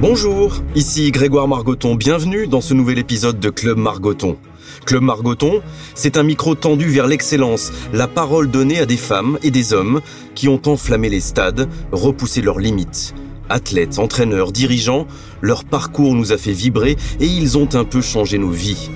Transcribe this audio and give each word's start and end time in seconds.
Bonjour, 0.00 0.62
ici 0.74 1.12
Grégoire 1.12 1.46
Margoton, 1.46 1.94
bienvenue 1.94 2.48
dans 2.48 2.60
ce 2.60 2.74
nouvel 2.74 2.98
épisode 2.98 3.38
de 3.38 3.48
Club 3.48 3.78
Margoton. 3.78 4.36
Club 4.84 5.02
Margoton, 5.02 5.62
c'est 5.94 6.18
un 6.18 6.24
micro 6.24 6.56
tendu 6.56 6.88
vers 6.88 7.06
l'excellence, 7.06 7.72
la 7.92 8.08
parole 8.08 8.50
donnée 8.50 8.80
à 8.80 8.86
des 8.86 8.96
femmes 8.96 9.38
et 9.44 9.52
des 9.52 9.72
hommes 9.72 10.00
qui 10.34 10.48
ont 10.48 10.60
enflammé 10.66 11.08
les 11.08 11.20
stades, 11.20 11.68
repoussé 11.92 12.42
leurs 12.42 12.58
limites. 12.58 13.14
Athlètes, 13.48 13.98
entraîneurs, 13.98 14.50
dirigeants, 14.50 15.06
leur 15.40 15.64
parcours 15.64 16.14
nous 16.14 16.32
a 16.32 16.38
fait 16.38 16.52
vibrer 16.52 16.96
et 17.20 17.26
ils 17.26 17.56
ont 17.56 17.68
un 17.74 17.84
peu 17.84 18.02
changé 18.02 18.36
nos 18.36 18.50
vies. 18.50 18.90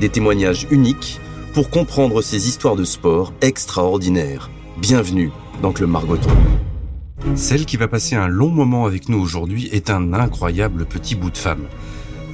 Des 0.00 0.08
témoignages 0.08 0.68
uniques 0.70 1.20
pour 1.52 1.68
comprendre 1.68 2.22
ces 2.22 2.48
histoires 2.48 2.76
de 2.76 2.84
sport 2.84 3.32
extraordinaires. 3.40 4.50
Bienvenue 4.78 5.30
dans 5.62 5.72
Club 5.72 5.90
Margoton. 5.90 6.30
Celle 7.34 7.64
qui 7.66 7.76
va 7.76 7.88
passer 7.88 8.14
un 8.14 8.28
long 8.28 8.50
moment 8.50 8.86
avec 8.86 9.08
nous 9.08 9.18
aujourd'hui 9.18 9.68
est 9.72 9.90
un 9.90 10.12
incroyable 10.12 10.84
petit 10.86 11.16
bout 11.16 11.30
de 11.30 11.38
femme. 11.38 11.64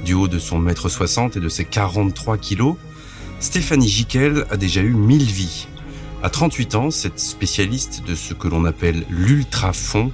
Du 0.05 0.13
haut 0.13 0.27
de 0.27 0.37
son 0.37 0.59
mètre 0.59 0.89
60 0.89 1.37
et 1.37 1.39
de 1.39 1.49
ses 1.49 1.65
43 1.65 2.37
kilos, 2.37 2.75
Stéphanie 3.39 3.89
Jiquel 3.89 4.45
a 4.51 4.57
déjà 4.57 4.81
eu 4.81 4.93
mille 4.93 5.23
vies. 5.23 5.67
À 6.21 6.29
38 6.29 6.75
ans, 6.75 6.91
cette 6.91 7.19
spécialiste 7.19 8.03
de 8.05 8.13
ce 8.13 8.35
que 8.35 8.47
l'on 8.47 8.65
appelle 8.65 9.03
l'ultra-fond 9.09 10.11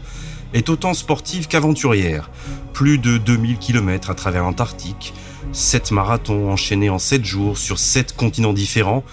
est 0.53 0.69
autant 0.69 0.93
sportive 0.93 1.47
qu'aventurière. 1.47 2.29
Plus 2.71 2.97
de 2.97 3.17
2000 3.17 3.57
km 3.57 4.09
à 4.09 4.15
travers 4.15 4.43
l'Antarctique, 4.43 5.13
7 5.51 5.91
marathons 5.91 6.49
enchaînés 6.49 6.89
en 6.89 6.99
7 6.99 7.25
jours 7.25 7.57
sur 7.57 7.77
7 7.77 8.15
continents 8.15 8.53
différents, 8.53 9.03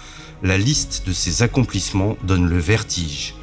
la 0.41 0.57
liste 0.57 1.03
de 1.05 1.11
ses 1.11 1.43
accomplissements 1.43 2.17
donne 2.23 2.47
le 2.47 2.59
vertige. 2.59 3.35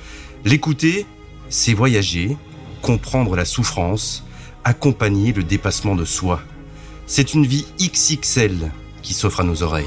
L'écouter, 0.47 1.05
c'est 1.52 1.74
voyager, 1.74 2.38
comprendre 2.80 3.37
la 3.37 3.45
souffrance, 3.45 4.24
accompagner 4.65 5.34
le 5.34 5.45
dépassement 5.45 5.95
de 5.95 6.06
soi. 6.06 6.41
C'est 7.06 7.34
une 7.34 7.45
vie 7.45 7.66
XXL 7.78 8.72
qui 9.03 9.12
s'offre 9.12 9.41
à 9.41 9.44
nos 9.44 9.62
oreilles. 9.62 9.84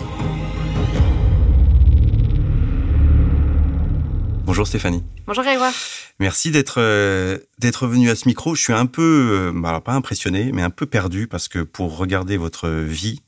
Bonjour 4.46 4.68
Stéphanie. 4.68 5.04
Bonjour 5.28 5.44
Grégoire. 5.44 5.74
Merci 6.20 6.50
d'être 6.52 6.80
euh, 6.80 7.40
d'être 7.58 7.88
venu 7.88 8.10
à 8.10 8.16
ce 8.16 8.28
micro. 8.28 8.56
Je 8.56 8.62
suis 8.62 8.74
un 8.74 8.86
peu, 8.86 9.52
euh, 9.54 9.64
alors 9.66 9.82
pas 9.82 9.94
impressionné, 9.94 10.52
mais 10.54 10.62
un 10.62 10.70
peu 10.70 10.86
perdu 10.86 11.28
parce 11.28 11.48
que 11.48 11.60
pour 11.60 11.98
regarder 11.98 12.38
votre 12.38 12.70
vie 12.70 13.22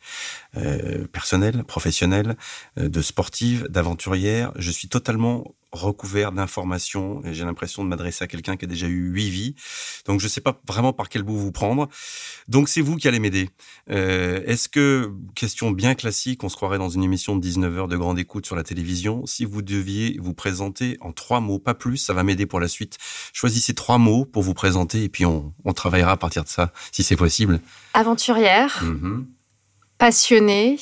euh, 0.55 1.05
personnelle, 1.07 1.63
professionnelle, 1.65 2.37
de 2.77 3.01
sportive, 3.01 3.67
d'aventurière, 3.67 4.53
je 4.57 4.71
suis 4.71 4.87
totalement 4.87 5.55
recouvert 5.73 6.31
d'informations 6.31 7.21
et 7.25 7.33
j'ai 7.33 7.43
l'impression 7.43 7.83
de 7.83 7.89
m'adresser 7.89 8.23
à 8.23 8.27
quelqu'un 8.27 8.55
qui 8.55 8.63
a 8.63 8.67
déjà 8.69 8.87
eu 8.87 9.09
huit 9.09 9.29
vies. 9.29 9.55
Donc 10.05 10.21
je 10.21 10.25
ne 10.25 10.29
sais 10.29 10.39
pas 10.39 10.61
vraiment 10.65 10.93
par 10.93 11.09
quel 11.09 11.23
bout 11.23 11.37
vous 11.37 11.51
prendre. 11.51 11.89
Donc 12.47 12.69
c'est 12.69 12.79
vous 12.79 12.95
qui 12.95 13.07
allez 13.09 13.19
m'aider. 13.19 13.49
Est-ce 13.87 14.69
que, 14.69 15.11
question 15.35 15.71
bien 15.71 15.93
classique, 15.93 16.43
on 16.43 16.49
se 16.49 16.55
croirait 16.55 16.77
dans 16.77 16.89
une 16.89 17.03
émission 17.03 17.35
de 17.35 17.41
19 17.41 17.77
heures 17.77 17.87
de 17.89 17.97
grande 17.97 18.17
écoute 18.17 18.45
sur 18.45 18.55
la 18.55 18.63
télévision, 18.63 19.25
si 19.25 19.43
vous 19.43 19.61
deviez 19.61 20.17
vous 20.19 20.33
présenter 20.33 20.97
en 21.01 21.11
trois 21.11 21.41
mots, 21.41 21.59
pas 21.59 21.73
plus, 21.73 21.86
ça 21.95 22.13
va 22.13 22.23
m'aider 22.23 22.45
pour 22.45 22.59
la 22.59 22.67
suite. 22.67 22.97
Choisissez 23.31 23.73
trois 23.73 23.97
mots 23.97 24.25
pour 24.25 24.43
vous 24.43 24.53
présenter 24.53 25.03
et 25.03 25.09
puis 25.09 25.25
on, 25.25 25.53
on 25.63 25.71
travaillera 25.73 26.11
à 26.11 26.17
partir 26.17 26.43
de 26.43 26.49
ça, 26.49 26.73
si 26.91 27.03
c'est 27.03 27.15
possible. 27.15 27.61
Aventurière, 27.93 28.83
Mhm. 28.83 29.25
passionnée, 29.97 30.77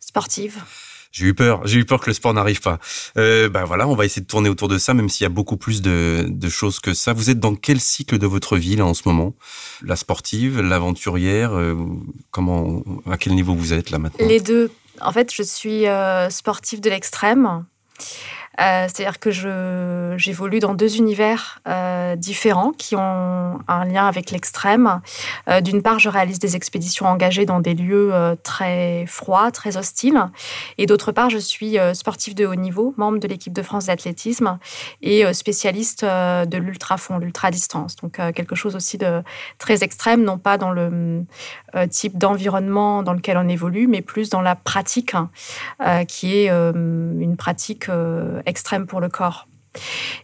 sportive. 0.00 0.62
J'ai 1.10 1.26
eu 1.26 1.34
peur, 1.34 1.60
j'ai 1.66 1.78
eu 1.78 1.84
peur 1.84 2.00
que 2.00 2.08
le 2.08 2.14
sport 2.14 2.32
n'arrive 2.32 2.62
pas. 2.62 2.78
Euh, 3.18 3.50
ben 3.50 3.64
voilà, 3.64 3.86
on 3.86 3.94
va 3.94 4.06
essayer 4.06 4.22
de 4.22 4.26
tourner 4.26 4.48
autour 4.48 4.68
de 4.68 4.78
ça, 4.78 4.94
même 4.94 5.10
s'il 5.10 5.24
y 5.24 5.26
a 5.26 5.30
beaucoup 5.30 5.58
plus 5.58 5.82
de, 5.82 6.24
de 6.26 6.48
choses 6.48 6.80
que 6.80 6.94
ça. 6.94 7.12
Vous 7.12 7.28
êtes 7.28 7.38
dans 7.38 7.54
quel 7.54 7.80
cycle 7.80 8.16
de 8.18 8.26
votre 8.26 8.56
vie 8.56 8.76
là 8.76 8.86
en 8.86 8.94
ce 8.94 9.02
moment? 9.04 9.34
La 9.82 9.96
sportive, 9.96 10.60
l'aventurière, 10.62 11.52
euh, 11.54 11.76
comment, 12.30 12.82
à 13.10 13.18
quel 13.18 13.34
niveau 13.34 13.54
vous 13.54 13.74
êtes 13.74 13.90
là 13.90 13.98
maintenant? 13.98 14.26
Les 14.26 14.40
deux. 14.40 14.70
En 15.02 15.12
fait, 15.12 15.30
je 15.34 15.42
suis 15.42 15.86
euh, 15.86 16.30
sportive 16.30 16.80
de 16.80 16.88
l'extrême. 16.88 17.66
Euh, 18.60 18.86
C'est-à-dire 18.88 19.18
que 19.18 19.30
j'évolue 20.18 20.58
dans 20.58 20.74
deux 20.74 20.96
univers 20.96 21.60
euh, 21.66 22.16
différents 22.16 22.72
qui 22.72 22.96
ont 22.96 23.58
un 23.66 23.84
lien 23.84 24.06
avec 24.06 24.30
l'extrême. 24.30 25.00
Euh, 25.48 25.60
D'une 25.60 25.82
part, 25.82 25.98
je 25.98 26.08
réalise 26.08 26.38
des 26.38 26.56
expéditions 26.56 27.06
engagées 27.06 27.46
dans 27.46 27.60
des 27.60 27.74
lieux 27.74 28.12
très 28.42 29.06
froids, 29.06 29.50
très 29.50 29.76
hostiles, 29.76 30.28
et 30.78 30.86
d'autre 30.86 31.12
part, 31.12 31.30
je 31.30 31.38
suis 31.38 31.76
sportive 31.94 32.34
de 32.34 32.46
haut 32.46 32.54
niveau, 32.54 32.94
membre 32.96 33.18
de 33.18 33.28
l'équipe 33.28 33.52
de 33.52 33.62
France 33.62 33.86
d'athlétisme 33.86 34.58
et 35.00 35.32
spécialiste 35.32 36.04
de 36.04 36.56
l'ultra-fond, 36.58 37.18
l'ultra-distance. 37.18 37.96
Donc 37.96 38.12
quelque 38.34 38.54
chose 38.54 38.76
aussi 38.76 38.98
de 38.98 39.22
très 39.58 39.82
extrême, 39.82 40.22
non 40.24 40.38
pas 40.38 40.58
dans 40.58 40.70
le 40.70 41.24
type 41.90 42.18
d'environnement 42.18 43.02
dans 43.02 43.14
lequel 43.14 43.36
on 43.38 43.48
évolue, 43.48 43.86
mais 43.86 44.02
plus 44.02 44.30
dans 44.30 44.42
la 44.42 44.54
pratique, 44.54 45.14
hein, 45.14 46.04
qui 46.06 46.36
est 46.36 46.48
une 46.48 47.36
pratique 47.38 47.88
extrême 48.46 48.86
pour 48.86 49.00
le 49.00 49.08
corps. 49.08 49.46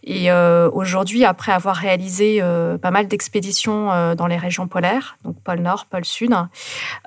Et 0.03 0.31
euh, 0.31 0.69
aujourd'hui, 0.71 1.25
après 1.25 1.51
avoir 1.51 1.75
réalisé 1.75 2.39
euh, 2.41 2.77
pas 2.77 2.91
mal 2.91 3.07
d'expéditions 3.07 3.91
euh, 3.91 4.15
dans 4.15 4.27
les 4.27 4.37
régions 4.37 4.67
polaires, 4.67 5.17
donc 5.23 5.41
pôle 5.41 5.59
Nord, 5.59 5.85
pôle 5.85 6.05
Sud, 6.05 6.35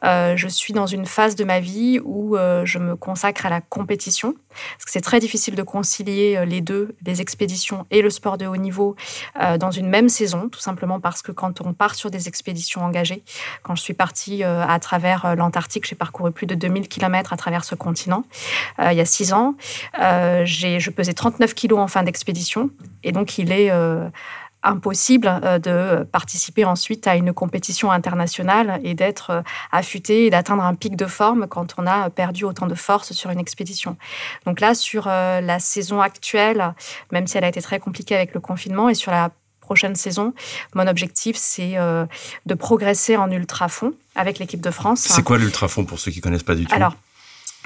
je 0.02 0.48
suis 0.48 0.72
dans 0.72 0.86
une 0.86 1.06
phase 1.06 1.36
de 1.36 1.44
ma 1.44 1.60
vie 1.60 2.00
où 2.04 2.36
je 2.64 2.78
me 2.78 2.96
consacre 2.96 3.46
à 3.46 3.50
la 3.50 3.60
compétition, 3.60 4.34
parce 4.52 4.84
que 4.84 4.90
c'est 4.90 5.00
très 5.00 5.20
difficile 5.20 5.54
de 5.54 5.62
concilier 5.62 6.36
euh, 6.36 6.44
les 6.44 6.60
deux, 6.60 6.94
les 7.04 7.20
expéditions 7.20 7.86
et 7.90 8.02
le 8.02 8.10
sport 8.10 8.38
de 8.38 8.46
haut 8.46 8.56
niveau, 8.56 8.96
euh, 9.40 9.58
dans 9.58 9.70
une 9.70 9.88
même 9.88 10.08
saison, 10.08 10.48
tout 10.48 10.60
simplement 10.60 11.00
parce 11.00 11.22
que 11.22 11.32
quand 11.32 11.60
on 11.60 11.72
part 11.72 11.94
sur 11.94 12.10
des 12.10 12.28
expéditions 12.28 12.82
engagées, 12.82 13.22
quand 13.62 13.74
je 13.74 13.82
suis 13.82 13.94
partie 13.94 14.44
euh, 14.44 14.64
à 14.66 14.78
travers 14.78 15.36
l'Antarctique, 15.36 15.86
j'ai 15.86 15.94
parcouru 15.94 16.32
plus 16.32 16.46
de 16.46 16.54
2000 16.54 16.88
km 16.88 17.32
à 17.32 17.36
travers 17.36 17.64
ce 17.64 17.74
continent 17.74 18.24
il 18.78 18.94
y 18.94 19.00
a 19.00 19.04
six 19.04 19.32
ans. 19.32 19.54
Je 19.94 20.90
pesais 20.90 21.12
39 21.12 21.54
kilos 21.54 21.78
en 21.78 21.88
fin 21.88 22.02
d'expédition 22.02 22.70
et 23.02 23.12
donc 23.12 23.38
il 23.38 23.52
est 23.52 23.70
impossible 24.62 25.28
euh, 25.44 25.58
de 25.58 26.04
participer 26.04 26.64
ensuite 26.64 27.06
à 27.06 27.16
une 27.16 27.32
compétition 27.32 27.90
internationale 27.90 28.80
et 28.84 28.94
d'être 28.94 29.30
euh, 29.30 29.42
affûté 29.70 30.26
et 30.26 30.30
d'atteindre 30.30 30.62
un 30.62 30.74
pic 30.74 30.96
de 30.96 31.06
forme 31.06 31.46
quand 31.46 31.74
on 31.78 31.86
a 31.86 32.10
perdu 32.10 32.44
autant 32.44 32.66
de 32.66 32.74
force 32.74 33.12
sur 33.12 33.30
une 33.30 33.40
expédition. 33.40 33.96
Donc 34.46 34.60
là, 34.60 34.74
sur 34.74 35.06
euh, 35.08 35.40
la 35.40 35.58
saison 35.58 36.00
actuelle, 36.00 36.74
même 37.10 37.26
si 37.26 37.38
elle 37.38 37.44
a 37.44 37.48
été 37.48 37.60
très 37.60 37.80
compliquée 37.80 38.14
avec 38.14 38.34
le 38.34 38.40
confinement 38.40 38.88
et 38.88 38.94
sur 38.94 39.10
la 39.10 39.30
prochaine 39.60 39.94
saison, 39.94 40.34
mon 40.74 40.86
objectif, 40.86 41.36
c'est 41.36 41.76
de 41.76 42.54
progresser 42.54 43.16
en 43.16 43.30
ultra-fond 43.30 43.94
avec 44.16 44.38
l'équipe 44.38 44.60
de 44.60 44.70
France. 44.70 45.00
C'est 45.00 45.22
quoi 45.22 45.38
l'ultrafond 45.38 45.84
pour 45.84 45.98
ceux 45.98 46.10
qui 46.10 46.20
connaissent 46.20 46.42
pas 46.42 46.56
du 46.56 46.66
tout? 46.66 46.74
Alors, 46.74 46.94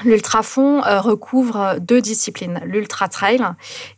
l'ultrafond 0.05 0.85
euh, 0.85 1.01
recouvre 1.01 1.77
deux 1.81 2.01
disciplines, 2.01 2.61
l'ultra 2.65 3.09
trail 3.09 3.41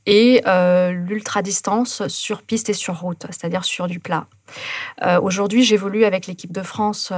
et 0.06 0.42
euh, 0.46 0.92
l'ultra 0.92 1.42
distance 1.42 2.06
sur 2.08 2.42
piste 2.42 2.70
et 2.70 2.74
sur 2.74 3.00
route, 3.00 3.26
c'est-à-dire 3.30 3.64
sur 3.64 3.86
du 3.86 4.00
plat. 4.00 4.26
Euh, 5.02 5.20
Aujourd'hui, 5.20 5.62
j'évolue 5.62 6.04
avec 6.04 6.26
l'équipe 6.26 6.52
de 6.52 6.62
France 6.62 7.12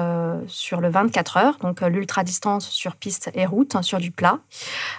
sur 0.47 0.81
le 0.81 0.89
24 0.89 1.37
heures, 1.37 1.59
donc 1.59 1.83
euh, 1.83 1.89
l'ultra 1.89 2.25
distance 2.25 2.69
sur 2.69 2.97
piste 2.97 3.31
et 3.35 3.47
route, 3.47 3.77
hein, 3.77 3.83
sur 3.83 3.99
du 3.99 4.11
plat. 4.11 4.39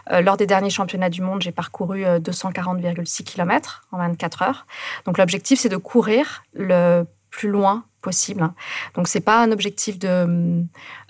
Lors 0.09 0.37
des 0.37 0.45
derniers 0.45 0.69
championnats 0.69 1.09
du 1.09 1.21
monde, 1.21 1.41
j'ai 1.41 1.51
parcouru 1.51 2.05
euh, 2.05 2.19
240,6 2.19 3.23
km 3.23 3.83
en 3.91 3.97
24 3.97 4.41
heures. 4.41 4.65
Donc 5.05 5.17
l'objectif, 5.17 5.59
c'est 5.59 5.69
de 5.69 5.77
courir 5.77 6.43
le 6.53 7.03
plus 7.29 7.49
loin 7.49 7.85
possible. 8.01 8.49
Donc 8.95 9.07
c'est 9.07 9.21
pas 9.21 9.41
un 9.41 9.51
objectif 9.51 9.99
de, 9.99 10.63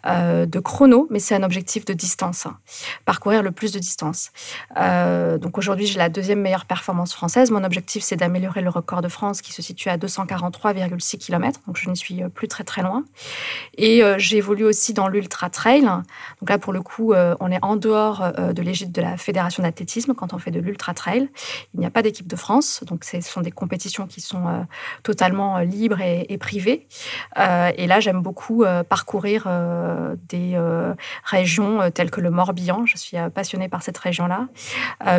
euh, 0.06 0.46
de 0.46 0.59
chrono, 0.59 1.07
mais 1.09 1.19
c'est 1.19 1.35
un 1.35 1.44
objectif 1.44 1.85
de 1.85 1.94
distance. 1.94 2.47
Parcourir 3.06 3.44
le 3.44 3.52
plus 3.52 3.72
de 3.72 3.79
distance. 3.79 4.31
Euh, 4.78 5.38
donc 5.38 5.57
aujourd'hui, 5.57 5.85
j'ai 5.85 5.97
la 5.97 6.09
deuxième 6.09 6.41
meilleure 6.41 6.66
performance 6.66 7.13
française. 7.13 7.52
Mon 7.52 7.63
objectif, 7.63 8.03
c'est 8.03 8.16
d'améliorer 8.18 8.62
le 8.62 8.69
record 8.69 9.02
de 9.02 9.07
France 9.07 9.41
qui 9.41 9.53
se 9.53 9.62
situe 9.62 9.90
à 9.90 9.97
243,6 9.97 11.18
km. 11.18 11.59
Donc 11.68 11.78
je 11.78 11.90
n'y 11.90 11.97
suis 11.97 12.22
plus 12.34 12.47
très 12.47 12.64
très 12.64 12.82
loin. 12.82 13.03
Et 13.78 14.03
euh, 14.03 14.17
j'évolue 14.17 14.66
aussi 14.66 14.93
dans 14.93 15.08
l'ultra 15.08 15.49
trail. 15.49 15.82
Donc 15.82 16.49
là, 16.49 16.58
pour 16.58 16.73
le 16.73 16.82
coup, 16.82 17.14
euh, 17.14 17.35
on 17.40 17.52
est 17.52 17.64
en 17.64 17.76
dehors 17.76 18.22
euh, 18.22 18.53
de 18.53 18.61
l'égide 18.61 18.91
de 18.91 19.02
la 19.02 19.17
Fédération 19.17 19.64
d'athlétisme 19.64 20.14
quand 20.14 20.34
on 20.34 20.38
fait 20.38 20.52
de 20.52 20.59
l'ultra 20.59 20.93
trail. 20.93 21.29
Il 21.73 21.79
n'y 21.79 21.85
a 21.85 21.90
pas 21.90 22.02
d'équipe 22.02 22.28
de 22.28 22.35
France, 22.35 22.84
donc 22.85 23.03
ce 23.03 23.22
sont 23.22 23.41
des 23.41 23.52
compétitions 23.52 24.08
qui 24.08 24.22
sont 24.22 24.47
euh, 24.47 24.61
totalement 25.03 25.58
euh, 25.58 25.64
libres 25.64 26.02
et 26.02 26.38
privées. 26.38 26.80
Euh, 27.37 27.72
et 27.75 27.87
là, 27.87 27.99
j'aime 27.99 28.22
beaucoup 28.22 28.63
euh, 28.63 28.83
parcourir 28.83 29.43
euh, 29.47 30.16
des 30.29 30.57
régions 31.23 31.91
telles 31.91 32.11
que 32.11 32.22
le 32.22 32.29
Morbihan. 32.29 32.85
Je 32.85 32.97
suis 32.97 33.17
passionnée 33.33 33.69
par 33.69 33.83
cette 33.83 33.97
région-là, 33.97 34.47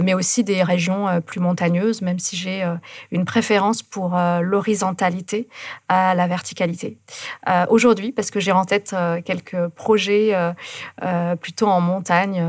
mais 0.02 0.14
aussi 0.14 0.44
des 0.44 0.62
régions 0.62 1.20
plus 1.24 1.40
montagneuses, 1.40 2.02
même 2.02 2.18
si 2.18 2.36
j'ai 2.36 2.64
une 3.10 3.24
préférence 3.24 3.82
pour 3.82 4.16
l'horizontalité 4.40 5.48
à 5.88 6.14
la 6.14 6.26
verticalité. 6.26 6.98
Aujourd'hui, 7.68 8.12
parce 8.12 8.30
que 8.30 8.40
j'ai 8.40 8.52
en 8.52 8.64
tête 8.64 8.94
quelques 9.24 9.68
projets 9.68 10.34
plutôt 11.40 11.68
en 11.68 11.80
montagne, 11.80 12.44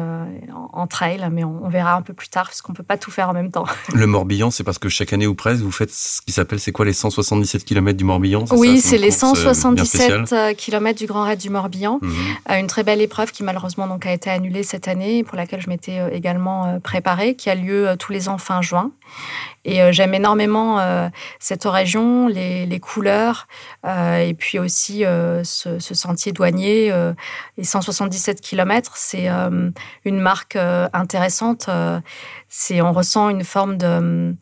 en, 0.74 0.88
trail, 0.88 1.28
mais 1.32 1.44
on, 1.44 1.70
verra 1.70 1.96
un 1.96 2.02
peu 2.02 2.14
plus 2.14 2.30
tard, 2.30 2.46
parce 2.46 2.62
qu'on 2.62 2.74
peut 2.74 2.84
pas 2.84 2.98
tout 2.98 3.12
faire 3.12 3.30
en 3.30 3.34
même 3.34 3.52
temps. 3.52 3.66
Le 3.94 4.08
Morbihan, 4.08 4.52
c'est 4.52 4.64
parce 4.64 4.80
que 4.80 4.90
chaque 4.90 5.14
année 5.14 5.28
ou 5.28 5.36
presque, 5.36 5.62
vous 5.62 5.72
faites 5.72 5.92
ce 5.92 6.22
qui 6.22 6.32
s'appelle, 6.32 6.60
c'est 6.60 6.72
quoi 6.72 6.86
les 6.86 6.94
177 6.94 7.64
km 7.66 7.98
du 7.98 8.04
Morbihan 8.04 8.46
Oui, 8.52 8.82
c'est 8.82 8.98
les 9.04 9.12
177 9.12 10.56
km 10.58 10.98
du 10.98 11.06
Grand 11.06 11.24
Raid 11.24 11.40
du 11.40 11.50
Morbihan, 11.50 12.00
mhm. 12.02 12.12
une 12.60 12.68
très 12.68 12.84
belle 12.84 13.02
épreuve 13.02 13.32
qui 13.32 13.44
malheureusement 13.44 13.88
donc 13.88 14.06
a 14.06 14.14
été 14.14 14.30
annulée 14.30 14.64
cette 14.64 14.88
année, 14.88 15.24
pour 15.24 15.38
laquelle 15.38 15.62
je 15.62 15.70
m'étais 15.70 16.02
également 16.14 16.80
préparée, 16.80 17.36
qui 17.36 17.50
a 17.50 17.56
lieu 17.56 17.96
tous 18.00 18.12
les 18.12 18.30
ans 18.30 18.38
fin 18.38 18.62
juin. 18.62 18.92
Et 19.66 19.82
euh, 19.82 19.92
j'aime 19.92 20.14
énormément 20.14 20.80
euh, 20.80 21.08
cette 21.40 21.64
région, 21.64 22.28
les, 22.28 22.66
les 22.66 22.80
couleurs, 22.80 23.48
euh, 23.86 24.18
et 24.18 24.34
puis 24.34 24.60
aussi 24.60 25.04
ce, 25.04 25.78
ce, 25.80 25.94
sentier 25.94 26.32
douanier. 26.32 26.94
les 27.58 27.64
177 27.64 28.42
km, 28.42 28.94
c'est 28.96 29.28
une 30.06 30.20
marque 30.20 30.58
intéressante. 30.94 31.70
c'est 32.50 32.82
on 32.82 32.92
ressent 32.92 33.30
une 33.30 33.44
forme 33.44 33.78
de 33.78 34.36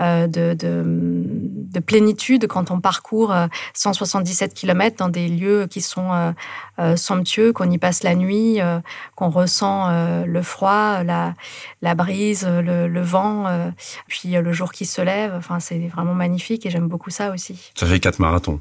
euh, 0.00 0.26
de, 0.26 0.54
de, 0.54 1.80
plénitude 1.80 2.46
quand 2.46 2.70
on 2.70 2.80
parcourt 2.80 3.34
177 3.74 4.50
euh, 4.50 4.54
km 4.54 4.96
dans 4.96 5.08
des 5.08 5.28
lieux 5.28 5.66
qui 5.66 5.80
sont 5.82 6.32
euh, 6.78 6.96
somptueux, 6.96 7.52
qu'on 7.52 7.70
y 7.70 7.78
passe 7.78 8.02
la 8.02 8.14
nuit, 8.14 8.58
qu'on 9.14 9.28
ressent 9.28 9.90
le 10.24 10.42
froid, 10.42 11.02
la, 11.02 11.34
la 11.82 11.94
brise, 11.94 12.46
le, 12.46 13.00
vent, 13.02 13.46
puis 14.08 14.30
le 14.32 14.52
jour 14.52 14.72
qui 14.72 14.86
se 14.86 15.02
lève. 15.02 15.34
Enfin, 15.36 15.60
c'est 15.60 15.88
vraiment 15.88 16.14
magnifique 16.14 16.66
et 16.66 16.70
j'aime 16.70 16.88
beaucoup 16.88 17.10
ça 17.10 17.30
aussi. 17.30 17.72
Ça 17.74 17.86
fait 17.86 18.00
quatre 18.00 18.18
marathons. 18.18 18.60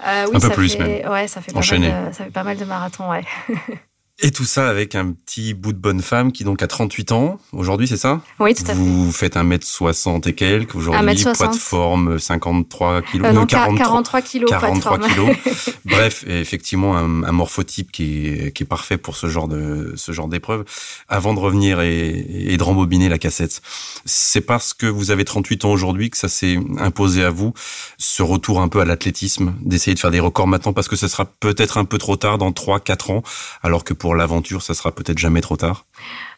oui, 0.00 0.30
Un 0.34 0.40
peu 0.40 0.50
plus 0.50 0.78
même. 0.78 1.08
Ouais, 1.08 1.28
ça 1.28 1.40
fait, 1.40 1.52
pas 1.52 1.60
mal 1.60 1.80
de, 1.80 2.12
ça 2.12 2.24
fait 2.24 2.30
pas 2.30 2.44
mal 2.44 2.56
de 2.56 2.64
marathons, 2.64 3.10
ouais. 3.10 3.24
Et 4.22 4.30
tout 4.30 4.44
ça 4.44 4.68
avec 4.68 4.94
un 4.94 5.10
petit 5.10 5.54
bout 5.54 5.72
de 5.72 5.78
bonne 5.78 6.00
femme 6.00 6.30
qui 6.30 6.44
donc 6.44 6.62
a 6.62 6.68
38 6.68 7.10
ans. 7.10 7.40
Aujourd'hui, 7.52 7.88
c'est 7.88 7.96
ça? 7.96 8.20
Oui, 8.38 8.54
tout 8.54 8.62
à 8.62 8.66
fait. 8.66 8.74
Vous 8.74 9.10
faites 9.10 9.34
1m60 9.34 10.28
et 10.28 10.34
quelques 10.34 10.76
aujourd'hui, 10.76 11.24
poids 11.34 11.48
de 11.48 11.56
forme 11.56 12.18
53 12.20 13.02
kilos, 13.02 13.26
euh, 13.26 13.32
non, 13.32 13.44
43, 13.44 14.22
kilos, 14.22 14.48
43 14.48 15.00
kilos. 15.00 15.36
Bref, 15.84 16.24
effectivement 16.28 16.96
un, 16.96 17.32
morphotype 17.32 17.90
qui 17.90 18.28
est, 18.28 18.52
qui 18.52 18.62
est 18.62 18.66
parfait 18.66 18.98
pour 18.98 19.16
ce 19.16 19.26
genre 19.26 19.48
de 19.48 19.94
ce 19.96 20.12
genre 20.12 20.28
d'épreuve. 20.28 20.64
Avant 21.08 21.34
de 21.34 21.40
revenir 21.40 21.80
et, 21.80 22.10
et 22.30 22.56
de 22.56 22.62
rembobiner 22.62 23.08
la 23.08 23.18
cassette, 23.18 23.62
c'est 24.04 24.42
parce 24.42 24.74
que 24.74 24.86
vous 24.86 25.10
avez 25.10 25.24
38 25.24 25.64
ans 25.64 25.72
aujourd'hui 25.72 26.10
que 26.10 26.16
ça 26.16 26.28
s'est 26.28 26.56
imposé 26.78 27.24
à 27.24 27.30
vous 27.30 27.52
ce 27.98 28.22
retour 28.22 28.60
un 28.60 28.68
peu 28.68 28.80
à 28.80 28.84
l'athlétisme, 28.84 29.54
d'essayer 29.60 29.94
de 29.94 29.98
faire 29.98 30.12
des 30.12 30.20
records 30.20 30.46
maintenant 30.46 30.72
parce 30.72 30.86
que 30.86 30.94
ce 30.94 31.08
sera 31.08 31.24
peut-être 31.24 31.78
un 31.78 31.84
peu 31.84 31.98
trop 31.98 32.14
tard 32.14 32.38
dans 32.38 32.52
3 32.52 32.78
4 32.78 33.10
ans 33.10 33.22
alors 33.64 33.82
que 33.82 33.92
pour 34.03 34.03
l'aventure, 34.12 34.60
ça 34.62 34.74
sera 34.74 34.92
peut-être 34.92 35.18
jamais 35.18 35.40
trop 35.40 35.56
tard 35.56 35.86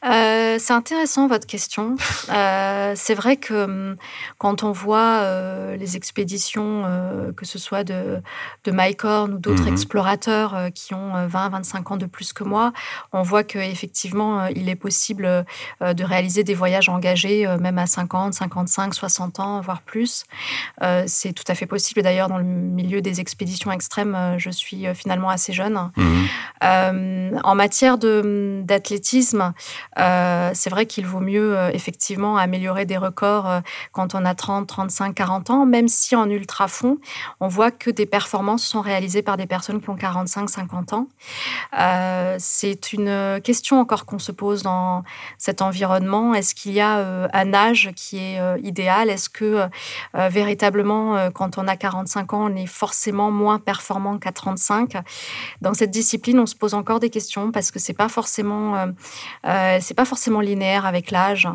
euh, 0.05 0.57
c'est 0.59 0.73
intéressant 0.73 1.27
votre 1.27 1.47
question. 1.47 1.97
Euh, 2.29 2.93
c'est 2.97 3.15
vrai 3.15 3.37
que 3.37 3.65
hum, 3.65 3.97
quand 4.39 4.63
on 4.63 4.73
voit 4.73 5.21
euh, 5.23 5.77
les 5.77 5.97
expéditions, 5.97 6.83
que 7.37 7.47
ce 7.47 7.59
soit 7.59 7.85
de, 7.85 8.21
de 8.65 8.71
Mike 8.71 9.05
Horn 9.05 9.35
ou 9.35 9.39
d'autres 9.39 9.63
mhm. 9.63 9.73
explorateurs 9.73 10.71
qui 10.75 10.93
ont 10.95 11.15
20-25 11.27 11.93
ans 11.93 11.97
de 11.97 12.07
plus 12.07 12.33
que 12.33 12.45
moi, 12.45 12.73
on 13.13 13.23
voit 13.23 13.45
qu'effectivement, 13.45 14.47
il 14.47 14.69
est 14.69 14.77
possible 14.77 15.45
de 15.81 16.05
réaliser 16.05 16.45
des 16.45 16.55
voyages 16.55 16.89
engagés, 16.89 17.47
même 17.61 17.79
à 17.79 17.87
50, 17.87 18.35
55, 18.35 18.95
60 18.95 19.41
ans, 19.41 19.61
voire 19.61 19.83
plus. 19.83 20.25
c'est 21.07 21.33
tout 21.33 21.45
à 21.49 21.55
fait 21.55 21.67
possible. 21.67 22.03
D'ailleurs, 22.03 22.29
dans 22.29 22.39
le 22.39 22.45
milieu 22.45 23.01
des 23.01 23.21
expéditions 23.21 23.71
extrêmes, 23.73 24.35
je 24.39 24.51
suis 24.51 24.87
finalement 24.95 25.31
assez 25.31 25.53
jeune. 25.53 25.91
Mhm. 25.97 27.41
en 27.43 27.55
matière 27.55 27.99
d'athlétisme, 27.99 29.53
euh, 29.99 30.51
c'est 30.55 30.71
vrai 30.71 30.87
qu'il 30.87 31.07
vaut 31.07 31.21
mieux 31.21 31.57
euh, 31.57 31.71
effectivement 31.73 32.37
améliorer 32.37 32.85
des 32.85 32.97
records 32.97 33.49
euh, 33.49 33.61
quand 33.93 34.15
on 34.15 34.25
a 34.25 34.35
30, 34.35 34.67
35, 34.67 35.15
40 35.15 35.51
ans, 35.51 35.67
même 35.67 35.89
si 35.89 36.17
en 36.17 36.29
ultra 36.29 36.69
fond, 36.69 36.99
on 37.41 37.49
voit 37.49 37.71
que 37.71 37.91
des 37.91 38.07
performances 38.07 38.65
sont 38.65 38.81
réalisées 38.81 39.23
par 39.23 39.37
des 39.37 39.47
personnes 39.47 39.81
qui 39.81 39.91
ont 39.91 39.97
45, 39.97 40.49
50 40.51 40.93
ans. 40.93 41.09
c'est 42.39 42.93
une 42.93 43.41
question 43.43 43.81
encore 43.81 44.05
qu'on 44.07 44.19
se 44.19 44.33
pose 44.33 44.63
dans 44.63 45.03
cet 45.39 45.63
environnement. 45.63 46.35
Est-ce 46.35 46.55
qu'il 46.55 46.73
y 46.73 46.81
a 46.81 47.29
un 47.33 47.55
âge 47.55 47.91
qui 47.97 48.19
est 48.19 48.41
idéal? 48.63 49.11
Est-ce 49.11 49.29
que 49.29 49.67
véritablement, 50.15 51.31
quand 51.31 51.59
on 51.59 51.67
a 51.69 51.77
45 51.77 52.33
ans, 52.35 52.51
on 52.51 52.57
est 52.57 52.67
forcément 52.67 53.31
moins 53.31 53.59
performant 53.59 54.19
qu'à 54.19 54.33
35 54.33 54.97
Dans 55.61 55.75
cette 55.75 55.91
discipline, 55.91 56.39
on 56.39 56.47
se 56.47 56.55
pose 56.55 56.75
encore 56.75 57.01
des 57.01 57.11
questions 57.11 57.51
parce 57.53 57.71
que 57.71 57.79
c'est 57.79 57.95
pas 57.95 58.09
forcément 58.09 58.87
c'est 59.81 59.95
pas 59.95 60.05
forcément 60.05 60.41
linéaire 60.41 60.87
avec 60.87 61.11
l'âge. 61.11 61.49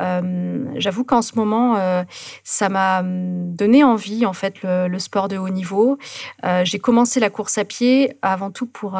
Euh, 0.00 0.64
j'avoue 0.76 1.04
qu'en 1.04 1.22
ce 1.22 1.34
moment, 1.36 1.76
euh, 1.76 2.04
ça 2.44 2.68
m'a 2.68 3.02
donné 3.04 3.84
envie 3.84 4.26
en 4.26 4.32
fait 4.32 4.56
le, 4.62 4.98
sport 4.98 5.28
de 5.28 5.38
haut 5.38 5.48
niveau. 5.48 5.98
Euh, 6.44 6.64
j'ai 6.64 6.78
commencé 6.78 7.20
la 7.20 7.30
course 7.30 7.58
à 7.58 7.64
pied 7.64 8.16
avant 8.22 8.50
tout 8.50 8.66
pour 8.66 8.98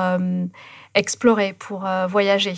explorer, 0.94 1.52
pour 1.52 1.86
voyager. 2.08 2.54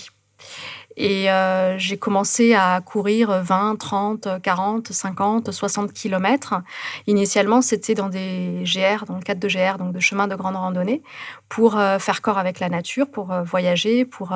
Et 1.02 1.31
euh, 1.31 1.79
j'ai 1.79 1.97
commencé 1.97 2.52
à 2.52 2.79
courir 2.85 3.31
20, 3.31 3.76
30, 3.76 4.29
40, 4.43 4.93
50, 4.93 5.50
60 5.50 5.94
kilomètres. 5.94 6.56
Initialement, 7.06 7.62
c'était 7.62 7.94
dans 7.94 8.11
des 8.11 8.64
GR, 8.64 9.06
dans 9.06 9.14
le 9.14 9.23
cadre 9.23 9.41
de 9.41 9.49
GR, 9.49 9.79
donc 9.79 9.94
de 9.94 10.00
chemins 10.00 10.29
de 10.29 10.35
grande 10.35 10.56
randonnée, 10.56 11.02
pour 11.49 11.79
euh, 11.79 11.99
faire 11.99 12.20
corps 12.20 12.37
avec 12.37 12.61
la 12.61 12.69
nature, 12.69 13.11
pour 13.11 13.32
euh, 13.32 13.43
voyager, 13.43 14.05
pour 14.05 14.35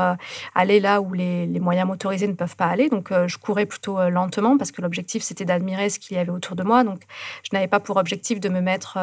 aller 0.55 0.81
là 0.81 1.03
où 1.03 1.13
les, 1.13 1.45
les, 1.45 1.61
moyens 1.61 1.87
motorisés 1.87 2.29
ne 2.29 2.33
peuvent 2.33 2.57
pas 2.57 2.65
aller. 2.65 2.89
Donc, 2.89 3.13
je 3.13 3.37
courais 3.37 3.67
plutôt 3.67 4.09
lentement 4.09 4.57
parce 4.57 4.73
que 4.73 4.81
l'objectif, 4.81 5.23
c'était 5.23 5.45
d'admirer 5.45 5.91
ce 5.91 5.99
qu'il 5.99 6.17
y 6.17 6.21
avait 6.21 6.31
autour 6.31 6.57
de 6.57 6.63
moi. 6.63 6.83
Donc, 6.83 7.03
je 7.43 7.51
n'avais 7.53 7.69
pas 7.69 7.81
pour 7.81 7.99
objectif 7.99 8.41
de 8.41 8.49
me 8.49 8.61
mettre 8.61 8.99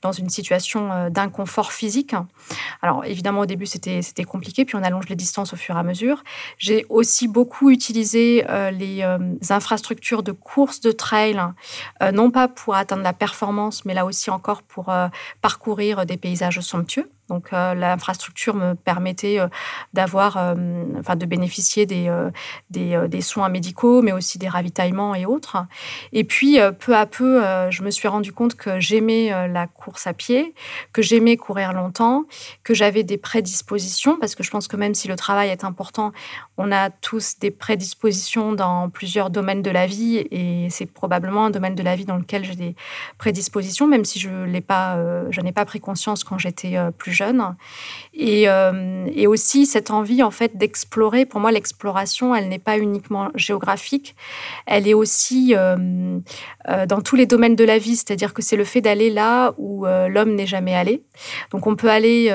dans 0.00 0.12
une 0.12 0.30
situation 0.30 1.10
d'inconfort 1.10 1.72
physique. 1.72 2.14
Alors, 2.80 3.04
évidemment, 3.04 3.40
au 3.40 3.46
début, 3.46 3.66
c'était 3.66 4.24
compliqué, 4.24 4.64
puis 4.64 4.76
on 4.76 4.82
allonge 4.82 5.08
les 5.10 5.16
distances 5.16 5.52
au 5.52 5.56
fur 5.56 5.76
et 5.76 5.78
à 5.78 5.82
mesure. 5.82 6.24
J'ai 6.56 6.85
aussi 6.88 7.28
beaucoup 7.28 7.70
utilisé 7.70 8.44
euh, 8.48 8.70
les 8.70 9.02
euh, 9.02 9.18
infrastructures 9.50 10.22
de 10.22 10.32
course 10.32 10.80
de 10.80 10.92
trail, 10.92 11.40
euh, 12.02 12.12
non 12.12 12.30
pas 12.30 12.48
pour 12.48 12.74
atteindre 12.74 13.02
la 13.02 13.12
performance, 13.12 13.84
mais 13.84 13.94
là 13.94 14.04
aussi 14.04 14.30
encore 14.30 14.62
pour 14.62 14.92
parcourir 15.40 16.06
des 16.06 16.16
paysages 16.16 16.60
somptueux. 16.60 17.10
Donc 17.28 17.52
euh, 17.52 17.74
l'infrastructure 17.74 18.54
me 18.54 18.74
permettait 18.74 19.40
euh, 19.40 19.48
d'avoir, 19.94 20.36
euh, 20.36 20.54
enfin 20.98 21.16
de 21.16 21.26
bénéficier 21.26 21.86
des, 21.86 23.20
soins 23.20 23.48
médicaux, 23.48 24.02
mais 24.02 24.12
aussi 24.12 24.38
des 24.38 24.48
ravitaillements 24.48 25.14
et 25.14 25.26
autres. 25.26 25.56
Et 26.12 26.22
puis 26.22 26.58
peu 26.78 26.94
à 26.94 27.06
peu, 27.06 27.42
je 27.70 27.82
me 27.82 27.90
suis 27.90 28.06
rendu 28.06 28.32
compte 28.32 28.54
que 28.54 28.78
j'aimais 28.78 29.48
la 29.48 29.66
course 29.66 30.06
à 30.06 30.12
pied, 30.12 30.54
que 30.92 31.02
j'aimais 31.02 31.36
courir 31.36 31.72
longtemps, 31.72 32.24
que 32.62 32.74
j'avais 32.74 33.02
des 33.02 33.16
prédispositions, 33.16 34.16
parce 34.20 34.34
que 34.34 34.42
je 34.42 34.50
pense 34.50 34.68
que 34.68 34.76
même 34.76 34.94
si 34.94 35.08
le 35.08 35.16
travail 35.16 35.48
est 35.48 35.64
important, 35.64 36.12
on 36.58 36.70
a 36.70 36.90
tous 36.90 37.38
des 37.38 37.50
prédispositions 37.50 38.52
dans 38.52 38.88
plusieurs 38.88 39.30
domaines 39.30 39.62
de 39.62 39.70
la 39.70 39.86
vie, 39.86 40.18
et 40.30 40.68
c'est 40.70 40.86
probablement 40.86 41.46
un 41.46 41.50
domaine 41.50 41.74
de 41.74 41.82
la 41.82 41.96
vie 41.96 42.04
dans 42.04 42.16
lequel 42.16 42.44
j'ai 42.44 42.56
des 42.56 42.76
prédispositions, 43.18 43.86
même 43.88 44.04
si 44.04 44.20
je 44.20 44.60
pas, 44.60 44.98
n'ai 45.42 45.52
pas 45.52 45.64
pris 45.64 45.80
conscience 45.80 46.22
quand 46.22 46.38
j'étais 46.38 46.76
plus 46.98 47.15
euh, 48.18 49.06
et, 49.14 49.26
aussi 49.26 49.66
cette 49.66 49.90
envie 49.90 50.22
en 50.22 50.30
fait 50.30 50.56
d'explorer. 50.56 51.26
Pour 51.26 51.40
moi, 51.40 51.52
l'exploration, 51.52 52.34
elle 52.34 52.48
n'est 52.48 52.58
pas 52.58 52.78
uniquement 52.78 53.30
géographique, 53.34 54.16
elle 54.66 54.88
est 54.88 54.94
aussi 54.94 55.54
euh, 55.54 56.18
euh, 56.68 56.86
dans 56.86 57.00
tous 57.00 57.16
les 57.16 57.26
domaines 57.26 57.56
de 57.56 57.64
la 57.64 57.78
vie. 57.78 57.96
C'est-à-dire 57.96 58.32
que 58.32 58.42
c'est 58.42 58.56
le 58.56 58.64
fait 58.64 58.80
d'aller 58.80 59.10
là 59.10 59.52
où 59.58 59.86
l'homme 59.86 60.34
n'est 60.34 60.46
jamais 60.46 60.74
allé. 60.74 61.02
Donc 61.50 61.66
on 61.66 61.76
peut 61.76 61.90
aller 61.90 62.32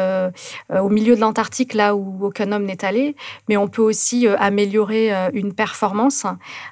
au 0.70 0.90
milieu 0.90 1.16
de 1.16 1.22
l'Antarctique 1.22 1.74
là 1.74 1.96
où 1.96 2.26
aucun 2.26 2.52
homme 2.52 2.66
n'est 2.66 2.86
allé, 2.86 3.16
mais 3.50 3.58
on 3.58 3.68
peut 3.68 3.82
aussi 3.82 4.28
améliorer 4.28 5.12
une 5.34 5.54
performance, 5.54 6.26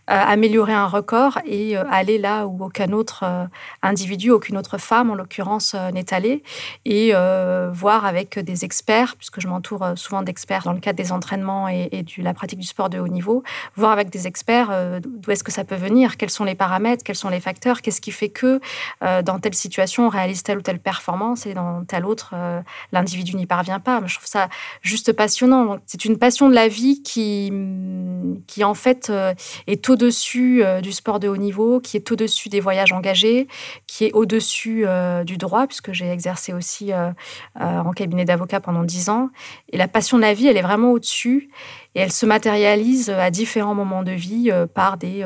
améliorer 0.08 0.74
un 0.74 0.88
record 0.88 1.40
et 1.46 1.76
aller 1.76 2.18
là 2.18 2.46
où 2.48 2.64
aucun 2.64 2.92
autre 2.92 3.24
individu, 3.82 4.32
aucune 4.32 4.58
autre 4.58 4.78
femme 4.78 5.12
en 5.12 5.16
l'occurrence 5.16 5.76
n'est 5.94 6.14
allé 6.14 6.44
et 6.86 7.14
voir 7.72 7.99
avec 8.06 8.40
des 8.40 8.66
experts, 8.66 9.16
puisque 9.18 9.40
je 9.40 9.48
m'entoure 9.48 9.84
euh, 9.84 9.96
souvent 9.96 10.22
d'experts 10.22 10.64
dans 10.64 10.74
le 10.74 10.80
cadre 10.80 10.98
des 10.98 11.12
entraînements 11.12 11.68
et, 11.68 11.90
de 12.04 12.24
la 12.24 12.34
pratique 12.34 12.60
du 12.60 12.68
sport 12.68 12.90
de 12.90 13.00
haut 13.00 13.08
niveau, 13.08 13.44
voir 13.76 13.92
avec 13.92 14.10
des 14.10 14.28
experts 14.28 14.70
euh, 14.72 15.00
d'où 15.04 15.32
est-ce 15.32 15.44
que 15.44 15.52
ça 15.52 15.64
peut 15.64 15.76
venir, 15.76 16.18
quels 16.18 16.30
sont 16.30 16.44
les 16.44 16.56
paramètres, 16.56 17.04
quels 17.04 17.16
sont 17.16 17.30
les 17.30 17.40
facteurs, 17.40 17.82
qu'est-ce 17.82 18.02
qui 18.02 18.12
fait 18.12 18.30
que 18.30 18.60
euh, 19.04 19.22
dans 19.22 19.40
telle 19.40 19.54
situation 19.54 20.08
on 20.08 20.10
réalise 20.10 20.44
telle 20.44 20.58
ou 20.58 20.62
telle 20.62 20.80
performance 20.80 21.46
et 21.46 21.54
dans 21.54 21.84
telle 21.86 22.06
autre 22.06 22.34
l'individu 22.92 23.36
n'y 23.36 23.46
parvient 23.46 23.80
pas. 23.80 24.02
Je 24.06 24.16
trouve 24.16 24.28
ça 24.28 24.50
juste 24.82 25.14
passionnant. 25.14 25.78
C'est 25.86 26.06
une 26.06 26.18
passion 26.18 26.50
de 26.50 26.56
la 26.56 26.68
vie 26.68 27.02
qui, 27.02 27.52
qui 28.48 28.64
en 28.64 28.74
fait 28.74 29.12
est 29.68 29.90
au-dessus 29.90 30.64
du 30.82 30.92
sport 30.92 31.20
de 31.20 31.28
haut 31.28 31.38
niveau, 31.38 31.80
qui 31.80 31.98
est 31.98 32.12
au-dessus 32.12 32.50
des 32.50 32.60
voyages 32.60 32.92
engagés, 32.92 33.48
qui 33.88 34.06
est 34.06 34.12
au-dessus 34.14 34.86
du 35.26 35.38
droit, 35.38 35.68
puisque 35.68 35.92
j'ai 35.92 36.10
exercé 36.10 36.54
aussi 36.54 36.92
en 37.60 37.89
cabinet 37.94 38.26
d'avocats 38.26 38.60
pendant 38.60 38.84
dix 38.84 39.10
ans. 39.10 39.30
Et 39.72 39.78
la 39.78 39.88
passion 39.88 40.18
de 40.18 40.22
la 40.22 40.34
vie, 40.34 40.48
elle 40.48 40.58
est 40.58 40.62
vraiment 40.62 40.92
au-dessus 40.92 41.50
et 41.96 42.02
elle 42.02 42.12
se 42.12 42.26
matérialise 42.26 43.10
à 43.10 43.32
différents 43.32 43.76
moments 43.76 44.04
de 44.04 44.12
vie 44.12 44.52
par 44.76 44.98
des, 44.98 45.26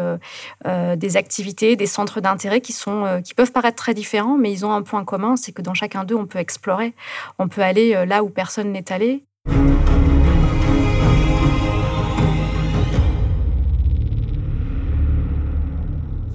des 0.96 1.18
activités, 1.18 1.76
des 1.76 1.86
centres 1.86 2.22
d'intérêt 2.22 2.62
qui, 2.62 2.72
sont, 2.72 3.22
qui 3.24 3.34
peuvent 3.34 3.52
paraître 3.52 3.76
très 3.76 3.94
différents, 3.94 4.38
mais 4.38 4.52
ils 4.52 4.66
ont 4.66 4.72
un 4.72 4.82
point 4.82 5.04
commun, 5.04 5.36
c'est 5.36 5.52
que 5.52 5.62
dans 5.62 5.74
chacun 5.74 6.06
d'eux, 6.06 6.16
on 6.16 6.26
peut 6.26 6.40
explorer, 6.40 6.94
on 7.38 7.50
peut 7.50 7.62
aller 7.62 8.06
là 8.06 8.24
où 8.24 8.30
personne 8.30 8.72
n'est 8.72 8.92
allé. 8.94 9.26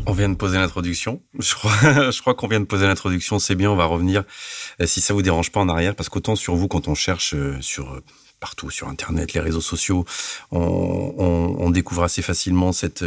On 0.08 0.12
vient 0.12 0.30
de 0.30 0.36
poser 0.36 0.56
l'introduction. 0.56 1.20
Je 1.38 1.54
crois, 1.54 1.72
je 2.10 2.20
crois 2.22 2.34
qu'on 2.34 2.48
vient 2.48 2.60
de 2.60 2.64
poser 2.64 2.86
l'introduction. 2.86 3.38
C'est 3.38 3.54
bien. 3.54 3.70
On 3.70 3.76
va 3.76 3.84
revenir, 3.84 4.24
euh, 4.80 4.86
si 4.86 5.02
ça 5.02 5.12
vous 5.12 5.20
dérange 5.20 5.52
pas, 5.52 5.60
en 5.60 5.68
arrière, 5.68 5.94
parce 5.94 6.08
qu'autant 6.08 6.34
sur 6.34 6.54
vous, 6.54 6.66
quand 6.66 6.88
on 6.88 6.94
cherche 6.94 7.34
euh, 7.34 7.58
sur 7.60 7.92
euh, 7.92 8.00
partout 8.40 8.70
sur 8.70 8.88
Internet, 8.88 9.34
les 9.34 9.40
réseaux 9.40 9.60
sociaux, 9.60 10.06
on, 10.50 11.70
découvre 11.70 12.04
assez 12.04 12.22
facilement 12.22 12.72
cette 12.72 13.04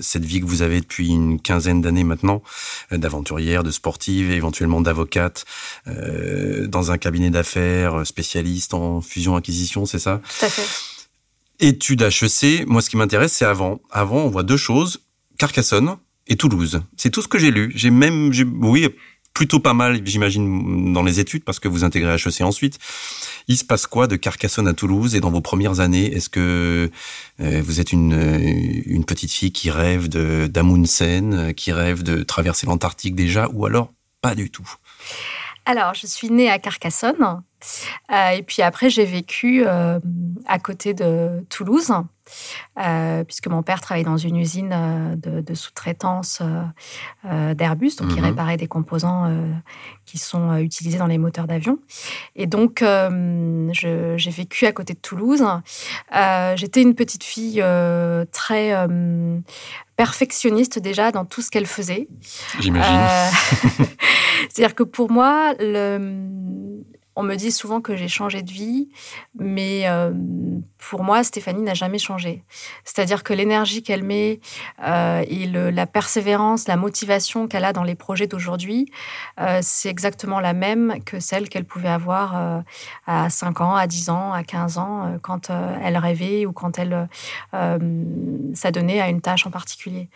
cette 0.00 0.24
vie 0.24 0.40
que 0.40 0.44
vous 0.44 0.60
avez 0.60 0.80
depuis 0.80 1.08
une 1.08 1.40
quinzaine 1.40 1.80
d'années 1.80 2.04
maintenant, 2.04 2.42
d'aventurière, 2.90 3.62
de 3.62 3.70
sportive, 3.70 4.30
éventuellement 4.30 4.80
d'avocate, 4.82 5.46
dans 5.86 6.92
un 6.92 6.98
cabinet 6.98 7.30
d'affaires 7.30 8.06
spécialiste 8.06 8.74
en 8.74 9.00
fusion-acquisition, 9.00 9.86
c'est 9.86 9.98
ça? 9.98 10.20
Tout 10.38 10.44
à 10.44 10.48
fait. 10.50 10.68
Études 11.60 12.02
HEC. 12.02 12.66
Moi, 12.66 12.82
ce 12.82 12.90
qui 12.90 12.96
m'intéresse, 12.96 13.32
c'est 13.32 13.46
avant. 13.46 13.80
Avant, 13.90 14.18
on 14.18 14.28
voit 14.28 14.42
deux 14.42 14.58
choses. 14.58 15.00
Carcassonne, 15.38 15.96
et 16.26 16.36
Toulouse. 16.36 16.82
C'est 16.96 17.10
tout 17.10 17.22
ce 17.22 17.28
que 17.28 17.38
j'ai 17.38 17.50
lu. 17.50 17.72
J'ai 17.74 17.90
même, 17.90 18.30
oui, 18.60 18.88
plutôt 19.34 19.60
pas 19.60 19.74
mal, 19.74 20.00
j'imagine, 20.04 20.92
dans 20.92 21.02
les 21.02 21.20
études, 21.20 21.44
parce 21.44 21.58
que 21.58 21.68
vous 21.68 21.84
intégrez 21.84 22.14
HEC 22.14 22.42
ensuite. 22.42 22.78
Il 23.48 23.56
se 23.56 23.64
passe 23.64 23.86
quoi 23.86 24.06
de 24.06 24.16
Carcassonne 24.16 24.68
à 24.68 24.74
Toulouse 24.74 25.14
et 25.14 25.20
dans 25.20 25.30
vos 25.30 25.40
premières 25.40 25.80
années? 25.80 26.12
Est-ce 26.14 26.28
que 26.28 26.90
euh, 27.40 27.62
vous 27.64 27.80
êtes 27.80 27.92
une, 27.92 28.12
euh, 28.12 28.82
une 28.86 29.04
petite 29.04 29.32
fille 29.32 29.52
qui 29.52 29.70
rêve 29.70 30.08
d'Amundsen, 30.08 31.34
euh, 31.34 31.52
qui 31.52 31.72
rêve 31.72 32.02
de 32.02 32.22
traverser 32.22 32.66
l'Antarctique 32.66 33.14
déjà, 33.14 33.48
ou 33.52 33.66
alors 33.66 33.92
pas 34.20 34.34
du 34.34 34.50
tout? 34.50 34.68
Alors, 35.64 35.94
je 35.94 36.06
suis 36.06 36.30
née 36.30 36.50
à 36.50 36.58
Carcassonne. 36.58 37.42
et 38.10 38.42
puis 38.42 38.62
après, 38.62 38.90
j'ai 38.90 39.04
vécu 39.04 39.64
à 39.64 40.58
côté 40.60 40.92
de 40.92 41.44
Toulouse. 41.48 41.92
Euh, 42.78 43.24
puisque 43.24 43.48
mon 43.48 43.62
père 43.62 43.80
travaillait 43.80 44.04
dans 44.04 44.16
une 44.16 44.36
usine 44.36 44.70
euh, 44.72 45.42
de, 45.42 45.54
sous-traitance 45.54 46.40
euh, 47.26 47.54
d'Airbus, 47.54 47.96
donc 47.98 48.12
il 48.12 48.18
mhm. 48.18 48.24
réparait 48.24 48.56
des 48.56 48.66
composants 48.66 49.30
qui 50.06 50.18
sont 50.18 50.56
utilisés 50.56 50.98
dans 50.98 51.06
les 51.06 51.18
moteurs 51.18 51.46
d'avion. 51.46 51.78
Et 52.34 52.46
donc, 52.46 52.82
j'ai 53.72 54.30
vécu 54.30 54.66
à 54.66 54.72
côté 54.72 54.94
de 54.94 54.98
Toulouse. 54.98 55.44
J'étais 56.56 56.82
une 56.82 56.94
petite 56.94 57.24
fille 57.24 57.62
très 58.32 58.88
perfectionniste 59.96 60.78
déjà 60.78 61.12
dans 61.12 61.24
tout 61.24 61.42
ce 61.42 61.50
qu'elle 61.50 61.66
faisait. 61.66 62.08
J'imagine. 62.60 62.98
C'est-à-dire 64.48 64.74
que 64.74 64.82
pour 64.82 65.10
moi, 65.10 65.54
le, 65.58 66.71
on 67.14 67.22
me 67.22 67.34
dit 67.36 67.52
souvent 67.52 67.80
que 67.80 67.94
j'ai 67.94 68.08
changé 68.08 68.42
de 68.42 68.50
vie, 68.50 68.88
mais 69.38 69.82
euh, 69.86 70.12
pour 70.90 71.04
moi, 71.04 71.22
Stéphanie 71.24 71.62
n'a 71.62 71.74
jamais 71.74 71.98
changé. 71.98 72.42
C'est-à-dire 72.84 73.22
que 73.22 73.34
l'énergie 73.34 73.82
qu'elle 73.82 74.02
met 74.02 74.40
euh, 74.82 75.22
et 75.28 75.46
la 75.46 75.86
persévérance, 75.86 76.68
la 76.68 76.76
motivation 76.76 77.48
qu'elle 77.48 77.64
a 77.64 77.72
dans 77.72 77.82
les 77.82 77.94
projets 77.94 78.26
d'aujourd'hui, 78.26 78.90
euh, 79.40 79.58
c'est 79.62 79.90
exactement 79.90 80.40
la 80.40 80.54
même 80.54 81.02
que 81.04 81.20
celle 81.20 81.48
qu'elle 81.48 81.66
pouvait 81.66 81.88
avoir 81.88 82.62
à 83.06 83.28
5 83.28 83.60
ans, 83.60 83.74
à 83.74 83.86
10 83.86 84.10
ans, 84.10 84.32
à 84.32 84.42
15 84.42 84.78
ans, 84.78 85.18
quand 85.22 85.50
elle 85.50 85.98
rêvait 85.98 86.46
ou 86.46 86.52
quand 86.52 86.78
elle 86.78 87.08
s'adonnait 88.54 89.00
à 89.00 89.08
une 89.08 89.20
tâche 89.20 89.46
en 89.46 89.50
particulier. 89.50 90.08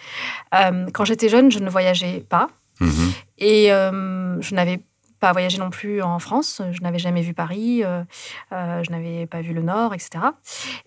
quand 0.50 1.04
j'étais 1.04 1.28
jeune, 1.28 1.50
je 1.50 1.58
ne 1.58 1.68
voyageais 1.68 2.24
pas. 2.28 2.48
Mmh 2.80 3.10
et 3.38 3.68
je 3.68 4.54
n'avais 4.54 4.78
pas 4.78 4.84
voyagé 5.32 5.58
non 5.58 5.70
plus 5.70 6.02
en 6.02 6.18
France. 6.18 6.62
Je 6.70 6.80
n'avais 6.82 6.98
jamais 6.98 7.22
vu 7.22 7.34
Paris, 7.34 7.82
euh, 7.84 8.02
euh, 8.52 8.82
je 8.82 8.90
n'avais 8.90 9.26
pas 9.26 9.40
vu 9.40 9.52
le 9.52 9.62
Nord, 9.62 9.94
etc. 9.94 10.24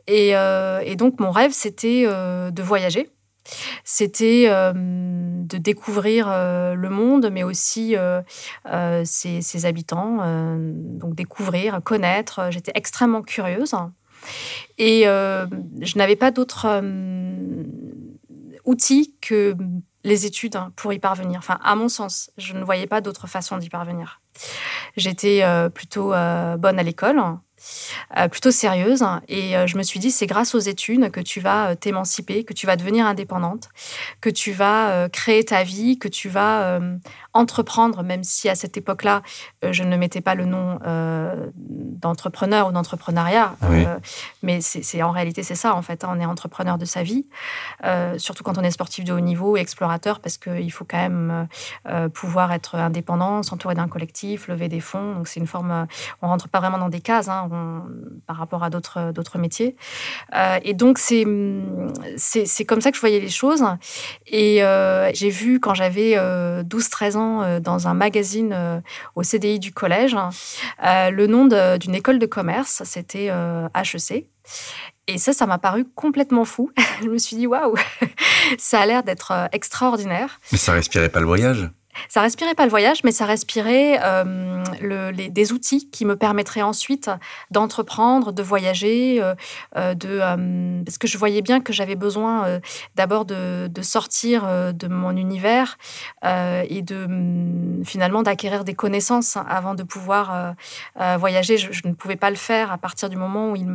Euh, 0.10 0.80
et, 0.84 0.96
donc 0.96 1.20
mon 1.20 1.32
rêve, 1.32 1.52
c'était 1.52 2.06
de 2.06 2.62
voyager. 2.62 3.10
C'était 3.84 4.48
de 4.48 5.58
découvrir 5.58 6.28
le 6.30 6.90
monde, 6.90 7.30
mais 7.32 7.44
aussi 7.44 7.96
ses, 9.04 9.42
ses, 9.42 9.66
habitants. 9.66 10.18
donc 10.58 11.16
découvrir, 11.16 11.82
connaître. 11.84 12.48
J'étais 12.52 12.74
extrêmement 12.76 13.24
curieuse. 13.24 13.74
Et 14.78 15.04
je 15.06 15.98
n'avais 15.98 16.16
pas 16.16 16.32
d'autres 16.32 16.82
outils 18.66 19.16
que 19.22 19.56
les 20.04 20.26
études 20.26 20.56
hein, 20.56 20.72
pour 20.76 20.94
y 20.94 21.00
parvenir. 21.00 21.40
Enfin, 21.40 21.60
à 21.64 21.76
mon 21.76 21.90
sens, 21.90 22.32
je 22.38 22.54
ne 22.54 22.64
voyais 22.64 22.88
pas 22.88 23.02
d'autre 23.02 23.28
façon 23.28 23.58
d'y 23.58 23.70
parvenir. 23.70 24.22
J'étais 24.96 25.44
euh, 25.44 25.70
plutôt 25.70 26.14
euh, 26.14 26.58
bonne 26.58 26.80
à 26.80 26.84
l'école, 26.84 27.22
euh, 28.18 28.28
plutôt 28.30 28.52
sérieuse. 28.52 29.04
Et 29.28 29.54
je 29.66 29.78
me 29.78 29.84
suis 29.84 30.00
dit, 30.00 30.12
c'est 30.12 30.28
grâce 30.28 30.56
aux 30.56 30.60
études 30.60 31.12
que 31.12 31.20
tu 31.20 31.40
vas 31.40 31.76
t'émanciper, 31.76 32.44
que 32.44 32.54
tu 32.54 32.66
vas 32.66 32.76
devenir 32.76 33.06
indépendante, 33.06 33.70
que 34.22 34.30
tu 34.30 34.52
vas 34.52 35.10
créer 35.10 35.44
ta 35.44 35.64
vie, 35.64 36.00
que 36.00 36.08
tu 36.08 36.30
vas 36.30 36.80
entreprendre, 37.40 38.04
même 38.04 38.24
si 38.24 38.50
à 38.50 38.56
cette 38.56 38.78
époque-là, 38.78 39.22
je 39.64 39.84
ne 39.84 39.98
mettais 39.98 40.22
pas 40.22 40.36
le 40.36 40.46
nom 40.46 40.80
d'entrepreneur 41.56 42.68
ou 42.68 42.72
d'entrepreneuriat. 42.72 43.56
mais 44.44 44.62
c'est 44.62 45.02
en 45.02 45.12
réalité, 45.12 45.44
c'est 45.44 45.56
ça, 45.56 45.76
en 45.76 45.82
fait. 45.82 46.04
Hein, 46.04 46.14
on 46.16 46.20
est 46.20 46.26
entrepreneur 46.26 46.78
de 46.78 46.86
sa 46.86 47.04
vie, 47.04 47.26
surtout 48.18 48.44
quand 48.44 48.58
on 48.58 48.64
est 48.64 48.72
sportif 48.72 49.06
de 49.06 49.14
haut 49.14 49.20
niveau 49.20 49.58
et 49.58 49.60
explorateur, 49.60 50.20
parce 50.20 50.38
qu'il 50.38 50.72
faut 50.72 50.86
quand 50.86 50.98
même 50.98 51.48
pouvoir 52.14 52.52
être 52.52 52.76
indépendant, 52.76 53.44
s'entourer 53.44 53.76
d'un 53.76 53.88
collectif, 53.88 54.48
lever 54.48 54.70
des 54.70 54.82
fonds. 54.82 55.16
Donc 55.16 55.28
c'est 55.28 55.40
une 55.40 55.48
forme, 55.48 55.88
on 56.22 56.28
rentre 56.28 56.50
pas 56.50 56.60
vraiment 56.60 56.78
dans 56.78 56.90
des 56.90 57.02
cases. 57.02 57.30
Hein, 57.30 57.50
par 58.28 58.38
rapport 58.38 58.64
à 58.64 58.70
d'autres 58.70 59.12
d'autres 59.12 59.38
métiers. 59.38 59.76
Euh, 60.36 60.60
et 60.64 60.74
donc 60.74 60.98
c'est 61.00 61.26
c'est 62.18 62.66
comme 62.66 62.82
ça 62.82 62.92
que 62.92 62.96
je 62.96 63.02
voyais 63.02 63.20
les 63.20 63.30
choses. 63.30 63.64
Et 64.28 64.64
euh, 64.64 65.10
j'ai 65.14 65.30
vu 65.30 65.60
quand 65.60 65.74
j'avais 65.74 66.16
12-13 66.16 66.18
euh, 66.18 66.64
ans 67.30 67.60
dans 67.60 67.88
un 67.88 67.94
magazine 67.94 68.82
au 69.16 69.24
CDI 69.24 69.60
du 69.60 69.72
collège 69.72 70.16
le 70.82 71.26
nom 71.28 71.46
d'une 71.78 71.96
école 71.96 72.20
de 72.20 72.26
commerce, 72.26 72.82
c'était 72.86 73.32
HEC. 73.76 74.28
Et 75.08 75.18
ça, 75.18 75.34
ça 75.34 75.48
m'a 75.48 75.58
paru 75.58 75.86
complètement 75.96 76.46
fou. 76.46 76.72
je 77.02 77.08
me 77.08 77.18
suis 77.18 77.36
dit, 77.36 77.48
waouh, 77.48 77.76
ça 78.58 78.82
a 78.82 78.86
l'air 78.86 79.04
d'être 79.04 79.50
extraordinaire. 79.52 80.40
Mais 80.52 80.58
ça 80.58 80.74
respirait 80.74 81.10
pas 81.10 81.20
le 81.20 81.26
voyage 81.26 81.70
ça 82.08 82.22
respirait 82.22 82.56
pas 82.56 82.66
le 82.66 82.70
voyage, 82.70 83.04
mais 83.04 83.12
ça 83.12 83.26
respirait 83.26 84.00
euh, 84.02 84.64
le, 84.82 85.12
les, 85.12 85.30
des 85.30 85.52
outils 85.52 85.90
qui 85.90 86.06
me 86.06 86.16
permettraient 86.16 86.62
ensuite 86.62 87.10
d'entreprendre, 87.52 88.32
de 88.32 88.44
voyager, 88.44 89.22
euh, 89.22 89.36
euh 89.76 89.96
de 89.96 90.20
parce 90.84 90.98
que 90.98 91.08
je 91.08 91.18
voyais 91.18 91.42
bien 91.42 91.60
que 91.62 91.74
j'avais 91.74 91.96
besoin 91.96 92.60
d'abord 92.96 93.26
de, 93.26 93.70
sortir 93.82 94.74
de 94.74 94.88
mon 94.88 95.16
univers 95.16 95.78
et 96.24 96.82
de 96.82 97.08
mm, 97.08 97.86
finalement 97.86 98.24
d'acquérir 98.24 98.64
des 98.64 98.76
connaissances 98.76 99.38
avant 99.38 99.76
de 99.76 99.84
pouvoir 99.84 100.54
voyager. 101.18 101.58
Je, 101.58 101.88
ne 101.88 101.94
pouvais 101.94 102.16
pas 102.16 102.30
le 102.30 102.36
faire 102.36 102.72
à 102.72 102.78
partir 102.78 103.10
du 103.10 103.18
moment 103.18 103.52
où 103.52 103.56
il, 103.56 103.66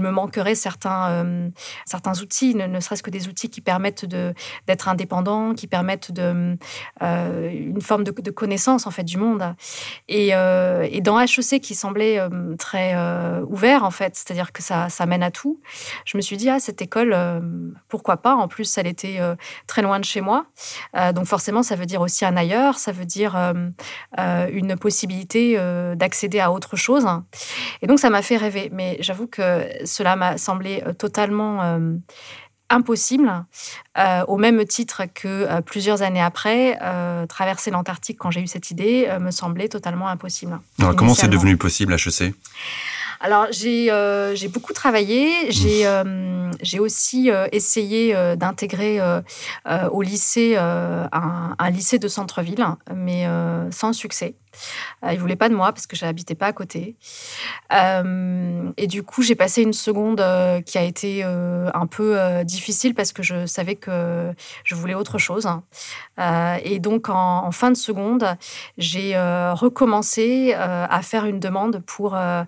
me, 0.00 0.10
manquerait 0.10 0.54
certains 0.54 1.50
certains 1.84 2.20
outils, 2.20 2.54
ne, 2.54 2.66
ne 2.66 2.80
serait-ce 2.80 3.02
que 3.02 3.10
des 3.10 3.28
outils 3.28 3.48
qui 3.48 3.60
permettent 3.60 4.04
d'être 4.04 4.88
indépendant, 4.88 5.54
qui 5.54 5.66
permettent 5.66 6.12
de 6.12 6.56
une 7.56 7.80
forme 7.80 8.04
de, 8.04 8.30
connaissance 8.30 8.86
en 8.86 8.90
fait 8.90 9.04
du 9.04 9.16
monde. 9.16 9.54
Et, 10.08 10.34
euh, 10.34 10.86
et 10.90 11.00
dans 11.00 11.20
HEC 11.20 11.60
qui 11.60 11.74
semblait 11.74 12.18
euh, 12.18 12.56
très 12.58 12.94
euh, 12.94 13.44
ouvert 13.48 13.84
en 13.84 13.90
fait, 13.90 14.16
c'est-à-dire 14.16 14.52
que 14.52 14.62
ça, 14.62 14.88
ça 14.88 15.06
mène 15.06 15.22
à 15.22 15.30
tout, 15.30 15.60
je 16.04 16.16
me 16.16 16.22
suis 16.22 16.36
dit 16.36 16.48
ah 16.50 16.58
cette 16.60 16.82
école 16.82 17.16
pourquoi 17.88 18.18
pas? 18.18 18.34
En 18.34 18.48
plus 18.48 18.78
elle 18.78 18.86
était 18.86 19.18
très 19.66 19.82
loin 19.82 19.98
de 19.98 20.04
chez 20.04 20.20
moi, 20.20 20.46
donc 21.14 21.26
forcément 21.26 21.62
ça 21.62 21.76
veut 21.76 21.86
dire 21.86 22.00
aussi 22.00 22.24
un 22.24 22.36
ailleurs, 22.36 22.78
ça 22.78 22.92
veut 22.92 23.04
dire 23.04 23.36
une 24.16 24.76
possibilité 24.76 25.56
d'accéder 25.96 26.40
à 26.40 26.52
autre 26.52 26.76
chose. 26.76 27.06
Et 27.82 27.86
donc 27.86 27.98
ça 27.98 28.10
m'a 28.10 28.22
fait 28.22 28.36
rêver. 28.36 28.70
Mais 28.72 28.96
j'avoue 29.00 29.26
que 29.26 29.66
cela 29.84 30.16
m'a 30.16 30.38
semblé 30.38 30.82
totalement 30.98 31.78
impossible, 32.70 33.44
euh, 33.98 34.24
au 34.26 34.36
même 34.36 34.64
titre 34.64 35.02
que 35.12 35.28
euh, 35.28 35.60
plusieurs 35.60 36.02
années 36.02 36.22
après, 36.22 36.78
euh, 36.82 37.26
traverser 37.26 37.70
l'Antarctique 37.70 38.18
quand 38.18 38.30
j'ai 38.30 38.40
eu 38.40 38.46
cette 38.46 38.70
idée 38.70 39.08
me 39.20 39.30
semblait 39.30 39.68
totalement 39.68 40.08
impossible. 40.08 40.58
Alors 40.78 40.96
comment 40.96 41.14
c'est 41.14 41.28
devenu 41.28 41.56
possible 41.56 41.94
HEC 41.94 42.34
Alors, 43.20 43.46
j'ai 43.50 43.90
j'ai 44.34 44.48
beaucoup 44.48 44.72
travaillé. 44.72 45.50
J'ai 45.50 45.86
j'ai 46.60 46.78
aussi 46.78 47.30
essayé 47.52 48.14
d'intégrer 48.36 49.00
au 49.90 50.02
lycée 50.02 50.56
un, 50.56 51.54
un, 51.58 51.70
lycée 51.70 51.98
de 51.98 52.08
centre-ville, 52.08 52.64
mais 52.94 53.26
sans 53.70 53.92
succès. 53.92 54.34
Euh, 55.04 55.12
il 55.12 55.18
voulait 55.18 55.36
pas 55.36 55.48
de 55.48 55.54
moi 55.54 55.72
parce 55.72 55.86
que 55.86 55.96
je 55.96 56.04
n'habitais 56.04 56.34
pas 56.34 56.46
à 56.46 56.52
côté. 56.52 56.96
Euh, 57.72 58.70
et 58.76 58.86
du 58.86 59.02
coup, 59.02 59.22
j'ai 59.22 59.34
passé 59.34 59.62
une 59.62 59.72
seconde 59.72 60.20
euh, 60.20 60.60
qui 60.60 60.78
a 60.78 60.82
été 60.82 61.22
un 61.24 61.86
peu 61.86 62.18
difficile 62.44 62.94
parce 62.94 63.12
que 63.12 63.22
je 63.22 63.46
savais 63.46 63.76
que 63.76 64.32
je 64.64 64.74
voulais 64.74 64.94
autre 64.94 65.18
chose. 65.18 65.48
et 66.18 66.78
donc, 66.78 67.08
en, 67.08 67.50
fin 67.50 67.70
de 67.70 67.76
seconde, 67.76 68.36
j'ai 68.78 69.16
recommencé 69.16 70.54
à 70.54 71.00
faire 71.02 71.24
une 71.24 71.40
demande 71.40 71.82
pour 71.86 72.14
un 72.14 72.46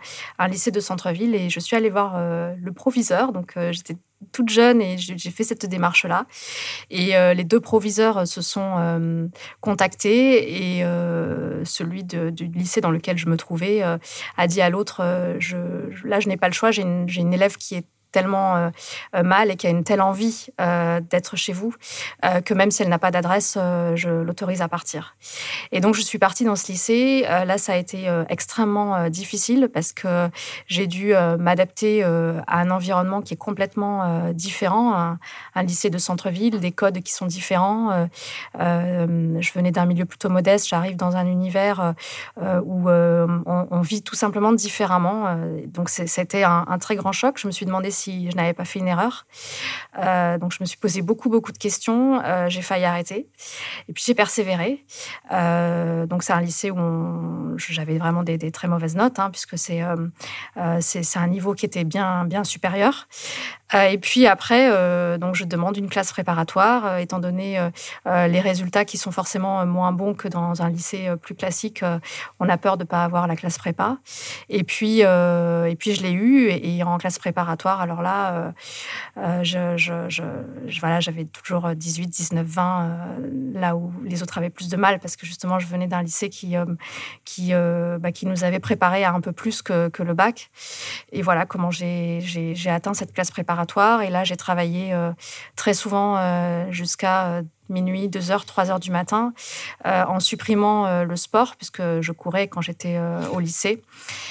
lycée 0.48 0.70
de 0.70 0.80
centre-ville 0.80 1.34
et 1.34 1.50
je 1.50 1.60
suis 1.60 1.76
allée 1.76 1.90
voir 1.90 2.18
le 2.18 2.72
proviseur. 2.72 3.32
Donc, 3.32 3.54
j'étais 3.70 3.96
toute 4.32 4.48
jeune 4.48 4.82
et 4.82 4.96
j'ai 4.98 5.30
fait 5.30 5.44
cette 5.44 5.66
démarche-là. 5.66 6.26
Et 6.90 7.16
euh, 7.16 7.34
les 7.34 7.44
deux 7.44 7.60
proviseurs 7.60 8.26
se 8.26 8.40
sont 8.40 8.74
euh, 8.78 9.26
contactés 9.60 10.76
et 10.76 10.84
euh, 10.84 11.64
celui 11.64 12.04
du 12.04 12.46
lycée 12.46 12.80
dans 12.80 12.90
lequel 12.90 13.16
je 13.16 13.28
me 13.28 13.36
trouvais 13.36 13.82
a 13.82 14.46
dit 14.46 14.60
à 14.60 14.70
l'autre, 14.70 15.02
là 15.02 16.20
je 16.20 16.28
n'ai 16.28 16.36
pas 16.36 16.48
le 16.48 16.54
choix, 16.54 16.70
j'ai 16.70 16.82
une, 16.82 17.06
une 17.08 17.32
élève 17.32 17.56
qui 17.56 17.76
est 17.76 17.84
tellement 18.12 18.56
euh, 18.56 18.70
euh, 19.14 19.22
mal 19.22 19.50
et 19.50 19.56
qui 19.56 19.66
a 19.66 19.70
une 19.70 19.84
telle 19.84 20.00
envie 20.00 20.46
euh, 20.60 21.00
d'être 21.00 21.36
chez 21.36 21.52
vous 21.52 21.74
que 22.44 22.54
même 22.54 22.70
si 22.70 22.82
elle 22.82 22.88
n'a 22.88 22.98
pas 22.98 23.10
d'adresse, 23.10 23.56
je 23.94 24.08
l'autorise 24.08 24.60
à 24.62 24.68
partir. 24.68 25.16
Et 25.72 25.80
donc 25.80 25.94
je 25.94 26.02
suis 26.02 26.18
partie 26.18 26.44
dans 26.44 26.56
ce 26.56 26.70
lycée. 26.70 27.22
là, 27.22 27.58
ça 27.58 27.72
a 27.72 27.76
été 27.76 28.08
extrêmement 28.28 29.08
difficile 29.08 29.68
parce 29.72 29.92
que 29.92 30.28
j'ai 30.66 30.86
dû 30.86 31.14
m'adapter 31.38 32.02
à 32.02 32.58
un 32.58 32.70
environnement 32.70 33.22
qui 33.22 33.34
est 33.34 33.38
complètement 33.38 34.30
différent, 34.32 35.16
un, 35.54 35.62
lycée 35.62 35.90
de 35.90 35.98
centre-ville, 35.98 36.60
des 36.60 36.72
codes 36.72 37.00
qui 37.00 37.12
sont 37.12 37.26
différents. 37.26 38.08
je 38.58 39.52
venais 39.52 39.70
d'un 39.70 39.86
milieu 39.86 40.04
plutôt 40.04 40.28
modeste, 40.28 40.68
j'arrive 40.68 40.96
dans 40.96 41.16
un 41.16 41.26
univers 41.26 41.94
où 42.40 42.88
on, 42.90 43.80
vit 43.80 44.02
tout 44.02 44.16
simplement 44.16 44.52
différemment. 44.52 45.36
donc 45.66 45.88
c'était 45.88 46.42
un, 46.42 46.64
un 46.68 46.78
très 46.78 46.96
grand 46.96 47.12
choc. 47.12 47.38
Je 47.38 47.46
me 47.46 47.52
suis 47.52 47.66
demandé 47.66 47.90
si 47.98 48.30
je 48.30 48.36
n'avais 48.36 48.54
pas 48.54 48.64
fait 48.64 48.78
une 48.78 48.88
erreur. 48.88 49.26
Euh, 49.98 50.38
donc 50.38 50.52
je 50.52 50.58
me 50.60 50.66
suis 50.66 50.78
posé 50.78 51.02
beaucoup, 51.02 51.28
beaucoup 51.28 51.52
de 51.52 51.58
questions. 51.58 52.20
Euh, 52.24 52.48
j'ai 52.48 52.62
failli 52.62 52.84
arrêter. 52.84 53.28
Et 53.88 53.92
puis 53.92 54.02
j'ai 54.06 54.14
persévéré. 54.14 54.84
Euh, 55.32 56.06
donc 56.06 56.22
c'est 56.22 56.32
un 56.32 56.40
lycée 56.40 56.70
où 56.70 57.56
j'avais 57.56 57.98
vraiment 57.98 58.22
des, 58.22 58.38
très 58.52 58.68
mauvaises 58.68 58.96
notes, 58.96 59.18
hein, 59.18 59.30
puisque 59.30 59.58
c'est 59.58 59.80
un 59.82 61.26
niveau 61.26 61.54
qui 61.54 61.66
était 61.66 61.84
bien, 61.84 62.24
bien 62.24 62.44
supérieur. 62.44 63.08
et 63.74 63.98
puis 63.98 64.26
après, 64.26 64.68
donc 65.18 65.34
je 65.34 65.44
demande 65.44 65.76
une 65.76 65.88
classe 65.88 66.12
préparatoire, 66.12 66.98
étant 66.98 67.18
donné 67.18 67.58
les 68.06 68.40
résultats 68.40 68.84
qui 68.84 68.96
sont 68.96 69.10
forcément 69.10 69.66
moins 69.66 69.92
bons 69.92 70.14
que 70.14 70.28
dans 70.28 70.62
un 70.62 70.70
lycée 70.70 71.10
plus 71.20 71.34
classique. 71.34 71.84
on 72.38 72.48
a 72.48 72.56
peur 72.56 72.76
de 72.76 72.84
ne 72.84 72.88
pas 72.88 73.04
avoir 73.04 73.26
la 73.26 73.36
classe 73.36 73.58
prépa. 73.58 73.98
Et 74.48 74.62
puis, 74.62 75.00
et 75.00 75.76
puis 75.78 75.94
je 75.94 76.02
l'ai 76.02 76.12
eu. 76.12 76.48
Et, 76.48 76.76
et 76.76 76.82
en 76.82 76.96
classe 76.98 77.18
préparatoire, 77.18 77.80
alors 77.88 78.02
là, 78.02 78.34
euh, 78.34 78.52
euh, 79.16 79.42
je, 79.78 80.78
voilà, 80.80 81.00
j'avais 81.00 81.24
toujours 81.24 81.70
18, 81.74 82.06
19, 82.08 82.46
20, 82.46 82.98
là 83.54 83.76
où 83.76 83.90
les 84.04 84.22
autres 84.22 84.36
avaient 84.36 84.50
plus 84.50 84.68
de 84.68 84.76
mal, 84.76 84.98
parce 84.98 85.16
que 85.16 85.24
justement, 85.24 85.58
je 85.58 85.66
venais 85.66 85.86
d'un 85.86 86.02
lycée 86.02 86.28
qui, 86.28 86.54
euh, 86.54 86.66
qui, 87.24 87.52
bah, 87.52 88.12
qui 88.12 88.26
nous 88.26 88.44
avait 88.44 88.58
préparé 88.58 89.04
à 89.04 89.14
un 89.14 89.22
peu 89.22 89.32
plus 89.32 89.62
que, 89.62 89.88
que 89.88 90.02
le 90.02 90.12
bac. 90.12 90.50
Et 91.12 91.22
voilà 91.22 91.46
comment 91.46 91.70
j'ai 91.70 92.20
atteint 92.66 92.92
cette 92.92 93.14
classe 93.14 93.30
préparatoire. 93.30 94.02
Et 94.02 94.10
là, 94.10 94.24
j'ai 94.24 94.36
travaillé 94.36 94.94
très 95.56 95.72
souvent 95.72 96.70
jusqu'à 96.70 97.42
minuit, 97.68 98.08
2 98.08 98.30
heures, 98.30 98.44
3 98.44 98.70
heures 98.70 98.80
du 98.80 98.90
matin, 98.90 99.32
euh, 99.86 100.04
en 100.04 100.20
supprimant 100.20 100.86
euh, 100.86 101.04
le 101.04 101.16
sport, 101.16 101.56
puisque 101.56 101.82
je 102.00 102.12
courais 102.12 102.48
quand 102.48 102.60
j'étais 102.60 102.96
euh, 102.96 103.26
au 103.32 103.40
lycée. 103.40 103.82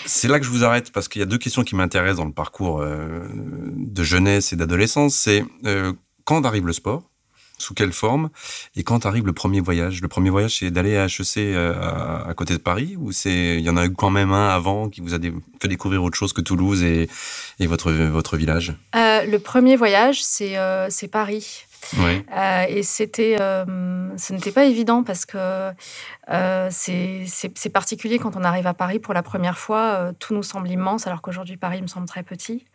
C'est 0.05 0.27
là 0.27 0.39
que 0.39 0.45
je 0.45 0.51
vous 0.51 0.63
arrête, 0.63 0.91
parce 0.91 1.07
qu'il 1.07 1.19
y 1.19 1.23
a 1.23 1.25
deux 1.25 1.37
questions 1.37 1.63
qui 1.63 1.75
m'intéressent 1.75 2.17
dans 2.17 2.25
le 2.25 2.31
parcours 2.31 2.83
de 2.83 4.03
jeunesse 4.03 4.53
et 4.53 4.55
d'adolescence. 4.55 5.15
C'est 5.15 5.43
quand 6.23 6.45
arrive 6.45 6.65
le 6.65 6.73
sport? 6.73 7.03
Sous 7.59 7.73
quelle 7.73 7.91
forme? 7.91 8.29
Et 8.75 8.83
quand 8.83 9.07
arrive 9.07 9.25
le 9.25 9.33
premier 9.33 9.61
voyage? 9.61 10.01
Le 10.01 10.07
premier 10.07 10.29
voyage, 10.29 10.57
c'est 10.59 10.69
d'aller 10.69 10.95
à 10.95 11.05
HEC 11.05 11.55
à, 11.55 12.31
côté 12.35 12.53
de 12.53 12.59
Paris 12.59 12.95
ou 12.99 13.11
c'est 13.11 13.57
il 13.57 13.61
y 13.61 13.69
en 13.69 13.77
a 13.77 13.85
eu 13.85 13.93
quand 13.93 14.11
même 14.11 14.31
un 14.31 14.49
avant 14.49 14.89
qui 14.89 15.01
vous 15.01 15.15
a 15.15 15.17
fait 15.59 15.67
découvrir 15.67 16.03
autre 16.03 16.15
chose 16.15 16.33
que 16.33 16.41
Toulouse 16.41 16.83
et, 16.83 17.09
et 17.59 17.65
votre, 17.65 17.91
votre 17.91 18.37
village? 18.37 18.73
Le 18.93 19.37
premier 19.37 19.75
voyage, 19.75 20.23
c'est 20.23 20.55
c'est 20.89 21.07
Paris. 21.07 21.66
Euh, 21.95 22.65
et 22.67 22.83
c'était, 22.83 23.37
euh, 23.39 23.65
ce 24.17 24.33
n'était 24.33 24.51
pas 24.51 24.65
évident 24.65 25.03
parce 25.03 25.25
que 25.25 25.71
euh, 26.29 26.69
c'est 26.71 27.69
particulier 27.71 28.19
quand 28.19 28.35
on 28.35 28.43
arrive 28.43 28.67
à 28.67 28.73
Paris 28.73 28.99
pour 28.99 29.13
la 29.13 29.23
première 29.23 29.57
fois. 29.57 30.11
tout 30.19 30.33
nous 30.33 30.43
semble 30.43 30.69
immense 30.69 31.07
alors 31.07 31.21
qu'aujourd'hui 31.21 31.57
Paris 31.57 31.81
me 31.81 31.87
semble 31.87 32.07
très 32.07 32.23
petit. 32.23 32.65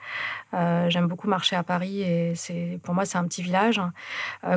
J'aime 0.52 1.06
beaucoup 1.06 1.28
marcher 1.28 1.56
à 1.56 1.62
Paris 1.62 2.02
et 2.02 2.34
pour 2.82 2.94
moi 2.94 3.04
c'est 3.04 3.18
un 3.18 3.24
petit 3.24 3.42
village. 3.42 3.80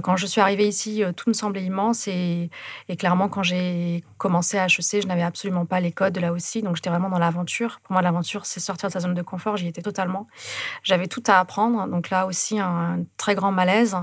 quand 0.03 0.15
je 0.17 0.25
suis 0.25 0.41
arrivée 0.41 0.67
ici, 0.67 1.03
tout 1.15 1.29
me 1.29 1.33
semblait 1.33 1.63
immense 1.63 2.07
et, 2.07 2.49
clairement 2.97 3.29
quand 3.29 3.43
j'ai 3.43 4.03
commencé 4.17 4.57
à 4.57 4.65
HEC, 4.65 5.01
je 5.01 5.07
n'avais 5.07 5.23
absolument 5.23 5.65
pas 5.65 5.79
les 5.79 5.91
codes 5.91 6.17
là 6.17 6.31
aussi, 6.31 6.61
donc 6.61 6.75
j'étais 6.75 6.89
vraiment 6.89 7.09
dans 7.09 7.19
l'aventure. 7.19 7.79
Pour 7.83 7.93
moi, 7.93 8.01
l'aventure 8.01 8.45
c'est 8.45 8.59
sortir 8.59 8.89
de 8.89 8.93
sa 8.93 8.99
zone 8.99 9.13
de 9.13 9.21
confort. 9.21 9.57
J'y 9.57 9.67
étais 9.67 9.81
totalement. 9.81 10.27
J'avais 10.83 11.07
tout 11.07 11.23
à 11.27 11.39
apprendre, 11.39 11.87
donc 11.87 12.09
là 12.09 12.25
aussi 12.25 12.59
un 12.59 13.03
très 13.17 13.35
grand 13.35 13.51
malaise. 13.51 13.97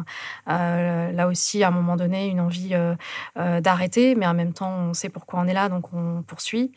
Euh, 0.49 1.13
là 1.13 1.27
aussi, 1.27 1.63
à 1.63 1.69
un 1.69 1.71
moment 1.71 1.97
donné, 1.97 2.27
une 2.29 2.41
envie 2.41 2.75
euh, 2.75 2.95
euh, 3.39 3.61
d'arrêter, 3.61 4.15
mais 4.15 4.27
en 4.27 4.35
même 4.35 4.53
temps, 4.53 4.82
on 4.91 4.95
sait 4.95 5.09
pourquoi 5.09 5.41
on 5.41 5.47
est 5.47 5.55
là, 5.55 5.69
donc 5.69 5.93
on 5.93 6.23
poursuit. 6.23 6.73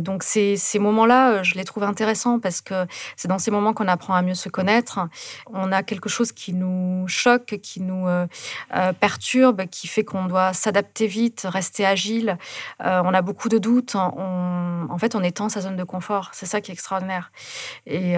donc 0.00 0.22
ces, 0.22 0.58
moments-là, 0.78 1.42
je 1.42 1.54
les 1.54 1.64
trouve 1.64 1.84
intéressants 1.84 2.38
parce 2.38 2.60
que 2.60 2.86
c'est 3.16 3.28
dans 3.28 3.38
ces 3.38 3.50
moments 3.50 3.72
qu'on 3.72 3.88
apprend 3.88 4.14
à 4.14 4.22
mieux 4.22 4.34
se 4.34 4.48
connaître. 4.48 5.00
On 5.52 5.72
a 5.72 5.82
quelque 5.82 6.08
chose 6.08 6.32
qui 6.32 6.52
nous 6.52 7.06
choque, 7.08 7.58
qui 7.62 7.80
nous 7.80 8.06
perturbe, 9.00 9.66
qui 9.66 9.86
fait 9.86 10.04
qu'on 10.04 10.26
doit 10.26 10.52
s'adapter 10.52 11.06
vite, 11.06 11.46
rester 11.48 11.84
agile. 11.84 12.38
on 12.80 13.14
a 13.14 13.22
beaucoup 13.22 13.48
de 13.48 13.58
doutes. 13.58 13.96
en 13.96 14.96
fait, 14.98 15.14
on 15.14 15.22
est 15.22 15.36
dans 15.36 15.48
sa 15.48 15.60
zone 15.60 15.76
de 15.76 15.84
confort. 15.84 16.30
C'est 16.32 16.46
ça 16.46 16.60
qui 16.60 16.70
est 16.70 16.74
extraordinaire. 16.74 17.32
Et 17.86 18.16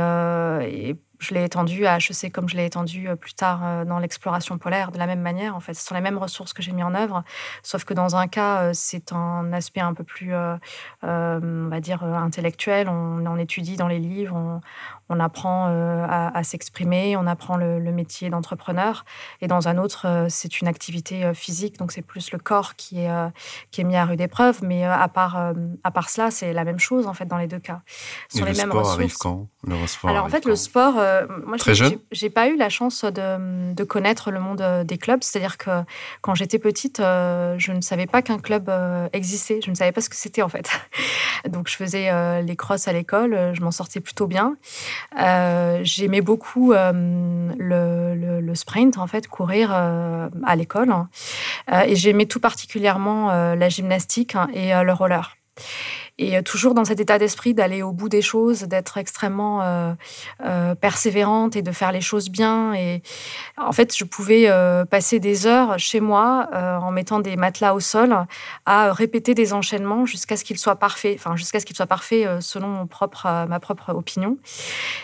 je 1.24 1.34
l'ai 1.34 1.44
étendu 1.44 1.86
à 1.86 1.96
HEC 1.96 2.30
comme 2.32 2.48
je 2.48 2.56
l'ai 2.56 2.66
étendu 2.66 3.08
euh, 3.08 3.16
plus 3.16 3.34
tard 3.34 3.60
euh, 3.64 3.84
dans 3.84 3.98
l'exploration 3.98 4.58
polaire, 4.58 4.92
de 4.92 4.98
la 4.98 5.06
même 5.06 5.20
manière. 5.20 5.56
En 5.56 5.60
fait, 5.60 5.74
ce 5.74 5.84
sont 5.84 5.94
les 5.94 6.00
mêmes 6.00 6.18
ressources 6.18 6.52
que 6.52 6.62
j'ai 6.62 6.72
mis 6.72 6.82
en 6.82 6.94
œuvre, 6.94 7.24
sauf 7.62 7.84
que 7.84 7.94
dans 7.94 8.16
un 8.16 8.28
cas, 8.28 8.62
euh, 8.62 8.70
c'est 8.74 9.12
un 9.12 9.52
aspect 9.52 9.80
un 9.80 9.94
peu 9.94 10.04
plus, 10.04 10.34
on 10.34 11.68
va 11.70 11.80
dire, 11.80 12.02
intellectuel. 12.02 12.88
On, 12.88 13.24
on 13.26 13.38
étudie 13.38 13.76
dans 13.76 13.88
les 13.88 13.98
livres, 13.98 14.36
on, 14.36 14.60
on 15.08 15.20
apprend 15.20 15.68
euh, 15.68 16.06
à, 16.08 16.42
s'exprimer, 16.44 17.16
on 17.16 17.26
apprend 17.26 17.56
le, 17.56 17.92
métier 17.92 18.30
d'entrepreneur. 18.30 19.04
Et 19.40 19.46
dans 19.46 19.68
un 19.68 19.78
autre, 19.78 20.06
euh, 20.06 20.26
c'est 20.28 20.60
une 20.60 20.66
activité 20.66 21.24
euh, 21.24 21.34
physique, 21.34 21.78
donc 21.78 21.92
c'est 21.92 22.02
plus 22.02 22.32
le 22.32 22.38
corps 22.38 22.74
qui 22.74 23.00
est, 23.00 23.10
qui 23.70 23.82
est 23.82 23.84
mis 23.84 23.96
à 23.96 24.04
rude 24.04 24.20
épreuve. 24.20 24.60
Mais 24.62 24.84
à, 24.84 25.06
part, 25.08 25.52
à 25.84 25.90
part 25.90 26.08
cela, 26.08 26.30
c'est 26.30 26.52
la 26.52 26.64
même 26.64 26.78
chose 26.78 27.06
en 27.06 27.14
fait 27.14 27.26
dans 27.26 27.36
les 27.36 27.46
deux 27.46 27.58
cas. 27.58 27.82
Ce 28.28 28.38
sont 28.38 28.44
les 28.44 28.52
le 28.52 28.56
mêmes 28.56 28.70
sport 28.70 28.80
ressources. 28.80 28.98
arrive 28.98 29.16
quand 29.16 29.46
Alors 30.04 30.24
en 30.24 30.28
fait, 30.28 30.44
le 30.44 30.56
sport, 30.56 30.94
moi, 31.46 31.56
j'ai 32.10 32.30
pas 32.30 32.48
eu 32.48 32.56
la 32.56 32.68
chance 32.68 33.04
de, 33.04 33.72
de, 33.74 33.84
connaître 33.84 34.30
le 34.30 34.40
monde 34.40 34.84
des 34.84 34.98
clubs. 34.98 35.22
C'est-à-dire 35.22 35.58
que 35.58 35.70
quand 36.22 36.34
j'étais 36.34 36.58
petite, 36.58 36.98
je 36.98 37.72
ne 37.72 37.80
savais 37.80 38.06
pas 38.06 38.22
qu'un 38.22 38.38
club 38.38 38.70
existait. 39.12 39.60
Je 39.62 39.70
ne 39.70 39.76
savais 39.76 39.92
pas 39.92 40.00
ce 40.00 40.08
que 40.08 40.16
c'était 40.16 40.42
en 40.42 40.48
fait. 40.48 40.68
Donc 41.48 41.68
je 41.68 41.76
faisais 41.76 42.42
les 42.42 42.56
crosses 42.56 42.88
à 42.88 42.92
l'école, 42.92 43.52
je 43.54 43.60
m'en 43.60 43.70
sortais 43.70 44.00
plutôt 44.00 44.26
bien. 44.26 44.56
Euh, 45.18 45.80
j'aimais 45.82 46.20
beaucoup 46.20 46.72
euh, 46.72 46.92
le, 47.56 48.54
sprint, 48.54 48.98
en 48.98 49.06
fait, 49.06 49.26
courir 49.28 49.70
euh, 49.72 50.28
à 50.44 50.56
l'école. 50.56 50.92
et 51.86 51.96
j'aimais 51.96 52.26
tout 52.26 52.40
particulièrement 52.40 53.54
la 53.54 53.68
gymnastique 53.68 54.36
hein, 54.36 54.48
et 54.54 54.72
le 54.72 54.92
roller 54.92 55.36
et 56.16 56.36
euh, 56.36 56.42
toujours 56.42 56.74
dans 56.74 56.84
cet 56.84 57.00
état 57.00 57.18
d'esprit 57.18 57.54
d'aller 57.54 57.82
au 57.82 57.92
bout 57.92 58.08
des 58.08 58.22
choses, 58.22 58.62
d'être 58.62 58.98
extrêmement 58.98 59.62
euh, 59.62 59.92
euh, 60.44 60.74
persévérante 60.74 61.56
et 61.56 61.62
de 61.62 61.72
faire 61.72 61.90
les 61.90 62.00
choses 62.00 62.30
bien. 62.30 62.72
Et 62.74 63.02
en 63.56 63.72
fait, 63.72 63.96
je 63.96 64.04
pouvais 64.04 64.48
passer 64.90 65.18
des 65.18 65.46
heures 65.46 65.78
chez 65.78 66.00
moi 66.00 66.48
en 66.52 66.90
mettant 66.90 67.20
des 67.20 67.36
matelas 67.36 67.74
au 67.74 67.80
sol 67.80 68.16
à 68.66 68.92
répéter 68.92 69.34
des 69.34 69.52
enchaînements 69.52 70.06
jusqu'à 70.06 70.36
ce 70.36 70.44
qu'ils 70.44 70.58
soient 70.58 70.76
parfaits, 70.76 71.16
enfin 71.18 71.36
jusqu'à 71.36 71.60
ce 71.60 71.66
qu'ils 71.66 71.76
soient 71.76 71.86
parfaits 71.86 72.40
selon 72.40 72.68
mon 72.68 72.86
propre, 72.86 73.46
ma 73.48 73.60
propre 73.60 73.92
opinion. 73.92 74.36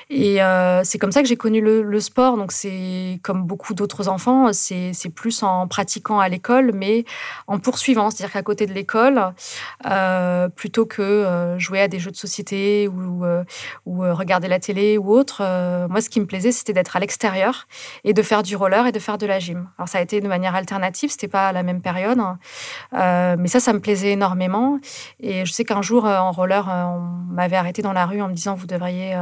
Et 0.08 0.38
c'est 0.84 0.98
comme 0.98 1.12
ça 1.12 1.22
que 1.22 1.28
j'ai 1.28 1.36
connu 1.36 1.60
le, 1.60 2.00
sport. 2.00 2.36
Donc 2.36 2.52
c'est 2.52 3.20
comme 3.22 3.44
beaucoup 3.44 3.74
d'autres 3.74 4.08
enfants, 4.08 4.52
c'est 4.52 5.12
plus 5.14 5.42
en 5.42 5.66
pratiquant 5.66 6.18
à 6.18 6.28
l'école, 6.28 6.72
mais 6.74 7.04
en 7.46 7.58
poursuivant, 7.58 8.10
c'est-à-dire 8.10 8.32
qu'à 8.32 8.42
côté 8.42 8.66
de 8.66 8.72
l'école, 8.72 9.32
plutôt 10.56 10.86
que 10.86 10.99
que 11.00 11.56
jouer 11.58 11.80
à 11.80 11.88
des 11.88 11.98
jeux 11.98 12.10
de 12.10 12.16
société 12.16 12.88
ou, 12.88 13.24
ou 13.86 14.00
regarder 14.00 14.48
la 14.48 14.58
télé 14.58 14.98
ou 14.98 15.10
autre. 15.12 15.42
moi, 15.88 16.00
ce 16.00 16.10
qui 16.10 16.20
me 16.20 16.26
plaisait, 16.26 16.52
c'était 16.52 16.72
d'être 16.72 16.96
à 16.96 17.00
l'extérieur 17.00 17.66
et 18.04 18.12
de 18.12 18.22
faire 18.22 18.42
du 18.42 18.56
roller 18.56 18.86
et 18.86 18.92
de 18.92 18.98
faire 18.98 19.18
de 19.18 19.26
la 19.26 19.38
gym. 19.38 19.68
Alors, 19.78 19.88
ça 19.88 19.98
a 19.98 20.00
été 20.00 20.20
de 20.20 20.28
manière 20.28 20.54
alternative, 20.54 21.10
c'était 21.10 21.28
pas 21.28 21.48
à 21.48 21.52
la 21.52 21.62
même 21.62 21.80
période, 21.80 22.18
hein. 22.18 22.38
mais 23.36 23.48
ça, 23.48 23.60
ça 23.60 23.72
me 23.72 23.80
plaisait 23.80 24.12
énormément. 24.12 24.78
Et 25.20 25.44
je 25.46 25.52
sais 25.52 25.64
qu'un 25.64 25.82
jour, 25.82 26.04
en 26.04 26.32
roller, 26.32 26.66
on 26.68 27.00
m'avait 27.32 27.56
arrêté 27.56 27.82
dans 27.82 27.92
la 27.92 28.06
rue 28.06 28.20
en 28.20 28.28
me 28.28 28.34
disant, 28.34 28.54
vous 28.54 28.66
devriez 28.66 29.16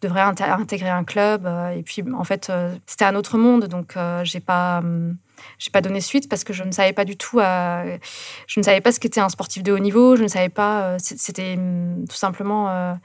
devrais 0.00 0.20
intégrer 0.20 0.88
un 0.88 1.04
club. 1.04 1.46
Euh, 1.46 1.70
et 1.70 1.82
puis, 1.82 2.02
en 2.12 2.24
fait, 2.24 2.50
euh, 2.50 2.74
c'était 2.86 3.04
un 3.04 3.14
autre 3.14 3.38
monde, 3.38 3.66
donc 3.66 3.96
euh, 3.96 4.24
j'ai 4.24 4.40
pas, 4.40 4.78
hum, 4.78 5.16
j'ai 5.58 5.70
pas 5.70 5.80
donné 5.80 6.00
suite 6.00 6.28
parce 6.28 6.44
que 6.44 6.52
je 6.52 6.64
ne 6.64 6.72
savais 6.72 6.92
pas 6.92 7.04
du 7.04 7.16
tout. 7.16 7.38
je 7.38 8.60
ne 8.60 8.62
savais 8.62 8.80
pas 8.80 8.92
ce 8.92 9.00
qu'était 9.00 9.20
un 9.20 9.28
sportif 9.28 9.62
de 9.62 9.72
haut 9.72 9.78
niveau. 9.78 10.16
Je 10.16 10.22
ne 10.22 10.28
savais 10.28 10.48
pas. 10.48 10.96
C'était 10.98 11.54
hum, 11.56 12.04
tout 12.08 12.16
simplement 12.16 12.98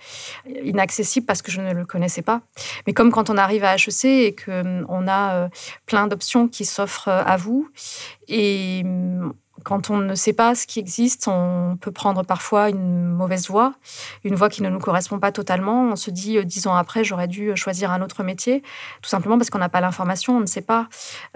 inaccessible 0.63 1.25
parce 1.25 1.41
que 1.41 1.51
je 1.51 1.61
ne 1.61 1.73
le 1.73 1.85
connaissais 1.85 2.21
pas. 2.21 2.41
Mais 2.87 2.93
comme 2.93 3.11
quand 3.11 3.29
on 3.29 3.37
arrive 3.37 3.63
à 3.63 3.75
HEC 3.75 4.05
et 4.05 4.33
que 4.33 4.61
hum, 4.61 4.85
on 4.89 5.07
a 5.07 5.49
plein 5.85 6.07
d'options 6.07 6.47
qui 6.47 6.65
s'offrent 6.65 7.09
à 7.09 7.37
vous 7.37 7.69
et 8.27 8.83
quand 9.65 9.89
on 9.89 9.97
ne 9.97 10.13
sait 10.13 10.32
pas 10.32 10.54
ce 10.54 10.67
qui 10.67 10.80
existe, 10.80 11.28
on 11.28 11.75
peut 11.82 11.91
prendre 11.91 12.23
parfois 12.23 12.69
une 12.69 13.04
mauvaise 13.04 13.49
voie, 13.49 13.73
une 14.23 14.36
voie 14.36 14.47
qui 14.47 14.62
ne 14.62 14.69
nous 14.69 14.78
correspond 14.80 15.17
pas 15.17 15.32
totalement. 15.32 15.89
On 15.89 15.95
se 15.95 16.12
dit, 16.12 16.38
euh, 16.38 16.43
dix 16.43 16.67
ans 16.67 16.75
après, 16.75 17.04
j'aurais 17.04 17.28
dû 17.28 17.51
choisir 17.58 17.89
un 17.91 18.04
autre 18.04 18.21
métier, 18.21 18.62
tout 19.01 19.10
simplement 19.10 19.39
parce 19.39 19.49
qu'on 19.49 19.58
n'a 19.58 19.67
pas 19.67 19.82
l'information, 19.82 20.38
on 20.38 20.39
ne 20.39 20.45
sait 20.45 20.62
pas. 20.62 20.88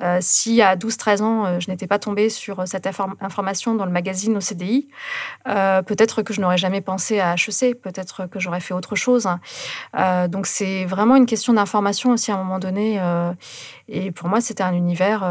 Euh, 0.04 0.20
si 0.22 0.62
à 0.62 0.76
12-13 0.76 1.22
ans, 1.24 1.46
euh, 1.46 1.60
je 1.60 1.72
n'étais 1.72 1.88
pas 1.88 1.98
tombée 1.98 2.30
sur 2.30 2.68
cette 2.68 2.88
information 3.20 3.74
dans 3.74 3.86
le 3.86 3.92
magazine 3.92 4.38
au 4.38 4.42
CDI, 4.42 4.88
peut-être 5.46 6.22
que 6.22 6.32
je 6.32 6.40
n'aurais 6.40 6.58
jamais 6.58 6.82
pensé 6.82 7.20
à 7.20 7.34
HEC, 7.34 7.82
peut-être 7.82 8.28
que 8.28 8.40
j'aurais 8.40 8.60
fait 8.60 8.76
autre 8.76 8.96
chose. 8.96 9.28
donc 10.28 10.46
c'est 10.46 10.86
vraiment 10.86 11.16
une 11.16 11.26
question 11.26 11.54
d'information 11.54 12.12
aussi 12.12 12.32
à 12.32 12.36
un 12.36 12.38
moment 12.38 12.60
donné. 12.60 13.02
et 13.88 14.12
pour 14.12 14.30
moi, 14.30 14.40
c'était 14.40 14.64
un 14.64 14.74
univers, 14.74 15.24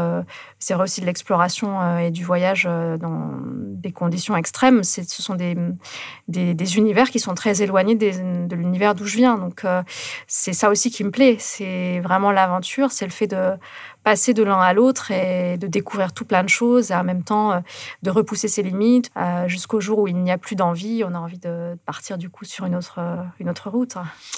c'est 0.59 0.75
aussi 0.75 1.01
de 1.01 1.05
l'exploration 1.05 1.97
et 1.99 2.11
du 2.11 2.23
voyage 2.23 2.65
dans 2.65 3.31
des 3.79 3.91
conditions 3.91 4.35
extrêmes. 4.35 4.83
Ce 4.83 5.03
sont 5.03 5.35
des, 5.35 5.55
des, 6.27 6.77
univers 6.77 7.09
qui 7.09 7.19
sont 7.19 7.33
très 7.33 7.61
éloignés 7.61 7.95
de 7.95 8.55
l'univers 8.55 8.95
d'où 8.95 9.05
je 9.05 9.17
viens. 9.17 9.37
Donc, 9.37 9.65
euh, 9.65 9.81
c'est 10.27 10.53
ça 10.53 10.69
aussi 10.69 10.91
qui 10.91 11.03
me 11.03 11.11
plaît. 11.11 11.37
C'est 11.39 11.99
vraiment 12.01 12.31
l'aventure, 12.31 12.91
c'est 12.91 13.05
le 13.05 13.11
fait 13.11 13.27
de 13.27 13.53
passer 14.09 14.33
de 14.33 14.41
l'un 14.41 14.59
à 14.59 14.73
l'autre 14.73 15.11
et 15.11 15.59
de 15.59 15.67
découvrir 15.67 16.13
tout 16.13 16.25
plein 16.25 16.43
de 16.43 16.49
choses 16.49 16.89
et 16.89 16.95
en 16.95 17.03
même 17.03 17.21
temps 17.21 17.51
euh, 17.51 17.59
de 18.01 18.09
repousser 18.09 18.47
ses 18.47 18.63
limites 18.63 19.11
euh, 19.15 19.47
jusqu'au 19.47 19.79
jour 19.79 19.99
où 19.99 20.07
il 20.07 20.15
n'y 20.15 20.31
a 20.31 20.39
plus 20.39 20.55
d'envie. 20.55 21.03
On 21.05 21.13
a 21.13 21.19
envie 21.19 21.37
de 21.37 21.77
partir 21.85 22.17
du 22.17 22.27
coup 22.27 22.43
sur 22.43 22.65
une 22.65 22.75
autre, 22.75 22.99
une 23.39 23.51
autre 23.51 23.69
route. 23.69 23.97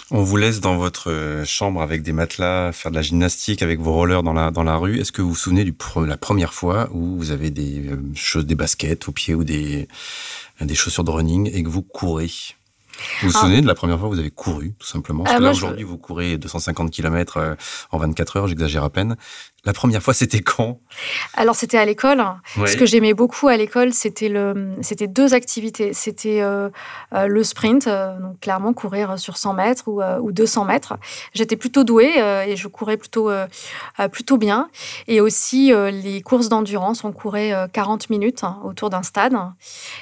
On 0.10 0.24
vous 0.24 0.36
laisse 0.36 0.60
dans 0.60 0.76
votre 0.76 1.44
chambre 1.46 1.82
avec 1.82 2.04
des 2.04 2.12
matelas, 2.12 2.74
faire 2.74 2.92
de 2.92 2.98
la 2.98 3.02
gymnastique 3.02 3.62
avec 3.62 3.80
vos 3.80 3.94
rollers 3.94 4.24
dans 4.24 4.34
la, 4.34 4.52
dans 4.52 4.64
la 4.64 4.76
rue. 4.76 5.00
Est-ce 5.00 5.14
que 5.14 5.22
vous 5.22 5.30
vous 5.30 5.36
souvenez 5.36 5.64
de 5.64 5.74
la 6.06 6.18
première 6.18 6.54
fois 6.54 6.90
où 6.92 7.16
vous 7.16 7.32
avez 7.32 7.50
des 7.50 7.92
choses, 8.14 8.46
des 8.46 8.56
baskets 8.56 9.08
au 9.08 9.14
pied 9.14 9.36
ou 9.36 9.46
des, 9.46 9.88
des 10.60 10.76
chaussures 10.76 11.06
de 11.06 11.12
running 11.12 11.50
et 11.54 11.64
que 11.64 11.70
vous 11.70 11.82
courez? 11.82 12.30
Vous 13.22 13.30
vous 13.30 13.38
ah. 13.38 13.42
souvenez 13.42 13.62
de 13.62 13.68
la 13.68 13.76
première 13.76 14.00
fois 14.00 14.10
que 14.10 14.14
vous 14.14 14.20
avez 14.20 14.32
couru, 14.32 14.74
tout 14.78 14.88
simplement? 14.88 15.24
Parce 15.24 15.36
ah, 15.36 15.40
que 15.40 15.44
là, 15.44 15.52
aujourd'hui, 15.52 15.84
vous 15.84 15.98
courez 15.98 16.38
250 16.38 16.92
km 16.92 17.38
euh, 17.38 17.56
en 17.92 17.98
24 17.98 18.38
heures, 18.38 18.48
j'exagère 18.48 18.84
à 18.84 18.90
peine. 18.90 19.16
La 19.64 19.74
première 19.74 20.02
fois, 20.02 20.16
c'était 20.16 20.42
quand? 20.42 20.80
Alors, 21.36 21.56
c'était 21.56 21.78
à 21.78 21.86
l'école. 21.86 22.24
Ce 22.66 22.76
que 22.76 22.88
j'aimais 22.88 23.14
beaucoup 23.14 23.48
à 23.48 23.58
l'école, 23.58 23.94
c'était 23.94 24.28
le, 24.28 24.76
c'était 24.82 25.08
deux 25.08 25.36
activités. 25.36 25.94
C'était 25.94 26.42
euh, 26.42 26.70
euh, 27.14 27.28
le 27.28 27.44
sprint, 27.44 27.86
euh, 27.86 28.18
donc 28.20 28.40
clairement 28.40 28.74
courir 28.74 29.20
sur 29.20 29.38
100 29.38 29.54
mètres 29.54 29.84
ou, 29.88 30.02
ou 30.02 30.32
200 30.32 30.66
mètres. 30.66 30.98
J'étais 31.36 31.58
plutôt 31.58 31.84
douée 31.84 32.18
et 32.48 32.56
je 32.56 32.68
courais 32.68 32.98
plutôt, 32.98 33.30
plutôt 34.12 34.38
bien. 34.38 34.70
Et 35.08 35.22
aussi 35.22 35.72
les 35.92 36.22
courses 36.22 36.50
d'endurance. 36.50 37.04
On 37.04 37.12
courait 37.12 37.54
40 37.72 38.10
minutes 38.10 38.44
hein, 38.44 38.60
autour 38.64 38.90
d'un 38.90 39.04
stade. 39.04 39.34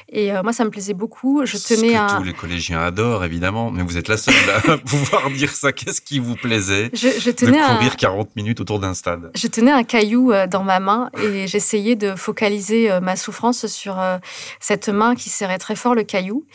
Et 0.08 0.32
moi, 0.42 0.54
ça 0.54 0.64
me 0.64 0.70
plaisait 0.70 0.94
beaucoup. 0.94 1.46
Je 1.46 1.58
tenais 1.58 1.94
que 1.94 2.18
tous 2.18 2.24
les 2.24 2.34
collégiens 2.34 2.80
adorent, 2.80 3.26
évidemment. 3.26 3.72
Mais 3.72 3.84
vous 3.84 3.98
êtes 3.98 4.08
la 4.08 4.18
seule 4.18 4.34
à 4.68 4.78
pouvoir 4.78 5.30
dire 5.32 5.52
ça. 5.52 5.74
Qu'est-ce 5.74 6.02
qui 6.02 6.20
vous 6.20 6.36
plaisait? 6.36 6.90
Je, 6.94 7.32
tenais 7.32 7.60
de 7.60 7.76
courir 7.76 7.98
40 7.98 8.36
minutes 8.38 8.62
autour 8.62 8.80
d'un 8.80 8.94
stade 8.94 9.32
je 9.36 9.48
tenais 9.50 9.72
un 9.72 9.84
caillou 9.84 10.32
euh, 10.32 10.48
dans 10.48 10.64
ma 10.64 10.80
main 10.80 11.10
et 11.22 11.48
j'essayais 11.48 11.96
de 11.96 12.16
focaliser 12.16 12.92
euh, 12.92 13.00
ma 13.00 13.16
souffrance 13.16 13.68
sur 13.68 14.00
euh, 14.00 14.18
cette 14.60 14.90
main 14.90 15.16
qui 15.16 15.30
serrait 15.30 15.58
très 15.58 15.76
fort 15.76 15.96
le 15.96 16.04
caillou. 16.04 16.46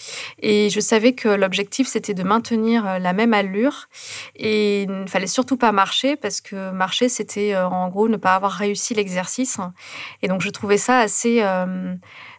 Et 0.41 0.71
je 0.71 0.81
savais 0.81 1.13
que 1.13 1.29
l'objectif, 1.29 1.89
c'était 1.89 2.15
de 2.15 2.23
maintenir 2.23 2.99
la 2.99 3.13
même 3.13 3.35
allure 3.35 3.89
et 4.37 4.83
il 4.83 4.91
ne 5.03 5.07
fallait 5.07 5.27
surtout 5.27 5.57
pas 5.57 5.73
marcher 5.73 6.17
parce 6.17 6.41
que 6.41 6.71
marcher, 6.71 7.09
c'était 7.09 7.57
en 7.57 7.89
gros 7.89 8.09
ne 8.09 8.17
pas 8.17 8.35
avoir 8.35 8.53
réussi 8.53 8.95
l'exercice. 8.95 9.59
Et 10.23 10.29
donc, 10.29 10.41
je 10.41 10.51
trouvais 10.51 10.79
ça 10.79 10.99
assez 10.99 11.45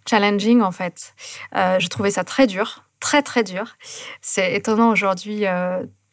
challenging 0.10 0.62
en 0.62 0.72
fait. 0.72 1.14
je 1.54 1.88
trouvais 1.88 2.12
ça 2.12 2.24
très 2.24 2.48
dur 2.48 2.84
très 3.02 3.22
très 3.22 3.44
dur. 3.44 3.76
C'est 4.22 4.56
étonnant 4.56 4.90
aujourd'hui 4.90 5.46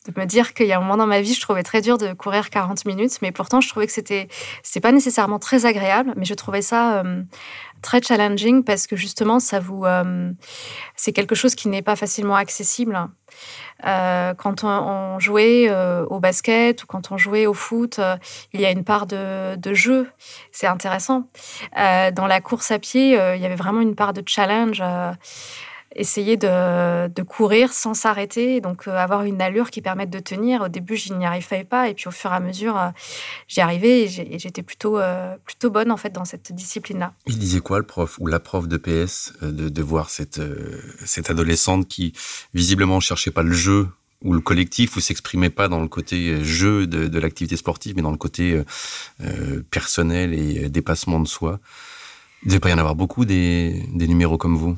de 0.07 0.21
me 0.21 0.27
dire 0.27 0.53
qu'il 0.55 0.67
y 0.67 0.73
a 0.73 0.79
un 0.79 0.81
moment 0.81 0.97
dans 0.97 1.07
ma 1.07 1.21
vie, 1.21 1.33
je 1.35 1.41
trouvais 1.41 1.62
très 1.62 1.81
dur 1.81 1.97
de 1.97 2.12
courir 2.12 2.51
40 2.51 2.85
minutes, 2.87 3.19
mais 3.23 3.31
pourtant, 3.31 3.61
je 3.61 3.69
trouvais 3.69 3.87
que 3.87 3.93
c'était, 3.93 4.29
c'est 4.62 4.81
pas 4.81 4.93
nécessairement 4.93 5.38
très 5.38 5.65
agréable, 5.65 6.12
mais 6.17 6.25
je 6.25 6.35
trouvais 6.35 6.62
ça 6.62 6.99
euh, 6.99 7.23
très 7.83 8.03
challenging 8.03 8.65
parce 8.65 8.87
que 8.88 8.97
justement, 8.97 9.38
ça 9.38 9.61
vous, 9.61 9.85
euh, 9.85 10.33
c'est 10.97 11.12
quelque 11.12 11.35
chose 11.37 11.55
qui 11.55 11.69
n'est 11.69 11.83
pas 11.83 11.95
facilement 11.95 12.35
accessible. 12.35 12.99
Euh, 13.87 14.35
quand 14.35 14.65
on, 14.65 15.19
jouait 15.21 15.71
au 16.09 16.19
basket 16.19 16.83
ou 16.83 16.87
quand 16.87 17.12
on 17.12 17.17
jouait 17.17 17.47
au 17.47 17.55
foot, 17.55 18.01
il 18.53 18.61
y 18.61 18.67
a 18.67 18.71
une 18.71 18.85
part 18.85 19.07
de, 19.07 19.57
de 19.57 19.75
jeu. 19.75 20.09
C'est 20.51 20.67
intéressant. 20.67 21.29
dans 21.77 22.27
la 22.27 22.41
course 22.41 22.71
à 22.73 22.79
pied, 22.79 23.11
il 23.12 23.41
y 23.41 23.47
avait 23.47 23.57
vraiment 23.57 23.81
une 23.81 23.95
part 23.95 24.12
de 24.12 24.23
challenge 24.27 24.83
essayer 25.94 26.37
de, 26.37 27.22
courir 27.22 27.72
sans 27.72 27.94
s'arrêter, 27.94 28.61
donc 28.61 28.88
euh, 28.88 28.96
avoir 28.96 29.22
une 29.22 29.40
allure 29.40 29.70
qui 29.70 29.81
permette 29.81 30.11
de 30.11 30.18
tenir. 30.18 30.62
Au 30.62 30.68
début, 30.68 30.96
je 30.96 31.14
n'y 31.14 31.24
arrivais 31.24 31.64
pas, 31.64 31.88
et 31.88 31.94
puis 31.94 32.09
au 32.09 32.11
fur 32.11 32.33
et 32.33 32.35
à 32.35 32.40
mesure, 32.40 32.76
euh, 32.76 32.88
j'y 33.48 33.61
arrivais 33.61 34.02
et 34.02 34.38
j'étais 34.38 34.62
plutôt, 34.62 34.98
euh, 34.98 35.37
plutôt 35.44 35.70
bonne 35.70 35.90
en 35.90 35.96
fait 35.96 36.11
dans 36.11 36.24
cette 36.24 36.52
discipline-là. 36.52 37.14
Il 37.26 37.38
disait 37.38 37.61
quoi 37.61 37.78
le 37.78 37.87
prof 37.87 38.18
ou 38.20 38.26
la 38.26 38.40
prof 38.40 38.68
de 38.68 38.76
PS 38.76 39.33
de, 39.40 39.83
voir 39.83 40.11
cette, 40.11 40.40
cette 41.05 41.31
adolescente 41.31 41.88
qui 41.88 42.12
visiblement 42.55 43.00
cherchait 43.00 43.31
pas 43.31 43.42
le 43.42 43.52
jeu 43.52 43.88
ou 44.22 44.33
le 44.33 44.40
collectif, 44.40 44.96
ou 44.96 45.00
s'exprimait 45.00 45.50
pas 45.50 45.66
dans 45.66 45.81
le 45.81 45.88
côté 45.88 46.44
jeu 46.44 46.87
de, 46.87 47.18
l'activité 47.18 47.57
sportive, 47.57 47.96
mais 47.96 48.02
dans 48.02 48.12
le 48.12 48.16
côté 48.16 48.62
personnel 49.70 50.33
et 50.33 50.68
dépassement 50.68 51.18
de 51.18 51.26
soi? 51.26 51.59
Il 52.42 52.46
ne 52.46 52.50
devait 52.50 52.61
pas 52.61 52.70
y 52.70 52.72
en 52.72 52.78
avoir 52.78 52.94
beaucoup 52.94 53.24
des 53.24 53.85
numéros 53.96 54.38
comme 54.38 54.57
vous? 54.57 54.76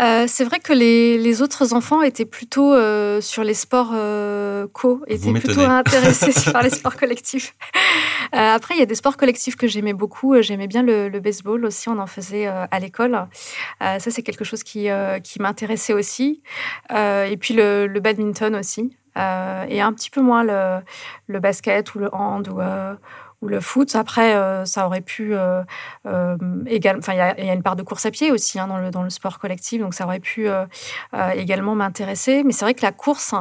Euh, 0.00 0.24
c'est 0.28 0.44
vrai 0.44 0.60
que 0.60 0.72
les, 0.72 1.42
autres 1.42 1.72
enfants 1.74 2.02
étaient 2.02 2.24
plutôt 2.24 2.72
euh, 2.72 3.20
sur 3.20 3.44
les 3.44 3.54
sports 3.54 3.92
euh, 3.94 4.66
co, 4.72 5.02
étaient 5.06 5.32
plutôt 5.32 5.60
intéressés 5.60 6.32
par 6.52 6.62
les 6.62 6.70
sports 6.70 6.96
collectifs. 6.96 7.54
après, 8.32 8.74
il 8.74 8.80
y 8.80 8.82
a 8.82 8.86
des 8.86 8.94
sports 8.94 9.16
collectifs 9.16 9.56
que 9.56 9.66
j'aimais 9.66 9.92
beaucoup. 9.92 10.40
J'aimais 10.40 10.66
bien 10.66 10.82
le, 10.82 11.18
baseball 11.20 11.64
aussi, 11.64 11.88
on 11.88 11.98
en 11.98 12.06
faisait 12.06 12.46
à 12.46 12.78
l'école. 12.80 13.26
ça, 13.80 13.98
c'est 13.98 14.22
quelque 14.22 14.44
chose 14.44 14.62
qui, 14.62 14.88
qui 15.24 15.42
m'intéressait 15.42 15.92
aussi. 15.94 16.42
et 16.90 17.36
puis 17.38 17.54
le, 17.54 17.86
le 17.86 18.00
badminton 18.00 18.54
aussi. 18.56 18.96
et 19.16 19.80
un 19.80 19.92
petit 19.92 20.10
peu 20.10 20.20
moins 20.20 20.44
le, 20.44 20.80
le 21.26 21.40
basket 21.40 21.94
ou 21.94 21.98
le 21.98 22.14
hand 22.14 22.48
ou 22.48 22.60
ou 23.40 23.48
le 23.48 23.60
foot. 23.60 23.94
Après, 23.94 24.34
euh, 24.34 24.64
ça 24.64 24.86
aurait 24.86 25.00
pu 25.00 25.34
euh, 25.34 25.62
euh, 26.06 26.36
également. 26.66 26.98
Enfin, 26.98 27.12
il 27.14 27.44
y, 27.46 27.50
a 27.50 27.54
une 27.54 27.62
part 27.62 27.76
de 27.76 27.82
course 27.82 28.06
à 28.06 28.10
pied 28.10 28.32
aussi 28.32 28.58
hein, 28.58 28.66
dans, 28.66 28.78
le, 28.78 28.90
dans 28.90 29.02
le 29.02 29.10
sport 29.10 29.38
collectif, 29.38 29.80
donc 29.80 29.94
ça 29.94 30.04
aurait 30.04 30.20
pu 30.20 30.48
également 31.34 31.74
m'intéresser. 31.74 32.42
Mais 32.44 32.52
c'est 32.52 32.64
vrai 32.64 32.74
que 32.74 32.82
la 32.82 32.92
course, 32.92 33.34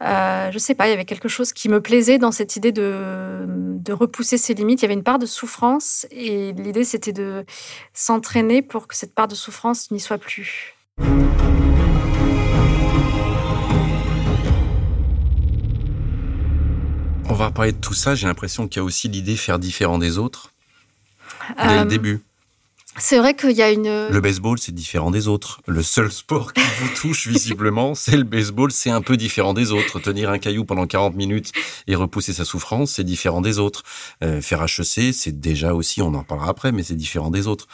je 0.00 0.58
sais 0.58 0.74
pas, 0.74 0.86
il 0.88 0.90
y 0.90 0.94
avait 0.94 1.04
quelque 1.04 1.28
chose 1.28 1.52
qui 1.52 1.68
me 1.68 1.80
plaisait 1.80 2.18
dans 2.18 2.32
cette 2.32 2.56
idée 2.56 2.72
de, 2.72 3.44
de 3.46 3.92
repousser 3.92 4.38
ses 4.38 4.54
limites. 4.54 4.80
Il 4.80 4.84
y 4.84 4.86
avait 4.86 4.94
une 4.94 5.02
part 5.02 5.18
de 5.18 5.26
souffrance 5.26 6.06
et 6.10 6.52
l'idée 6.52 6.84
c'était 6.84 7.12
de 7.12 7.44
s'entraîner 7.92 8.62
pour 8.62 8.88
que 8.88 8.96
cette 8.96 9.14
part 9.14 9.28
de 9.28 9.34
souffrance 9.34 9.90
n'y 9.90 10.00
soit 10.00 10.18
plus. 10.18 10.74
On 17.36 17.38
va 17.38 17.50
parler 17.50 17.72
de 17.72 17.76
tout 17.76 17.92
ça. 17.92 18.14
J'ai 18.14 18.26
l'impression 18.26 18.66
qu'il 18.66 18.78
y 18.78 18.80
a 18.80 18.84
aussi 18.84 19.10
l'idée 19.10 19.32
de 19.32 19.38
faire 19.38 19.58
différent 19.58 19.98
des 19.98 20.16
autres 20.16 20.52
dès 21.58 21.74
le 21.74 21.80
euh, 21.80 21.84
début. 21.84 22.22
C'est 22.96 23.18
vrai 23.18 23.36
qu'il 23.36 23.50
y 23.50 23.60
a 23.60 23.70
une. 23.70 24.08
Le 24.08 24.20
baseball, 24.22 24.58
c'est 24.58 24.72
différent 24.72 25.10
des 25.10 25.28
autres. 25.28 25.60
Le 25.66 25.82
seul 25.82 26.10
sport 26.10 26.54
qui 26.54 26.62
vous 26.80 26.88
touche 26.98 27.26
visiblement, 27.28 27.94
c'est 27.94 28.16
le 28.16 28.22
baseball. 28.22 28.72
C'est 28.72 28.88
un 28.88 29.02
peu 29.02 29.18
différent 29.18 29.52
des 29.52 29.70
autres. 29.70 30.00
Tenir 30.00 30.30
un 30.30 30.38
caillou 30.38 30.64
pendant 30.64 30.86
40 30.86 31.14
minutes 31.14 31.52
et 31.86 31.94
repousser 31.94 32.32
sa 32.32 32.46
souffrance, 32.46 32.92
c'est 32.92 33.04
différent 33.04 33.42
des 33.42 33.58
autres. 33.58 33.82
Euh, 34.24 34.40
faire 34.40 34.62
HEC, 34.62 35.12
c'est 35.12 35.38
déjà 35.38 35.74
aussi, 35.74 36.00
on 36.00 36.14
en 36.14 36.24
parlera 36.24 36.48
après, 36.48 36.72
mais 36.72 36.84
c'est 36.84 36.96
différent 36.96 37.30
des 37.30 37.46
autres 37.46 37.68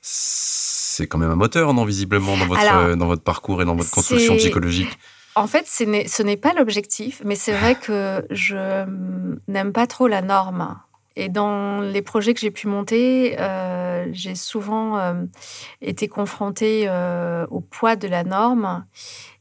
c'est 0.00 1.06
quand 1.06 1.18
même 1.18 1.30
un 1.30 1.36
moteur, 1.36 1.74
non, 1.74 1.84
visiblement, 1.84 2.36
dans 2.36 2.46
votre, 2.46 2.94
dans 2.96 3.06
votre 3.06 3.22
parcours 3.22 3.62
et 3.62 3.64
dans 3.64 3.76
votre 3.76 3.90
construction 3.90 4.36
psychologique. 4.36 4.98
En 5.38 5.46
fait, 5.46 5.66
ce 5.68 6.22
n'est 6.22 6.36
pas 6.36 6.52
l'objectif, 6.52 7.22
mais 7.24 7.36
c'est 7.36 7.52
vrai 7.52 7.76
que 7.76 8.26
je 8.30 8.84
n'aime 9.46 9.72
pas 9.72 9.86
trop 9.86 10.08
la 10.08 10.20
norme. 10.20 10.80
Et 11.14 11.28
dans 11.28 11.80
les 11.80 12.02
projets 12.02 12.34
que 12.34 12.40
j'ai 12.40 12.50
pu 12.52 12.68
monter, 12.68 13.40
euh, 13.40 14.06
j'ai 14.12 14.36
souvent 14.36 14.98
euh, 14.98 15.14
été 15.80 16.06
confrontée 16.06 16.84
euh, 16.86 17.44
au 17.50 17.60
poids 17.60 17.96
de 17.96 18.06
la 18.06 18.22
norme. 18.24 18.84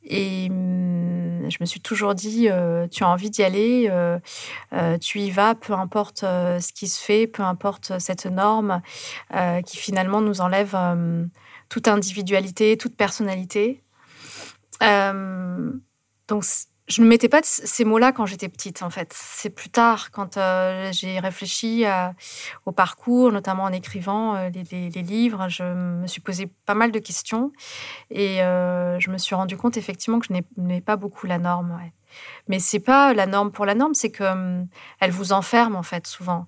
Et 0.04 0.48
hum, 0.50 1.48
je 1.50 1.58
me 1.60 1.66
suis 1.66 1.82
toujours 1.82 2.16
dit, 2.16 2.48
tu 2.92 3.04
as 3.04 3.10
envie 3.10 3.30
d'y 3.30 3.44
aller, 3.44 3.92
tu 5.02 5.20
y 5.20 5.32
vas, 5.32 5.56
peu 5.56 5.74
importe 5.74 6.22
ce 6.22 6.74
qui 6.74 6.88
se 6.88 7.04
fait, 7.04 7.28
peu 7.28 7.44
importe 7.44 8.00
cette 8.00 8.26
norme 8.26 8.82
qui 9.66 9.78
finalement 9.78 10.22
nous 10.22 10.42
enlève 10.42 10.78
toute 11.70 11.88
individualité, 11.88 12.78
toute 12.78 12.96
personnalité. 12.96 13.82
Donc, 14.82 16.44
je 16.88 17.02
ne 17.02 17.08
mettais 17.08 17.28
pas 17.28 17.42
ces 17.44 17.84
mots-là 17.84 18.12
quand 18.14 18.26
j'étais 18.26 18.48
petite, 18.48 18.82
en 18.82 18.90
fait. 18.90 19.14
C'est 19.14 19.50
plus 19.50 19.70
tard, 19.70 20.12
quand 20.12 20.38
euh, 20.38 20.90
j'ai 20.94 21.20
réfléchi 21.20 21.84
au 22.66 22.72
parcours, 22.72 23.32
notamment 23.32 23.64
en 23.64 23.74
écrivant 23.74 24.36
euh, 24.36 24.50
les, 24.50 24.90
livres, 24.90 25.50
je 25.50 25.64
me 25.64 26.08
suis 26.08 26.22
posé 26.22 26.50
pas 26.66 26.76
mal 26.76 26.92
de 26.92 27.00
questions 27.00 27.52
et 28.10 28.42
euh, 28.42 29.00
je 29.00 29.10
me 29.10 29.18
suis 29.18 29.36
rendu 29.36 29.58
compte 29.58 29.78
effectivement 29.78 30.20
que 30.20 30.28
je 30.28 30.34
n'aimais 30.34 30.82
pas 30.82 30.96
beaucoup 30.96 31.28
la 31.28 31.40
norme. 31.40 31.78
Mais 32.48 32.60
c'est 32.60 32.80
pas 32.80 33.14
la 33.14 33.26
norme 33.26 33.52
pour 33.52 33.66
la 33.66 33.76
norme, 33.76 33.94
c'est 33.94 34.12
que 34.12 34.24
hum, 34.24 34.68
elle 35.00 35.12
vous 35.12 35.34
enferme 35.34 35.76
en 35.76 35.84
fait 35.84 36.08
souvent. 36.08 36.48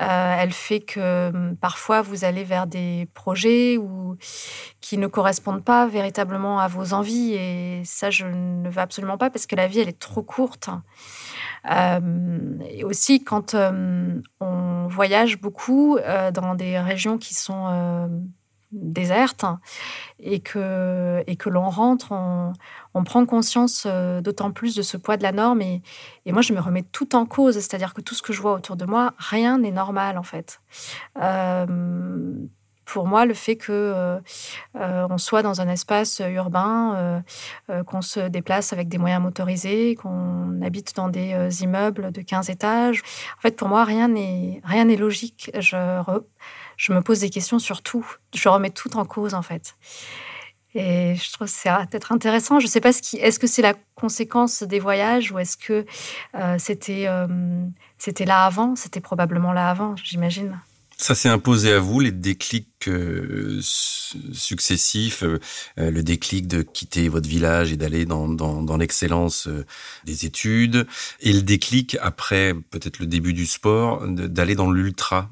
Euh, 0.00 0.36
elle 0.38 0.52
fait 0.52 0.80
que 0.80 1.30
hum, 1.30 1.56
parfois 1.56 2.02
vous 2.02 2.24
allez 2.24 2.44
vers 2.44 2.66
des 2.66 3.08
projets 3.14 3.76
ou 3.76 4.16
qui 4.80 4.98
ne 4.98 5.06
correspondent 5.06 5.64
pas 5.64 5.86
véritablement 5.86 6.58
à 6.58 6.68
vos 6.68 6.92
envies 6.92 7.34
et 7.34 7.82
ça 7.84 8.10
je 8.10 8.26
ne 8.26 8.68
veux 8.68 8.80
absolument 8.80 9.18
pas 9.18 9.30
parce 9.30 9.46
que 9.46 9.56
la 9.56 9.66
vie 9.66 9.80
elle 9.80 9.88
est 9.88 9.98
trop 9.98 10.22
courte. 10.22 10.70
Euh, 11.70 12.58
et 12.70 12.84
aussi 12.84 13.24
quand 13.24 13.54
hum, 13.54 14.22
on 14.40 14.86
voyage 14.88 15.40
beaucoup 15.40 15.96
euh, 15.98 16.30
dans 16.30 16.54
des 16.54 16.78
régions 16.78 17.18
qui 17.18 17.34
sont 17.34 18.26
déserte 18.72 19.44
et 20.20 20.40
que, 20.40 21.22
et 21.26 21.36
que 21.36 21.48
l'on 21.48 21.68
rentre, 21.68 22.12
on, 22.12 23.04
prend 23.04 23.26
conscience 23.26 23.84
euh, 23.86 24.20
d'autant 24.20 24.50
plus 24.50 24.74
de 24.74 24.82
ce 24.82 24.96
poids 24.96 25.16
de 25.16 25.22
la 25.22 25.32
norme. 25.32 25.62
Et, 25.62 25.82
et, 26.24 26.32
moi, 26.32 26.42
je 26.42 26.52
me 26.52 26.60
remets 26.60 26.82
tout 26.82 27.14
en 27.14 27.26
cause, 27.26 27.54
c'est-à-dire 27.54 27.94
que 27.94 28.00
tout 28.00 28.14
ce 28.14 28.22
que 28.22 28.32
je 28.32 28.40
vois 28.40 28.54
autour 28.54 28.76
de 28.76 28.84
moi, 28.84 29.14
rien 29.18 29.58
n'est 29.58 29.70
normal 29.70 30.18
en 30.18 30.22
fait. 30.22 30.60
Euh, 31.20 32.32
pour 32.84 33.08
moi, 33.08 33.26
le 33.26 33.34
fait 33.34 33.56
que 33.56 33.72
euh, 34.76 35.06
on 35.10 35.18
soit 35.18 35.42
dans 35.42 35.60
un 35.60 35.68
espace 35.68 36.22
urbain, 36.24 37.24
qu'on 37.84 38.00
se 38.00 38.28
déplace 38.28 38.72
avec 38.72 38.88
des 38.88 38.96
moyens 38.96 39.20
motorisés, 39.20 39.96
qu'on 39.96 40.62
habite 40.62 40.94
dans 40.94 41.08
des 41.08 41.64
immeubles 41.64 42.12
de 42.12 42.20
15 42.22 42.48
étages, 42.48 43.02
en 43.38 43.40
fait, 43.40 43.56
pour 43.56 43.66
moi, 43.66 43.84
rien 43.84 44.06
n'est 44.06 44.60
rien 44.64 44.84
n'est 44.84 44.96
logique. 44.96 45.50
Je 45.58 46.00
je 46.76 46.92
me 46.92 47.00
pose 47.00 47.20
des 47.20 47.30
questions 47.30 47.58
sur 47.58 47.82
tout. 47.82 48.06
Je 48.34 48.48
remets 48.48 48.70
tout 48.70 48.96
en 48.96 49.04
cause, 49.04 49.34
en 49.34 49.42
fait. 49.42 49.76
Et 50.74 51.14
je 51.16 51.32
trouve 51.32 51.48
que 51.48 51.86
peut-être 51.86 52.12
intéressant. 52.12 52.60
Je 52.60 52.66
ne 52.66 52.70
sais 52.70 52.82
pas 52.82 52.92
ce 52.92 53.00
qui, 53.00 53.16
est-ce 53.16 53.38
que 53.38 53.46
c'est 53.46 53.62
la 53.62 53.74
conséquence 53.94 54.62
des 54.62 54.78
voyages 54.78 55.32
ou 55.32 55.38
est-ce 55.38 55.56
que 55.56 55.86
euh, 56.34 56.56
c'était, 56.58 57.06
euh, 57.08 57.26
c'était 57.96 58.26
là 58.26 58.44
avant? 58.44 58.76
C'était 58.76 59.00
probablement 59.00 59.52
là 59.52 59.70
avant, 59.70 59.96
j'imagine. 59.96 60.60
Ça 60.98 61.14
s'est 61.14 61.28
imposé 61.28 61.72
à 61.72 61.78
vous, 61.78 62.00
les 62.00 62.10
déclics 62.10 62.88
euh, 62.88 63.60
successifs, 63.60 65.24
euh, 65.24 65.38
euh, 65.78 65.90
le 65.90 66.02
déclic 66.02 66.48
de 66.48 66.62
quitter 66.62 67.10
votre 67.10 67.28
village 67.28 67.70
et 67.70 67.76
d'aller 67.76 68.06
dans, 68.06 68.28
dans, 68.28 68.62
dans 68.62 68.78
l'excellence 68.78 69.46
des 70.06 70.24
études, 70.24 70.86
et 71.20 71.34
le 71.34 71.42
déclic 71.42 71.98
après 72.00 72.54
peut-être 72.70 72.98
le 72.98 73.06
début 73.06 73.34
du 73.34 73.44
sport, 73.44 74.06
d'aller 74.08 74.54
dans 74.54 74.70
l'ultra. 74.70 75.28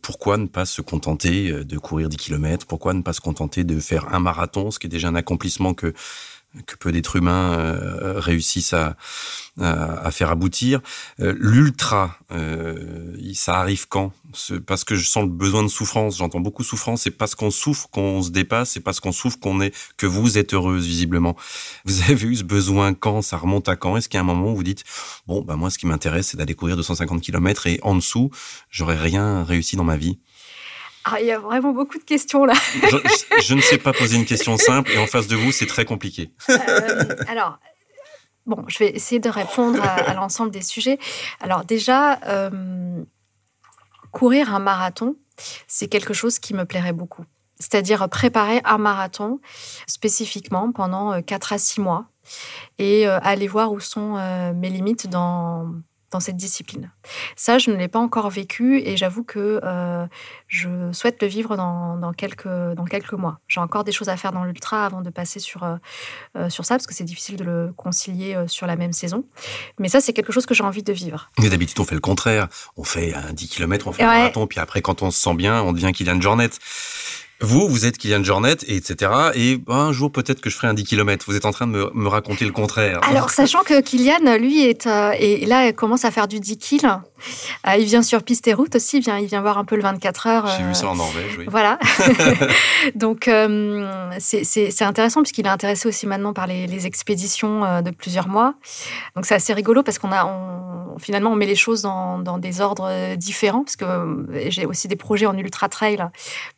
pourquoi 0.00 0.36
ne 0.36 0.46
pas 0.46 0.64
se 0.64 0.80
contenter 0.80 1.64
de 1.64 1.78
courir 1.78 2.08
10 2.08 2.16
km 2.16 2.66
Pourquoi 2.66 2.94
ne 2.94 3.02
pas 3.02 3.12
se 3.12 3.20
contenter 3.20 3.64
de 3.64 3.80
faire 3.80 4.14
un 4.14 4.20
marathon, 4.20 4.70
ce 4.70 4.78
qui 4.78 4.86
est 4.86 4.90
déjà 4.90 5.08
un 5.08 5.16
accomplissement 5.16 5.74
que 5.74 5.92
que 6.66 6.76
peu 6.76 6.90
d'êtres 6.90 7.16
humains 7.16 7.52
euh, 7.52 8.18
réussissent 8.18 8.74
à, 8.74 8.96
faire 10.10 10.30
aboutir. 10.30 10.80
Euh, 11.20 11.34
l'ultra, 11.38 12.16
euh, 12.32 13.14
ça 13.34 13.58
arrive 13.58 13.86
quand? 13.88 14.12
Parce 14.66 14.84
que 14.84 14.94
je 14.94 15.06
sens 15.06 15.24
le 15.24 15.30
besoin 15.30 15.62
de 15.62 15.68
souffrance. 15.68 16.16
J'entends 16.18 16.40
beaucoup 16.40 16.64
souffrance. 16.64 17.02
C'est 17.02 17.10
parce 17.10 17.34
qu'on 17.34 17.50
souffre 17.50 17.88
qu'on 17.90 18.22
se 18.22 18.30
dépasse. 18.30 18.70
C'est 18.70 18.80
parce 18.80 19.00
qu'on 19.00 19.12
souffre 19.12 19.38
qu'on 19.38 19.60
est 19.60 19.74
que 19.96 20.06
vous 20.06 20.38
êtes 20.38 20.54
heureuse 20.54 20.86
visiblement. 20.86 21.36
Vous 21.84 22.02
avez 22.10 22.26
eu 22.26 22.36
ce 22.36 22.44
besoin 22.44 22.94
quand? 22.94 23.22
Ça 23.22 23.36
remonte 23.36 23.68
à 23.68 23.76
quand? 23.76 23.96
Est-ce 23.96 24.08
qu'il 24.08 24.16
y 24.16 24.18
a 24.18 24.22
un 24.22 24.24
moment 24.24 24.52
où 24.52 24.56
vous 24.56 24.62
dites 24.62 24.84
bon 25.26 25.42
bah 25.42 25.56
moi 25.56 25.70
ce 25.70 25.78
qui 25.78 25.86
m'intéresse 25.86 26.28
c'est 26.28 26.36
d'aller 26.36 26.54
courir 26.54 26.76
250 26.76 27.20
km 27.20 27.66
et 27.66 27.78
en 27.82 27.94
dessous 27.94 28.30
j'aurais 28.70 28.96
rien 28.96 29.44
réussi 29.44 29.76
dans 29.76 29.84
ma 29.84 29.96
vie? 29.96 30.18
Ah, 31.04 31.20
il 31.20 31.26
y 31.26 31.32
a 31.32 31.38
vraiment 31.38 31.72
beaucoup 31.72 31.98
de 31.98 32.04
questions 32.04 32.44
là. 32.44 32.54
je, 33.42 33.54
ne 33.54 33.60
sais 33.60 33.78
pas 33.78 33.92
poser 33.92 34.16
une 34.16 34.26
question 34.26 34.56
simple 34.58 34.90
et 34.92 34.98
en 34.98 35.06
face 35.06 35.26
de 35.26 35.36
vous, 35.36 35.50
c'est 35.50 35.66
très 35.66 35.84
compliqué. 35.84 36.30
Euh, 36.50 37.16
alors, 37.28 37.58
bon, 38.46 38.64
je 38.68 38.78
vais 38.78 38.90
essayer 38.90 39.20
de 39.20 39.30
répondre 39.30 39.82
à, 39.82 40.12
l'ensemble 40.14 40.50
des 40.50 40.62
sujets. 40.62 40.98
Alors 41.40 41.64
déjà, 41.64 42.20
euh, 42.26 43.02
courir 44.12 44.54
un 44.54 44.58
marathon, 44.58 45.16
c'est 45.66 45.88
quelque 45.88 46.12
chose 46.12 46.38
qui 46.38 46.52
me 46.52 46.64
plairait 46.64 46.92
beaucoup. 46.92 47.24
C'est-à-dire 47.58 48.08
préparer 48.08 48.60
un 48.64 48.78
marathon 48.78 49.40
spécifiquement 49.86 50.72
pendant 50.72 51.20
4 51.22 51.52
à 51.54 51.58
6 51.58 51.80
mois 51.80 52.06
et 52.78 53.06
euh, 53.06 53.18
aller 53.22 53.48
voir 53.48 53.72
où 53.72 53.80
sont 53.80 54.14
mes 54.54 54.68
limites 54.68 55.08
dans 55.08 55.66
dans 56.10 56.20
cette 56.20 56.36
discipline. 56.36 56.90
Ça, 57.36 57.58
je 57.58 57.70
ne 57.70 57.76
l'ai 57.76 57.88
pas 57.88 57.98
encore 57.98 58.30
vécu 58.30 58.80
et 58.84 58.96
j'avoue 58.96 59.22
que 59.22 59.60
euh, 59.62 60.06
je 60.48 60.92
souhaite 60.92 61.22
le 61.22 61.28
vivre 61.28 61.56
dans, 61.56 62.12
quelques, 62.16 62.48
dans 62.48 62.84
quelques 62.84 63.12
mois. 63.12 63.38
J'ai 63.48 63.60
encore 63.60 63.84
des 63.84 63.92
choses 63.92 64.08
à 64.08 64.16
faire 64.16 64.32
dans 64.32 64.44
l'ultra 64.44 64.84
avant 64.84 65.02
de 65.02 65.10
passer 65.10 65.38
sur, 65.38 65.62
euh, 65.62 65.76
euh, 66.36 66.50
sur 66.50 66.64
ça 66.64 66.74
parce 66.74 66.86
que 66.86 66.94
c'est 66.94 67.04
difficile 67.04 67.36
de 67.36 67.44
le 67.44 67.72
concilier 67.76 68.36
sur 68.46 68.66
la 68.66 68.76
même 68.76 68.92
saison. 68.92 69.24
Mais 69.78 69.88
ça, 69.88 70.00
c'est 70.00 70.12
quelque 70.12 70.32
chose 70.32 70.46
que 70.46 70.54
j'ai 70.54 70.64
envie 70.64 70.82
de 70.82 70.92
vivre. 70.92 71.30
Mais 71.38 71.48
d'habitude, 71.48 71.78
on 71.80 71.84
fait 71.84 71.94
le 71.94 72.00
contraire. 72.00 72.48
On 72.76 72.84
fait 72.84 73.14
un 73.14 73.32
10 73.32 73.48
km, 73.48 73.86
on 73.86 73.92
fait 73.92 74.02
un 74.02 74.06
marathon, 74.06 74.46
puis 74.46 74.58
après, 74.58 74.82
quand 74.82 75.02
on 75.02 75.10
se 75.10 75.20
sent 75.20 75.34
bien, 75.34 75.62
on 75.62 75.72
devient 75.72 75.92
Kylian 75.92 76.20
Jornet. 76.20 76.50
Vous, 77.42 77.68
vous 77.68 77.86
êtes 77.86 77.96
Kylian 77.96 78.22
Jornet, 78.22 78.56
et 78.66 78.76
etc. 78.76 79.10
Et 79.34 79.62
un 79.68 79.92
jour, 79.92 80.12
peut-être 80.12 80.42
que 80.42 80.50
je 80.50 80.56
ferai 80.56 80.68
un 80.68 80.74
10 80.74 80.84
km. 80.84 81.24
Vous 81.26 81.36
êtes 81.36 81.46
en 81.46 81.52
train 81.52 81.66
de 81.66 81.72
me, 81.72 81.90
me 81.94 82.08
raconter 82.08 82.44
le 82.44 82.52
contraire. 82.52 83.00
Alors, 83.02 83.30
sachant 83.30 83.62
que 83.62 83.80
Kylian, 83.80 84.36
lui, 84.36 84.62
est, 84.66 84.86
euh, 84.86 85.12
et 85.18 85.46
là, 85.46 85.66
il 85.66 85.74
commence 85.74 86.04
à 86.04 86.10
faire 86.10 86.28
du 86.28 86.38
10 86.38 86.58
km. 86.58 87.00
Euh, 87.66 87.76
il 87.78 87.86
vient 87.86 88.02
sur 88.02 88.22
piste 88.22 88.46
et 88.48 88.52
route 88.52 88.76
aussi. 88.76 88.98
Il 88.98 89.02
vient, 89.02 89.18
il 89.18 89.26
vient 89.26 89.40
voir 89.40 89.56
un 89.56 89.64
peu 89.64 89.76
le 89.76 89.82
24 89.82 90.26
heures. 90.26 90.46
J'ai 90.58 90.64
vu 90.64 90.74
ça 90.74 90.88
en 90.88 90.96
Norvège, 90.96 91.36
oui. 91.38 91.46
Voilà. 91.48 91.78
Donc, 92.94 93.26
euh, 93.26 94.10
c'est 94.18 94.82
intéressant 94.82 95.22
puisqu'il 95.22 95.46
est 95.46 95.50
intéressé 95.50 95.88
aussi 95.88 96.06
maintenant 96.06 96.34
par 96.34 96.46
les, 96.46 96.66
les, 96.66 96.86
expéditions 96.86 97.82
de 97.82 97.90
plusieurs 97.90 98.28
mois. 98.28 98.54
Donc, 99.16 99.26
c'est 99.26 99.34
assez 99.34 99.52
rigolo 99.52 99.82
parce 99.82 99.98
qu'on 99.98 100.12
a, 100.12 100.24
on, 100.24 100.98
finalement, 100.98 101.30
on 101.30 101.36
met 101.36 101.46
les 101.46 101.56
choses 101.56 101.82
dans, 101.82 102.18
dans 102.18 102.38
des 102.38 102.60
ordres 102.60 103.14
différents 103.16 103.64
parce 103.64 103.76
que 103.76 104.26
j'ai 104.48 104.66
aussi 104.66 104.88
des 104.88 104.96
projets 104.96 105.26
en 105.26 105.36
ultra 105.36 105.68
trail, 105.68 106.02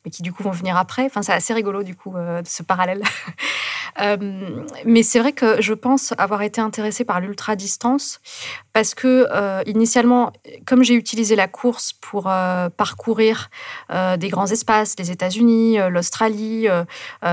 mais 0.05 0.11
qui 0.11 0.23
du 0.23 0.33
coup 0.33 0.43
vont 0.43 0.53
venir 0.53 0.72
après. 0.77 1.05
Enfin, 1.05 1.23
c'est 1.23 1.33
assez 1.33 1.55
rigolo 1.55 1.83
du 1.83 1.95
coup 1.95 2.17
euh, 2.17 2.43
ce 2.45 2.63
parallèle. 2.63 3.03
Euh, 4.01 4.17
mais 4.87 5.03
c'est 5.03 5.19
vrai 5.19 5.33
que 5.33 5.61
je 5.61 5.75
pense 5.75 6.15
avoir 6.17 6.41
été 6.41 6.63
intéressée 6.63 7.05
par 7.05 7.21
l'ultra 7.21 7.57
distance 7.57 8.21
parce 8.73 8.95
que 8.95 9.27
euh, 9.31 9.63
initialement, 9.67 10.33
comme 10.65 10.83
j'ai 10.83 10.95
utilisé 10.95 11.37
la 11.37 11.47
course 11.47 11.93
pour 11.93 12.23
parcourir 12.23 13.51
des 14.17 14.29
grands 14.31 14.47
espaces, 14.47 14.95
les 14.99 15.11
États-Unis, 15.11 15.77
l'Australie, 15.91 16.69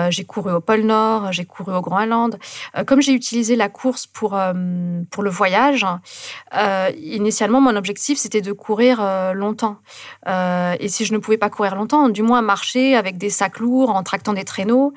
j'ai 0.10 0.26
couru 0.26 0.52
au 0.52 0.60
pôle 0.60 0.82
Nord, 0.82 1.32
j'ai 1.32 1.46
couru 1.46 1.74
au 1.74 1.80
Groenland. 1.80 2.38
comme 2.86 3.02
j'ai 3.02 3.14
utilisé 3.14 3.56
la 3.56 3.70
course 3.70 4.06
pour 4.06 4.38
pour 5.12 5.24
le 5.24 5.30
voyage, 5.30 5.86
initialement 6.98 7.62
mon 7.62 7.78
objectif 7.78 8.20
c'était 8.20 8.42
de 8.42 8.52
courir 8.52 9.02
longtemps. 9.34 9.78
et 10.28 10.90
si 10.90 11.06
je 11.06 11.14
ne 11.14 11.20
pouvais 11.20 11.38
pas 11.38 11.50
courir 11.50 11.76
longtemps, 11.76 12.10
du 12.10 12.22
moins 12.22 12.42
marcher 12.42 12.96
avec 12.96 13.18
des 13.18 13.29
sacs 13.30 13.60
lourds, 13.60 13.90
en 13.90 14.04
tractant 14.04 14.34
des 14.34 14.44
traîneaux. 14.44 14.94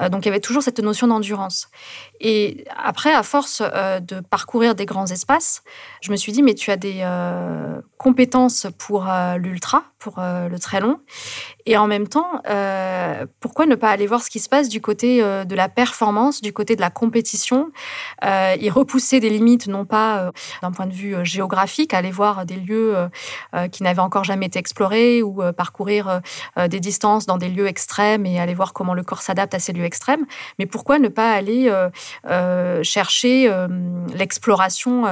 Euh, 0.00 0.08
donc 0.08 0.24
il 0.24 0.28
y 0.28 0.30
avait 0.30 0.40
toujours 0.40 0.62
cette 0.62 0.78
notion 0.78 1.06
d'endurance. 1.06 1.68
Et 2.20 2.64
après, 2.76 3.12
à 3.12 3.22
force 3.22 3.62
euh, 3.62 4.00
de 4.00 4.20
parcourir 4.20 4.74
des 4.74 4.86
grands 4.86 5.06
espaces, 5.06 5.62
je 6.00 6.10
me 6.10 6.16
suis 6.16 6.32
dit, 6.32 6.42
mais 6.42 6.54
tu 6.54 6.70
as 6.70 6.76
des 6.76 7.00
euh, 7.00 7.80
compétences 7.98 8.66
pour 8.78 9.06
l'ultra, 9.38 9.84
pour 9.98 10.14
le 10.18 10.56
très 10.58 10.80
long. 10.80 11.00
Et 11.66 11.76
en 11.76 11.88
même 11.88 12.06
temps, 12.06 12.40
pourquoi 13.40 13.66
ne 13.66 13.74
pas 13.74 13.90
aller 13.90 14.06
voir 14.06 14.22
ce 14.22 14.30
qui 14.30 14.38
se 14.38 14.48
passe 14.48 14.68
du 14.68 14.80
côté 14.80 15.20
de 15.20 15.54
la 15.54 15.68
performance, 15.68 16.40
du 16.40 16.52
côté 16.52 16.76
de 16.76 16.80
la 16.80 16.90
compétition, 16.90 17.70
et 18.22 18.70
repousser 18.70 19.18
des 19.20 19.30
limites, 19.30 19.66
non 19.66 19.84
pas 19.84 20.30
d'un 20.62 20.70
point 20.70 20.86
de 20.86 20.92
vue 20.92 21.16
géographique, 21.24 21.92
aller 21.92 22.10
voir 22.10 22.46
des 22.46 22.56
lieux 22.56 22.94
qui 23.72 23.82
n'avaient 23.82 24.00
encore 24.00 24.24
jamais 24.24 24.46
été 24.46 24.58
explorés 24.58 25.22
ou 25.22 25.42
parcourir 25.56 26.20
des 26.56 26.80
distances 26.80 27.26
dans 27.26 27.36
des 27.36 27.48
lieux 27.48 27.66
extrêmes 27.66 28.26
et 28.26 28.38
aller 28.38 28.54
voir 28.54 28.72
comment 28.72 28.94
le 28.94 29.02
corps 29.02 29.22
s'adapte 29.22 29.54
à 29.54 29.58
ces 29.58 29.72
lieux 29.72 29.84
extrêmes, 29.84 30.24
mais 30.58 30.66
pourquoi 30.66 30.98
ne 31.00 31.08
pas 31.08 31.32
aller 31.32 31.72
chercher 32.82 33.52
l'exploration 34.14 35.04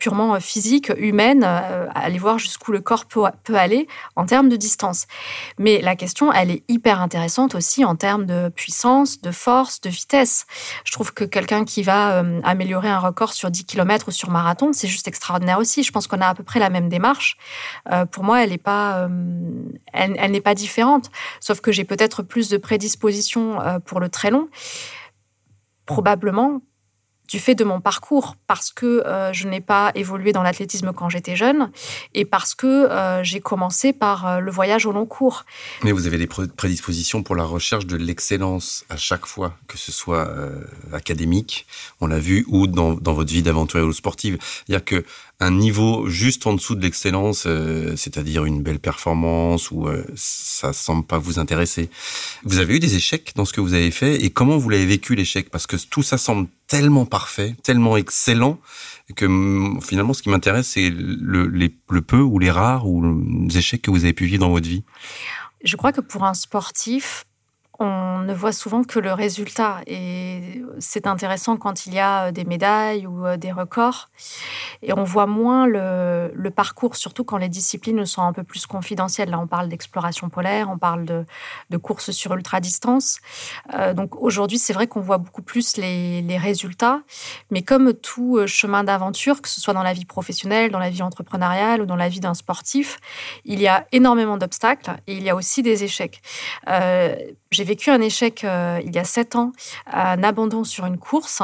purement 0.00 0.40
physique, 0.40 0.92
humaine, 0.96 1.44
aller 1.44 2.18
voir 2.18 2.40
jusqu'où 2.40 2.72
le 2.72 2.80
corps 2.80 3.04
peut, 3.04 3.22
peut 3.44 3.56
aller 3.56 3.86
en 4.16 4.26
termes 4.26 4.48
de 4.48 4.56
distance. 4.56 5.06
Mais 5.60 5.82
la 5.82 5.94
question, 5.94 6.32
elle 6.32 6.50
est 6.50 6.64
hyper 6.68 7.02
intéressante 7.02 7.54
aussi 7.54 7.84
en 7.84 7.94
termes 7.94 8.24
de 8.24 8.48
puissance, 8.48 9.20
de 9.20 9.30
force, 9.30 9.82
de 9.82 9.90
vitesse. 9.90 10.46
Je 10.86 10.92
trouve 10.92 11.12
que 11.12 11.22
quelqu'un 11.22 11.66
qui 11.66 11.82
va 11.82 12.22
euh, 12.22 12.40
améliorer 12.44 12.88
un 12.88 12.98
record 12.98 13.34
sur 13.34 13.50
10 13.50 13.66
km 13.66 14.08
ou 14.08 14.10
sur 14.10 14.30
marathon, 14.30 14.72
c'est 14.72 14.88
juste 14.88 15.06
extraordinaire 15.06 15.58
aussi. 15.58 15.82
Je 15.82 15.92
pense 15.92 16.06
qu'on 16.06 16.22
a 16.22 16.28
à 16.28 16.34
peu 16.34 16.44
près 16.44 16.60
la 16.60 16.70
même 16.70 16.88
démarche. 16.88 17.36
Euh, 17.92 18.06
pour 18.06 18.24
moi, 18.24 18.42
elle 18.42 18.50
n'est 18.50 18.56
pas, 18.56 19.00
euh, 19.00 19.08
elle, 19.92 20.16
elle 20.18 20.30
n'est 20.30 20.40
pas 20.40 20.54
différente, 20.54 21.10
sauf 21.40 21.60
que 21.60 21.72
j'ai 21.72 21.84
peut-être 21.84 22.22
plus 22.22 22.48
de 22.48 22.56
prédisposition 22.56 23.58
pour 23.84 24.00
le 24.00 24.08
très 24.08 24.30
long. 24.30 24.48
Probablement 25.84 26.62
du 27.30 27.38
fait 27.38 27.54
de 27.54 27.62
mon 27.62 27.80
parcours, 27.80 28.34
parce 28.48 28.72
que 28.72 29.06
euh, 29.06 29.32
je 29.32 29.46
n'ai 29.46 29.60
pas 29.60 29.92
évolué 29.94 30.32
dans 30.32 30.42
l'athlétisme 30.42 30.92
quand 30.92 31.08
j'étais 31.08 31.36
jeune 31.36 31.70
et 32.12 32.24
parce 32.24 32.56
que 32.56 32.66
euh, 32.66 33.22
j'ai 33.22 33.38
commencé 33.38 33.92
par 33.92 34.26
euh, 34.26 34.40
le 34.40 34.50
voyage 34.50 34.84
au 34.84 34.90
long 34.90 35.06
cours. 35.06 35.44
Mais 35.84 35.92
vous 35.92 36.08
avez 36.08 36.18
des 36.18 36.26
prédispositions 36.26 37.22
pour 37.22 37.36
la 37.36 37.44
recherche 37.44 37.86
de 37.86 37.96
l'excellence 37.96 38.84
à 38.90 38.96
chaque 38.96 39.26
fois, 39.26 39.54
que 39.68 39.78
ce 39.78 39.92
soit 39.92 40.28
académique, 40.92 41.66
on 42.00 42.08
l'a 42.08 42.18
vu, 42.18 42.44
ou 42.48 42.66
dans, 42.66 42.94
votre 42.94 43.32
vie 43.32 43.42
d'aventurier 43.42 43.86
ou 43.86 43.92
sportive. 43.92 44.38
C'est-à-dire 44.66 44.84
que 44.84 45.04
un 45.40 45.50
niveau 45.50 46.06
juste 46.06 46.46
en 46.46 46.52
dessous 46.52 46.74
de 46.74 46.82
l'excellence, 46.82 47.44
euh, 47.46 47.96
c'est-à-dire 47.96 48.44
une 48.44 48.62
belle 48.62 48.78
performance 48.78 49.70
ou 49.70 49.88
euh, 49.88 50.04
ça 50.14 50.74
semble 50.74 51.04
pas 51.04 51.18
vous 51.18 51.38
intéresser. 51.38 51.88
Vous 52.44 52.58
avez 52.58 52.76
eu 52.76 52.78
des 52.78 52.94
échecs 52.94 53.32
dans 53.36 53.46
ce 53.46 53.54
que 53.54 53.62
vous 53.62 53.72
avez 53.72 53.90
fait 53.90 54.22
et 54.22 54.30
comment 54.30 54.58
vous 54.58 54.68
l'avez 54.68 54.84
vécu 54.84 55.14
l'échec? 55.14 55.48
Parce 55.50 55.66
que 55.66 55.76
tout 55.76 56.02
ça 56.02 56.18
semble 56.18 56.46
tellement 56.66 57.06
parfait, 57.06 57.56
tellement 57.62 57.96
excellent 57.96 58.60
que 59.16 59.24
mm, 59.24 59.80
finalement 59.80 60.12
ce 60.12 60.22
qui 60.22 60.28
m'intéresse 60.28 60.68
c'est 60.68 60.90
le, 60.90 61.46
le 61.46 62.02
peu 62.02 62.20
ou 62.20 62.38
les 62.38 62.50
rares 62.50 62.86
ou 62.86 63.02
les 63.48 63.58
échecs 63.58 63.82
que 63.82 63.90
vous 63.90 64.04
avez 64.04 64.12
pu 64.12 64.26
vivre 64.26 64.40
dans 64.40 64.50
votre 64.50 64.68
vie. 64.68 64.84
Je 65.64 65.76
crois 65.76 65.92
que 65.92 66.00
pour 66.00 66.24
un 66.24 66.34
sportif, 66.34 67.24
on 67.80 68.18
ne 68.18 68.34
voit 68.34 68.52
souvent 68.52 68.84
que 68.84 68.98
le 68.98 69.12
résultat. 69.14 69.78
Et 69.86 70.62
c'est 70.78 71.06
intéressant 71.06 71.56
quand 71.56 71.86
il 71.86 71.94
y 71.94 71.98
a 71.98 72.26
euh, 72.26 72.30
des 72.30 72.44
médailles 72.44 73.06
ou 73.06 73.26
euh, 73.26 73.38
des 73.38 73.52
records. 73.52 74.10
Et 74.82 74.92
on 74.92 75.02
voit 75.02 75.26
moins 75.26 75.66
le, 75.66 76.50
parcours, 76.54 76.96
surtout 76.96 77.24
quand 77.24 77.38
les 77.38 77.48
disciplines 77.48 78.04
sont 78.04 78.22
un 78.22 78.34
peu 78.34 78.44
plus 78.44 78.66
confidentielles. 78.66 79.30
Là, 79.30 79.38
on 79.38 79.46
parle 79.46 79.68
d'exploration 79.68 80.28
polaire, 80.28 80.68
on 80.70 80.76
parle 80.76 81.04
de, 81.06 81.76
courses 81.78 82.10
sur 82.10 82.34
ultra-distance. 82.34 83.20
Euh, 83.74 83.94
donc 83.94 84.20
aujourd'hui, 84.20 84.58
c'est 84.58 84.74
vrai 84.74 84.86
qu'on 84.86 85.00
voit 85.00 85.18
beaucoup 85.18 85.42
plus 85.42 85.76
les, 85.78 86.38
résultats. 86.38 87.00
Mais 87.50 87.62
comme 87.62 87.94
tout 87.94 88.40
chemin 88.46 88.84
d'aventure, 88.84 89.42
que 89.42 89.48
ce 89.48 89.60
soit 89.60 89.74
dans 89.74 89.82
la 89.82 89.92
vie 89.92 90.04
professionnelle, 90.04 90.70
dans 90.70 90.78
la 90.78 90.90
vie 90.90 91.02
entrepreneuriale 91.02 91.82
ou 91.82 91.86
dans 91.86 91.96
la 91.96 92.08
vie 92.08 92.20
d'un 92.20 92.34
sportif, 92.34 92.98
il 93.44 93.60
y 93.60 93.68
a 93.68 93.86
énormément 93.92 94.36
d'obstacles 94.36 94.92
et 95.06 95.14
il 95.14 95.22
y 95.22 95.30
a 95.30 95.34
aussi 95.34 95.62
des 95.62 95.84
échecs. 95.84 96.22
J'ai 97.52 97.64
vécu 97.64 97.90
un 97.90 98.00
échec 98.00 98.44
euh, 98.44 98.80
il 98.84 98.94
y 98.94 98.98
a 99.00 99.02
sept 99.02 99.34
ans, 99.34 99.50
un 99.92 100.22
abandon 100.22 100.62
sur 100.62 100.86
une 100.86 100.98
course, 100.98 101.42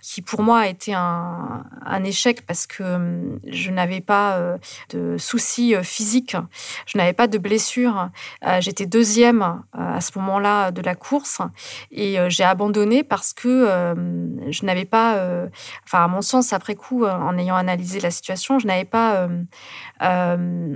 qui 0.00 0.22
pour 0.22 0.42
moi 0.42 0.60
a 0.60 0.68
été 0.68 0.94
un, 0.94 1.62
échec 2.02 2.46
parce 2.46 2.66
que 2.66 2.82
hum, 2.82 3.40
je 3.46 3.70
n'avais 3.70 4.00
pas 4.00 4.36
euh, 4.36 4.56
de 4.88 5.18
soucis 5.18 5.74
euh, 5.74 5.82
physiques, 5.82 6.34
je 6.86 6.96
n'avais 6.96 7.12
pas 7.12 7.26
de 7.26 7.36
blessures. 7.36 8.08
J'étais 8.60 8.86
deuxième 8.86 9.62
à 9.72 10.00
ce 10.00 10.18
moment-là 10.18 10.70
de 10.70 10.80
la 10.80 10.94
course 10.94 11.40
et 11.90 12.16
j'ai 12.28 12.44
abandonné 12.44 13.02
parce 13.02 13.32
que 13.32 13.94
je 14.48 14.64
n'avais 14.64 14.84
pas, 14.84 15.18
enfin 15.84 16.04
à 16.04 16.08
mon 16.08 16.22
sens 16.22 16.52
après 16.52 16.74
coup, 16.74 17.04
en 17.04 17.36
ayant 17.38 17.56
analysé 17.56 18.00
la 18.00 18.10
situation, 18.10 18.58
je 18.58 18.66
n'avais 18.66 18.84
pas 18.84 19.28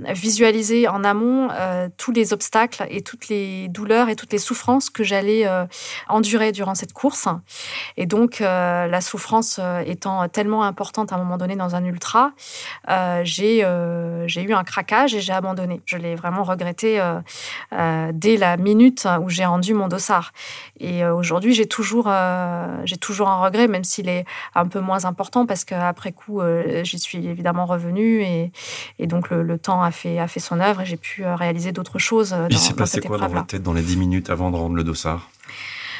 visualisé 0.09 0.87
en 0.87 1.03
amont 1.03 1.49
tous 1.97 2.11
les 2.11 2.33
obstacles 2.33 2.85
et 2.89 3.01
toutes 3.01 3.29
les 3.29 3.67
douleurs 3.67 4.09
et 4.09 4.15
toutes 4.15 4.31
les 4.31 4.39
souffrances 4.39 4.58
que 4.93 5.03
j'allais 5.03 5.47
euh, 5.47 5.65
endurer 6.07 6.51
durant 6.51 6.75
cette 6.75 6.93
course. 6.93 7.27
Et 7.97 8.05
donc, 8.05 8.41
euh, 8.41 8.87
la 8.87 9.01
souffrance 9.01 9.59
euh, 9.59 9.81
étant 9.85 10.27
tellement 10.27 10.63
importante 10.63 11.11
à 11.11 11.15
un 11.15 11.19
moment 11.19 11.37
donné 11.37 11.55
dans 11.55 11.75
un 11.75 11.83
ultra, 11.83 12.31
j'ai 13.23 13.61
eu 13.61 14.53
un 14.53 14.63
craquage 14.63 15.15
et 15.15 15.21
j'ai 15.21 15.33
abandonné. 15.33 15.81
Je 15.85 15.97
l'ai 15.97 16.15
vraiment 16.15 16.43
regretté 16.43 17.01
dès 18.13 18.37
la 18.37 18.57
minute 18.57 19.07
où 19.21 19.29
j'ai 19.29 19.45
rendu 19.45 19.73
mon 19.73 19.87
dossard. 19.87 20.31
Et 20.79 21.05
aujourd'hui, 21.05 21.53
j'ai 21.53 21.65
toujours, 21.65 22.11
j'ai 22.83 22.97
toujours 22.97 23.29
un 23.29 23.41
regret, 23.43 23.67
même 23.67 23.83
s'il 23.83 24.09
est 24.09 24.25
un 24.55 24.67
peu 24.67 24.79
moins 24.79 25.05
important, 25.05 25.45
parce 25.45 25.63
qu'après 25.65 26.11
coup, 26.11 26.41
j'y 26.83 26.99
suis 26.99 27.27
évidemment 27.27 27.65
revenue 27.65 28.21
et, 28.21 28.51
et 28.99 29.07
donc 29.07 29.29
le, 29.29 29.57
temps 29.57 29.81
a 29.81 29.91
fait, 29.91 30.19
a 30.19 30.27
fait 30.27 30.39
son 30.39 30.59
œuvre 30.59 30.81
et 30.81 30.85
j'ai 30.85 30.97
pu 30.97 31.25
réaliser 31.25 31.71
d'autres 31.71 31.99
choses. 31.99 32.35
Il 32.49 32.57
s'est 32.57 32.73
passé 32.73 33.01
quoi 33.01 33.17
dans 33.17 33.27
votre 33.27 33.47
tête 33.47 33.63
dans 33.63 33.73
les 33.73 33.81
dix 33.81 33.97
minutes 33.97 34.29
avant 34.29 34.48
de 34.51 34.57
rendre 34.57 34.75
le 34.75 34.83
dossard? 34.83 35.29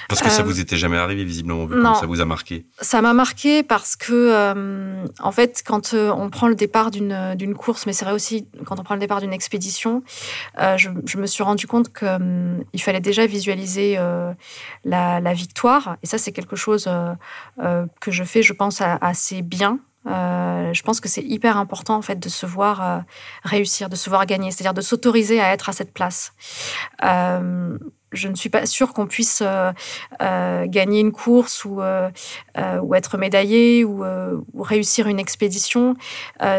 Parce 0.09 0.21
que 0.21 0.29
ça 0.29 0.41
euh, 0.41 0.43
vous 0.43 0.59
était 0.59 0.75
jamais 0.75 0.97
arrivé 0.97 1.23
visiblement, 1.23 1.65
vu 1.67 1.79
ça 1.81 2.07
vous 2.07 2.19
a 2.19 2.25
marqué. 2.25 2.65
Ça 2.81 2.99
m'a 3.01 3.13
marqué 3.13 3.61
parce 3.61 3.95
que, 3.95 4.11
euh, 4.11 5.05
en 5.19 5.31
fait, 5.31 5.61
quand 5.65 5.93
euh, 5.93 6.11
on 6.11 6.31
prend 6.31 6.47
le 6.47 6.55
départ 6.55 6.89
d'une 6.89 7.35
d'une 7.35 7.53
course, 7.53 7.85
mais 7.85 7.93
c'est 7.93 8.05
vrai 8.05 8.15
aussi 8.15 8.47
quand 8.65 8.79
on 8.79 8.83
prend 8.83 8.95
le 8.95 8.99
départ 8.99 9.21
d'une 9.21 9.33
expédition, 9.33 10.01
je, 10.57 10.89
je, 11.05 11.17
me 11.19 11.27
suis 11.27 11.43
rendu 11.43 11.67
compte 11.67 11.93
que 11.93 12.05
il 12.73 12.81
fallait 12.81 12.99
déjà 12.99 13.27
visualiser 13.27 13.97
la, 14.83 15.19
la, 15.19 15.33
victoire, 15.33 15.97
et 16.01 16.07
ça 16.07 16.17
c'est 16.17 16.31
quelque 16.31 16.55
chose 16.55 16.89
que 17.99 18.11
je 18.11 18.23
fais, 18.23 18.41
je 18.41 18.53
pense, 18.53 18.81
assez 18.81 19.43
bien. 19.43 19.77
je 20.07 20.81
pense 20.81 20.99
que 20.99 21.07
c'est 21.07 21.23
hyper 21.23 21.57
important 21.57 21.95
en 21.95 22.01
fait 22.01 22.19
de 22.19 22.29
se 22.29 22.47
voir 22.47 23.03
réussir, 23.43 23.89
de 23.89 23.95
se 23.95 24.09
voir 24.09 24.25
gagner, 24.25 24.49
c'est-à-dire 24.49 24.73
de 24.73 24.81
s'autoriser 24.81 25.39
à 25.39 25.53
être 25.53 25.69
à 25.69 25.73
cette 25.73 25.93
place 25.93 26.33
je 28.11 28.27
ne 28.27 28.35
suis 28.35 28.49
pas 28.49 28.65
sûre 28.65 28.93
qu'on 28.93 29.07
puisse 29.07 29.41
euh, 29.41 29.71
euh, 30.21 30.65
gagner 30.67 30.99
une 30.99 31.11
course 31.11 31.65
ou, 31.65 31.81
euh, 31.81 32.09
être 32.95 33.17
médaillé 33.17 33.83
ou, 33.85 34.03
réussir 34.59 35.07
une 35.07 35.19
expédition 35.19 35.95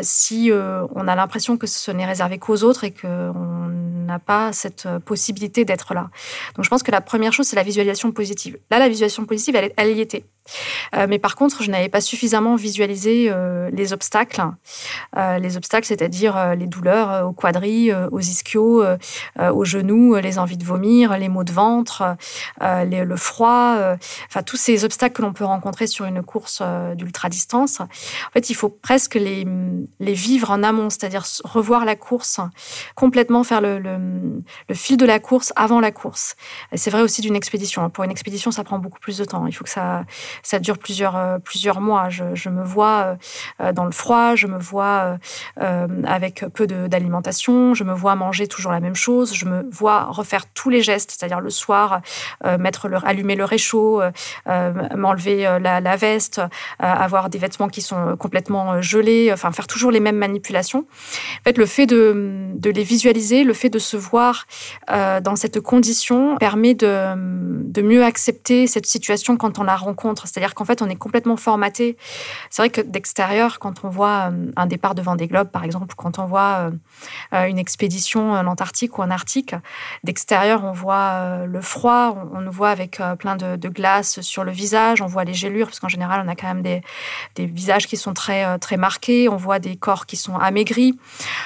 si 0.03 0.51
on 0.53 1.09
a 1.09 1.15
l'impression 1.15 1.57
que 1.57 1.67
ce 1.67 1.91
n'est 1.91 2.07
réservé 2.07 2.39
qu'aux 2.39 2.63
autres 2.63 2.85
et 2.85 2.93
qu'on 2.93 3.69
n'a 4.07 4.19
pas 4.19 4.53
cette 4.53 4.89
possibilité 5.05 5.65
d'être 5.65 5.95
là. 5.95 6.11
Donc 6.57 6.65
je 6.65 6.71
pense 6.71 6.83
que 6.83 6.91
la 6.91 7.01
première 7.01 7.33
chose, 7.33 7.47
c'est 7.47 7.57
la 7.57 7.63
visualisation 7.63 8.13
positive. 8.13 8.59
Là, 8.71 8.79
la 8.79 8.89
visualisation 8.89 9.25
positive, 9.27 9.57
elle, 9.77 9.97
y 9.97 10.01
était. 10.01 10.25
Mais 11.09 11.19
par 11.19 11.37
contre, 11.37 11.63
je 11.63 11.71
n'avais 11.71 11.89
pas 11.89 12.01
suffisamment 12.01 12.57
visualisé 12.57 13.33
les 13.73 13.93
obstacles. 13.93 14.43
Les 15.17 15.57
obstacles, 15.57 15.87
c'est-à-dire 15.87 16.55
les 16.57 16.67
douleurs 16.67 17.29
au 17.29 17.33
quadri, 17.33 17.93
aux 17.93 18.21
ischios, 18.21 18.83
aux 19.39 19.65
genoux, 19.65 20.17
les 20.17 20.39
envies 20.39 20.59
de 20.59 20.65
vomir, 20.65 21.17
les 21.19 21.29
maux 21.29 21.40
de 21.45 21.53
ventre, 21.53 22.17
le 22.61 23.17
froid, 23.17 23.77
enfin 24.29 24.43
tous 24.43 24.57
ces 24.57 24.85
obstacles 24.85 25.15
que 25.15 25.23
l'on 25.23 25.33
peut 25.33 25.45
rencontrer 25.45 25.87
sur 25.87 26.05
une 26.05 26.23
course 26.23 26.63
d'ultra-distance. 26.95 27.81
En 27.81 28.33
fait, 28.33 28.51
il 28.51 28.55
faut 28.55 28.69
presque 28.69 29.15
les, 29.15 29.47
vivre 30.01 30.51
en 30.51 30.63
amont, 30.63 30.91
c'est-à-dire 30.91 31.25
revoir 31.45 31.85
la 31.85 31.97
course, 31.97 32.41
complètement 32.95 33.45
faire 33.45 33.61
le, 33.61 34.43
fil 34.73 34.97
de 34.97 35.07
la 35.07 35.19
course 35.19 35.53
avant 35.57 35.81
la 35.81 35.93
course. 35.93 36.37
c'est 36.75 36.91
vrai 36.91 37.03
aussi 37.03 37.21
d'une 37.21 37.37
expédition. 37.37 37.89
Pour 37.91 38.05
une 38.05 38.11
expédition, 38.11 38.51
ça 38.51 38.65
prend 38.65 38.79
beaucoup 38.79 39.01
plus 39.01 39.19
de 39.19 39.25
temps. 39.25 39.47
Il 39.47 39.53
faut 39.53 39.65
que 39.65 39.71
ça 39.71 40.05
dure 40.59 40.79
plusieurs, 40.79 41.17
euh, 41.17 41.81
mois. 41.81 42.09
Je, 42.09 42.49
me 42.49 42.63
vois 42.65 42.99
euh, 43.01 43.17
euh, 43.61 43.73
dans 43.73 43.85
le 43.85 43.93
froid, 43.93 44.35
je 44.35 44.47
me 44.47 44.59
vois 44.59 45.19
avec 45.57 46.45
peu 46.55 46.67
d'alimentation, 46.67 47.75
je 47.75 47.85
me 47.85 47.93
vois 47.93 48.15
manger 48.15 48.47
toujours 48.47 48.73
la 48.73 48.81
même 48.81 48.95
chose, 48.95 49.35
je 49.35 49.47
me 49.47 49.69
vois 49.71 50.05
refaire 50.05 50.47
tous 50.53 50.71
les 50.71 50.83
gestes, 50.83 51.13
le 51.39 51.51
soir, 51.51 52.01
mettre 52.59 52.89
le, 52.89 52.99
allumer 53.05 53.37
le 53.37 53.45
réchaud, 53.45 54.03
m'enlever 54.47 55.59
la, 55.61 55.97
veste, 55.97 56.41
avoir 56.79 57.31
des 57.31 57.39
vêtements 57.39 57.69
qui 57.69 57.83
sont 57.83 58.17
complètement 58.17 58.81
gelés, 58.83 59.31
enfin 59.33 59.53
faire 59.53 59.67
toujours 59.67 59.91
les 59.91 60.01
mêmes 60.01 60.17
manipulations. 60.17 60.87
En 61.41 61.43
fait, 61.45 61.59
le 61.59 61.67
fait 61.67 61.87
de, 61.87 62.49
de 62.55 62.71
les 62.71 62.83
visualiser, 62.83 63.45
le 63.45 63.55
fait 63.55 63.71
de 63.71 63.79
se 63.79 63.97
voir 63.97 64.47
dans 64.89 65.37
cette 65.37 65.61
condition 65.61 66.37
permet 66.39 66.75
de, 66.75 67.15
de 67.71 67.83
mieux 67.83 68.05
accepter 68.05 68.67
cette 68.67 68.87
situation 68.87 69.37
quand 69.37 69.59
on 69.59 69.63
la 69.63 69.77
rencontre. 69.77 70.27
C'est-à-dire 70.27 70.55
qu'en 70.55 70.65
fait, 70.65 70.83
on 70.83 70.89
est 70.89 70.97
complètement 70.97 71.37
formaté. 71.37 71.97
C'est 72.51 72.63
vrai 72.63 72.71
que 72.71 72.81
d'extérieur, 72.81 73.59
quand 73.59 73.85
on 73.85 73.89
voit 73.89 74.31
un 74.57 74.67
départ 74.67 74.95
devant 74.95 75.17
des 75.17 75.27
globes, 75.27 75.51
par 75.51 75.65
exemple, 75.65 75.95
quand 75.97 76.19
on 76.19 76.27
voit 76.27 76.71
une 77.33 77.59
expédition 77.59 78.33
en 78.33 78.47
Antarctique 78.47 78.99
ou 78.99 79.03
en 79.03 79.11
Arctique, 79.11 79.55
d'extérieur, 80.05 80.65
on 80.65 80.73
voit 80.73 81.20
le 81.47 81.61
froid, 81.61 82.17
on, 82.33 82.41
nous 82.41 82.53
voit 82.53 82.71
avec 82.71 83.01
plein 83.19 83.37
de, 83.37 83.69
glace 83.69 84.21
sur 84.21 84.45
le 84.45 84.53
visage, 84.53 85.01
on 85.03 85.07
voit 85.07 85.25
les 85.25 85.35
gélures, 85.35 85.67
parce 85.67 85.81
qu'en 85.81 85.89
général, 85.89 86.23
on 86.25 86.29
a 86.29 86.35
quand 86.35 86.49
même 86.49 86.63
des, 86.63 86.83
visages 87.47 87.87
qui 87.87 87.97
sont 87.97 88.15
très, 88.15 88.59
très 88.59 88.77
marqués, 88.77 89.29
on 89.29 89.37
voit 89.37 89.59
des 89.59 89.77
corps 89.77 90.07
qui 90.07 90.17
sont 90.17 90.37
amaigris, 90.37 90.99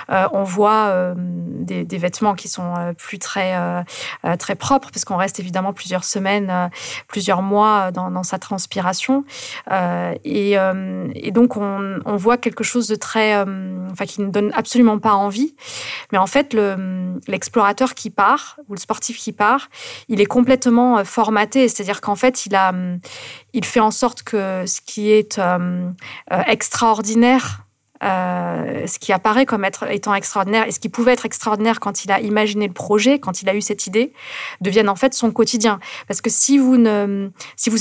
on 0.08 0.42
voit 0.42 1.14
des, 1.16 1.98
vêtements 1.98 2.34
qui 2.34 2.48
sont 2.48 2.94
plus 2.98 3.18
très, 3.18 3.54
très 4.38 4.54
propres, 4.54 4.90
parce 4.92 5.04
qu'on 5.04 5.16
reste 5.16 5.40
évidemment 5.40 5.72
plusieurs 5.72 6.04
semaines, 6.04 6.70
plusieurs 7.08 7.42
mois 7.42 7.90
dans, 7.92 8.22
sa 8.22 8.38
transpiration. 8.38 9.24
Et, 10.24 10.56
donc, 11.32 11.56
on, 11.56 12.00
on, 12.04 12.16
voit 12.16 12.38
quelque 12.38 12.64
chose 12.64 12.88
de 12.88 12.94
très, 12.94 13.36
enfin, 13.90 14.06
qui 14.06 14.20
ne 14.20 14.30
donne 14.30 14.50
absolument 14.54 14.98
pas 14.98 15.12
envie. 15.12 15.54
Mais 16.12 16.18
en 16.18 16.26
fait, 16.26 16.56
l'explorateur 17.28 17.94
qui 17.94 18.10
part, 18.10 18.58
ou 18.68 18.74
le 18.74 18.80
sportif 18.80 19.18
qui 19.18 19.32
part, 19.32 19.63
il 20.08 20.20
est 20.20 20.26
complètement 20.26 21.04
formaté, 21.04 21.68
c'est-à-dire 21.68 22.00
qu'en 22.00 22.16
fait, 22.16 22.46
il, 22.46 22.54
a, 22.54 22.72
il 23.52 23.64
fait 23.64 23.80
en 23.80 23.90
sorte 23.90 24.22
que 24.22 24.64
ce 24.66 24.80
qui 24.80 25.10
est 25.10 25.38
euh, 25.38 25.90
euh, 26.32 26.42
extraordinaire 26.46 27.63
euh, 28.04 28.86
ce 28.86 28.98
qui 28.98 29.12
apparaît 29.12 29.46
comme 29.46 29.64
être, 29.64 29.90
étant 29.90 30.14
extraordinaire 30.14 30.66
et 30.66 30.72
ce 30.72 30.78
qui 30.78 30.90
pouvait 30.90 31.12
être 31.12 31.24
extraordinaire 31.24 31.80
quand 31.80 32.04
il 32.04 32.12
a 32.12 32.20
imaginé 32.20 32.66
le 32.66 32.72
projet, 32.72 33.18
quand 33.18 33.40
il 33.40 33.48
a 33.48 33.54
eu 33.54 33.62
cette 33.62 33.86
idée, 33.86 34.12
deviennent 34.60 34.90
en 34.90 34.96
fait 34.96 35.14
son 35.14 35.30
quotidien. 35.30 35.80
Parce 36.06 36.20
que 36.20 36.28
si 36.28 36.58
vous 36.58 36.74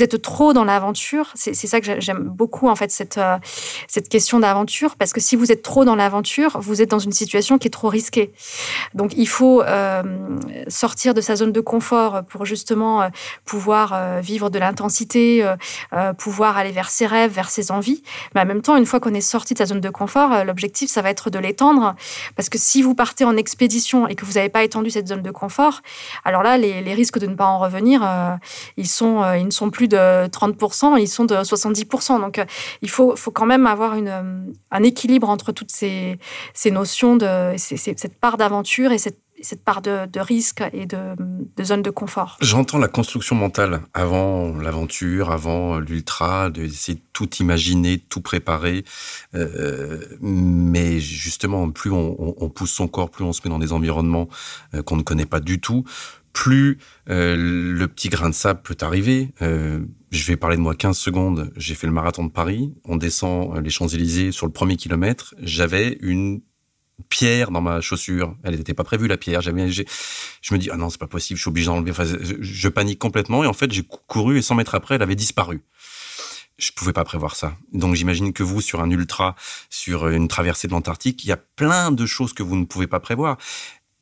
êtes 0.03 0.21
trop 0.21 0.53
dans 0.53 0.63
l'aventure, 0.63 1.31
c'est 1.35 1.53
ça 1.53 1.81
que 1.81 1.99
j'aime 1.99 2.23
beaucoup 2.23 2.69
en 2.69 2.75
fait 2.75 2.89
cette 2.91 3.17
euh, 3.17 3.37
cette 3.87 4.07
question 4.07 4.39
d'aventure, 4.39 4.95
parce 4.95 5.11
que 5.11 5.19
si 5.19 5.35
vous 5.35 5.51
êtes 5.51 5.61
trop 5.61 5.83
dans 5.83 5.95
l'aventure, 5.95 6.59
vous 6.61 6.81
êtes 6.81 6.89
dans 6.89 6.99
une 6.99 7.11
situation 7.11 7.57
qui 7.57 7.67
est 7.67 7.71
trop 7.71 7.89
risquée. 7.89 8.31
Donc 8.93 9.13
il 9.17 9.27
faut 9.27 9.61
euh, 9.61 10.03
sortir 10.69 11.13
de 11.13 11.21
sa 11.21 11.35
zone 11.35 11.51
de 11.51 11.61
confort 11.61 12.23
pour 12.23 12.45
justement 12.45 13.09
pouvoir 13.45 14.21
vivre 14.21 14.49
de 14.49 14.59
l'intensité, 14.59 15.45
pouvoir 16.17 16.57
aller 16.57 16.71
vers 16.71 16.89
ses 16.89 17.05
rêves, 17.05 17.31
vers 17.31 17.49
ses 17.49 17.71
envies. 17.71 18.03
Mais 18.35 18.41
en 18.41 18.45
même 18.45 18.61
temps, 18.61 18.75
une 18.77 18.85
fois 18.85 18.99
qu'on 18.99 19.13
est 19.13 19.21
sorti 19.21 19.53
de 19.53 19.59
sa 19.59 19.65
zone 19.65 19.81
de 19.81 19.89
confort 19.89 20.12
euh, 20.21 20.43
l'objectif, 20.43 20.89
ça 20.89 21.01
va 21.01 21.09
être 21.09 21.29
de 21.29 21.39
l'étendre. 21.39 21.95
Parce 22.35 22.49
que 22.49 22.57
si 22.57 22.81
vous 22.81 22.95
partez 22.95 23.25
en 23.25 23.35
expédition 23.37 24.07
et 24.07 24.15
que 24.15 24.25
vous 24.25 24.33
n'avez 24.33 24.49
pas 24.49 24.63
étendu 24.63 24.89
cette 24.89 25.07
zone 25.07 25.21
de 25.21 25.31
confort, 25.31 25.81
alors 26.23 26.43
là, 26.43 26.57
les, 26.57 26.93
risques 26.93 27.17
de 27.17 27.25
ne 27.25 27.35
pas 27.35 27.45
en 27.45 27.59
revenir, 27.59 28.01
euh, 28.03 28.35
ils, 28.77 28.87
sont, 28.87 29.23
euh, 29.23 29.37
ils 29.37 29.45
ne 29.45 29.51
sont 29.51 29.69
plus 29.69 29.87
de 29.87 30.27
30%, 30.27 30.99
ils 30.99 31.07
sont 31.07 31.25
de 31.25 31.35
70%. 31.35 32.19
Donc, 32.19 32.43
il 32.81 32.89
faut, 32.89 33.15
faut 33.15 33.31
quand 33.31 33.45
même 33.45 33.65
avoir 33.65 33.95
une, 33.95 34.53
un 34.71 34.83
équilibre 34.83 35.29
entre 35.29 35.51
toutes 35.51 35.71
ces, 35.71 36.19
ces 36.53 36.71
notions 36.71 37.15
de 37.15 37.55
cette 37.57 38.19
part 38.19 38.37
d'aventure 38.37 38.91
et 38.91 38.97
cette 38.97 39.22
cette 39.43 39.63
part 39.63 39.81
de, 39.81 40.07
risque 40.19 40.63
et 40.73 40.85
de, 40.85 41.15
zone 41.61 41.81
de 41.81 41.89
confort. 41.89 42.37
J'entends 42.41 42.77
la 42.77 42.87
construction 42.87 43.35
mentale 43.35 43.81
avant 43.93 44.55
l'aventure, 44.57 45.31
avant 45.31 45.79
l'ultra, 45.79 46.49
d'essayer 46.49 46.97
de 46.97 47.03
tout 47.11 47.29
imaginer, 47.35 47.99
tout 47.99 48.21
préparer. 48.21 48.85
Euh, 49.35 49.99
mais 50.21 50.99
justement, 50.99 51.69
plus 51.69 51.91
on, 51.91 52.49
pousse 52.49 52.71
son 52.71 52.87
corps, 52.87 53.09
plus 53.09 53.23
on 53.23 53.33
se 53.33 53.41
met 53.43 53.49
dans 53.49 53.59
des 53.59 53.73
environnements 53.73 54.29
euh, 54.73 54.81
qu'on 54.81 54.95
ne 54.95 55.03
connaît 55.03 55.25
pas 55.25 55.39
du 55.39 55.59
tout, 55.59 55.83
plus 56.31 56.79
euh, 57.09 57.35
le 57.37 57.87
petit 57.87 58.09
grain 58.09 58.29
de 58.29 58.33
sable 58.33 58.61
peut 58.63 58.77
arriver. 58.81 59.33
je 59.39 60.25
vais 60.25 60.37
parler 60.37 60.57
de 60.57 60.61
moi 60.61 60.73
15 60.73 60.97
secondes. 60.97 61.51
J'ai 61.57 61.75
fait 61.75 61.87
le 61.87 61.93
marathon 61.93 62.23
de 62.23 62.31
Paris. 62.31 62.73
On 62.85 62.95
descend 62.95 63.57
les 63.59 63.69
Champs-Élysées 63.69 64.31
sur 64.31 64.45
le 64.45 64.51
premier 64.51 64.77
kilomètre. 64.77 65.35
J'avais 65.39 65.97
une 66.01 66.41
pierre 67.09 67.51
dans 67.51 67.61
ma 67.61 67.81
chaussure. 67.81 68.35
Elle 68.43 68.55
n'était 68.55 68.73
pas 68.73 68.83
prévue, 68.83 69.07
la 69.07 69.17
pierre. 69.17 69.41
Je 69.41 69.51
me 69.51 70.57
dis, 70.57 70.69
ah 70.71 70.77
non, 70.77 70.89
c'est 70.89 70.99
pas 70.99 71.07
possible, 71.07 71.37
je 71.37 71.41
suis 71.41 71.49
obligé 71.49 71.67
d'enlever. 71.67 71.91
Enfin, 71.91 72.05
je, 72.05 72.69
panique 72.69 72.99
complètement 72.99 73.43
et 73.43 73.47
en 73.47 73.53
fait, 73.53 73.71
j'ai 73.71 73.83
couru 73.83 74.37
et 74.37 74.41
100 74.41 74.55
mètres 74.55 74.75
après, 74.75 74.95
elle 74.95 75.01
avait 75.01 75.15
disparu. 75.15 75.61
Je 76.57 76.71
pouvais 76.71 76.93
pas 76.93 77.03
prévoir 77.03 77.35
ça. 77.35 77.53
Donc, 77.71 77.95
j'imagine 77.95 78.31
que 78.31 78.43
vous, 78.43 78.61
sur 78.61 78.81
un 78.81 78.89
ultra, 78.89 79.35
sur 79.69 80.07
une 80.07 80.27
traversée 80.27 80.67
de 80.67 80.73
l'Antarctique, 80.73 81.23
il 81.23 81.27
y 81.27 81.31
a 81.31 81.37
plein 81.37 81.91
de 81.91 82.05
choses 82.05 82.33
que 82.33 82.43
vous 82.43 82.55
ne 82.55 82.65
pouvez 82.65 82.87
pas 82.87 82.99
prévoir. 82.99 83.37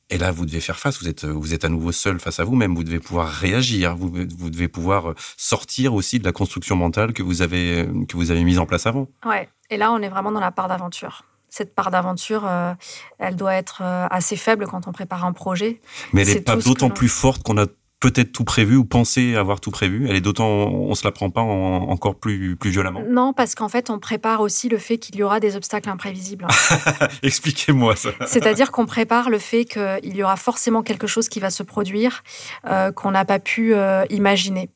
Et 0.09 0.17
là, 0.17 0.33
vous 0.33 0.45
devez 0.45 0.59
faire 0.59 0.77
face. 0.77 1.01
Vous 1.01 1.07
êtes, 1.07 1.23
vous 1.23 1.53
êtes 1.53 1.63
à 1.63 1.69
nouveau 1.69 1.93
seul 1.93 2.19
face 2.19 2.41
à 2.41 2.43
vous-même. 2.43 2.75
Vous 2.75 2.83
devez 2.83 2.99
pouvoir 2.99 3.29
réagir. 3.29 3.95
Vous, 3.95 4.11
vous 4.37 4.49
devez 4.49 4.67
pouvoir 4.67 5.13
sortir 5.37 5.93
aussi 5.93 6.19
de 6.19 6.25
la 6.25 6.33
construction 6.33 6.75
mentale 6.75 7.13
que 7.13 7.23
vous 7.23 7.41
avez, 7.41 7.87
que 8.09 8.17
vous 8.17 8.31
avez 8.31 8.43
mise 8.43 8.59
en 8.59 8.65
place 8.65 8.85
avant. 8.85 9.07
Ouais. 9.25 9.47
Et 9.69 9.77
là, 9.77 9.93
on 9.93 9.99
est 9.99 10.09
vraiment 10.09 10.33
dans 10.33 10.41
la 10.41 10.51
part 10.51 10.67
d'aventure 10.67 11.23
cette 11.51 11.75
part 11.75 11.91
d'aventure, 11.91 12.47
euh, 12.47 12.73
elle 13.19 13.35
doit 13.35 13.53
être 13.53 13.81
euh, 13.83 14.07
assez 14.09 14.37
faible 14.37 14.65
quand 14.67 14.87
on 14.87 14.93
prépare 14.93 15.25
un 15.25 15.33
projet. 15.33 15.81
Mais 16.13 16.21
elle 16.21 16.35
n'est 16.35 16.41
pas 16.41 16.55
d'autant 16.55 16.89
plus 16.89 17.09
forte 17.09 17.43
qu'on 17.43 17.57
a 17.57 17.65
peut-être 17.99 18.31
tout 18.31 18.45
prévu 18.45 18.77
ou 18.77 18.85
pensé 18.85 19.35
avoir 19.35 19.59
tout 19.59 19.69
prévu. 19.69 20.07
Elle 20.09 20.15
est 20.15 20.21
d'autant, 20.21 20.47
on 20.47 20.95
se 20.95 21.03
la 21.03 21.11
prend 21.11 21.29
pas 21.29 21.41
encore 21.41 22.15
plus, 22.15 22.55
plus 22.55 22.71
violemment. 22.71 23.03
Non, 23.07 23.33
parce 23.33 23.53
qu'en 23.53 23.67
fait, 23.67 23.91
on 23.91 23.99
prépare 23.99 24.41
aussi 24.41 24.69
le 24.69 24.79
fait 24.79 24.97
qu'il 24.97 25.17
y 25.17 25.23
aura 25.23 25.39
des 25.39 25.55
obstacles 25.55 25.89
imprévisibles. 25.89 26.47
Expliquez-moi 27.21 27.95
ça. 27.95 28.09
C'est-à-dire 28.25 28.71
qu'on 28.71 28.87
prépare 28.87 29.29
le 29.29 29.37
fait 29.37 29.65
qu'il 29.65 30.15
y 30.15 30.23
aura 30.23 30.37
forcément 30.37 30.81
quelque 30.81 31.05
chose 31.05 31.29
qui 31.29 31.39
va 31.41 31.51
se 31.51 31.61
produire 31.63 32.23
euh, 32.65 32.91
qu'on 32.91 33.11
n'a 33.11 33.25
pas 33.25 33.39
pu 33.39 33.75
imaginer. 34.09 34.69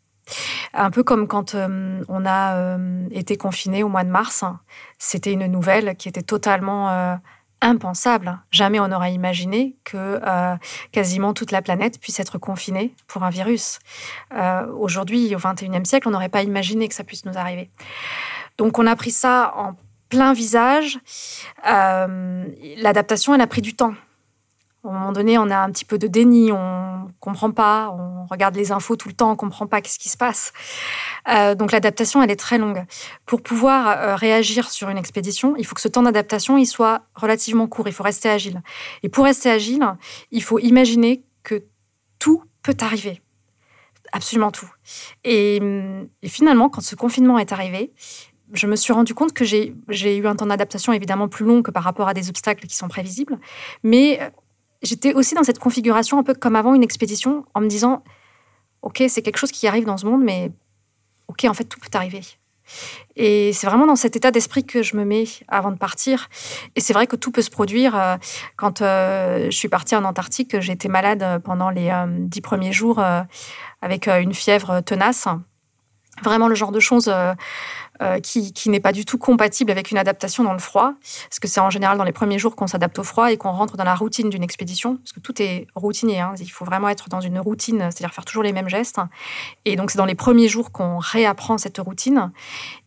Un 0.73 0.91
peu 0.91 1.03
comme 1.03 1.27
quand 1.27 1.55
euh, 1.55 2.03
on 2.09 2.25
a 2.25 2.55
euh, 2.55 3.07
été 3.11 3.37
confiné 3.37 3.83
au 3.83 3.89
mois 3.89 4.03
de 4.03 4.09
mars, 4.09 4.43
c'était 4.97 5.31
une 5.31 5.45
nouvelle 5.47 5.95
qui 5.95 6.09
était 6.09 6.21
totalement 6.21 6.89
euh, 6.89 7.15
impensable. 7.61 8.39
Jamais 8.51 8.79
on 8.79 8.87
n'aurait 8.87 9.13
imaginé 9.13 9.75
que 9.83 10.19
quasiment 10.91 11.33
toute 11.33 11.51
la 11.51 11.61
planète 11.61 11.99
puisse 11.99 12.19
être 12.19 12.37
confinée 12.37 12.93
pour 13.07 13.23
un 13.23 13.29
virus. 13.29 13.79
Aujourd'hui, 14.77 15.33
au 15.33 15.39
XXIe 15.39 15.85
siècle, 15.85 16.07
on 16.07 16.11
n'aurait 16.11 16.29
pas 16.29 16.43
imaginé 16.43 16.87
que 16.87 16.93
ça 16.93 17.03
puisse 17.03 17.25
nous 17.25 17.37
arriver. 17.37 17.71
Donc 18.57 18.77
on 18.77 18.85
a 18.85 18.95
pris 18.95 19.09
ça 19.09 19.53
en 19.55 19.73
plein 20.09 20.33
visage. 20.33 20.99
L'adaptation, 21.63 23.33
elle 23.33 23.41
a 23.41 23.47
pris 23.47 23.61
du 23.61 23.73
temps. 23.73 23.95
À 24.87 24.91
moment 24.91 25.11
donné, 25.11 25.37
on 25.39 25.49
a 25.49 25.57
un 25.57 25.71
petit 25.71 25.85
peu 25.85 25.97
de 25.97 26.07
déni, 26.07 26.51
on 26.51 27.11
comprend 27.19 27.51
pas, 27.51 27.89
on 27.89 28.25
regarde 28.27 28.55
les 28.55 28.71
infos 28.71 28.95
tout 28.95 29.07
le 29.07 29.15
temps, 29.15 29.31
on 29.31 29.35
comprend 29.35 29.65
pas 29.65 29.81
qu'est-ce 29.81 29.97
qui 29.97 30.09
se 30.09 30.17
passe. 30.17 30.53
Euh, 31.27 31.55
donc 31.55 31.71
l'adaptation, 31.71 32.21
elle 32.21 32.29
est 32.29 32.35
très 32.35 32.59
longue. 32.59 32.85
Pour 33.25 33.41
pouvoir 33.41 33.87
euh, 33.87 34.15
réagir 34.15 34.69
sur 34.69 34.89
une 34.89 34.97
expédition, 34.97 35.55
il 35.57 35.65
faut 35.65 35.73
que 35.73 35.81
ce 35.81 35.87
temps 35.87 36.03
d'adaptation, 36.03 36.57
il 36.57 36.67
soit 36.67 37.01
relativement 37.15 37.67
court. 37.67 37.87
Il 37.87 37.93
faut 37.93 38.03
rester 38.03 38.29
agile. 38.29 38.61
Et 39.01 39.09
pour 39.09 39.25
rester 39.25 39.49
agile, 39.49 39.83
il 40.31 40.43
faut 40.43 40.59
imaginer 40.59 41.23
que 41.43 41.63
tout 42.19 42.43
peut 42.61 42.77
arriver, 42.81 43.21
absolument 44.11 44.51
tout. 44.51 44.69
Et, 45.23 45.59
et 46.21 46.29
finalement, 46.29 46.69
quand 46.69 46.81
ce 46.81 46.95
confinement 46.95 47.39
est 47.39 47.51
arrivé, 47.51 47.91
je 48.53 48.67
me 48.67 48.75
suis 48.75 48.93
rendu 48.93 49.13
compte 49.13 49.33
que 49.33 49.43
j'ai 49.43 49.73
eu 50.17 50.27
un 50.27 50.35
temps 50.35 50.45
d'adaptation 50.45 50.93
évidemment 50.93 51.27
plus 51.27 51.45
long 51.45 51.63
que 51.63 51.71
par 51.71 51.83
rapport 51.83 52.07
à 52.07 52.13
des 52.13 52.29
obstacles 52.29 52.67
qui 52.67 52.75
sont 52.75 52.87
prévisibles, 52.87 53.39
mais 53.83 54.19
j'étais 54.85 55.13
aussi 55.13 55.35
dans 55.35 55.43
cette 55.43 55.59
configuration 55.59 56.19
un 56.19 56.23
peu 56.23 56.33
comme 56.33 56.55
avant 56.55 56.73
une 56.73 56.83
expédition, 56.83 57.45
en 57.53 57.61
me 57.61 57.67
disant, 57.67 58.03
OK, 58.81 59.03
c'est 59.07 59.21
quelque 59.21 59.37
chose 59.37 59.51
qui 59.51 59.67
arrive 59.67 59.85
dans 59.85 59.97
ce 59.97 60.05
monde, 60.05 60.23
mais 60.23 60.51
OK, 61.27 61.45
en 61.45 61.53
fait, 61.53 61.65
tout 61.65 61.79
peut 61.79 61.89
arriver. 61.97 62.21
Et 63.15 63.53
c'est 63.53 63.67
vraiment 63.67 63.85
dans 63.85 63.95
cet 63.95 64.15
état 64.15 64.31
d'esprit 64.31 64.65
que 64.65 64.83
je 64.83 64.97
me 64.97 65.05
mets 65.05 65.25
avant 65.47 65.71
de 65.71 65.77
partir. 65.77 66.29
Et 66.75 66.81
c'est 66.81 66.93
vrai 66.93 67.07
que 67.07 67.15
tout 67.15 67.31
peut 67.31 67.41
se 67.41 67.49
produire. 67.49 67.95
Euh, 67.95 68.15
quand 68.57 68.81
euh, 68.81 69.45
je 69.45 69.55
suis 69.55 69.69
partie 69.69 69.95
en 69.95 70.03
Antarctique, 70.03 70.53
été 70.55 70.87
malade 70.87 71.41
pendant 71.43 71.69
les 71.69 71.89
euh, 71.89 72.05
dix 72.09 72.41
premiers 72.41 72.73
jours 72.73 73.01
avec 73.81 74.07
une 74.07 74.33
fièvre 74.33 74.81
tenace. 74.81 75.27
Vraiment 76.23 76.47
le 76.47 76.55
genre 76.55 76.71
de 76.71 76.79
choses 76.79 77.13
euh, 78.01 78.19
qui, 78.19 78.69
n'est 78.69 78.79
pas 78.79 78.91
du 78.91 79.05
tout 79.05 79.17
compatible 79.17 79.71
avec 79.71 79.91
une 79.91 79.97
adaptation 79.97 80.43
dans 80.43 80.53
le 80.53 80.59
froid, 80.59 80.93
parce 81.29 81.39
que 81.39 81.47
c'est 81.47 81.59
en 81.59 81.69
général 81.69 81.97
dans 81.97 82.03
les 82.03 82.11
premiers 82.11 82.39
jours 82.39 82.55
qu'on 82.55 82.67
s'adapte 82.67 82.99
au 82.99 83.03
froid 83.03 83.31
et 83.31 83.37
qu'on 83.37 83.51
rentre 83.51 83.77
dans 83.77 83.83
la 83.83 83.95
routine 83.95 84.29
d'une 84.29 84.43
expédition, 84.43 84.97
parce 84.97 85.13
que 85.13 85.19
tout 85.19 85.41
est 85.41 85.67
routinier. 85.75 86.19
Hein. 86.19 86.33
Il 86.39 86.49
faut 86.49 86.65
vraiment 86.65 86.89
être 86.89 87.09
dans 87.09 87.21
une 87.21 87.39
routine, 87.39 87.79
c'est-à-dire 87.79 88.13
faire 88.13 88.25
toujours 88.25 88.43
les 88.43 88.53
mêmes 88.53 88.69
gestes. 88.69 88.99
Et 89.65 89.75
donc 89.75 89.91
c'est 89.91 89.97
dans 89.97 90.05
les 90.05 90.15
premiers 90.15 90.47
jours 90.47 90.71
qu'on 90.71 90.97
réapprend 90.97 91.57
cette 91.57 91.77
routine. 91.77 92.31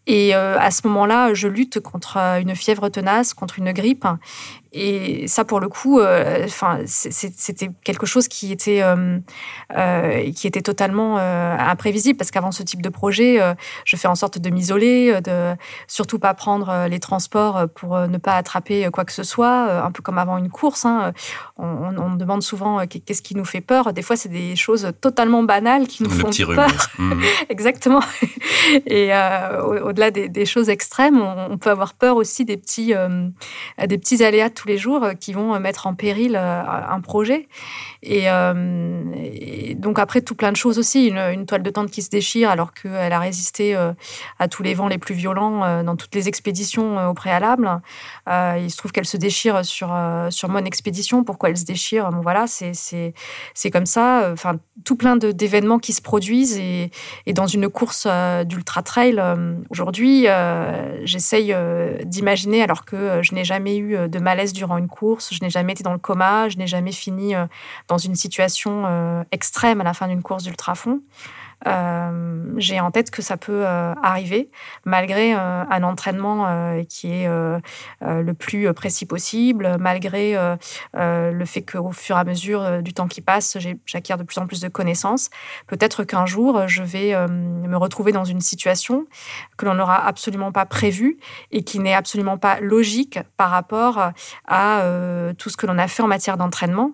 Et 0.08 0.34
euh, 0.34 0.58
à 0.58 0.70
ce 0.70 0.86
moment-là, 0.86 1.34
je 1.34 1.48
lutte 1.48 1.80
contre 1.80 2.16
euh, 2.16 2.40
une 2.40 2.56
fièvre 2.56 2.88
tenace, 2.88 3.34
contre 3.34 3.58
une 3.58 3.72
grippe. 3.72 4.06
Et 4.72 5.26
ça, 5.28 5.44
pour 5.44 5.60
le 5.60 5.68
coup, 5.68 5.98
euh, 5.98 6.44
enfin, 6.44 6.80
c'était 6.86 7.70
quelque 7.84 8.06
chose 8.06 8.28
qui 8.28 8.52
était, 8.52 8.82
qui 10.34 10.46
était 10.46 10.60
totalement 10.60 11.16
imprévisible 11.16 12.18
parce 12.18 12.30
qu'avant 12.30 12.52
ce 12.52 12.62
type 12.62 12.82
de 12.82 12.90
projet, 12.90 13.40
je 13.86 13.96
fais 13.96 14.08
en 14.08 14.14
sorte 14.14 14.38
de 14.38 14.50
m'isoler, 14.50 15.22
de 15.22 15.54
surtout 15.86 16.18
pas 16.18 16.34
prendre 16.34 16.86
les 16.86 17.00
transports 17.00 17.66
pour 17.74 17.98
ne 17.98 18.18
pas 18.18 18.34
attraper 18.34 18.90
quoi 18.92 19.06
que 19.06 19.12
ce 19.12 19.22
soit, 19.22 19.82
un 19.82 19.90
peu 19.90 20.02
comme 20.02 20.18
avant 20.18 20.36
une 20.36 20.50
course. 20.50 20.84
Hein. 20.84 21.14
On, 21.56 21.96
on, 21.96 22.16
demande 22.16 22.42
souvent 22.42 22.86
qu'est-ce 22.86 23.22
qui 23.22 23.34
nous 23.36 23.46
fait 23.46 23.62
peur. 23.62 23.94
Des 23.94 24.02
fois, 24.02 24.16
c'est 24.16 24.28
des 24.28 24.54
choses 24.54 24.92
totalement 25.00 25.42
banales 25.42 25.86
qui 25.86 26.02
nous 26.02 26.10
font 26.10 26.30
peur. 26.54 26.70
Mmh. 26.98 27.22
Exactement. 27.48 28.00
Et 28.86 29.12
au-delà 29.98 30.10
des, 30.10 30.46
choses 30.46 30.68
extrêmes, 30.68 31.20
on, 31.20 31.58
peut 31.58 31.70
avoir 31.70 31.94
peur 31.94 32.16
aussi 32.16 32.44
des 32.44 32.56
petits, 32.56 32.94
des 33.86 33.98
petits 33.98 34.22
aléas 34.22 34.50
tous 34.50 34.68
les 34.68 34.78
jours 34.78 35.08
qui 35.20 35.32
vont 35.32 35.58
mettre 35.58 35.86
en 35.86 35.94
péril 35.94 36.36
un 36.36 37.00
projet. 37.00 37.48
Et, 38.02 38.28
donc 39.74 39.98
après, 39.98 40.20
tout 40.20 40.34
plein 40.34 40.52
de 40.52 40.56
choses 40.56 40.78
aussi. 40.78 41.08
Une, 41.08 41.46
toile 41.46 41.62
de 41.62 41.70
tente 41.70 41.90
qui 41.90 42.02
se 42.02 42.10
déchire 42.10 42.50
alors 42.50 42.72
qu'elle 42.72 43.12
a 43.12 43.18
résisté 43.18 43.74
euh, 43.74 43.92
à 44.38 44.48
tous 44.48 44.62
les 44.62 44.74
vents 44.74 44.88
les 44.88 44.98
plus 44.98 45.14
violents 45.14 45.64
euh, 45.64 45.82
dans 45.82 45.96
toutes 45.96 46.14
les 46.14 46.28
expéditions 46.28 46.98
euh, 46.98 47.08
au 47.08 47.14
préalable. 47.14 47.80
il 48.28 48.70
se 48.70 48.76
trouve 48.76 48.92
qu'elle 48.92 49.06
se 49.06 49.16
déchire 49.16 49.64
sur, 49.64 49.96
sur 50.30 50.48
mon 50.48 50.64
expédition. 50.64 51.24
Pourquoi 51.24 51.48
elle 51.48 51.56
se 51.56 51.64
déchire? 51.64 52.10
Bon, 52.10 52.20
Voilà, 52.20 52.46
c'est 52.46 53.70
comme 53.72 53.86
ça. 53.86 54.30
Enfin, 54.32 54.56
tout 54.84 54.96
plein 54.96 55.16
d'événements 55.16 55.78
qui 55.78 55.92
se 55.92 56.02
produisent 56.02 56.58
et, 56.58 56.90
dans 57.32 57.46
une 57.46 57.68
course 57.68 58.06
d'ultra 58.44 58.82
trail. 58.82 59.22
Aujourd'hui, 59.88 60.26
j'essaye 61.04 61.56
d'imaginer, 62.04 62.62
alors 62.62 62.84
que 62.84 63.22
je 63.22 63.34
n'ai 63.34 63.44
jamais 63.44 63.78
eu 63.78 64.06
de 64.06 64.18
malaise 64.18 64.52
durant 64.52 64.76
une 64.76 64.86
course, 64.86 65.32
je 65.32 65.42
n'ai 65.42 65.48
jamais 65.48 65.72
été 65.72 65.82
dans 65.82 65.94
le 65.94 65.98
coma, 65.98 66.50
je 66.50 66.58
n'ai 66.58 66.66
jamais 66.66 66.92
fini 66.92 67.32
dans 67.88 67.96
une 67.96 68.14
situation 68.14 69.24
extrême 69.32 69.80
à 69.80 69.84
la 69.84 69.94
fin 69.94 70.06
d'une 70.06 70.20
course 70.20 70.44
d'ultra 70.44 70.74
fond. 70.74 71.00
Euh, 71.66 72.52
j'ai 72.56 72.78
en 72.78 72.90
tête 72.90 73.10
que 73.10 73.20
ça 73.20 73.36
peut 73.36 73.66
euh, 73.66 73.92
arriver 74.00 74.48
malgré 74.84 75.34
euh, 75.34 75.64
un 75.68 75.82
entraînement 75.82 76.18
qui 76.88 77.12
est 77.12 77.28
le 78.00 78.32
plus 78.32 78.72
précis 78.72 79.06
possible, 79.06 79.76
malgré 79.78 80.36
le 80.94 81.44
fait 81.44 81.62
qu'au 81.62 81.92
fur 81.92 82.16
et 82.16 82.20
à 82.20 82.24
mesure 82.24 82.82
du 82.82 82.92
temps 82.92 83.08
qui 83.08 83.20
passe, 83.20 83.56
j'acquiers 83.86 84.16
de 84.16 84.22
plus 84.22 84.38
en 84.38 84.46
plus 84.46 84.60
de 84.60 84.68
connaissances. 84.68 85.30
Peut-être 85.66 86.04
qu'un 86.04 86.26
jour, 86.26 86.66
je 86.66 86.82
vais 86.82 87.14
me 87.28 87.76
retrouver 87.76 88.12
dans 88.12 88.24
une 88.24 88.40
situation 88.40 89.06
que 89.56 89.66
l'on 89.66 89.74
n'aura 89.74 90.06
absolument 90.06 90.52
pas 90.52 90.66
prévue 90.66 91.18
et 91.50 91.62
qui 91.64 91.78
n'est 91.78 91.94
absolument 91.94 92.38
pas 92.38 92.60
logique 92.60 93.18
par 93.36 93.50
rapport 93.50 94.12
à 94.46 94.82
tout 95.38 95.50
ce 95.50 95.56
que 95.56 95.66
l'on 95.66 95.78
a 95.78 95.88
fait 95.88 96.02
en 96.02 96.08
matière 96.08 96.36
d'entraînement. 96.36 96.92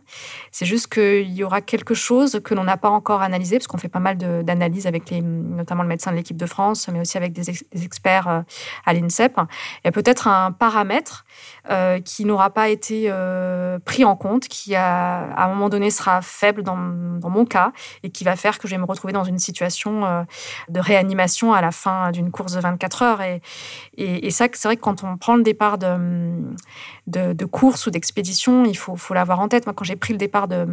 C'est 0.51 0.67
juste 0.67 0.93
qu'il 0.93 1.33
y 1.33 1.45
aura 1.45 1.61
quelque 1.61 1.95
chose 1.95 2.41
que 2.45 2.55
l'on 2.55 2.65
n'a 2.65 2.77
pas 2.77 2.91
encore 2.91 3.23
analysé, 3.23 3.59
parce 3.59 3.67
qu'on 3.67 3.79
fait 3.79 3.89
pas 3.89 4.01
mal 4.01 4.17
de 4.17 4.43
analyse 4.55 4.87
avec 4.87 5.11
notamment 5.13 5.83
le 5.83 5.89
médecin 5.89 6.11
de 6.11 6.17
l'équipe 6.17 6.37
de 6.37 6.47
France, 6.47 6.89
mais 6.89 7.01
aussi 7.01 7.17
avec 7.17 7.33
des, 7.33 7.51
experts 7.85 8.29
euh, 8.29 8.41
à 8.87 8.93
l'INSEP. 8.93 9.35
Il 9.37 9.87
y 9.87 9.89
a 9.89 9.93
peut-être 9.93 10.29
un 10.29 10.53
paramètre 10.53 11.25
euh, 11.71 12.01
qui 12.01 12.25
n'aura 12.25 12.51
pas 12.51 12.69
été 12.69 13.07
euh, 13.09 13.79
pris 13.79 14.05
en 14.05 14.17
compte, 14.17 14.49
qui 14.49 14.75
à 14.75 15.35
un 15.37 15.49
moment 15.49 15.69
donné 15.69 15.91
sera 15.91 16.23
faible 16.23 16.63
dans, 16.63 16.77
mon 16.77 17.45
cas 17.47 17.73
et 18.03 18.11
qui 18.11 18.23
va 18.23 18.37
faire 18.37 18.59
que 18.59 18.69
je 18.69 18.75
vais 18.75 18.81
me 18.81 18.85
retrouver 18.85 19.13
dans 19.13 19.25
une 19.25 19.39
situation 19.39 20.25
de 20.69 20.81
réanimation 20.81 21.53
à 21.53 21.61
la 21.61 21.73
fin 21.73 22.13
d'une 22.13 22.31
course 22.31 22.53
de 22.53 22.61
24 22.61 23.03
heures. 23.03 23.21
Et, 23.23 24.31
ça, 24.31 24.47
c'est 24.53 24.69
vrai 24.69 24.77
que 24.77 24.83
quand 24.83 25.03
on 25.03 25.17
prend 25.17 25.37
le 25.37 25.43
départ 25.43 25.79
de, 25.79 27.45
course 27.47 27.87
ou 27.87 27.91
d'expédition, 27.91 28.65
il 28.65 28.77
faut, 28.77 29.15
l'avoir 29.15 29.41
en 29.41 29.49
tête. 29.49 29.67
Moi, 29.67 29.75
quand 29.75 29.85
j'ai 29.85 29.97
pris 29.97 30.13
le 30.13 30.19
départ 30.19 30.47
de 30.49 30.65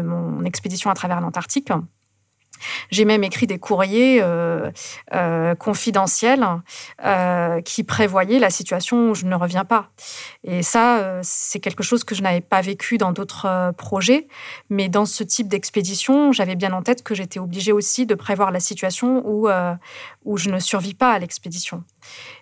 mon 0.00 0.44
expédition 0.44 0.90
à 0.90 0.94
travers 0.94 1.20
l'Antarctique, 1.20 1.70
j'ai 2.90 3.04
même 3.04 3.24
écrit 3.24 3.46
des 3.46 3.58
courriers 3.58 4.20
euh, 4.22 4.70
euh, 5.14 5.54
confidentiels 5.54 6.46
euh, 7.04 7.60
qui 7.62 7.84
prévoyaient 7.84 8.38
la 8.38 8.50
situation 8.50 9.10
où 9.10 9.14
je 9.14 9.26
ne 9.26 9.34
reviens 9.34 9.64
pas. 9.64 9.90
Et 10.44 10.62
ça, 10.62 11.20
c'est 11.22 11.60
quelque 11.60 11.82
chose 11.82 12.04
que 12.04 12.14
je 12.14 12.22
n'avais 12.22 12.40
pas 12.40 12.60
vécu 12.60 12.98
dans 12.98 13.12
d'autres 13.12 13.72
projets. 13.76 14.26
Mais 14.68 14.88
dans 14.88 15.06
ce 15.06 15.22
type 15.22 15.48
d'expédition, 15.48 16.32
j'avais 16.32 16.56
bien 16.56 16.72
en 16.72 16.82
tête 16.82 17.02
que 17.02 17.14
j'étais 17.14 17.38
obligée 17.38 17.72
aussi 17.72 18.06
de 18.06 18.14
prévoir 18.14 18.50
la 18.50 18.60
situation 18.60 19.22
où, 19.26 19.48
où 20.24 20.36
je 20.36 20.50
ne 20.50 20.58
survis 20.58 20.94
pas 20.94 21.12
à 21.12 21.18
l'expédition. 21.18 21.84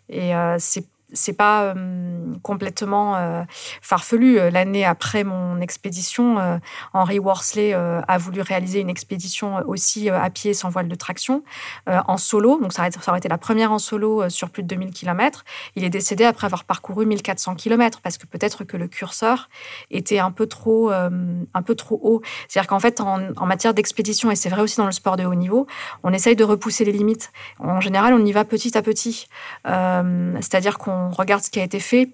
Et 0.08 0.32
c'est 0.58 0.84
c'est 1.12 1.32
pas 1.32 1.64
euh, 1.64 2.34
complètement 2.42 3.16
euh, 3.16 3.42
farfelu. 3.80 4.38
Euh, 4.38 4.50
l'année 4.50 4.84
après 4.84 5.24
mon 5.24 5.60
expédition, 5.60 6.58
Henry 6.92 7.18
Worsley 7.18 7.72
a 7.74 8.18
voulu 8.18 8.40
réaliser 8.40 8.80
une 8.80 8.90
expédition 8.90 9.56
aussi 9.66 10.08
à 10.10 10.28
pied 10.30 10.54
sans 10.54 10.68
voile 10.68 10.88
de 10.88 10.94
traction 10.94 11.42
en 11.86 12.16
solo. 12.16 12.60
Donc 12.60 12.72
ça 12.72 12.88
aurait, 13.08 13.18
été 13.18 13.28
la 13.28 13.38
première 13.38 13.72
en 13.72 13.78
solo 13.78 14.28
sur 14.28 14.50
plus 14.50 14.62
de 14.62 14.68
2000 14.68 14.90
km. 14.90 15.44
Il 15.76 15.84
est 15.84 15.90
décédé 15.90 16.24
après 16.24 16.46
avoir 16.46 16.64
parcouru 16.64 17.06
1400 17.06 17.54
km 17.56 18.00
parce 18.00 18.18
que 18.18 18.26
peut-être 18.26 18.64
que 18.64 18.76
le 18.76 18.88
curseur 18.88 19.48
était 19.90 20.18
un 20.18 20.30
peu 20.30 20.46
trop, 20.46 20.90
un 20.90 21.62
peu 21.64 21.74
trop 21.74 21.98
haut. 22.02 22.22
C'est-à-dire 22.48 22.68
qu'en 22.68 22.80
fait, 22.80 23.00
en, 23.00 23.20
en 23.36 23.46
matière 23.46 23.74
d'expédition, 23.74 24.30
et 24.30 24.36
c'est 24.36 24.48
vrai 24.48 24.62
aussi 24.62 24.76
dans 24.76 24.86
le 24.86 24.92
sport 24.92 25.16
de 25.16 25.24
haut 25.24 25.34
niveau, 25.34 25.66
on 26.02 26.12
essaye 26.12 26.36
de 26.36 26.44
repousser 26.44 26.84
les 26.84 26.92
limites. 26.92 27.32
En 27.58 27.80
général, 27.80 28.14
on 28.14 28.24
y 28.24 28.32
va 28.32 28.44
petit 28.44 28.76
à 28.76 28.82
petit. 28.82 29.28
C'est-à-dire 29.64 30.78
qu'on 30.78 30.97
on 30.98 31.10
regarde 31.10 31.42
ce 31.42 31.50
qui 31.50 31.60
a 31.60 31.62
été 31.62 31.80
fait 31.80 32.10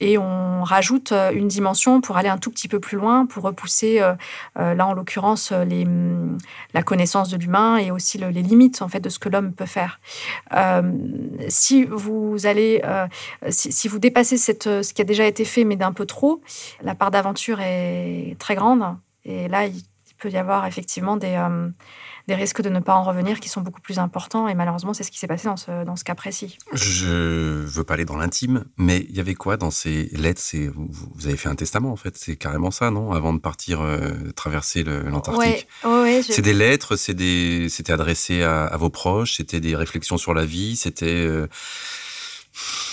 et 0.00 0.18
on 0.18 0.62
rajoute 0.62 1.12
euh, 1.12 1.30
une 1.32 1.48
dimension 1.48 2.00
pour 2.00 2.16
aller 2.16 2.28
un 2.28 2.38
tout 2.38 2.50
petit 2.50 2.68
peu 2.68 2.80
plus 2.80 2.96
loin, 2.96 3.26
pour 3.26 3.42
repousser, 3.44 4.00
euh, 4.00 4.14
euh, 4.58 4.74
là 4.74 4.86
en 4.86 4.92
l'occurrence, 4.92 5.52
mm, 5.52 6.38
la 6.74 6.82
connaissance 6.82 7.28
de 7.30 7.36
l'humain 7.36 7.76
et 7.78 7.90
aussi 7.90 8.18
les 8.18 8.42
limites 8.42 8.82
en 8.82 8.88
fait 8.88 9.00
de 9.00 9.08
ce 9.08 9.18
que 9.18 9.28
l'homme 9.28 9.52
peut 9.52 9.66
faire. 9.66 10.00
si 11.48 11.84
vous 11.84 12.46
allez, 12.46 12.82
si, 13.48 13.88
vous 13.88 13.98
dépassez 13.98 14.36
cette, 14.36 14.64
ce 14.64 14.92
qui 14.92 15.02
a 15.02 15.04
déjà 15.04 15.26
été 15.26 15.44
fait 15.44 15.64
mais 15.64 15.76
d'un 15.76 15.92
peu 15.92 16.06
trop, 16.06 16.40
la 16.82 16.94
part 16.94 17.10
d'aventure 17.10 17.60
est 17.60 18.36
très 18.38 18.54
grande 18.54 18.96
et 19.24 19.48
là 19.48 19.66
il 19.66 19.82
peut 20.18 20.30
y 20.30 20.36
avoir 20.36 20.66
effectivement 20.66 21.16
des 21.16 21.36
des 22.26 22.34
risques 22.34 22.60
de 22.60 22.68
ne 22.68 22.80
pas 22.80 22.94
en 22.94 23.04
revenir 23.04 23.38
qui 23.38 23.48
sont 23.48 23.60
beaucoup 23.60 23.80
plus 23.80 23.98
importants. 23.98 24.48
Et 24.48 24.54
malheureusement, 24.54 24.92
c'est 24.94 25.04
ce 25.04 25.10
qui 25.10 25.18
s'est 25.18 25.28
passé 25.28 25.46
dans 25.46 25.56
ce, 25.56 25.84
dans 25.84 25.96
ce 25.96 26.04
cas 26.04 26.14
précis. 26.14 26.58
Je 26.72 27.64
veux 27.64 27.84
pas 27.84 27.94
aller 27.94 28.04
dans 28.04 28.16
l'intime, 28.16 28.64
mais 28.76 29.06
il 29.08 29.16
y 29.16 29.20
avait 29.20 29.34
quoi 29.34 29.56
dans 29.56 29.70
ces 29.70 30.10
lettres? 30.12 30.40
C'est 30.42 30.66
vous, 30.66 31.26
avez 31.26 31.36
fait 31.36 31.48
un 31.48 31.54
testament 31.54 31.92
en 31.92 31.96
fait. 31.96 32.16
C'est 32.16 32.36
carrément 32.36 32.70
ça, 32.70 32.90
non? 32.90 33.12
Avant 33.12 33.32
de 33.32 33.38
partir 33.38 33.80
euh, 33.80 34.10
traverser 34.34 34.82
l'Antarctique. 34.82 35.68
Ouais, 35.84 36.22
C'est 36.22 36.42
des 36.42 36.54
lettres. 36.54 36.96
C'est 36.96 37.14
des. 37.14 37.68
C'était 37.68 37.92
adressé 37.92 38.42
à, 38.42 38.76
vos 38.76 38.90
proches. 38.90 39.36
C'était 39.36 39.60
des 39.60 39.76
réflexions 39.76 40.18
sur 40.18 40.34
la 40.34 40.44
vie. 40.44 40.76
C'était. 40.76 41.06
Euh, 41.06 41.46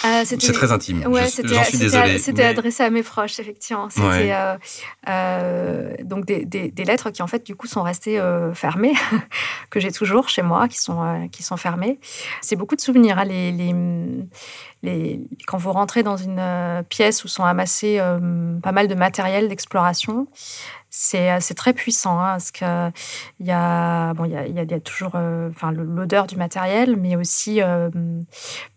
euh, 0.06 0.24
c'est 0.26 0.38
très 0.38 0.72
intime. 0.72 1.06
Ouais, 1.08 1.28
c'était 1.28 2.44
adressé 2.44 2.84
à 2.84 2.90
mes 2.90 3.04
proches, 3.04 3.40
effectivement. 3.40 3.90
C'était 3.90 4.34
euh, 4.34 4.58
euh, 5.08 5.96
donc 6.04 6.26
des, 6.26 6.46
des, 6.46 6.84
lettres 6.86 7.10
qui 7.10 7.22
en 7.22 7.28
fait 7.28 7.46
du 7.46 7.56
coup 7.56 7.68
sont 7.68 7.84
restées 7.84 8.22
fermées, 8.54 8.94
que 9.70 9.80
j'ai 9.80 9.92
toujours 9.92 10.30
chez 10.30 10.42
moi, 10.42 10.68
qui 10.68 10.80
sont 10.80 11.30
qui 11.32 11.44
sont 11.44 11.58
fermées. 11.58 12.00
C'est 12.42 12.56
beaucoup 12.56 12.76
de 12.76 12.82
souvenirs. 12.82 13.20
Hein, 13.20 13.26
les, 13.26 13.52
les, 13.52 13.74
les, 14.84 15.22
quand 15.48 15.58
vous 15.58 15.72
rentrez 15.72 16.04
dans 16.04 16.18
une 16.18 16.84
pièce 16.90 17.24
où 17.24 17.28
sont 17.30 17.46
amassés 17.46 18.00
pas 18.62 18.72
mal 18.72 18.88
de 18.88 18.96
matériel 18.96 19.48
d'exploration, 19.48 20.28
c'est 20.96 21.56
très 21.56 21.74
puissant 21.74 22.20
hein, 22.20 22.34
parce 22.34 22.52
que 22.52 22.92
il 23.40 23.48
y 23.48 23.52
a 23.52 24.14
bon 24.14 24.26
il 24.26 24.32
y 24.32 24.60
a, 24.60 24.80
toujours 24.80 25.14
euh, 25.16 25.50
enfin 25.50 25.72
l'odeur 25.72 26.28
du 26.28 26.36
matériel 26.36 26.98
mais 26.98 27.16
aussi 27.16 27.64
euh, 27.64 27.90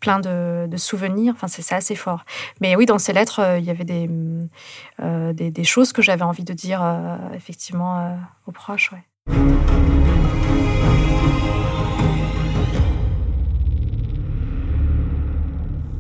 plein 0.01 0.19
de, 0.19 0.67
souvenirs 0.77 1.35
enfin 1.37 1.47
c'est 1.47 1.75
assez 1.75 1.95
fort 1.95 2.25
mais 2.63 2.75
oui 2.75 2.87
dans 2.87 2.99
ces 2.99 3.13
lettres 3.13 3.41
euh, 3.41 3.59
il 3.59 3.67
y 3.67 3.71
avait 3.71 3.85
des 5.51 5.65
choses 5.65 5.93
que 5.93 6.01
j'avais 6.01 6.23
envie 6.23 6.45
de 6.45 6.55
dire 6.55 6.83
effectivement 7.35 8.19
aux 8.47 8.53
proches. 8.53 8.93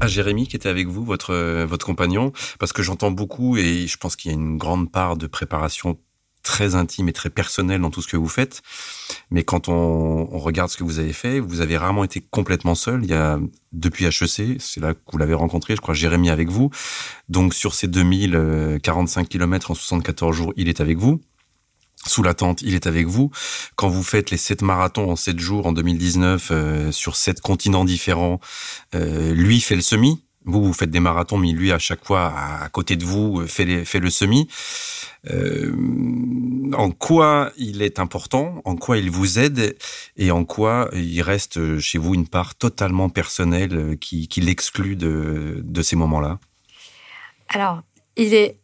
À 0.00 0.06
Jérémy 0.08 0.46
qui 0.46 0.56
était 0.56 0.68
avec 0.68 0.88
vous, 0.88 1.04
votre 1.04 1.64
votre 1.64 1.86
compagnon, 1.86 2.32
parce 2.58 2.72
que 2.72 2.82
j'entends 2.82 3.10
beaucoup 3.10 3.56
et 3.56 3.86
je 3.86 3.96
pense 3.96 4.16
qu'il 4.16 4.30
y 4.30 4.34
a 4.34 4.36
une 4.36 4.58
grande 4.58 4.90
part 4.90 5.16
de 5.16 5.26
préparation 5.26 5.98
très 6.46 6.76
intime 6.76 7.08
et 7.08 7.12
très 7.12 7.28
personnel 7.28 7.80
dans 7.80 7.90
tout 7.90 8.00
ce 8.00 8.06
que 8.06 8.16
vous 8.16 8.28
faites. 8.28 8.62
Mais 9.30 9.42
quand 9.42 9.68
on, 9.68 10.26
regarde 10.38 10.70
ce 10.70 10.76
que 10.76 10.84
vous 10.84 11.00
avez 11.00 11.12
fait, 11.12 11.40
vous 11.40 11.60
avez 11.60 11.76
rarement 11.76 12.04
été 12.04 12.20
complètement 12.20 12.76
seul. 12.76 13.02
Il 13.02 13.10
y 13.10 13.14
a, 13.14 13.40
depuis 13.72 14.04
HEC, 14.06 14.60
c'est 14.60 14.80
là 14.80 14.94
que 14.94 15.00
vous 15.10 15.18
l'avez 15.18 15.34
rencontré, 15.34 15.74
je 15.74 15.80
crois, 15.80 15.92
Jérémy 15.92 16.30
avec 16.30 16.48
vous. 16.48 16.70
Donc, 17.28 17.52
sur 17.52 17.74
ces 17.74 17.88
2045 17.88 19.28
km 19.28 19.72
en 19.72 19.74
74 19.74 20.36
jours, 20.36 20.52
il 20.56 20.68
est 20.68 20.80
avec 20.80 20.98
vous. 20.98 21.20
Sous 22.06 22.22
la 22.22 22.34
tente, 22.34 22.62
il 22.62 22.74
est 22.74 22.86
avec 22.86 23.06
vous. 23.06 23.30
Quand 23.74 23.88
vous 23.88 24.02
faites 24.02 24.30
les 24.30 24.36
7 24.36 24.62
marathons 24.62 25.10
en 25.10 25.16
7 25.16 25.38
jours 25.38 25.66
en 25.66 25.72
2019 25.72 26.48
euh, 26.50 26.92
sur 26.92 27.16
7 27.16 27.40
continents 27.40 27.84
différents, 27.84 28.40
euh, 28.94 29.34
lui 29.34 29.60
fait 29.60 29.76
le 29.76 29.82
semi 29.82 30.22
Vous, 30.44 30.62
vous 30.62 30.72
faites 30.72 30.90
des 30.90 31.00
marathons, 31.00 31.38
mais 31.38 31.52
lui, 31.52 31.72
à 31.72 31.78
chaque 31.78 32.04
fois, 32.04 32.32
à 32.62 32.68
côté 32.68 32.96
de 32.96 33.04
vous, 33.04 33.46
fait, 33.46 33.84
fait 33.84 34.00
le 34.00 34.10
semi. 34.10 34.48
Euh, 35.28 35.74
en 36.74 36.90
quoi 36.92 37.52
il 37.56 37.82
est 37.82 37.98
important, 37.98 38.60
en 38.64 38.76
quoi 38.76 38.98
il 38.98 39.10
vous 39.10 39.40
aide 39.40 39.76
et 40.16 40.30
en 40.30 40.44
quoi 40.44 40.88
il 40.92 41.20
reste 41.22 41.80
chez 41.80 41.98
vous 41.98 42.14
une 42.14 42.28
part 42.28 42.54
totalement 42.54 43.08
personnelle 43.08 43.96
qui, 44.00 44.28
qui 44.28 44.40
l'exclut 44.40 44.94
de, 44.94 45.60
de 45.64 45.82
ces 45.82 45.96
moments-là? 45.96 46.38
Alors, 47.48 47.82
il 48.16 48.34
est 48.34 48.60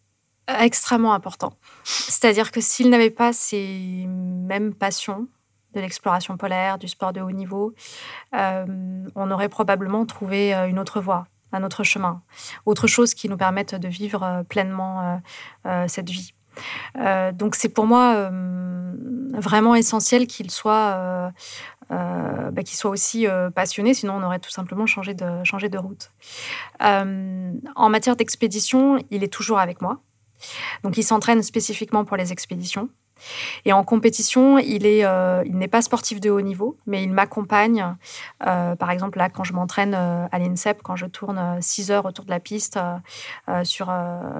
extrêmement 0.49 1.15
important. 1.15 1.55
C'est-à-dire 1.85 2.51
que 2.51 2.61
s'il 2.61 2.91
n'avait 2.91 3.11
pas 3.11 3.33
ces 3.33 4.07
mêmes 4.09 4.75
passions, 4.75 5.29
de 5.75 5.81
l'exploration 5.81 6.37
polaire, 6.37 6.79
du 6.79 6.89
sport 6.89 7.13
de 7.13 7.21
haut 7.21 7.31
niveau, 7.31 7.75
euh, 8.35 8.67
on 9.15 9.31
aurait 9.31 9.49
probablement 9.49 10.05
trouvé 10.07 10.55
euh, 10.55 10.69
une 10.69 10.79
autre 10.79 11.01
voie, 11.01 11.27
un 11.53 11.63
autre 11.63 11.85
chemin, 11.85 12.23
autre 12.67 12.87
chose 12.87 13.15
qui 13.15 13.29
nous 13.29 13.37
permette 13.37 13.75
de 13.75 13.89
vivre 13.89 14.23
euh, 14.23 14.43
pleinement 14.43 15.21
cette 15.87 16.11
vie. 16.11 16.35
donc 17.33 17.55
c'est 17.55 17.69
pour 17.69 17.87
moi 17.87 18.31
vraiment 19.35 19.75
essentiel 19.75 20.27
qu'il 20.27 20.51
soit, 20.51 21.33
bah, 21.89 22.63
qu'il 22.65 22.77
soit 22.77 22.91
aussi 22.91 23.27
passionné, 23.55 23.95
sinon 23.95 24.15
on 24.17 24.23
aurait 24.23 24.39
tout 24.39 24.51
simplement 24.51 24.87
changé 24.87 25.15
de 25.15 25.79
route. 25.79 26.11
en 26.81 27.89
matière 27.89 28.17
d'expédition, 28.17 28.99
il 29.11 29.25
est 29.25 29.33
toujours 29.33 29.59
avec 29.59 29.81
moi. 29.81 30.01
Donc 30.85 30.97
il 30.97 31.03
s'entraîne 31.03 31.43
spécifiquement 31.43 32.05
pour 32.05 32.17
les 32.17 32.33
expéditions. 32.33 32.89
Et 33.65 33.73
en 33.73 33.85
compétition, 33.85 34.59
il 34.59 34.87
est, 34.87 35.05
euh, 35.05 35.43
il 35.47 35.57
n'est 35.57 35.69
pas 35.69 35.83
sportif 35.83 36.21
de 36.21 36.31
haut 36.31 36.41
niveau, 36.41 36.77
mais 36.87 37.03
il 37.03 37.11
m'accompagne. 37.11 37.97
Euh, 38.47 38.75
par 38.77 38.91
exemple, 38.91 39.19
là, 39.19 39.29
quand 39.29 39.45
je 39.45 39.53
m'entraîne 39.53 39.95
euh, 39.97 40.27
à 40.31 40.39
l'INSEP, 40.39 40.83
quand 40.83 40.97
je 40.97 41.07
tourne 41.07 41.59
6 41.61 41.91
heures 41.91 42.05
autour 42.05 42.25
de 42.25 42.31
la 42.31 42.41
piste 42.41 42.79
sur, 43.65 43.93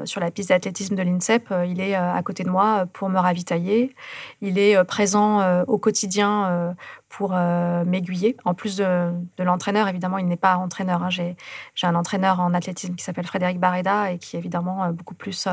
sur 0.05 0.21
la 0.21 0.31
piste 0.31 0.49
d'athlétisme 0.51 0.95
de 0.95 1.03
l'INSEP, 1.03 1.53
il 1.67 1.81
est 1.81 1.95
à 1.95 2.21
côté 2.23 2.45
de 2.45 2.51
moi 2.51 2.87
pour 2.93 3.09
me 3.09 3.19
ravitailler. 3.19 3.95
Il 4.41 4.59
est 4.59 4.83
présent 4.85 5.63
au 5.65 5.79
quotidien 5.79 6.75
pour 7.17 7.33
m'aiguiller. 7.33 8.37
En 8.45 8.55
plus 8.55 8.77
de, 8.77 9.13
l'entraîneur, 9.39 9.89
évidemment, 9.89 10.19
il 10.19 10.27
n'est 10.27 10.37
pas 10.37 10.57
entraîneur. 10.57 11.03
Hein. 11.03 11.11
J'ai, 11.11 11.37
un 11.83 11.95
entraîneur 11.95 12.41
en 12.41 12.55
athlétisme 12.55 12.95
qui 12.95 13.05
s'appelle 13.05 13.27
Frédéric 13.27 13.59
Barreda 13.59 14.13
et 14.13 14.19
qui 14.19 14.37
est 14.37 14.39
évidemment 14.39 14.89
beaucoup 14.93 15.15
plus 15.15 15.47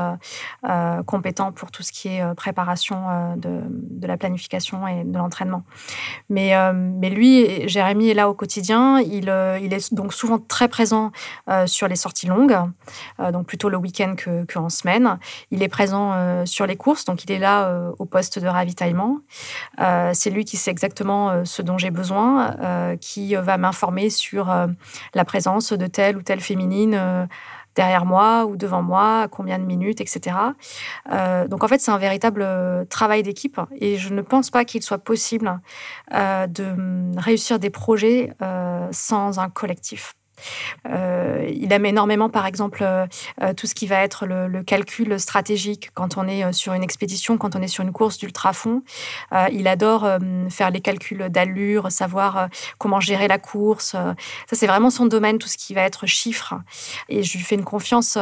compétent 1.06 1.52
pour 1.52 1.70
tout 1.70 1.82
ce 1.82 1.92
qui 1.92 2.08
est 2.08 2.34
préparation 2.34 3.36
de, 3.36 4.06
la 4.06 4.16
planification 4.16 4.86
et 4.86 5.04
de 5.04 5.16
l'entraînement. 5.16 5.64
Mais, 6.28 6.54
euh, 6.54 6.72
lui, 7.10 7.68
Jérémy 7.68 8.08
est 8.08 8.14
là 8.14 8.28
au 8.28 8.34
quotidien. 8.34 9.00
Il, 9.00 9.28
euh, 9.28 9.56
est 9.56 9.92
donc 9.92 10.12
souvent 10.12 10.38
très 10.38 10.68
présent 10.68 11.12
euh, 11.48 11.66
sur 11.66 11.88
les 11.88 11.96
sorties 11.96 12.26
longues, 12.26 12.56
donc 13.32 13.46
plutôt 13.46 13.68
le 13.68 13.76
week-end 13.76 14.14
qu'en 14.52 14.68
semaine. 14.68 15.18
Il 15.50 15.62
est 15.62 15.68
présent 15.68 16.44
sur 16.46 16.66
les 16.66 16.76
courses, 16.76 17.04
donc 17.04 17.24
il 17.24 17.32
est 17.32 17.38
là 17.38 17.90
au 17.98 18.04
poste 18.04 18.38
de 18.38 18.46
ravitaillement. 18.46 19.18
C'est 20.12 20.30
lui 20.30 20.44
qui 20.44 20.56
sait 20.56 20.70
exactement 20.70 21.44
ce 21.50 21.62
dont 21.62 21.78
j'ai 21.78 21.90
besoin, 21.90 22.56
qui 23.00 23.34
va 23.34 23.56
m'informer 23.56 24.10
sur 24.10 24.54
la 25.14 25.24
présence 25.24 25.72
de 25.72 25.86
telle 25.86 26.16
ou 26.16 26.22
telle 26.22 26.40
féminine 26.40 27.28
derrière 27.74 28.04
moi 28.04 28.46
ou 28.46 28.56
devant 28.56 28.82
moi, 28.82 29.28
combien 29.30 29.58
de 29.58 29.64
minutes, 29.64 30.00
etc. 30.00 30.36
Euh, 31.12 31.48
donc 31.48 31.64
en 31.64 31.68
fait, 31.68 31.80
c'est 31.80 31.90
un 31.90 31.98
véritable 31.98 32.42
euh, 32.42 32.84
travail 32.84 33.22
d'équipe 33.22 33.60
et 33.80 33.96
je 33.96 34.12
ne 34.12 34.22
pense 34.22 34.50
pas 34.50 34.64
qu'il 34.64 34.82
soit 34.82 34.98
possible 34.98 35.60
euh, 36.12 36.46
de 36.46 36.64
hum, 36.64 37.12
réussir 37.16 37.58
des 37.58 37.70
projets 37.70 38.32
sans 38.90 39.38
un 39.38 39.48
collectif. 39.48 40.14
Euh, 40.88 41.48
il 41.52 41.72
aime 41.72 41.86
énormément, 41.86 42.28
par 42.28 42.46
exemple, 42.46 42.82
euh, 42.82 43.06
euh, 43.42 43.52
tout 43.54 43.66
ce 43.66 43.74
qui 43.74 43.86
va 43.86 44.02
être 44.02 44.26
le, 44.26 44.62
calcul 44.62 45.18
stratégique 45.18 45.90
quand 45.94 46.18
on 46.18 46.28
est 46.28 46.52
sur 46.52 46.74
une 46.74 46.82
expédition, 46.82 47.38
quand 47.38 47.56
on 47.56 47.62
est 47.62 47.68
sur 47.68 47.82
une 47.82 47.92
course 47.92 48.18
d'ultra-fond. 48.18 48.82
il 49.50 49.66
adore 49.66 50.06
faire 50.50 50.70
les 50.70 50.80
calculs 50.80 51.28
d'allure, 51.30 51.90
savoir 51.90 52.48
comment 52.78 53.00
gérer 53.00 53.26
la 53.26 53.38
course. 53.38 53.90
Ça, 53.92 54.14
c'est 54.52 54.66
vraiment 54.66 54.90
son 54.90 55.06
domaine, 55.06 55.38
tout 55.38 55.48
ce 55.48 55.56
qui 55.56 55.72
va 55.72 55.82
être 55.82 56.06
chiffres. 56.06 56.54
Et 57.08 57.22
je 57.22 57.38
lui 57.38 57.44
fais 57.44 57.54
une 57.54 57.64
confiance 57.64 58.18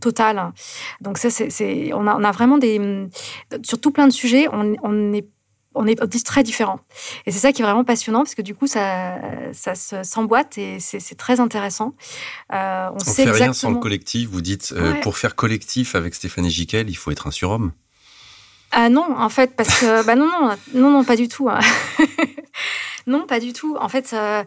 totale. 0.00 0.52
Donc 1.00 1.18
ça, 1.18 1.28
c'est, 1.30 1.92
on, 1.92 2.06
a, 2.06 2.32
vraiment 2.32 2.58
des... 2.58 3.08
Sur 3.62 3.80
tout 3.80 3.90
plein 3.90 4.06
de 4.06 4.12
sujets, 4.12 4.46
on, 4.52 4.74
on 4.82 5.12
est 5.12 5.26
on 5.74 5.86
est 5.86 6.24
très 6.24 6.42
différents. 6.42 6.80
Et 7.26 7.32
c'est 7.32 7.38
ça 7.38 7.52
qui 7.52 7.62
est 7.62 7.64
vraiment 7.64 7.84
passionnant 7.84 8.20
parce 8.20 8.34
que 8.34 8.42
du 8.42 8.54
coup, 8.54 8.66
ça, 8.66 9.18
ça 9.52 9.74
s'emboîte 10.04 10.58
et 10.58 10.78
c'est 10.80 11.16
très 11.16 11.40
intéressant. 11.40 11.94
Euh, 12.52 12.88
on, 12.92 12.96
ne 12.96 13.04
fait 13.04 13.30
rien 13.30 13.52
sans 13.52 13.70
le 13.70 13.78
collectif. 13.78 14.28
Vous 14.28 14.40
dites, 14.40 14.72
euh, 14.76 14.94
pour 15.00 15.18
faire 15.18 15.34
collectif 15.34 15.94
avec 15.94 16.14
Stéphanie 16.14 16.50
Giquel, 16.50 16.88
il 16.90 16.94
faut 16.94 17.10
être 17.10 17.26
un 17.26 17.30
surhomme. 17.30 17.72
Ah 18.76 18.88
non, 18.88 19.16
en 19.16 19.28
fait, 19.28 19.54
parce 19.56 19.80
que 19.80 20.04
bah 20.04 20.16
non, 20.16 20.26
non, 20.26 20.56
non, 20.74 20.90
non, 20.90 21.04
pas 21.04 21.14
du 21.14 21.28
tout. 21.28 21.48
Hein. 21.48 21.60
Non, 23.06 23.26
pas 23.26 23.38
du 23.38 23.52
tout. 23.52 23.76
En 23.78 23.88
fait, 23.88 24.12
euh, 24.12 24.42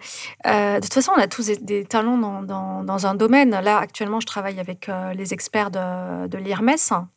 euh, 0.47 0.75
de 0.75 0.81
toute 0.81 0.93
façon, 0.93 1.11
on 1.15 1.19
a 1.19 1.27
tous 1.27 1.45
des, 1.61 1.85
talents 1.85 2.17
dans, 2.17 3.05
un 3.05 3.15
domaine. 3.15 3.51
Là, 3.51 3.77
actuellement, 3.77 4.19
je 4.19 4.25
travaille 4.25 4.59
avec 4.59 4.89
euh, 4.89 5.13
les 5.13 5.33
experts 5.33 5.69
de, 5.71 6.37
l'IRMES, 6.37 6.75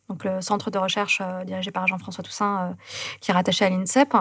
donc 0.08 0.24
le 0.24 0.40
centre 0.40 0.70
de 0.70 0.78
recherche 0.78 1.22
dirigé 1.46 1.70
par 1.70 1.86
Jean-François 1.86 2.24
Toussaint, 2.24 2.76
qui 3.20 3.30
est 3.30 3.34
rattaché 3.34 3.64
à 3.64 3.70
l'INSEP. 3.70 4.14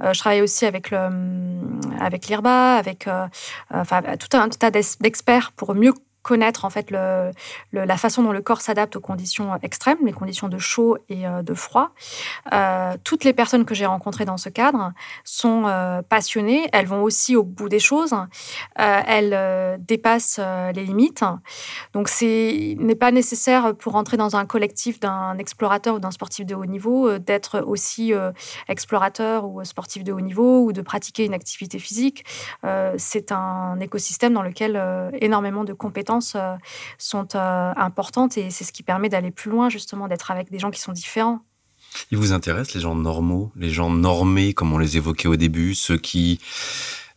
je 0.00 0.18
travaille 0.18 0.42
aussi 0.42 0.66
avec 0.66 0.92
avec 2.00 2.26
l'IRBA, 2.26 2.76
avec 2.76 3.08
enfin, 3.70 4.02
tout 4.18 4.36
un 4.36 4.48
tas 4.48 4.70
d'experts 4.70 5.52
pour 5.52 5.74
mieux 5.74 5.92
connaître 6.28 6.66
en 6.66 6.70
fait 6.70 6.90
la 6.90 7.96
façon 7.96 8.22
dont 8.22 8.32
le 8.32 8.42
corps 8.42 8.60
s'adapte 8.60 8.96
aux 8.96 9.00
conditions 9.00 9.58
extrêmes, 9.62 9.96
les 10.04 10.12
conditions 10.12 10.48
de 10.48 10.58
chaud 10.58 10.98
et 11.08 11.26
euh, 11.26 11.42
de 11.42 11.54
froid. 11.54 11.92
Euh, 12.52 12.96
toutes 13.02 13.24
les 13.24 13.32
personnes 13.32 13.64
que 13.64 13.74
j'ai 13.74 13.86
rencontrées 13.86 14.26
dans 14.26 14.36
ce 14.36 14.50
cadre 14.50 14.92
sont 15.24 15.62
euh, 15.64 16.02
passionnées. 16.02 16.68
Elles 16.74 16.86
vont 16.86 17.02
aussi 17.02 17.34
au 17.34 17.44
bout 17.44 17.70
des 17.70 17.78
choses. 17.78 18.14
elles 18.76 19.78
dépassent 19.80 20.40
les 20.74 20.84
limites. 20.84 21.24
Donc 21.94 22.08
c'est 22.08 22.76
n'est 22.78 22.94
pas 22.94 23.10
nécessaire 23.10 23.74
pour 23.74 23.96
entrer 23.96 24.18
dans 24.18 24.36
un 24.36 24.44
collectif 24.44 25.00
d'un 25.00 25.38
explorateur 25.38 25.94
ou 25.94 25.98
d'un 25.98 26.10
sportif 26.10 26.44
de 26.44 26.54
haut 26.54 26.66
niveau 26.66 27.18
d'être 27.18 27.60
aussi 27.60 28.12
explorateur 28.68 29.46
ou 29.46 29.64
sportif 29.64 30.04
de 30.04 30.12
haut 30.12 30.20
niveau 30.20 30.64
ou 30.64 30.72
de 30.72 30.82
pratiquer 30.82 31.24
une 31.24 31.34
activité 31.34 31.78
physique. 31.78 32.24
c'est 32.98 33.32
un 33.32 33.80
écosystème 33.80 34.34
dans 34.34 34.42
lequel 34.42 34.72
énormément 35.20 35.64
de 35.64 35.72
compétences 35.72 36.17
euh, 36.34 36.54
sont 36.98 37.34
euh, 37.34 37.72
importantes 37.76 38.36
et 38.38 38.50
c'est 38.50 38.64
ce 38.64 38.72
qui 38.72 38.82
permet 38.82 39.08
d'aller 39.08 39.30
plus 39.30 39.50
loin, 39.50 39.68
justement, 39.68 40.08
d'être 40.08 40.30
avec 40.30 40.50
des 40.50 40.58
gens 40.58 40.70
qui 40.70 40.80
sont 40.80 40.92
différents. 40.92 41.40
Il 42.10 42.18
vous 42.18 42.32
intéresse 42.32 42.74
les 42.74 42.80
gens 42.80 42.94
normaux, 42.94 43.50
les 43.56 43.70
gens 43.70 43.90
normés, 43.90 44.52
comme 44.52 44.72
on 44.72 44.78
les 44.78 44.96
évoquait 44.96 45.28
au 45.28 45.36
début, 45.36 45.74
ceux 45.74 45.96
qui 45.96 46.38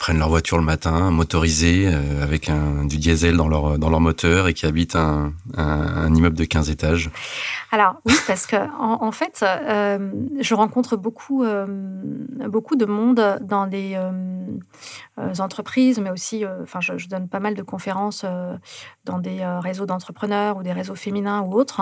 prennent 0.02 0.18
leur 0.18 0.30
voiture 0.30 0.58
le 0.58 0.64
matin, 0.64 1.12
motorisée, 1.12 1.86
euh, 1.86 2.24
avec 2.24 2.49
un, 2.49 2.86
du 2.86 2.97
diesel 2.97 3.38
dans 3.38 3.47
leur, 3.47 3.78
dans 3.78 3.91
leur 3.91 3.99
moteur 3.99 4.47
et 4.47 4.56
qui 4.56 4.66
habitent 4.66 4.95
un, 4.95 5.32
un, 5.56 6.12
immeuble 6.16 6.36
de 6.36 6.43
15 6.43 6.72
étages 6.72 7.12
Alors 7.72 7.97
oui, 8.06 8.16
parce 8.26 8.47
que 8.47 8.56
en, 8.80 9.12
fait, 9.12 9.43
euh, 9.43 10.12
je 10.39 10.56
rencontre 10.56 10.97
beaucoup, 10.97 11.43
euh, 11.43 11.68
beaucoup 12.49 12.76
de 12.76 12.86
monde 12.86 13.38
dans 13.41 13.68
des 13.68 13.95
entreprises, 15.38 15.99
mais 15.99 16.10
aussi, 16.10 16.45
enfin, 16.64 16.80
je, 16.82 16.97
je, 16.97 17.08
donne 17.08 17.30
pas 17.30 17.39
mal 17.39 17.54
de 17.54 17.62
conférences 17.62 18.26
dans 19.06 19.20
des 19.20 19.45
réseaux 19.45 19.86
d'entrepreneurs 19.86 20.58
ou 20.58 20.64
des 20.64 20.74
réseaux 20.74 20.95
féminins 20.95 21.41
ou 21.41 21.54
autres. 21.54 21.82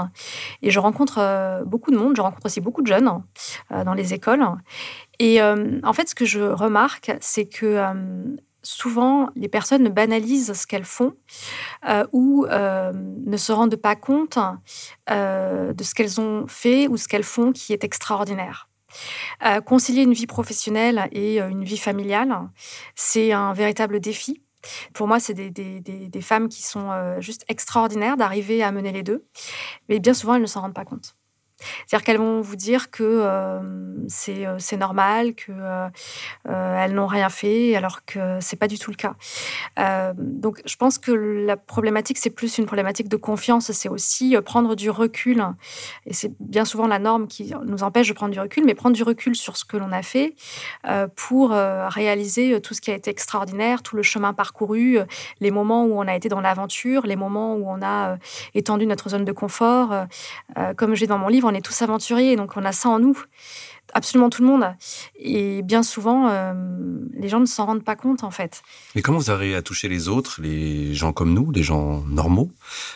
Et 0.61 0.71
je 0.71 0.79
rencontre 0.79 1.63
beaucoup 1.65 1.91
de 1.91 1.97
monde, 1.97 2.17
je 2.17 2.21
rencontre 2.21 2.47
aussi 2.47 2.59
beaucoup 2.59 2.81
de 2.81 2.87
jeunes 2.87 3.09
dans 3.69 3.93
les 3.93 4.13
écoles. 4.13 4.43
Et 5.19 5.41
euh, 5.41 5.79
en 5.83 5.93
fait, 5.93 6.09
ce 6.09 6.15
que 6.15 6.25
je 6.25 6.39
remarque, 6.39 7.11
c'est 7.19 7.45
que 7.45 7.65
euh, 7.65 7.93
souvent, 8.63 9.29
les 9.35 9.49
personnes 9.49 9.89
banalisent 9.89 10.53
ce 10.53 10.65
qu'elles 10.65 10.85
font 10.85 11.13
euh, 11.87 12.05
ou 12.13 12.45
ne 12.47 13.37
se 13.37 13.51
rendent 13.51 13.75
pas 13.75 13.95
compte 13.95 14.39
de 15.09 15.83
ce 15.83 15.93
qu'elles 15.93 16.21
ont 16.21 16.47
fait 16.47 16.87
ou 16.87 16.97
ce 16.97 17.07
qu'elles 17.07 17.23
font 17.23 17.51
qui 17.51 17.73
est 17.73 17.83
extraordinaire. 17.83 18.69
concilier 19.65 20.03
une 20.03 20.13
vie 20.13 20.27
professionnelle 20.27 21.09
et 21.11 21.39
une 21.39 21.63
vie 21.63 21.77
familiale, 21.77 22.49
c'est 22.95 23.33
un 23.33 23.53
véritable 23.53 23.99
défi. 23.99 24.41
Pour 24.93 25.07
moi, 25.07 25.19
c'est 25.19 25.33
des, 25.33 26.21
femmes 26.21 26.49
qui 26.49 26.63
sont 26.63 26.89
juste 27.19 27.45
extraordinaires 27.49 28.17
d'arriver 28.17 28.63
à 28.63 28.71
mener 28.71 28.91
les 28.91 29.03
deux, 29.03 29.25
mais 29.89 29.99
bien 29.99 30.13
souvent, 30.13 30.35
elles 30.35 30.41
ne 30.41 30.47
s'en 30.47 30.61
rendent 30.61 30.73
pas 30.73 30.85
compte. 30.85 31.18
C'est-à-dire 31.87 32.05
qu'elles 32.05 32.17
vont 32.17 32.41
vous 32.41 32.55
dire 32.55 32.91
que 32.91 33.03
euh, 33.03 33.59
euh, 34.29 34.55
c'est 34.59 34.77
normal, 34.77 35.33
qu'elles 35.33 35.55
euh, 36.47 36.87
n'ont 36.89 37.07
rien 37.07 37.29
fait, 37.29 37.75
alors 37.75 38.05
que 38.05 38.39
c'est 38.39 38.55
pas 38.55 38.67
du 38.67 38.77
tout 38.77 38.91
le 38.91 38.95
cas. 38.95 39.15
donc, 40.17 40.61
je 40.65 40.75
pense 40.75 40.97
que 40.97 41.11
la 41.11 41.57
problématique, 41.57 42.17
c'est 42.17 42.29
plus 42.29 42.57
une 42.57 42.65
problématique 42.65 43.07
de 43.07 43.17
confiance. 43.17 43.71
C'est 43.71 43.89
aussi 43.89 44.35
prendre 44.45 44.75
du 44.75 44.89
recul. 44.89 45.43
Et 46.05 46.13
c'est 46.13 46.31
bien 46.39 46.65
souvent 46.65 46.87
la 46.87 46.99
norme 46.99 47.27
qui 47.27 47.53
nous 47.65 47.83
empêche 47.83 48.07
de 48.07 48.13
prendre 48.13 48.33
du 48.33 48.39
recul, 48.39 48.63
mais 48.65 48.75
prendre 48.75 48.95
du 48.95 49.03
recul 49.03 49.35
sur 49.35 49.57
ce 49.57 49.65
que 49.65 49.77
l'on 49.77 49.91
a 49.91 50.01
fait 50.01 50.35
pour 51.15 51.51
réaliser 51.51 52.59
tout 52.61 52.73
ce 52.73 52.81
qui 52.81 52.91
a 52.91 52.95
été 52.95 53.09
extraordinaire, 53.11 53.83
tout 53.83 53.95
le 53.95 54.03
chemin 54.03 54.33
parcouru, 54.33 54.99
les 55.39 55.51
moments 55.51 55.85
où 55.85 55.99
on 55.99 56.07
a 56.07 56.15
été 56.15 56.29
dans 56.29 56.41
l'aventure, 56.41 57.05
les 57.05 57.15
moments 57.15 57.55
où 57.55 57.69
on 57.69 57.81
a 57.81 58.17
étendu 58.53 58.85
notre 58.85 59.09
zone 59.09 59.25
de 59.25 59.31
confort. 59.31 59.93
comme 60.77 60.95
j'ai 60.95 61.07
dans 61.07 61.17
mon 61.17 61.27
livre, 61.27 61.48
on 61.49 61.53
est 61.53 61.61
tous 61.61 61.81
aventuriers, 61.81 62.35
donc 62.35 62.55
on 62.55 62.65
a 62.65 62.71
ça 62.71 62.89
en 62.89 62.99
nous. 62.99 63.17
Absolument 63.93 64.29
tout 64.29 64.43
le 64.43 64.47
monde. 64.47 64.65
Et 65.17 65.63
bien 65.63 65.81
souvent, 65.81 66.29
euh, 66.29 66.53
les 67.13 67.27
gens 67.27 67.39
ne 67.39 67.47
s'en 67.47 67.65
rendent 67.65 67.83
pas 67.83 67.95
compte, 67.95 68.23
en 68.23 68.29
fait. 68.29 68.61
Mais 68.95 69.01
comment 69.01 69.17
vous 69.17 69.31
arrivez 69.31 69.55
à 69.55 69.63
toucher 69.63 69.89
les 69.89 70.07
autres, 70.07 70.39
les 70.41 70.93
gens 70.93 71.11
comme 71.11 71.33
nous, 71.33 71.51
les 71.51 71.63
gens 71.63 72.03
normaux, 72.07 72.51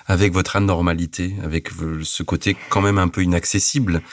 avec 0.05 0.33
votre 0.33 0.55
anormalité, 0.55 1.35
avec 1.43 1.69
ce 2.03 2.21
côté 2.21 2.55
quand 2.69 2.81
même 2.81 2.99
un 2.99 3.07
peu 3.07 3.23
inaccessible? 3.23 4.03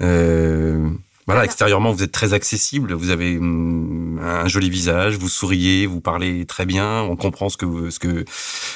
Euh, 0.00 0.90
voilà, 1.26 1.44
extérieurement, 1.44 1.92
vous 1.92 2.02
êtes 2.02 2.12
très 2.12 2.34
accessible, 2.34 2.92
vous 2.92 3.10
avez 3.10 3.38
hum, 3.38 4.20
un 4.22 4.46
joli 4.46 4.68
visage, 4.68 5.16
vous 5.16 5.28
souriez, 5.28 5.86
vous 5.86 6.00
parlez 6.00 6.44
très 6.44 6.66
bien, 6.66 7.00
on 7.02 7.16
comprend 7.16 7.48
ce 7.48 7.56
que 7.56 7.90
ce 7.90 7.98
que 7.98 8.24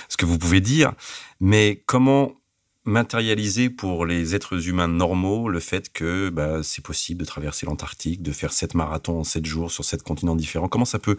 ce 0.08 0.16
que 0.16 0.24
vous 0.24 0.38
pouvez 0.38 0.60
dire. 0.60 0.92
Mais 1.40 1.82
comment 1.86 2.37
matérialiser 2.88 3.70
pour 3.70 4.06
les 4.06 4.34
êtres 4.34 4.68
humains 4.68 4.88
normaux 4.88 5.48
le 5.48 5.60
fait 5.60 5.92
que 5.92 6.30
bah, 6.30 6.62
c'est 6.62 6.82
possible 6.82 7.20
de 7.20 7.26
traverser 7.26 7.66
l'Antarctique, 7.66 8.22
de 8.22 8.32
faire 8.32 8.52
sept 8.52 8.74
marathons 8.74 9.20
en 9.20 9.24
sept 9.24 9.46
jours 9.46 9.70
sur 9.70 9.84
sept 9.84 10.02
continents 10.02 10.34
différents. 10.34 10.68
Comment 10.68 10.84
ça 10.84 10.98
peut, 10.98 11.16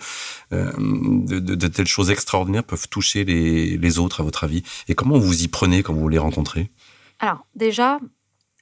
euh, 0.51 0.72
de, 0.78 1.67
telles 1.67 1.88
choses 1.88 2.09
extraordinaires 2.09 2.63
peuvent 2.63 2.89
toucher 2.89 3.24
les, 3.24 3.99
autres 3.99 4.22
à 4.22 4.24
votre 4.24 4.43
avis? 4.43 4.63
Et 4.88 4.95
comment 4.95 5.17
vous 5.17 5.43
y 5.43 5.47
prenez 5.47 5.84
quand 5.84 5.93
vous 5.93 6.09
les 6.09 6.17
rencontrez? 6.17 6.72
Alors 7.20 7.45
déjà, 7.55 7.99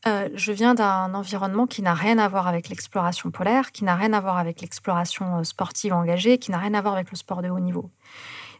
euh, 0.05 0.29
je 0.35 0.51
viens 0.51 0.75
d'un 0.75 1.13
environnement 1.13 1.65
qui 1.65 1.81
n'a 1.81 1.93
rien 1.93 2.17
à 2.17 2.27
voir 2.27 2.47
avec 2.47 2.69
l'exploration 2.69 3.31
polaire, 3.31 3.71
qui 3.71 3.83
n'a 3.83 3.95
rien 3.95 4.13
à 4.13 4.19
voir 4.19 4.37
avec 4.37 4.61
l'exploration 4.61 5.39
euh, 5.39 5.43
sportive 5.43 5.93
engagée, 5.93 6.37
qui 6.37 6.51
n'a 6.51 6.59
rien 6.59 6.73
à 6.73 6.81
voir 6.81 6.95
avec 6.95 7.09
le 7.09 7.17
sport 7.17 7.41
de 7.41 7.49
haut 7.49 7.59
niveau. 7.59 7.89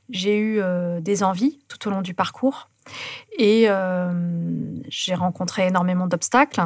J'ai 0.10 0.40
eu 0.40 0.62
des 1.02 1.22
envies 1.22 1.60
tout 1.68 1.86
au 1.86 1.92
long 1.92 2.02
du 2.02 2.14
parcours 2.14 2.70
et 3.38 3.66
euh, 3.68 4.12
j'ai 4.88 5.14
rencontré 5.14 5.68
énormément 5.68 6.08
d'obstacles. 6.08 6.62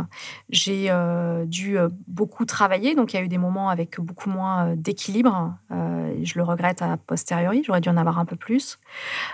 J'ai 0.49 0.87
euh, 0.89 1.45
dû 1.45 1.77
euh, 1.77 1.89
beaucoup 2.07 2.45
travailler, 2.45 2.95
donc 2.95 3.13
il 3.13 3.17
y 3.17 3.19
a 3.19 3.23
eu 3.23 3.27
des 3.27 3.37
moments 3.37 3.69
avec 3.69 3.99
beaucoup 3.99 4.29
moins 4.29 4.73
d'équilibre. 4.75 5.53
je 5.69 6.33
le 6.35 6.43
regrette 6.43 6.81
a 6.81 6.97
posteriori, 6.97 7.63
j'aurais 7.65 7.81
dû 7.81 7.89
en 7.89 7.97
avoir 7.97 8.19
un 8.19 8.25
peu 8.25 8.35
plus. 8.35 8.79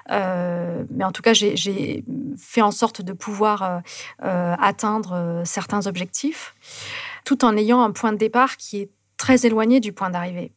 mais 0.09 1.03
en 1.03 1.11
tout 1.11 1.21
cas, 1.21 1.33
j'ai 1.33 2.03
fait 2.38 2.61
en 2.61 2.71
sorte 2.71 3.01
de 3.01 3.13
pouvoir 3.13 3.81
atteindre 4.19 5.41
certains 5.45 5.85
objectifs, 5.85 6.55
tout 7.23 7.45
en 7.45 7.55
ayant 7.55 7.81
un 7.81 7.91
point 7.91 8.11
de 8.11 8.17
départ 8.17 8.57
qui 8.57 8.81
est 8.81 8.89
très 9.17 9.45
éloigné 9.45 9.79
du 9.79 9.93
point 9.93 10.09
d'arrivée. 10.09 10.51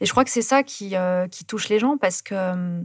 Et 0.00 0.06
je 0.06 0.10
crois 0.10 0.24
que 0.24 0.30
c'est 0.30 0.42
ça 0.42 0.62
qui, 0.62 0.94
qui, 1.30 1.44
touche 1.44 1.68
les 1.68 1.78
gens 1.78 1.96
parce 1.96 2.22
que 2.22 2.82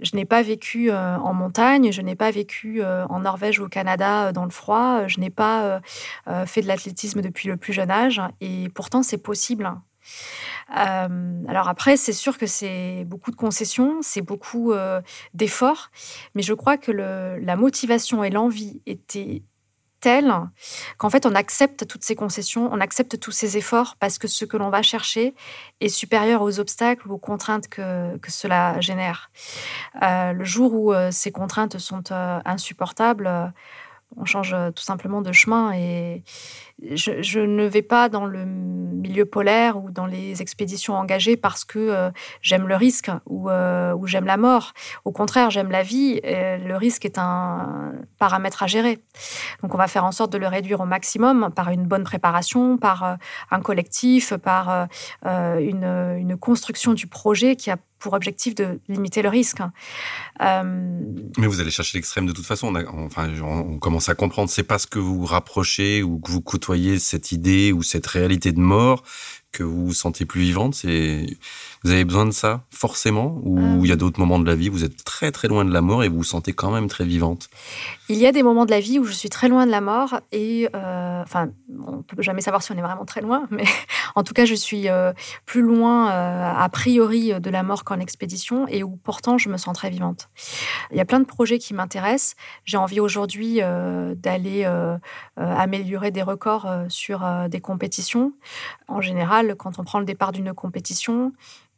je 0.00 0.16
n'ai 0.16 0.24
pas 0.24 0.42
vécu 0.42 0.90
euh, 0.90 1.18
en 1.18 1.32
montagne, 1.34 1.92
je 1.92 2.02
n'ai 2.02 2.14
pas 2.14 2.30
vécu 2.30 2.82
euh, 2.82 3.06
en 3.08 3.20
Norvège 3.20 3.60
ou 3.60 3.64
au 3.64 3.68
Canada 3.68 4.28
euh, 4.28 4.32
dans 4.32 4.44
le 4.44 4.50
froid, 4.50 5.06
je 5.06 5.20
n'ai 5.20 5.30
pas 5.30 5.80
fait 6.46 6.62
de 6.62 6.66
l'athlétisme 6.66 7.20
depuis 7.20 7.48
le 7.48 7.56
plus 7.56 7.72
jeune 7.72 7.90
âge, 7.90 8.20
et 8.40 8.68
pourtant 8.74 9.02
c'est 9.02 9.18
possible. 9.18 9.70
alors 10.68 11.68
après, 11.68 11.96
c'est 11.96 12.12
sûr 12.12 12.38
que 12.38 12.46
c'est 12.46 13.04
beaucoup 13.06 13.30
de 13.30 13.36
concessions, 13.36 13.98
c'est 14.02 14.22
beaucoup 14.22 14.72
d'efforts, 15.34 15.90
mais 16.34 16.42
je 16.42 16.54
crois 16.54 16.76
que 16.76 16.92
la 16.92 17.56
motivation 17.56 18.24
et 18.24 18.30
l'envie 18.30 18.80
étaient 18.86 19.42
telle 20.00 20.34
qu'en 20.98 21.10
fait 21.10 21.26
on 21.26 21.34
accepte 21.34 21.86
toutes 21.86 22.04
ces 22.04 22.16
concessions, 22.16 22.68
on 22.72 22.80
accepte 22.80 23.18
tous 23.18 23.30
ces 23.30 23.56
efforts 23.56 23.96
parce 23.98 24.18
que 24.18 24.28
ce 24.28 24.44
que 24.44 24.56
l'on 24.56 24.70
va 24.70 24.82
chercher 24.82 25.34
est 25.80 25.88
supérieur 25.88 26.42
aux 26.42 26.58
obstacles 26.58 27.08
ou 27.08 27.14
aux 27.14 27.18
contraintes 27.18 27.68
que, 27.68 28.16
que 28.18 28.30
cela 28.30 28.80
génère. 28.80 29.30
Euh, 30.02 30.32
le 30.32 30.44
jour 30.44 30.74
où 30.74 30.92
euh, 30.92 31.10
ces 31.10 31.30
contraintes 31.30 31.78
sont 31.78 32.10
euh, 32.10 32.40
insupportables, 32.44 33.52
on 34.16 34.24
change 34.24 34.56
tout 34.74 34.82
simplement 34.82 35.22
de 35.22 35.30
chemin 35.30 35.72
et 35.72 36.24
je, 36.82 37.40
ne 37.40 37.64
vais 37.64 37.82
pas 37.82 38.08
dans 38.08 38.24
le 38.24 38.44
milieu 38.44 39.24
polaire 39.24 39.76
ou 39.82 39.90
dans 39.90 40.06
les 40.06 40.42
expéditions 40.42 40.94
engagées 40.94 41.36
parce 41.36 41.64
que 41.64 41.78
euh, 41.78 42.10
j'aime 42.42 42.68
le 42.68 42.76
risque 42.76 43.10
ou, 43.26 43.50
euh, 43.50 43.94
ou 43.94 44.06
j'aime 44.06 44.26
la 44.26 44.36
mort. 44.36 44.72
Au 45.04 45.12
contraire, 45.12 45.50
j'aime 45.50 45.70
la 45.70 45.82
vie. 45.82 46.20
Le 46.24 46.74
risque 46.74 47.04
est 47.04 47.18
un 47.18 47.92
paramètre 48.18 48.62
à 48.62 48.66
gérer. 48.66 48.98
Donc 49.62 49.74
on 49.74 49.78
va 49.78 49.88
faire 49.88 50.04
en 50.04 50.12
sorte 50.12 50.32
de 50.32 50.38
le 50.38 50.46
réduire 50.46 50.80
au 50.80 50.86
maximum 50.86 51.50
par 51.54 51.70
une 51.70 51.86
bonne 51.86 52.04
préparation, 52.04 52.78
par 52.78 53.04
euh, 53.04 53.14
un 53.50 53.60
collectif, 53.60 54.34
par 54.36 54.88
une, 55.24 56.36
construction 56.40 56.94
du 56.94 57.06
projet 57.06 57.56
qui 57.56 57.70
a 57.70 57.76
pour 57.98 58.14
objectif 58.14 58.54
de 58.54 58.80
limiter 58.88 59.20
le 59.20 59.28
risque. 59.28 59.58
Mais 60.40 61.46
vous 61.46 61.60
allez 61.60 61.70
chercher 61.70 61.98
l'extrême 61.98 62.26
de 62.26 62.32
toute 62.32 62.46
façon. 62.46 62.74
On, 62.74 63.04
enfin, 63.04 63.28
commence 63.80 64.08
à 64.08 64.14
comprendre. 64.14 64.48
C'est 64.48 64.62
pas 64.62 64.78
ce 64.78 64.86
que 64.86 64.98
vous 64.98 65.24
rapprochez 65.24 66.02
ou 66.02 66.18
que 66.18 66.30
vous 66.30 66.40
côtoyez 66.40 66.69
cette 66.98 67.32
idée 67.32 67.72
ou 67.72 67.82
cette 67.82 68.06
réalité 68.06 68.52
de 68.52 68.60
mort 68.60 69.02
que 69.52 69.62
vous 69.62 69.86
vous 69.86 69.94
sentez 69.94 70.24
plus 70.24 70.40
vivante 70.40 70.74
C'est 70.74 71.26
vous 71.82 71.92
avez 71.92 72.04
besoin 72.04 72.26
de 72.26 72.30
ça 72.30 72.62
forcément 72.70 73.40
ou 73.42 73.84
il 73.84 73.88
y 73.88 73.90
a 73.90 73.94
euh. 73.94 73.96
d'autres 73.96 74.20
moments 74.20 74.38
de 74.38 74.46
la 74.46 74.54
vie 74.54 74.68
où 74.68 74.72
vous 74.72 74.84
êtes 74.84 75.02
très 75.02 75.32
très 75.32 75.48
loin 75.48 75.64
de 75.64 75.72
la 75.72 75.80
mort 75.80 76.04
et 76.04 76.08
vous 76.08 76.18
vous 76.18 76.24
sentez 76.24 76.52
quand 76.52 76.70
même 76.70 76.88
très 76.88 77.04
vivante? 77.04 77.48
Il 78.08 78.18
y 78.18 78.26
a 78.26 78.32
des 78.32 78.42
moments 78.42 78.66
de 78.66 78.70
la 78.70 78.80
vie 78.80 78.98
où 78.98 79.04
je 79.04 79.12
suis 79.12 79.30
très 79.30 79.48
loin 79.48 79.64
de 79.64 79.70
la 79.70 79.80
mort 79.80 80.20
et 80.30 80.68
euh, 80.74 81.22
enfin 81.22 81.48
on 81.86 82.02
peut 82.02 82.20
jamais 82.22 82.42
savoir 82.42 82.62
si 82.62 82.72
on 82.72 82.76
est 82.76 82.82
vraiment 82.82 83.06
très 83.06 83.22
loin, 83.22 83.46
mais 83.50 83.64
en 84.14 84.24
tout 84.24 84.34
cas 84.34 84.44
je 84.44 84.54
suis 84.54 84.88
euh, 84.88 85.12
plus 85.46 85.62
loin 85.62 86.08
a 86.08 86.68
priori 86.68 87.32
de 87.40 87.50
la 87.50 87.62
mort 87.62 87.84
qu'en 87.84 87.98
expédition 87.98 88.66
et 88.68 88.82
où 88.82 88.96
pourtant 88.96 89.38
je 89.38 89.48
me 89.48 89.56
sens 89.56 89.74
très 89.74 89.90
vivante. 89.90 90.28
Il 90.90 90.98
y 90.98 91.00
a 91.00 91.04
plein 91.04 91.20
de 91.20 91.24
projets 91.24 91.58
qui 91.58 91.72
m'intéressent. 91.72 92.36
J'ai 92.64 92.76
envie 92.76 93.00
aujourd'hui 93.00 93.60
d'aller 94.16 94.68
améliorer 95.36 96.10
des 96.10 96.22
records 96.22 96.68
sur 96.88 97.24
des 97.48 97.60
compétitions. 97.60 98.32
En 98.88 99.00
général, 99.00 99.54
quand 99.56 99.78
on 99.78 99.84
prend 99.84 99.98
le 99.98 100.04
départ 100.04 100.32
d'une 100.32 100.52
compétition, 100.52 101.32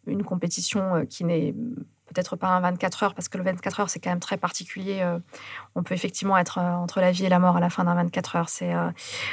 une 0.07 0.25
compétition 0.25 0.97
euh, 0.97 1.05
qui 1.05 1.25
n'est 1.25 1.55
peut-être 2.13 2.37
pas 2.37 2.49
un 2.49 2.61
24 2.61 3.03
heures, 3.03 3.15
parce 3.15 3.29
que 3.29 3.39
le 3.39 3.45
24 3.45 3.81
heures, 3.81 3.91
c'est 3.91 3.99
quand 3.99 4.11
même 4.11 4.21
très 4.21 4.37
particulier. 4.37 5.01
Euh, 5.01 5.19
on 5.75 5.83
peut 5.83 5.95
effectivement 5.95 6.37
être 6.39 6.59
euh, 6.59 6.73
entre 6.73 7.01
la 7.01 7.11
vie 7.11 7.25
et 7.25 7.29
la 7.29 7.39
mort 7.39 7.57
à 7.57 7.61
la 7.61 7.71
fin 7.71 7.85
d'un 7.85 7.95
24 7.95 8.37
heures. 8.37 8.49
C'est 8.49 8.75
euh, 8.75 8.91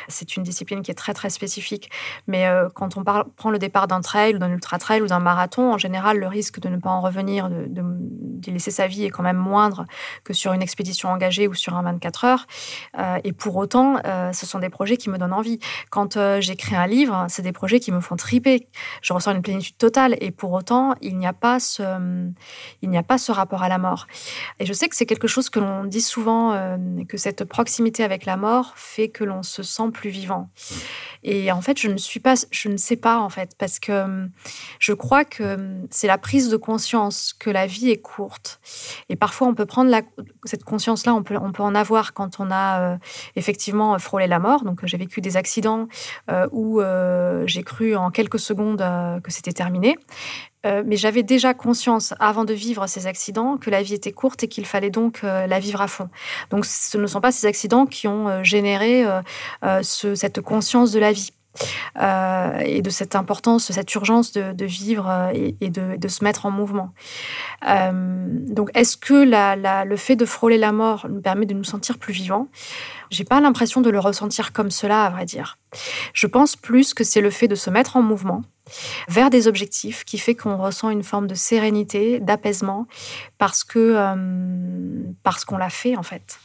c'est 0.07 0.35
une 0.35 0.43
discipline 0.43 0.81
qui 0.81 0.91
est 0.91 0.95
très, 0.95 1.13
très 1.13 1.29
spécifique. 1.29 1.89
Mais 2.27 2.47
quand 2.73 2.97
on 2.97 3.03
prend 3.03 3.49
le 3.51 3.59
départ 3.59 3.87
d'un 3.87 4.01
trail 4.01 4.35
ou 4.35 4.39
d'un 4.39 4.51
ultra-trail 4.51 5.01
ou 5.01 5.07
d'un 5.07 5.19
marathon, 5.19 5.73
en 5.73 5.77
général, 5.77 6.17
le 6.17 6.27
risque 6.27 6.59
de 6.59 6.69
ne 6.69 6.77
pas 6.77 6.89
en 6.89 7.01
revenir, 7.01 7.49
de, 7.49 7.65
de, 7.67 8.51
laisser 8.51 8.71
sa 8.71 8.87
vie 8.87 9.05
est 9.05 9.09
quand 9.09 9.23
même 9.23 9.37
moindre 9.37 9.85
que 10.23 10.33
sur 10.33 10.53
une 10.53 10.61
expédition 10.61 11.09
engagée 11.09 11.47
ou 11.47 11.53
sur 11.53 11.75
un 11.75 11.83
24 11.83 12.25
heures. 12.25 12.47
et 13.23 13.33
pour 13.33 13.55
autant, 13.57 13.97
ce 14.33 14.45
sont 14.45 14.59
des 14.59 14.69
projets 14.69 14.97
qui 14.97 15.09
me 15.09 15.17
donnent 15.17 15.33
envie. 15.33 15.59
Quand 15.89 16.17
j'écris 16.39 16.75
un 16.75 16.87
livre, 16.87 17.25
c'est 17.29 17.41
des 17.41 17.51
projets 17.51 17.79
qui 17.79 17.91
me 17.91 17.99
font 17.99 18.15
triper. 18.15 18.67
Je 19.01 19.13
ressens 19.13 19.33
une 19.33 19.41
plénitude 19.41 19.77
totale. 19.77 20.15
Et 20.21 20.31
pour 20.31 20.51
autant, 20.53 20.95
il 21.01 21.17
n'y 21.17 21.27
a 21.27 21.33
pas 21.33 21.59
ce 21.59 21.83
il 22.81 22.89
n'y 22.89 22.97
a 22.97 23.03
pas 23.03 23.17
ce 23.17 23.31
rapport 23.31 23.63
à 23.63 23.69
la 23.69 23.77
mort. 23.77 24.07
Et 24.59 24.65
je 24.65 24.73
sais 24.73 24.87
que 24.89 24.95
c'est 24.95 25.05
quelque 25.05 25.27
chose 25.27 25.49
que 25.49 25.59
l'on 25.59 25.83
dit 25.83 26.01
souvent, 26.01 26.53
euh, 26.53 26.77
que 27.07 27.17
cette 27.17 27.43
proximité 27.45 28.03
avec 28.03 28.25
la 28.25 28.37
mort 28.37 28.73
fait 28.75 29.09
que 29.09 29.23
l'on 29.23 29.43
se 29.43 29.63
sent 29.63 29.91
plus 29.93 30.09
vivant. 30.09 30.49
Et 31.23 31.51
en 31.51 31.61
fait, 31.61 31.77
je 31.77 31.89
ne 31.89 31.97
suis 31.97 32.19
pas, 32.19 32.35
je 32.51 32.69
ne 32.69 32.77
sais 32.77 32.95
pas 32.95 33.19
en 33.19 33.29
fait, 33.29 33.51
parce 33.57 33.79
que 33.79 33.91
euh, 33.91 34.27
je 34.79 34.93
crois 34.93 35.25
que 35.25 35.43
euh, 35.43 35.81
c'est 35.89 36.07
la 36.07 36.17
prise 36.17 36.49
de 36.49 36.57
conscience 36.57 37.33
que 37.37 37.49
la 37.49 37.65
vie 37.65 37.89
est 37.89 38.01
courte. 38.01 38.59
Et 39.09 39.15
parfois, 39.15 39.47
on 39.47 39.55
peut 39.55 39.65
prendre 39.65 39.93
cette 40.45 40.63
conscience-là, 40.63 41.13
on 41.13 41.23
peut, 41.23 41.37
on 41.41 41.51
peut 41.51 41.63
en 41.63 41.75
avoir 41.75 42.13
quand 42.13 42.39
on 42.39 42.51
a 42.51 42.97
effectivement 43.35 43.97
frôlé 43.99 44.27
la 44.27 44.39
mort. 44.39 44.63
Donc, 44.63 44.85
j'ai 44.85 44.97
vécu 44.97 45.21
des 45.21 45.37
accidents 45.37 45.87
où 46.51 46.81
j'ai 47.45 47.63
cru 47.63 47.95
en 47.95 48.11
quelques 48.11 48.39
secondes 48.39 48.83
que 49.23 49.31
c'était 49.31 49.53
terminé. 49.53 49.97
Euh, 50.65 50.83
mais 50.85 50.97
j'avais 50.97 51.23
déjà 51.23 51.53
conscience, 51.53 52.13
avant 52.19 52.43
de 52.43 52.53
vivre 52.53 52.85
ces 52.87 53.07
accidents, 53.07 53.57
que 53.57 53.69
la 53.69 53.81
vie 53.81 53.93
était 53.93 54.11
courte 54.11 54.43
et 54.43 54.47
qu'il 54.47 54.65
fallait 54.65 54.89
donc 54.89 55.21
euh, 55.23 55.47
la 55.47 55.59
vivre 55.59 55.81
à 55.81 55.87
fond. 55.87 56.09
Donc 56.49 56.65
ce 56.65 56.97
ne 56.97 57.07
sont 57.07 57.21
pas 57.21 57.31
ces 57.31 57.47
accidents 57.47 57.85
qui 57.85 58.07
ont 58.07 58.27
euh, 58.27 58.43
généré 58.43 59.05
cette 59.83 60.41
conscience 60.41 60.91
de 60.91 60.99
la 60.99 61.11
vie. 61.11 61.31
et 61.97 62.81
de 62.81 62.89
cette 62.89 63.15
importance, 63.15 63.71
cette 63.71 63.93
urgence 63.95 64.31
de, 64.31 64.65
vivre 64.65 65.31
et, 65.33 65.69
de, 65.69 66.07
se 66.07 66.23
mettre 66.23 66.45
en 66.45 66.51
mouvement. 66.51 66.93
donc, 67.63 68.69
est-ce 68.75 68.97
que 68.97 69.25
le 69.85 69.95
fait 69.95 70.15
de 70.15 70.25
frôler 70.25 70.57
la 70.57 70.71
mort 70.71 71.07
nous 71.09 71.21
permet 71.21 71.45
de 71.45 71.53
nous 71.53 71.63
sentir 71.63 71.97
plus 71.97 72.13
vivants? 72.13 72.47
J'ai 73.09 73.23
pas 73.23 73.41
l'impression 73.41 73.81
de 73.81 73.89
le 73.89 73.99
ressentir 73.99 74.53
comme 74.53 74.71
cela, 74.71 75.05
à 75.05 75.09
vrai 75.09 75.25
dire. 75.25 75.57
Je 76.13 76.27
pense 76.27 76.55
plus 76.55 76.93
que 76.93 77.03
c'est 77.03 77.21
le 77.21 77.31
fait 77.31 77.47
de 77.47 77.55
se 77.55 77.69
mettre 77.69 77.97
en 77.97 78.01
mouvement 78.01 78.43
vers 79.07 79.29
des 79.29 79.47
objectifs 79.47 80.03
qui 80.03 80.17
fait 80.17 80.35
qu'on 80.35 80.57
ressent 80.57 80.89
une 80.89 81.03
forme 81.03 81.27
de 81.27 81.35
sérénité, 81.35 82.19
d'apaisement, 82.19 82.87
parce 83.37 83.65
euh, 83.75 84.15
parce 85.23 85.45
qu'on 85.45 85.57
l'a 85.57 85.69
fait 85.69 85.95
en 85.95 86.03
fait. 86.03 86.39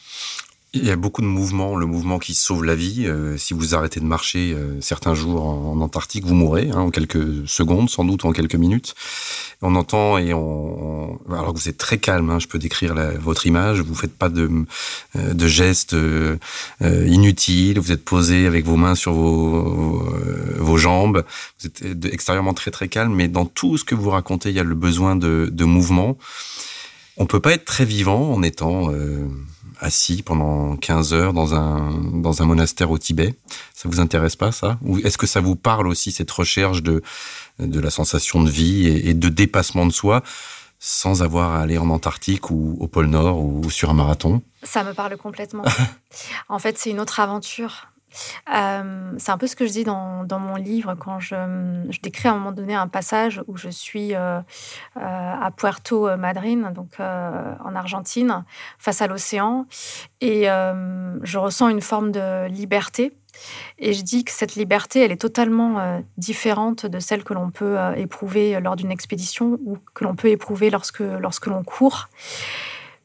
Il 0.76 0.84
y 0.84 0.90
a 0.90 0.96
beaucoup 0.96 1.22
de 1.22 1.26
mouvements, 1.28 1.76
le 1.76 1.86
mouvement 1.86 2.18
qui 2.18 2.34
sauve 2.34 2.64
la 2.64 2.74
vie. 2.74 3.06
Euh, 3.06 3.36
si 3.38 3.54
vous 3.54 3.76
arrêtez 3.76 4.00
de 4.00 4.04
marcher 4.04 4.52
euh, 4.52 4.80
certains 4.80 5.14
jours 5.14 5.46
en, 5.46 5.80
Antarctique, 5.80 6.24
vous 6.24 6.34
mourrez 6.34 6.70
hein, 6.72 6.80
en 6.80 6.90
quelques 6.90 7.46
secondes, 7.46 7.88
sans 7.88 8.04
doute 8.04 8.24
en 8.24 8.32
quelques 8.32 8.56
minutes. 8.56 8.96
On 9.62 9.76
entend 9.76 10.18
et 10.18 10.34
on, 10.34 11.20
alors 11.30 11.54
que 11.54 11.60
vous 11.60 11.68
êtes 11.68 11.78
très 11.78 11.98
calme, 11.98 12.28
hein, 12.28 12.40
je 12.40 12.48
peux 12.48 12.58
décrire 12.58 12.92
votre 13.20 13.46
image. 13.46 13.82
Vous 13.82 13.94
faites 13.94 14.18
pas 14.18 14.28
de, 14.28 14.50
euh, 15.14 15.46
gestes 15.46 15.94
inutiles. 16.82 17.78
Vous 17.78 17.92
êtes 17.92 18.04
posé 18.04 18.48
avec 18.48 18.64
vos 18.64 18.76
mains 18.76 18.96
sur 18.96 19.12
vos, 19.12 20.02
vos 20.58 20.76
jambes. 20.76 21.24
Vous 21.60 21.66
êtes 21.68 22.04
extérieurement 22.06 22.52
très 22.52 22.72
très 22.72 22.88
calme, 22.88 23.14
mais 23.14 23.28
dans 23.28 23.46
tout 23.46 23.78
ce 23.78 23.84
que 23.84 23.94
vous 23.94 24.10
racontez, 24.10 24.48
il 24.48 24.56
y 24.56 24.60
a 24.60 24.64
le 24.64 24.74
besoin 24.74 25.14
de, 25.14 25.48
de 25.52 25.64
mouvement. 25.64 26.18
On 27.16 27.26
peut 27.26 27.38
pas 27.38 27.52
être 27.52 27.64
très 27.64 27.84
vivant 27.84 28.32
en 28.32 28.42
étant 28.42 28.90
assis 29.80 30.22
pendant 30.22 30.76
15 30.76 31.12
heures 31.14 31.32
dans 31.32 31.54
un, 31.54 31.90
dans 32.12 32.42
un 32.42 32.46
monastère 32.46 32.90
au 32.90 32.98
Tibet. 32.98 33.34
Ça 33.74 33.88
vous 33.88 34.00
intéresse 34.00 34.36
pas, 34.36 34.52
ça? 34.52 34.78
Ou 34.82 34.98
est-ce 34.98 35.18
que 35.18 35.26
ça 35.26 35.40
vous 35.40 35.56
parle 35.56 35.86
aussi, 35.86 36.12
cette 36.12 36.30
recherche 36.30 36.82
de, 36.82 37.02
de 37.58 37.80
la 37.80 37.90
sensation 37.90 38.42
de 38.42 38.50
vie 38.50 38.86
et, 38.86 39.14
de 39.14 39.28
dépassement 39.28 39.86
de 39.86 39.92
soi 39.92 40.22
sans 40.78 41.22
avoir 41.22 41.52
à 41.52 41.60
aller 41.62 41.78
en 41.78 41.88
Antarctique 41.88 42.50
ou 42.50 42.76
au 42.78 42.86
pôle 42.88 43.06
Nord 43.06 43.42
ou 43.42 43.70
sur 43.70 43.88
un 43.88 43.94
marathon? 43.94 44.42
Ça 44.62 44.84
me 44.84 44.92
parle 44.92 45.16
complètement. 45.16 45.64
en 46.48 46.58
fait, 46.58 46.76
c'est 46.76 46.90
une 46.90 47.00
autre 47.00 47.20
aventure. 47.20 47.86
Euh, 48.54 49.12
c'est 49.18 49.32
un 49.32 49.38
peu 49.38 49.46
ce 49.46 49.56
que 49.56 49.66
je 49.66 49.72
dis 49.72 49.84
dans, 49.84 50.26
mon 50.38 50.56
livre 50.56 50.94
quand 50.94 51.20
je, 51.20 51.36
décris 52.02 52.28
à 52.28 52.32
un 52.32 52.34
moment 52.34 52.52
donné 52.52 52.74
un 52.74 52.88
passage 52.88 53.42
où 53.46 53.56
je 53.56 53.68
suis 53.68 54.14
euh, 54.14 54.40
euh, 54.96 55.00
à 55.00 55.50
Puerto 55.56 56.16
Madryn, 56.16 56.70
donc 56.70 56.98
en 56.98 57.74
Argentine, 57.74 58.44
face 58.78 59.02
à 59.02 59.06
l'océan, 59.06 59.66
et 60.20 60.44
je 60.44 61.38
ressens 61.38 61.68
une 61.68 61.80
forme 61.80 62.12
de 62.12 62.46
liberté. 62.48 63.12
Et 63.80 63.92
je 63.92 64.02
dis 64.02 64.24
que 64.24 64.30
cette 64.30 64.54
liberté, 64.54 65.00
elle 65.00 65.10
est 65.10 65.20
totalement 65.20 66.02
différente 66.16 66.86
de 66.86 67.00
celle 67.00 67.24
que 67.24 67.34
l'on 67.34 67.50
peut 67.50 67.76
éprouver 67.96 68.60
lors 68.60 68.76
d'une 68.76 68.92
expédition 68.92 69.58
ou 69.64 69.78
que 69.92 70.04
l'on 70.04 70.14
peut 70.14 70.28
éprouver 70.28 70.70
lorsque, 70.70 71.00
lorsque 71.00 71.46
l'on 71.46 71.64
court 71.64 72.08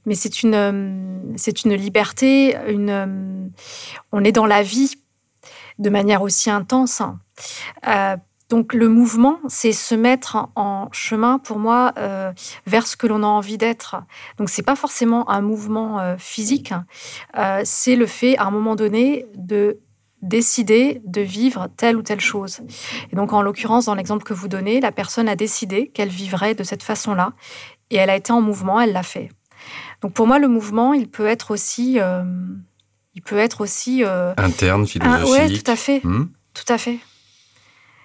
mais 0.06 0.16
c'est 0.16 0.44
une, 0.44 0.56
euh, 0.56 1.20
c'est 1.36 1.64
une 1.64 1.74
liberté, 1.74 2.56
une, 2.68 2.90
euh, 2.90 3.48
on 4.12 4.24
est 4.24 4.32
dans 4.32 4.46
la 4.46 4.64
vie 4.64 4.96
de 5.78 5.90
manière 5.90 6.22
aussi 6.22 6.50
intense. 6.50 7.02
Euh, 7.88 8.18
donc 8.50 8.74
le 8.74 8.90
mouvement, 8.90 9.40
c'est 9.48 9.72
se 9.72 9.94
mettre 9.94 10.50
en 10.56 10.90
chemin 10.92 11.38
pour 11.38 11.60
moi 11.60 11.94
vers 12.66 12.88
ce 12.88 12.98
que 12.98 13.06
l'on 13.06 13.22
a 13.22 13.28
envie 13.28 13.60
d'être. 13.60 13.98
Donc 14.40 14.50
c'est 14.50 14.64
pas 14.64 14.76
forcément 14.76 15.30
un 15.30 15.42
mouvement 15.42 16.16
physique, 16.18 16.74
c'est 17.64 17.96
le 17.96 18.08
fait 18.08 18.40
à 18.40 18.46
un 18.46 18.50
moment 18.50 18.76
donné 18.76 19.28
de 19.36 19.80
décider 20.24 21.00
de 21.06 21.22
vivre 21.22 21.68
telle 21.78 21.96
ou 21.96 22.02
telle 22.02 22.22
chose. 22.22 22.62
Et 23.12 23.16
donc 23.16 23.34
en 23.34 23.44
l'occurrence 23.44 23.86
dans 23.86 23.94
l'exemple 23.94 24.24
que 24.24 24.34
vous 24.34 24.48
donnez, 24.48 24.82
la 24.82 24.92
personne 24.92 25.30
a 25.30 25.36
décidé 25.36 25.90
qu'elle 25.90 26.10
vivrait 26.10 26.56
de 26.56 26.64
cette 26.64 26.82
façon-là 26.82 27.34
et 27.92 27.98
elle 27.98 28.10
a 28.10 28.16
été 28.16 28.32
en 28.32 28.42
mouvement, 28.42 28.80
elle 28.80 28.94
l'a 28.94 29.04
fait. 29.04 29.30
Donc 30.02 30.14
pour 30.14 30.28
moi, 30.28 30.40
le 30.40 30.48
mouvement, 30.48 30.94
il 30.94 31.10
peut 31.10 31.28
être 31.28 31.52
aussi, 31.52 32.00
euh, 32.00 32.24
il 33.16 33.22
peut 33.22 33.38
être 33.38 33.62
aussi 33.62 34.04
euh, 34.04 34.34
interne, 34.38 34.88
philosophique. 34.88 35.50
oui, 35.50 35.62
tout 35.62 35.72
à 35.72 35.76
fait, 35.76 36.02
hmm. 36.04 36.30
tout 36.54 36.74
à 36.74 36.78
fait. 36.78 37.00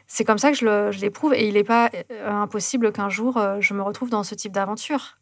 C'est 0.07 0.25
comme 0.25 0.39
ça 0.39 0.53
que 0.53 0.57
je 0.57 1.01
l'éprouve 1.01 1.35
et 1.35 1.49
il 1.49 1.55
n'est 1.55 1.65
pas 1.65 1.91
euh, 2.11 2.31
impossible 2.31 2.93
qu'un 2.93 3.09
jour 3.09 3.41
je 3.61 3.75
me 3.75 3.83
retrouve 3.83 4.11
dans 4.11 4.23
ce 4.23 4.35
type 4.35 4.53
d'aventure. 4.53 5.19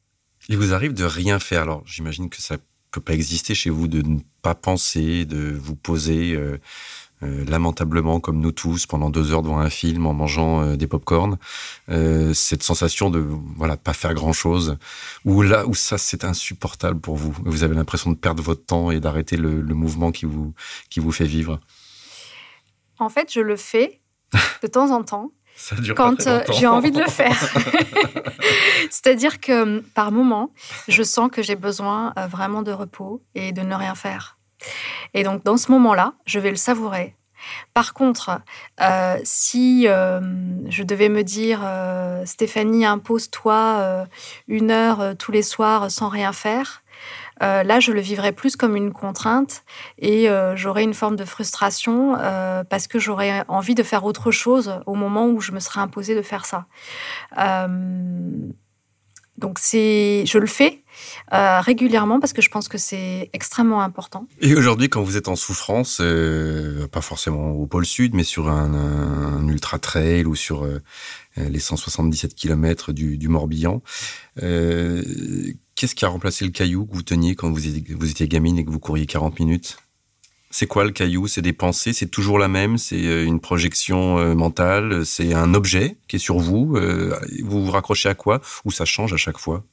Il 0.49 0.59
vous 0.59 0.75
arrive 0.75 0.93
de 0.93 1.05
rien 1.05 1.39
faire. 1.39 1.62
Alors 1.62 1.83
j'imagine 1.87 2.29
que 2.29 2.41
ça 2.41 2.57
peut 2.93 3.01
pas 3.01 3.14
exister 3.14 3.55
chez 3.55 3.70
vous 3.70 3.89
de 3.89 4.03
ne 4.03 4.20
pas 4.43 4.55
penser, 4.55 5.25
de 5.25 5.51
vous 5.51 5.75
poser 5.75 6.35
euh, 6.35 6.59
lamentablement 7.23 8.20
comme 8.20 8.41
nous 8.41 8.53
tous 8.53 8.87
pendant 8.87 9.11
deux 9.11 9.33
heures 9.33 9.43
devant 9.43 9.59
un 9.61 9.70
film 9.70 10.07
en 10.07 10.12
mangeant 10.12 10.62
euh, 10.62 10.77
des 10.77 10.87
pop-corn. 10.87 11.39
Euh, 11.89 12.35
cette 12.35 12.62
sensation 12.62 13.11
de 13.11 13.25
voilà 13.57 13.77
pas 13.77 13.93
faire 13.93 14.14
grand 14.14 14.33
chose 14.33 14.77
ou 15.25 15.43
là 15.43 15.66
où 15.66 15.75
ça 15.75 15.99
c'est 15.99 16.25
insupportable 16.25 17.01
pour 17.01 17.16
vous. 17.16 17.35
Vous 17.45 17.62
avez 17.62 17.75
l'impression 17.75 18.11
de 18.11 18.16
perdre 18.16 18.43
votre 18.43 18.64
temps 18.64 18.91
et 18.91 19.01
d'arrêter 19.01 19.37
le, 19.37 19.62
mouvement 19.73 20.12
qui 20.12 20.27
vous 20.27 20.53
qui 20.91 21.01
vous 21.01 21.12
fait 21.12 21.25
vivre. 21.25 21.61
En 22.99 23.09
fait, 23.09 23.33
je 23.33 23.41
le 23.41 23.57
fais 23.57 24.01
de 24.62 24.66
temps 24.66 24.91
en 24.91 25.03
temps. 25.03 25.33
quand 25.97 26.29
j'ai 26.53 26.66
envie 26.66 26.91
de 26.91 26.99
le 26.99 27.11
faire. 27.11 27.37
C'est-à-dire 28.91 29.39
que 29.39 29.81
par 29.95 30.11
moment, 30.11 30.51
je 30.89 31.03
sens 31.03 31.31
que 31.31 31.43
j'ai 31.43 31.57
besoin 31.57 32.12
vraiment 32.31 32.62
de 32.62 32.73
repos 32.73 33.23
et 33.35 33.53
de 33.53 33.61
ne 33.61 33.75
rien 33.75 33.95
faire. 33.95 34.39
Et 35.15 35.23
donc, 35.25 35.45
dans 35.45 35.57
ce 35.57 35.71
moment-là, 35.73 36.15
je 36.27 36.39
vais 36.39 36.51
le 36.51 36.57
savourer. 36.57 37.17
Par 37.75 37.95
contre, 37.95 38.41
euh, 38.81 39.17
si 39.25 39.87
euh, 39.87 40.21
je 40.69 40.83
devais 40.83 41.09
me 41.09 41.23
dire, 41.23 41.61
euh, 41.65 42.25
Stéphanie, 42.25 42.85
impose-toi 42.85 44.07
une 44.49 44.71
heure 44.71 45.17
tous 45.19 45.33
les 45.33 45.43
soirs 45.43 45.91
sans 45.91 46.09
rien 46.09 46.33
faire, 46.33 46.83
là, 47.41 47.81
je 47.81 47.91
le 47.91 48.01
vivrais 48.01 48.31
plus 48.31 48.55
comme 48.55 48.77
une 48.77 48.93
contrainte 48.93 49.65
et 49.99 50.29
j'aurais 50.55 50.85
une 50.85 50.95
forme 50.95 51.17
de 51.17 51.25
frustration 51.25 52.17
parce 52.69 52.87
que 52.87 53.01
j'aurais 53.01 53.45
envie 53.49 53.75
de 53.75 53.83
faire 53.83 54.05
autre 54.05 54.31
chose 54.31 54.81
au 54.87 54.95
moment 54.95 55.27
où 55.27 55.41
je 55.41 55.51
me 55.51 55.59
serais 55.59 55.81
imposé 55.81 56.15
de 56.15 56.23
faire 56.23 56.45
ça. 56.45 56.67
Donc 59.39 59.59
je 59.59 60.39
le 60.39 60.47
fais 60.47 60.82
euh, 61.32 61.61
régulièrement 61.61 62.20
parce 62.20 62.32
que 62.32 62.42
je 62.42 62.48
pense 62.50 62.68
que 62.68 62.78
c'est 62.78 63.30
extrêmement 63.32 63.82
important. 63.82 64.26
Et 64.40 64.55
aujourd'hui, 64.55 64.88
quand 64.88 65.03
vous 65.03 65.16
êtes 65.16 65.28
en 65.28 65.36
souffrance, 65.36 65.98
euh, 66.00 66.86
pas 66.88 67.00
forcément 67.00 67.50
au 67.53 67.66
pôle 67.66 67.86
sud, 67.86 68.14
mais 68.14 68.24
sur 68.24 68.48
un, 68.48 69.46
ultra 69.48 69.78
trail 69.78 70.24
ou 70.24 70.34
sur 70.34 70.64
euh, 70.64 70.80
les 71.36 71.59
177 71.59 72.34
km 72.34 72.92
du, 72.92 73.18
du 73.18 73.28
Morbihan, 73.28 73.82
qu'est-ce 74.36 75.94
qui 75.94 76.05
a 76.05 76.09
remplacé 76.09 76.44
le 76.44 76.50
caillou 76.50 76.86
que 76.86 76.94
vous 76.94 77.03
teniez 77.03 77.34
quand 77.34 77.50
vous 77.50 77.66
étiez, 77.66 77.94
vous 77.94 78.11
étiez 78.11 78.28
gamine 78.28 78.59
et 78.59 78.64
que 78.64 78.70
vous 78.70 78.80
couriez 78.80 79.07
40 79.07 79.38
minutes? 79.40 79.78
C'est 80.53 80.66
quoi 80.66 80.84
le 80.84 80.90
caillou? 80.90 81.26
C'est 81.28 81.40
des 81.40 81.55
pensées? 81.55 81.94
C'est 81.94 82.09
toujours 82.09 82.38
la 82.38 82.46
même? 82.46 82.76
C'est 82.76 83.07
euh, 83.07 83.24
une 83.24 83.40
projection 83.40 84.18
euh, 84.18 84.34
mentale? 84.34 85.07
C'est 85.07 85.32
un 85.32 85.55
objet 85.55 85.96
qui 86.09 86.16
est 86.16 86.18
sur 86.18 86.38
vous? 86.38 86.76
Euh, 86.76 87.18
Vous 87.42 87.64
vous 87.64 87.70
raccrochez 87.70 88.11
à 88.11 88.14
quoi? 88.14 88.42
Ou 88.66 88.70
ça 88.70 88.84
change 88.84 89.14
à 89.14 89.16
chaque 89.16 89.38
fois? 89.38 89.64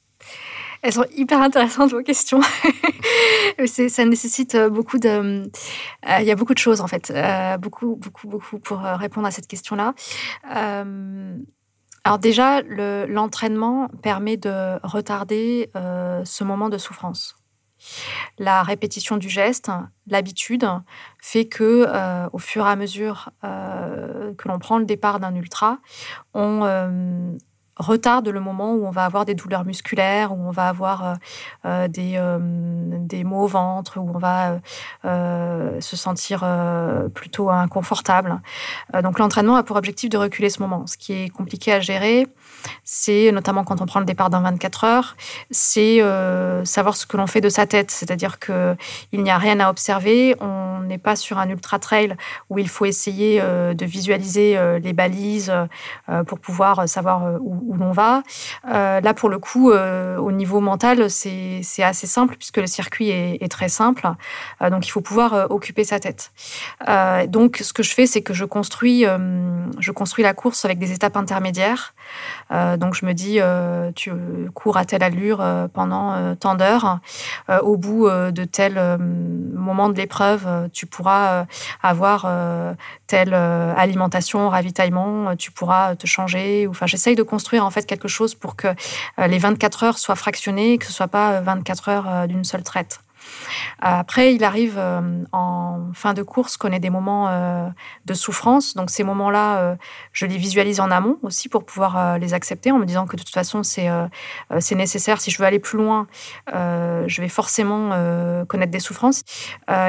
Elles 0.82 0.92
sont 0.92 1.06
hyper 1.16 1.40
intéressantes 1.40 1.90
vos 1.90 2.02
questions. 2.02 2.40
ça 3.66 4.04
nécessite 4.04 4.56
beaucoup 4.56 4.98
de. 4.98 5.42
Il 6.18 6.24
y 6.24 6.30
a 6.30 6.36
beaucoup 6.36 6.54
de 6.54 6.58
choses 6.58 6.80
en 6.80 6.86
fait, 6.86 7.12
beaucoup, 7.60 7.96
beaucoup, 7.96 8.28
beaucoup 8.28 8.58
pour 8.58 8.78
répondre 8.78 9.26
à 9.26 9.30
cette 9.30 9.46
question-là. 9.46 9.94
alors 10.44 12.18
déjà, 12.18 12.62
l'entraînement 12.62 13.88
permet 14.02 14.36
de 14.36 14.78
retarder 14.86 15.70
ce 15.74 16.44
moment 16.44 16.68
de 16.68 16.78
souffrance. 16.78 17.36
La 18.38 18.62
répétition 18.62 19.16
du 19.16 19.28
geste, 19.28 19.70
l'habitude, 20.06 20.66
fait 21.20 21.46
que, 21.46 21.86
euh, 21.88 22.28
au 22.32 22.38
fur 22.38 22.66
et 22.66 22.70
à 22.70 22.76
mesure 22.76 23.30
euh, 23.44 24.34
que 24.34 24.48
l'on 24.48 24.58
prend 24.58 24.78
le 24.78 24.84
départ 24.84 25.20
d'un 25.20 25.34
ultra, 25.34 25.78
on, 26.34 26.62
euh, 26.64 27.32
retarde 27.80 28.28
le 28.28 28.40
moment 28.40 28.74
où 28.74 28.86
on 28.86 28.90
va 28.90 29.04
avoir 29.04 29.24
des 29.24 29.34
douleurs 29.34 29.64
musculaires, 29.64 30.32
où 30.32 30.36
on 30.36 30.50
va 30.50 30.68
avoir 30.68 31.04
euh, 31.04 31.14
euh, 31.64 31.88
des, 31.88 32.14
euh, 32.16 32.38
des 32.40 33.24
maux 33.24 33.44
au 33.44 33.46
ventre, 33.46 33.98
où 33.98 34.10
on 34.14 34.18
va 34.18 34.60
se 35.02 35.96
sentir 35.96 36.44
plutôt 37.14 37.50
inconfortable. 37.50 38.40
donc 39.02 39.18
l'entraînement 39.18 39.56
a 39.56 39.62
pour 39.62 39.76
objectif 39.76 40.10
de 40.10 40.18
reculer 40.18 40.50
ce 40.50 40.60
moment. 40.60 40.86
Ce 40.86 40.96
qui 40.96 41.12
est 41.12 41.28
compliqué 41.28 41.72
à 41.72 41.80
gérer, 41.80 42.26
c'est 42.84 43.30
notamment 43.32 43.64
quand 43.64 43.80
on 43.80 43.86
prend 43.86 44.00
le 44.00 44.06
départ 44.06 44.30
dans 44.30 44.40
24 44.40 44.84
heures, 44.84 45.16
c'est 45.50 46.00
savoir 46.64 46.96
ce 46.96 47.06
que 47.06 47.16
l'on 47.16 47.26
fait 47.26 47.40
de 47.40 47.48
sa 47.48 47.66
tête. 47.66 47.90
C'est-à-dire 47.90 48.38
qu'il 48.38 48.76
n'y 49.12 49.30
a 49.30 49.38
rien 49.38 49.60
à 49.60 49.70
observer, 49.70 50.34
on 50.40 50.80
n'est 50.80 50.98
pas 50.98 51.16
sur 51.16 51.38
un 51.38 51.48
ultra 51.48 51.78
trail 51.78 52.16
où 52.48 52.58
il 52.58 52.68
faut 52.68 52.84
essayer 52.84 53.40
de 53.40 53.84
visualiser 53.84 54.58
les 54.82 54.92
balises 54.92 55.52
pour 56.26 56.38
pouvoir 56.38 56.88
savoir 56.88 57.38
où 57.40 57.50
où, 57.50 57.74
l'on 57.74 57.92
va. 57.92 58.22
là, 58.64 59.14
pour 59.14 59.28
le 59.28 59.38
coup, 59.38 59.72
au 59.72 60.32
niveau 60.32 60.60
mental, 60.60 61.10
c'est 61.10 61.82
assez 61.82 62.06
simple 62.06 62.36
puisque 62.36 62.58
le 62.58 62.66
circuit 62.66 63.10
est, 63.10 63.42
est 63.42 63.48
très 63.48 63.68
simple. 63.68 64.08
donc, 64.60 64.86
il 64.86 64.90
faut 64.90 65.00
pouvoir 65.00 65.50
occuper 65.50 65.84
sa 65.84 66.00
tête. 66.00 66.32
donc, 67.28 67.58
ce 67.58 67.72
que 67.72 67.82
je 67.82 67.92
fais, 67.94 68.06
c'est 68.06 68.22
que 68.22 68.34
je 68.34 68.44
construis, 68.44 69.04
je 69.78 69.92
construis 69.92 70.24
la 70.24 70.34
course 70.34 70.64
avec 70.64 70.78
des 70.78 70.92
étapes 70.92 71.16
intermédiaires. 71.16 71.94
Donc, 72.50 72.94
je 72.94 73.06
me 73.06 73.12
dis, 73.12 73.38
tu 73.94 74.12
cours 74.54 74.76
à 74.76 74.84
telle 74.84 75.02
allure 75.02 75.44
pendant 75.72 76.34
tant 76.36 76.54
d'heures. 76.54 76.98
au 77.62 77.76
bout 77.76 78.08
de 78.08 78.44
tel 78.44 78.98
moment 78.98 79.88
de 79.88 79.96
l'épreuve, 79.96 80.68
tu 80.72 80.86
pourras 80.86 81.46
avoir 81.82 82.28
telle 83.06 83.34
alimentation, 83.34 84.48
ravitaillement, 84.48 85.36
tu 85.36 85.50
pourras 85.50 85.94
te 85.96 86.06
changer. 86.06 86.66
Enfin, 86.68 86.86
j'essaye 86.86 87.14
de 87.14 87.22
construire 87.22 87.64
en 87.64 87.70
fait 87.70 87.86
quelque 87.86 88.08
chose 88.08 88.34
pour 88.34 88.56
que 88.56 88.68
les 89.18 89.38
24 89.38 89.84
heures 89.84 89.98
soient 89.98 90.16
fractionnées, 90.16 90.78
que 90.78 90.86
ce 90.86 90.92
soit 90.92 91.08
pas 91.08 91.40
24 91.40 91.88
heures 91.88 92.28
d'une 92.28 92.44
seule 92.44 92.62
traite. 92.62 93.00
Après, 93.80 94.34
il 94.34 94.44
arrive 94.44 94.74
euh, 94.76 95.24
en 95.32 95.90
fin 95.94 96.12
de 96.12 96.22
course 96.22 96.56
qu'on 96.56 96.70
ait 96.70 96.80
des 96.80 96.90
moments 96.90 97.28
euh, 97.28 97.66
de 98.04 98.14
souffrance. 98.14 98.74
Donc 98.74 98.90
ces 98.90 99.04
moments-là, 99.04 99.58
euh, 99.58 99.74
je 100.12 100.26
les 100.26 100.36
visualise 100.36 100.80
en 100.80 100.90
amont 100.90 101.18
aussi 101.22 101.48
pour 101.48 101.64
pouvoir 101.64 102.18
les 102.18 102.34
accepter 102.34 102.70
en 102.70 102.78
me 102.78 102.84
disant 102.84 103.06
que 103.06 103.16
de 103.16 103.22
toute 103.22 103.34
façon, 103.34 103.62
c'est 103.62 103.88
nécessaire. 104.74 105.20
Si 105.20 105.30
je 105.30 105.38
veux 105.38 105.44
aller 105.44 105.58
plus 105.58 105.78
loin, 105.78 106.06
je 106.52 107.20
vais 107.20 107.28
forcément 107.28 107.90
connaître 108.48 108.72
des 108.72 108.80
souffrances. 108.80 109.22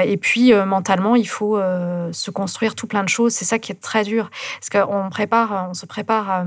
et 0.06 0.18
puis 0.18 0.54
mentalement, 0.54 1.16
il 1.16 1.28
faut 1.28 1.58
se 1.58 2.32
construire 2.32 2.76
tout 2.76 2.88
plein 2.88 3.04
de 3.04 3.10
choses. 3.10 3.34
C'est 3.34 3.46
ça 3.46 3.60
qui 3.60 3.72
est 3.72 3.82
très 3.82 4.04
dur. 4.04 4.30
Parce 4.60 4.70
qu'on 4.70 5.10
prépare, 5.10 5.68
on 5.70 5.74
se 5.74 5.86
prépare 5.86 6.46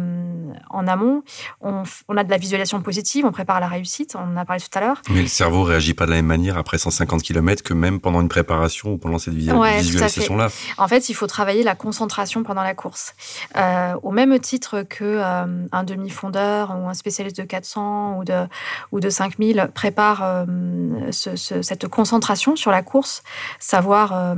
en 0.71 0.87
amont. 0.87 1.23
On, 1.61 1.85
a 2.17 2.25
de 2.25 2.31
la 2.31 2.39
visualisation 2.39 2.81
positive, 2.83 3.25
on 3.27 3.33
prépare 3.33 3.61
la 3.61 3.69
réussite. 3.69 4.17
On 4.17 4.33
en 4.33 4.37
a 4.37 4.45
parlé 4.45 4.63
tout 4.63 4.79
à 4.79 4.81
l'heure. 4.81 5.03
Mais 5.11 5.23
le 5.23 5.29
cerveau 5.29 5.63
réagit 5.63 5.95
pas 5.95 6.07
de 6.07 6.11
la 6.11 6.17
même 6.17 6.27
manière 6.27 6.59
après 6.59 6.79
150 6.85 7.23
km 7.23 7.63
que 7.63 7.75
même 7.75 8.01
pendant 8.01 8.21
une 8.21 8.29
préparation 8.29 8.93
ou 8.93 8.99
pendant 8.99 9.19
cette 9.19 9.35
visualisation-là. 9.35 10.49
En 10.79 10.89
fait, 10.89 11.09
il 11.09 11.15
faut 11.15 11.27
travailler 11.27 11.63
la 11.63 11.75
concentration 11.75 12.43
pendant 12.43 12.63
la 12.63 12.75
course. 12.75 13.15
Euh, 13.57 13.95
au 14.03 14.11
même 14.11 14.39
titre 14.39 14.83
que 14.83 15.05
euh, 15.05 15.67
un 15.73 15.85
demi-fondeur 15.85 16.77
ou 16.79 16.89
un 16.89 16.95
spécialiste 16.95 17.37
de 17.37 17.45
400 17.45 18.19
ou 18.19 18.25
de, 18.25 18.47
ou 18.93 19.01
de 19.01 19.11
5000 19.11 19.71
prépare 19.75 20.21
euh, 20.23 21.11
cette 21.11 21.89
concentration 21.89 22.57
sur 22.57 22.71
la 22.71 22.83
course, 22.83 23.23
savoir 23.59 24.35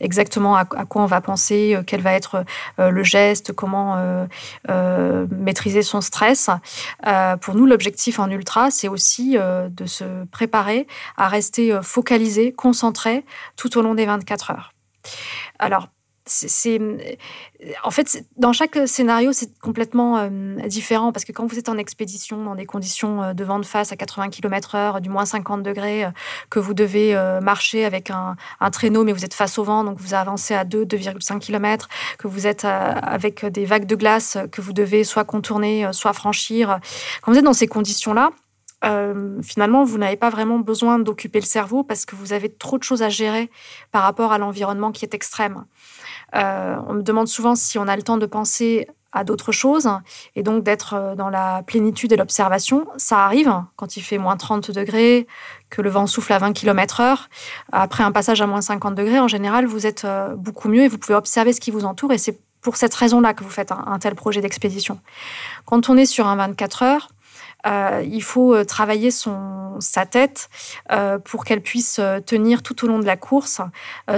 exactement 0.00 0.56
à, 0.56 0.64
quoi 0.64 1.02
on 1.02 1.06
va 1.06 1.20
penser, 1.20 1.78
quel 1.86 2.00
va 2.00 2.12
être 2.12 2.44
le 2.78 3.02
geste, 3.02 3.52
comment 3.52 4.26
maîtriser 4.68 5.82
son 5.82 6.00
stress. 6.00 6.50
pour 7.40 7.54
nous, 7.54 7.66
l'objectif 7.66 8.18
en 8.18 8.30
ultra, 8.30 8.70
c'est 8.70 8.88
aussi 8.88 9.36
de 9.36 9.86
se 9.86 10.24
préparer 10.26 10.86
à 11.16 11.28
rester 11.28 11.71
euh, 11.72 11.82
focalisé, 11.82 12.52
concentré 12.52 13.24
tout 13.56 13.76
au 13.78 13.82
long 13.82 13.94
des 13.94 14.06
24 14.06 14.50
heures. 14.50 14.72
Alors, 15.58 15.88
c'est 16.24 16.78
en 17.82 17.90
fait 17.90 18.24
dans 18.36 18.52
chaque 18.52 18.78
scénario 18.86 19.32
c'est 19.32 19.58
complètement 19.58 20.18
euh, 20.18 20.54
différent 20.68 21.10
parce 21.10 21.24
que 21.24 21.32
quand 21.32 21.46
vous 21.46 21.58
êtes 21.58 21.68
en 21.68 21.76
expédition 21.76 22.44
dans 22.44 22.54
des 22.54 22.64
conditions 22.64 23.24
euh, 23.24 23.32
de 23.32 23.42
vent 23.42 23.58
de 23.58 23.66
face 23.66 23.90
à 23.90 23.96
80 23.96 24.30
km/h 24.30 25.00
du 25.00 25.08
moins 25.08 25.26
50 25.26 25.64
degrés 25.64 26.06
que 26.48 26.60
vous 26.60 26.74
devez 26.74 27.16
marcher 27.42 27.84
avec 27.84 28.10
un, 28.10 28.36
traîneau 28.70 29.02
mais 29.02 29.12
vous 29.12 29.24
êtes 29.24 29.34
face 29.34 29.58
au 29.58 29.64
vent 29.64 29.82
donc 29.82 29.98
vous 29.98 30.14
avancez 30.14 30.54
à 30.54 30.64
2 30.64 30.84
2,5 30.84 31.40
km 31.40 31.88
que 32.18 32.28
vous 32.28 32.46
êtes 32.46 32.64
avec 32.64 33.44
des 33.44 33.64
vagues 33.64 33.86
de 33.86 33.96
glace 33.96 34.38
que 34.52 34.60
vous 34.60 34.72
devez 34.72 35.02
soit 35.02 35.24
contourner 35.24 35.88
soit 35.92 36.12
franchir 36.12 36.78
quand 37.22 37.32
vous 37.32 37.38
êtes 37.38 37.44
dans 37.44 37.52
ces 37.52 37.66
conditions 37.66 38.14
là 38.14 38.30
euh, 38.84 39.40
finalement, 39.42 39.84
vous 39.84 39.98
n'avez 39.98 40.16
pas 40.16 40.30
vraiment 40.30 40.58
besoin 40.58 40.98
d'occuper 40.98 41.40
le 41.40 41.46
cerveau 41.46 41.82
parce 41.82 42.04
que 42.04 42.16
vous 42.16 42.32
avez 42.32 42.48
trop 42.48 42.78
de 42.78 42.82
choses 42.82 43.02
à 43.02 43.08
gérer 43.08 43.50
par 43.92 44.02
rapport 44.02 44.32
à 44.32 44.38
l'environnement 44.38 44.92
qui 44.92 45.04
est 45.04 45.14
extrême. 45.14 45.64
Euh, 46.34 46.76
on 46.88 46.94
me 46.94 47.02
demande 47.02 47.28
souvent 47.28 47.54
si 47.54 47.78
on 47.78 47.86
a 47.86 47.96
le 47.96 48.02
temps 48.02 48.16
de 48.16 48.26
penser 48.26 48.88
à 49.14 49.24
d'autres 49.24 49.52
choses 49.52 49.90
et 50.36 50.42
donc 50.42 50.64
d'être 50.64 50.94
euh, 50.94 51.14
dans 51.14 51.28
la 51.28 51.62
plénitude 51.66 52.12
et 52.12 52.16
l'observation. 52.16 52.86
Ça 52.96 53.24
arrive 53.24 53.52
quand 53.76 53.96
il 53.96 54.00
fait 54.00 54.18
moins 54.18 54.36
30 54.36 54.70
degrés, 54.70 55.26
que 55.68 55.82
le 55.82 55.90
vent 55.90 56.06
souffle 56.06 56.32
à 56.32 56.38
20 56.38 56.54
km 56.54 57.00
heure. 57.00 57.28
Après 57.72 58.02
un 58.02 58.12
passage 58.12 58.40
à 58.40 58.46
moins 58.46 58.62
50 58.62 58.94
degrés, 58.94 59.20
en 59.20 59.28
général, 59.28 59.66
vous 59.66 59.86
êtes 59.86 60.06
beaucoup 60.36 60.68
mieux 60.68 60.84
et 60.84 60.88
vous 60.88 60.98
pouvez 60.98 61.14
observer 61.14 61.52
ce 61.52 61.60
qui 61.60 61.70
vous 61.70 61.84
entoure 61.84 62.12
et 62.12 62.18
c'est 62.18 62.40
pour 62.62 62.76
cette 62.76 62.94
raison-là 62.94 63.34
que 63.34 63.42
vous 63.44 63.50
faites 63.50 63.72
un 63.72 63.98
tel 63.98 64.14
projet 64.14 64.40
d'expédition. 64.40 65.00
Quand 65.66 65.90
on 65.90 65.96
est 65.96 66.06
sur 66.06 66.28
un 66.28 66.36
24 66.36 66.82
heures, 66.84 67.08
euh, 67.66 68.02
il 68.04 68.22
faut 68.22 68.54
euh, 68.54 68.64
travailler 68.64 69.10
son, 69.10 69.76
sa 69.78 70.04
tête 70.04 70.48
euh, 70.90 71.18
pour 71.18 71.44
qu'elle 71.44 71.60
puisse 71.60 72.00
tenir 72.26 72.62
tout 72.62 72.84
au 72.84 72.88
long 72.88 72.98
de 72.98 73.04
la 73.04 73.16
course 73.16 73.60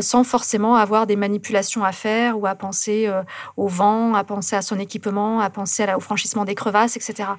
sans 0.01 0.25
forcément 0.25 0.77
avoir 0.77 1.07
des 1.07 1.17
manipulations 1.17 1.85
à 1.85 1.93
faire 1.93 2.39
ou 2.39 2.47
à 2.47 2.55
penser 2.55 3.11
au 3.57 3.69
vent, 3.69 4.15
à 4.15 4.25
penser 4.25 4.57
à 4.57 4.63
son 4.63 4.79
équipement, 4.79 5.41
à 5.41 5.51
penser 5.51 5.87
au 5.95 6.01
franchissement 6.01 6.45
des 6.45 6.55
crevasses, 6.55 6.97
etc. 6.97 7.31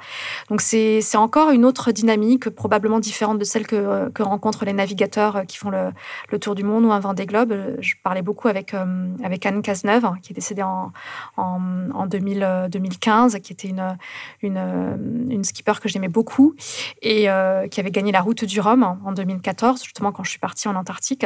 Donc 0.49 0.61
c'est 0.61 1.01
encore 1.15 1.51
une 1.51 1.65
autre 1.65 1.91
dynamique, 1.91 2.49
probablement 2.49 2.99
différente 2.99 3.39
de 3.39 3.43
celle 3.43 3.67
que, 3.67 4.11
rencontrent 4.21 4.65
les 4.65 4.73
navigateurs 4.73 5.43
qui 5.47 5.57
font 5.57 5.69
le, 5.69 6.39
tour 6.39 6.55
du 6.55 6.63
monde 6.63 6.85
ou 6.85 6.91
un 6.91 6.99
Vendée 6.99 7.25
Globe. 7.25 7.55
Je 7.79 7.93
parlais 8.03 8.21
beaucoup 8.21 8.47
avec, 8.47 8.73
Anne 8.73 9.61
Cazeneuve, 9.61 10.11
qui 10.21 10.33
est 10.33 10.35
décédée 10.35 10.63
en, 10.63 10.91
en, 11.37 11.59
en 11.93 12.05
2000, 12.05 12.67
2015, 12.69 13.39
qui 13.39 13.53
était 13.53 13.67
une, 13.67 13.97
une, 14.41 15.27
une 15.29 15.43
skipper 15.43 15.79
que 15.81 15.89
j'aimais 15.95 16.09
beaucoup 16.09 16.55
et 17.01 17.29
euh, 17.29 17.67
qui 17.69 17.79
avait 17.79 17.91
gagné 17.91 18.11
la 18.11 18.19
route 18.19 18.43
du 18.43 18.59
Rhum 18.59 18.83
en 18.83 19.11
2014, 19.13 19.81
justement 19.81 20.11
quand 20.11 20.23
je 20.23 20.29
suis 20.29 20.39
partie 20.39 20.67
en 20.67 20.75
Antarctique. 20.75 21.25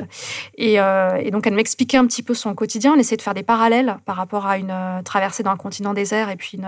Euh, 0.59 1.15
et, 1.15 1.31
donc 1.31 1.47
elle 1.47 1.55
m'expliquait 1.55 1.97
un 1.97 2.05
petit 2.05 2.21
peu 2.21 2.35
son 2.35 2.53
quotidien. 2.53 2.93
Elle 2.93 2.99
essayait 2.99 3.17
de 3.17 3.23
faire 3.23 3.33
des 3.33 3.43
parallèles 3.43 3.97
par 4.05 4.15
rapport 4.15 4.45
à 4.45 4.59
une 4.59 4.69
euh, 4.69 5.01
traversée 5.01 5.41
d'un 5.41 5.57
continent 5.57 5.93
désert 5.93 6.29
et 6.29 6.35
puis 6.35 6.59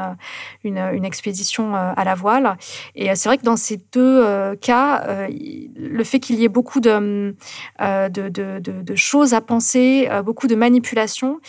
une, 0.64 0.88
une, 0.95 1.06
expédition 1.06 1.76
à 1.76 2.04
la 2.04 2.16
voile. 2.16 2.58
Et 2.95 3.14
c'est 3.16 3.28
vrai 3.28 3.38
que 3.38 3.43
dans 3.43 3.56
ces 3.56 3.78
deux 3.91 4.56
cas, 4.58 5.28
le 5.30 6.04
fait 6.04 6.20
qu'il 6.20 6.39
y 6.39 6.43
ait 6.43 6.49
beaucoup 6.49 6.80
de, 6.80 7.36
de, 7.80 8.30
de, 8.30 8.60
de, 8.60 8.95
choses 8.95 9.34
à 9.34 9.41
penser, 9.41 10.08
beaucoup 10.24 10.47
de 10.47 10.56
manipulations, 10.56 11.39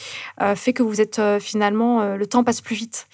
fait 0.56 0.72
que 0.72 0.82
vous 0.82 1.00
êtes 1.00 1.20
finalement, 1.38 2.16
le 2.16 2.26
temps 2.26 2.44
passe 2.44 2.60
plus 2.60 2.74
vite. 2.76 3.06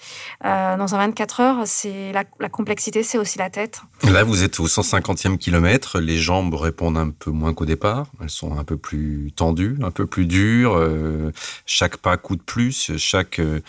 dans 0.43 0.95
un 0.95 0.97
24 0.97 1.39
heures, 1.41 1.61
c'est 1.65 2.11
la, 2.13 2.23
la 2.39 2.49
complexité, 2.49 3.03
c'est 3.03 3.17
aussi 3.17 3.28
la 3.37 3.49
tête. 3.49 3.81
Là, 4.03 4.23
vous 4.23 4.43
êtes 4.43 4.59
au 4.59 4.67
150e 4.67 5.37
kilomètre. 5.37 5.99
Les 5.99 6.17
jambes 6.17 6.53
répondent 6.53 6.97
un 6.97 7.09
peu 7.09 7.31
moins 7.31 7.53
qu'au 7.53 7.65
départ. 7.65 8.07
Elles 8.21 8.29
sont 8.29 8.57
un 8.57 8.63
peu 8.63 8.77
plus 8.77 9.31
tendues, 9.35 9.77
un 9.83 9.91
peu 9.91 10.05
plus 10.05 10.25
dures. 10.25 10.75
Euh, 10.75 11.31
chaque 11.65 11.97
pas 11.97 12.17
coûte 12.17 12.41
plus. 12.43 12.91
Chaque 12.97 13.39
euh, 13.39 13.61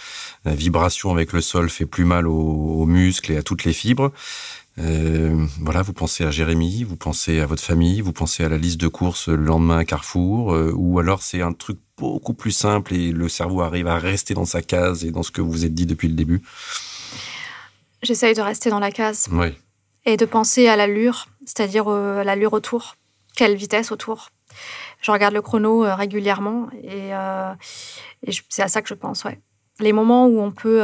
vibration 0.45 1.11
avec 1.11 1.33
le 1.33 1.41
sol 1.41 1.69
fait 1.69 1.87
plus 1.87 2.05
mal 2.05 2.27
aux, 2.27 2.87
muscles 2.87 3.33
et 3.33 3.37
à 3.37 3.43
toutes 3.43 3.65
les 3.65 3.73
fibres. 3.73 4.13
Euh, 4.79 5.47
voilà, 5.61 5.83
vous 5.83 5.93
pensez 5.93 6.25
à 6.25 6.31
Jérémy, 6.31 6.85
vous 6.85 6.97
pensez 6.97 7.41
à 7.41 7.47
votre 7.47 7.63
famille, 7.63 8.01
vous 8.01 8.13
pensez 8.13 8.45
à 8.45 8.49
la 8.49 8.57
liste 8.57 8.81
de 8.81 8.89
courses 8.89 9.29
le 9.29 9.45
lendemain 9.45 9.79
à 9.79 9.85
Carrefour, 9.85 10.57
ou 10.75 10.99
alors 10.99 11.23
c'est 11.23 11.43
un 11.43 11.53
truc 11.53 11.79
beaucoup 11.99 12.33
plus 12.33 12.53
simple 12.53 12.95
et 12.95 13.13
le 13.13 13.29
cerveau 13.29 13.61
arrive 13.61 13.89
à 13.89 13.99
rester 13.99 14.33
dans 14.33 14.47
sa 14.47 14.63
case 14.63 15.05
et 15.05 15.11
dans 15.11 15.23
ce 15.23 15.31
que 15.31 15.43
vous 15.43 15.51
vous 15.51 15.65
êtes 15.67 15.75
dit 15.75 15.87
depuis 15.87 16.09
le 16.09 16.15
début? 16.15 16.43
J'essaye 18.03 18.35
de 18.35 18.41
rester 18.41 18.71
dans 18.71 18.79
la 18.79 18.91
case. 18.91 19.29
Et 20.07 20.17
de 20.17 20.25
penser 20.25 20.69
à 20.69 20.77
l'allure, 20.77 21.27
c'est-à-dire 21.45 21.85
euh, 21.89 22.25
l'allure 22.25 22.55
autour. 22.55 22.97
Quelle 23.37 23.55
vitesse 23.55 23.93
autour 23.93 24.31
Je 25.03 25.11
regarde 25.11 25.35
le 25.35 25.43
chrono 25.43 25.85
euh, 25.85 25.95
régulièrement 25.95 26.69
et, 26.83 27.15
euh, 27.15 27.53
c'est 28.49 28.63
à 28.63 28.69
ça 28.69 28.81
que 28.83 28.89
je 28.89 28.95
pense, 28.95 29.25
ouais. 29.25 29.39
Les 29.79 29.93
moments 29.93 30.27
où 30.27 30.41
on 30.41 30.51
peut 30.51 30.83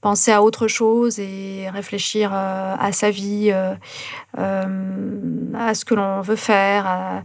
penser 0.00 0.30
à 0.30 0.44
autre 0.44 0.68
chose 0.68 1.18
et 1.18 1.68
réfléchir 1.70 2.32
à 2.32 2.92
sa 2.92 3.10
vie, 3.10 3.50
à 3.50 3.74
ce 5.74 5.84
que 5.84 5.94
l'on 5.96 6.20
veut 6.20 6.36
faire, 6.36 7.24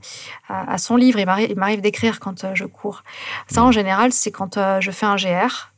à, 0.49 0.77
son 0.79 0.95
livre. 0.95 1.19
Il 1.19 1.55
m'arrive 1.55 1.81
d'écrire 1.81 2.19
quand 2.19 2.55
je 2.55 2.65
cours. 2.65 3.03
Ça, 3.47 3.63
en 3.63 3.71
général, 3.71 4.11
c'est 4.11 4.31
quand 4.31 4.57
je 4.79 4.89
fais 4.89 5.05
un 5.05 5.17
GR 5.17 5.27
euh, 5.27 5.74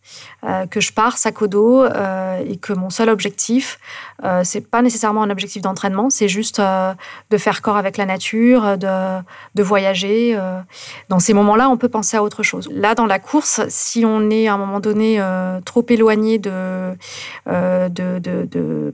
que 0.70 0.80
je 0.80 0.94
pars 0.94 1.18
sac 1.18 1.42
au 1.42 1.48
dos 1.48 1.84
euh, 1.84 2.44
et 2.48 2.58
que 2.58 2.74
mon 2.74 2.90
seul 2.90 3.10
objectif, 3.10 3.80
euh, 4.24 4.42
c'est 4.44 4.62
pas 4.62 4.82
nécessairement 4.82 5.24
un 5.24 5.30
objectif 5.30 5.62
d'entraînement, 5.62 6.10
c'est 6.10 6.28
juste 6.28 6.62
de 6.62 7.38
faire 7.38 7.62
corps 7.62 7.78
avec 7.78 7.98
la 7.98 8.06
nature, 8.06 8.78
de, 8.78 9.20
de 9.56 9.64
voyager. 9.64 10.40
Dans 11.10 11.20
ces 11.20 11.34
moments-là, 11.34 11.70
on 11.70 11.78
peut 11.78 11.90
penser 11.90 12.18
à 12.18 12.24
autre 12.24 12.44
chose. 12.44 12.70
Là, 12.72 12.96
dans 12.96 13.06
la 13.06 13.20
course, 13.20 13.62
si 13.70 14.06
on 14.06 14.30
est 14.30 14.48
à 14.48 14.54
un 14.54 14.58
moment 14.58 14.80
donné 14.80 15.22
trop 15.66 15.86
éloigné 15.90 16.40
de, 16.40 16.96
de, 17.48 18.20
de, 18.20 18.48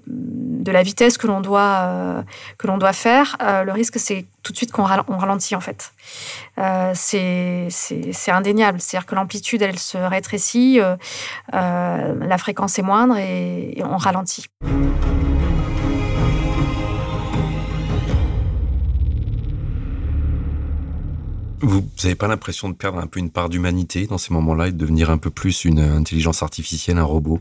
de, 0.07 0.71
la 0.71 0.83
vitesse 0.83 1.17
que 1.17 1.27
l'on 1.27 1.41
doit, 1.41 2.23
que 2.57 2.67
doit 2.67 2.93
faire, 2.93 3.37
le 3.39 3.71
risque, 3.71 3.99
c'est 3.99 4.25
tout 4.41 4.51
de 4.51 4.57
suite 4.57 4.71
qu'on 4.71 4.83
ralentit 4.83 5.55
en 5.55 5.61
fait. 5.61 5.93
c'est 6.93 8.31
indéniable. 8.31 8.81
C'est-à-dire 8.81 9.05
que 9.05 9.15
l'amplitude, 9.15 9.61
elle 9.61 9.79
se 9.79 9.97
rétrécit. 9.97 10.79
La 11.51 12.37
fréquence 12.37 12.79
est 12.79 12.83
moindre 12.83 13.17
et 13.17 13.81
on 13.83 13.97
ralentit. 13.97 14.45
Vous 21.65 21.81
n'avez 22.03 22.15
pas 22.15 22.27
l'impression 22.27 22.67
de 22.67 22.73
perdre 22.73 22.99
un 22.99 23.07
peu 23.07 23.21
une 23.21 23.31
part 23.31 23.47
d'humanité 23.47 24.05
dans 24.05 24.17
ces 24.17 24.33
moments-là 24.33 24.67
et 24.67 24.71
de 24.73 24.77
devenir 24.77 25.09
un 25.09 25.17
peu 25.17 25.29
plus 25.29 25.63
une 25.63 25.79
intelligence 25.79 26.43
artificielle, 26.43 26.97
un 26.97 27.05
robot? 27.05 27.39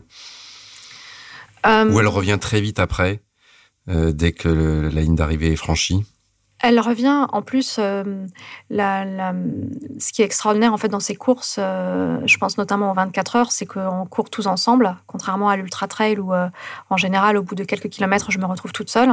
Euh, 1.65 1.91
Ou 1.91 1.99
elle 1.99 2.07
revient 2.07 2.37
très 2.39 2.61
vite 2.61 2.79
après, 2.79 3.19
euh, 3.89 4.13
dès 4.13 4.31
que 4.31 4.89
la 4.93 5.01
ligne 5.01 5.15
d'arrivée 5.15 5.51
est 5.51 5.57
franchie? 5.57 6.05
Elle 6.63 6.79
revient 6.79 7.27
en 7.33 7.41
plus, 7.41 7.75
euh, 7.77 8.25
ce 8.71 10.13
qui 10.13 10.21
est 10.21 10.25
extraordinaire 10.25 10.73
en 10.73 10.77
fait 10.77 10.87
dans 10.87 11.01
ces 11.01 11.13
courses, 11.13 11.57
euh, 11.59 12.21
je 12.25 12.37
pense 12.37 12.57
notamment 12.57 12.89
aux 12.89 12.93
24 12.93 13.35
heures, 13.35 13.51
c'est 13.51 13.65
qu'on 13.65 14.05
court 14.09 14.29
tous 14.29 14.47
ensemble, 14.47 14.95
contrairement 15.05 15.49
à 15.49 15.57
l'ultra 15.57 15.89
trail 15.89 16.19
où 16.19 16.33
euh, 16.33 16.47
en 16.89 16.95
général 16.95 17.35
au 17.35 17.43
bout 17.43 17.55
de 17.55 17.65
quelques 17.65 17.89
kilomètres 17.89 18.31
je 18.31 18.39
me 18.39 18.45
retrouve 18.45 18.71
toute 18.71 18.89
seule. 18.89 19.09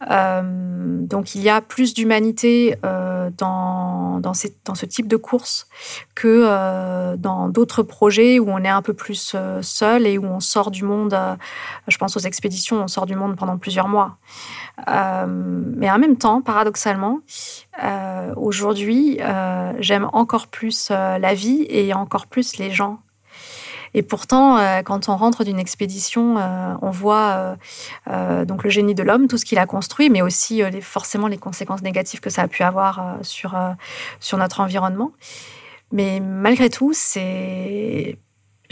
donc 0.00 1.36
il 1.36 1.42
y 1.42 1.48
a 1.48 1.60
plus 1.60 1.94
d'humanité 1.94 2.76
dans, 2.82 4.18
dans, 4.18 4.32
dans, 4.64 4.74
ce 4.74 4.86
type 4.86 5.06
de 5.06 5.16
course 5.16 5.68
que 6.16 7.14
dans 7.16 7.48
d'autres 7.48 7.84
projets 7.84 8.40
où 8.40 8.50
on 8.50 8.58
est 8.58 8.68
un 8.68 8.82
peu 8.82 8.94
plus 8.94 9.36
seul 9.60 10.06
et 10.08 10.18
où 10.18 10.24
on 10.24 10.40
sort 10.40 10.72
du 10.72 10.82
monde. 10.82 11.16
je 11.86 11.96
pense 11.98 12.16
aux 12.16 12.20
expéditions, 12.20 12.82
on 12.82 12.88
sort 12.88 13.06
du 13.06 13.14
monde 13.14 13.36
pendant 13.36 13.58
plusieurs 13.58 13.86
mois. 13.86 14.16
mais 14.88 15.90
en 15.90 15.98
même 15.98 16.16
temps, 16.16 16.42
par 16.42 16.63
paradoxalement, 16.64 17.20
euh, 17.82 18.32
aujourd'hui, 18.36 19.18
euh, 19.20 19.72
j'aime 19.80 20.08
encore 20.14 20.46
plus 20.46 20.88
euh, 20.90 21.18
la 21.18 21.34
vie 21.34 21.66
et 21.68 21.92
encore 21.92 22.26
plus 22.26 22.56
les 22.56 22.70
gens. 22.70 23.00
Et 23.92 24.02
pourtant, 24.02 24.58
quand 24.84 25.08
on 25.08 25.16
rentre 25.16 25.44
d'une 25.44 25.60
expédition, 25.60 26.34
on 26.82 26.90
voit 26.90 27.56
donc 28.08 28.64
le 28.64 28.68
génie 28.68 28.96
de 28.96 29.04
l'homme, 29.04 29.28
tout 29.28 29.38
ce 29.38 29.44
qu'il 29.44 29.58
a 29.60 29.66
construit, 29.66 30.10
mais 30.10 30.20
aussi 30.20 30.62
forcément 30.80 31.28
les 31.28 31.38
conséquences 31.38 31.82
négatives 31.82 32.18
que 32.18 32.28
ça 32.28 32.42
a 32.42 32.48
pu 32.48 32.64
avoir 32.64 33.18
sur, 33.22 33.56
sur 34.18 34.36
notre 34.36 34.58
environnement. 34.58 35.12
Mais 35.92 36.18
malgré 36.18 36.70
tout, 36.70 36.90
c'est 36.92 38.18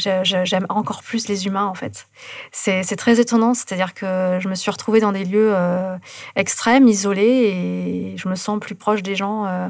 j'aime 0.02 0.66
encore 0.68 1.02
plus 1.02 1.28
les 1.28 1.46
humains 1.46 1.66
en 1.66 1.74
fait. 1.74 2.08
C'est 2.52 2.96
très 2.96 3.20
étonnant, 3.20 3.54
c'est-à-dire 3.54 3.94
que 3.94 4.38
je 4.40 4.48
me 4.48 4.54
suis 4.54 4.70
retrouvée 4.70 5.00
dans 5.00 5.12
des 5.12 5.24
lieux 5.24 5.52
euh, 5.54 5.96
extrêmes, 6.36 6.88
isolés, 6.88 7.22
et 7.22 8.16
je 8.16 8.28
me 8.28 8.34
sens 8.34 8.58
plus 8.60 8.74
proche 8.74 9.02
des 9.02 9.16
gens 9.16 9.46
euh, 9.46 9.68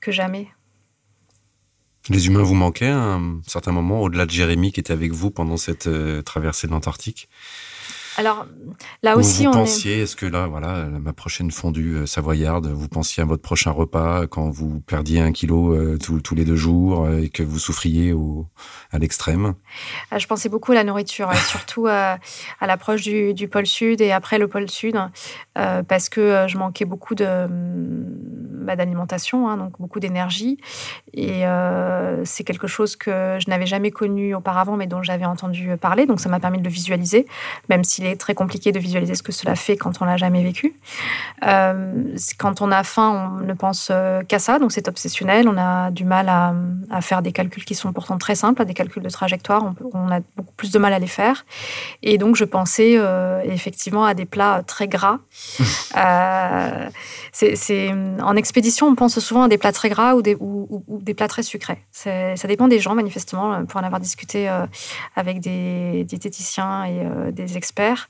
que 0.00 0.10
jamais. 0.10 0.48
Les 2.08 2.26
humains 2.26 2.42
vous 2.42 2.54
manquaient 2.54 2.88
à 2.88 2.96
un 2.96 3.40
certain 3.46 3.70
moment, 3.72 4.00
au-delà 4.00 4.26
de 4.26 4.30
Jérémy 4.30 4.72
qui 4.72 4.80
était 4.80 4.92
avec 4.92 5.12
vous 5.12 5.30
pendant 5.30 5.56
cette 5.56 5.86
euh, 5.86 6.20
traversée 6.22 6.66
de 6.66 6.72
l'Antarctique? 6.72 7.28
Alors 8.18 8.46
là 9.02 9.16
aussi, 9.16 9.44
vous 9.44 9.50
on 9.50 9.54
pensiez, 9.54 10.02
est-ce 10.02 10.16
que 10.16 10.26
là, 10.26 10.46
voilà, 10.46 10.84
ma 10.84 11.12
prochaine 11.12 11.50
fondue 11.50 11.94
euh, 11.94 12.06
savoyarde, 12.06 12.66
vous 12.66 12.88
pensiez 12.88 13.22
à 13.22 13.26
votre 13.26 13.42
prochain 13.42 13.70
repas 13.70 14.26
quand 14.26 14.50
vous 14.50 14.80
perdiez 14.80 15.20
un 15.20 15.32
kilo 15.32 15.74
euh, 15.74 15.98
tous 15.98 16.34
les 16.34 16.44
deux 16.44 16.56
jours 16.56 17.06
euh, 17.06 17.22
et 17.22 17.28
que 17.30 17.42
vous 17.42 17.58
souffriez 17.58 18.12
au, 18.12 18.46
à 18.90 18.98
l'extrême? 18.98 19.54
Ah, 20.10 20.18
Je 20.18 20.26
pensais 20.26 20.48
beaucoup 20.48 20.72
à 20.72 20.74
la 20.74 20.84
nourriture, 20.84 21.32
surtout 21.48 21.86
à, 21.86 22.18
l'approche 22.60 23.02
du, 23.02 23.32
du, 23.32 23.48
pôle 23.48 23.66
sud 23.66 24.00
et 24.00 24.12
après 24.12 24.38
le 24.38 24.48
pôle 24.48 24.68
sud, 24.68 24.96
parce 25.54 26.08
que 26.08 26.46
je 26.48 26.58
manquais 26.58 26.84
beaucoup 26.84 27.14
de 27.14 27.46
bah, 28.62 28.76
d'alimentation, 28.76 29.48
hein, 29.48 29.56
donc 29.56 29.80
beaucoup 29.80 30.00
d'énergie, 30.00 30.58
et 31.14 31.42
c'est 32.24 32.44
quelque 32.44 32.66
chose 32.66 32.96
que 32.96 33.38
je 33.38 33.50
n'avais 33.50 33.66
jamais 33.66 33.90
connu 33.90 34.34
auparavant, 34.34 34.76
mais 34.76 34.86
dont 34.86 35.02
j'avais 35.02 35.24
entendu 35.24 35.76
parler, 35.76 36.06
donc 36.06 36.20
ça 36.20 36.28
m'a 36.28 36.40
permis 36.40 36.58
de 36.58 36.64
le 36.64 36.70
visualiser, 36.70 37.26
même 37.68 37.84
si 37.84 38.02
il 38.02 38.06
est 38.06 38.16
très 38.16 38.34
compliqué 38.34 38.72
de 38.72 38.78
visualiser 38.78 39.14
ce 39.14 39.22
que 39.22 39.32
cela 39.32 39.54
fait 39.54 39.76
quand 39.76 40.00
on 40.00 40.04
l'a 40.04 40.16
jamais 40.16 40.42
vécu. 40.42 40.74
Euh, 41.44 42.16
quand 42.38 42.60
on 42.60 42.70
a 42.70 42.84
faim, 42.84 43.38
on 43.40 43.44
ne 43.44 43.54
pense 43.54 43.88
euh, 43.90 44.22
qu'à 44.22 44.38
ça, 44.38 44.58
donc 44.58 44.72
c'est 44.72 44.88
obsessionnel. 44.88 45.48
On 45.48 45.56
a 45.58 45.90
du 45.90 46.04
mal 46.04 46.28
à, 46.28 46.54
faire 47.00 47.22
des 47.22 47.32
calculs 47.32 47.64
qui 47.64 47.74
sont 47.74 47.92
pourtant 47.92 48.18
très 48.18 48.34
simples, 48.34 48.64
des 48.64 48.74
calculs 48.74 49.02
de 49.02 49.08
trajectoire. 49.08 49.74
On, 49.92 50.10
a 50.10 50.20
beaucoup 50.36 50.52
plus 50.56 50.70
de 50.70 50.78
mal 50.78 50.92
à 50.92 50.98
les 50.98 51.06
faire. 51.06 51.44
Et 52.02 52.18
donc 52.18 52.36
je 52.36 52.44
pensais 52.44 52.94
euh, 52.96 53.40
effectivement 53.44 54.04
à 54.04 54.14
des 54.14 54.24
plats 54.24 54.62
très 54.66 54.88
gras. 54.88 55.18
c'est 57.32 57.94
en 58.22 58.36
expédition, 58.52 58.86
on 58.86 58.94
pense 58.94 59.18
souvent 59.18 59.44
à 59.44 59.48
des 59.48 59.58
plats 59.58 59.72
très 59.72 59.88
gras 59.88 60.14
ou 60.14 60.22
des, 60.22 60.36
ou, 60.38 60.82
des 61.00 61.14
plats 61.14 61.28
très 61.28 61.42
sucrés. 61.42 61.82
Ça 61.92 62.48
dépend 62.48 62.68
des 62.68 62.78
gens, 62.80 62.94
manifestement, 62.94 63.64
pour 63.64 63.80
en 63.80 63.84
avoir 63.84 64.00
discuté 64.00 64.50
avec 65.16 65.40
des 65.40 66.04
diététiciens 66.04 66.84
et 66.84 67.32
des 67.32 67.56
experts. 67.56 68.08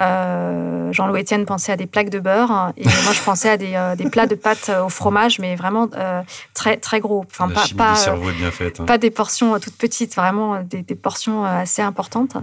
Euh, 0.00 0.92
Jean-Louis 0.92 1.22
Etienne 1.22 1.44
pensait 1.44 1.72
à 1.72 1.76
des 1.76 1.86
plaques 1.86 2.10
de 2.10 2.20
beurre 2.20 2.50
hein, 2.50 2.72
et 2.76 2.84
moi 2.84 3.12
je 3.12 3.22
pensais 3.22 3.50
à 3.50 3.56
des, 3.56 3.74
euh, 3.74 3.96
plats 4.10 4.26
de 4.26 4.34
pâtes 4.34 4.70
au 4.84 4.88
fromage, 4.88 5.38
mais 5.38 5.56
vraiment 5.56 5.88
euh, 5.96 6.22
très 6.54 6.76
très 6.76 7.00
gros. 7.00 7.24
Enfin 7.26 7.48
pas 7.48 7.64
pas, 7.76 8.10
hein. 8.10 8.84
pas 8.86 8.98
des 8.98 9.10
portions 9.10 9.58
toutes 9.58 9.76
petites, 9.76 10.14
vraiment 10.14 10.62
des, 10.62 10.82
portions 10.94 11.44
assez 11.44 11.82
importantes. 11.82 12.36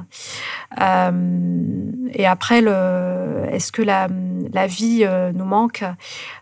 et 0.77 2.27
après 2.27 2.63
est-ce 3.51 3.71
que 3.71 3.81
la, 3.81 4.07
la 4.53 4.67
vie 4.67 5.07
nous 5.33 5.45
manque? 5.45 5.83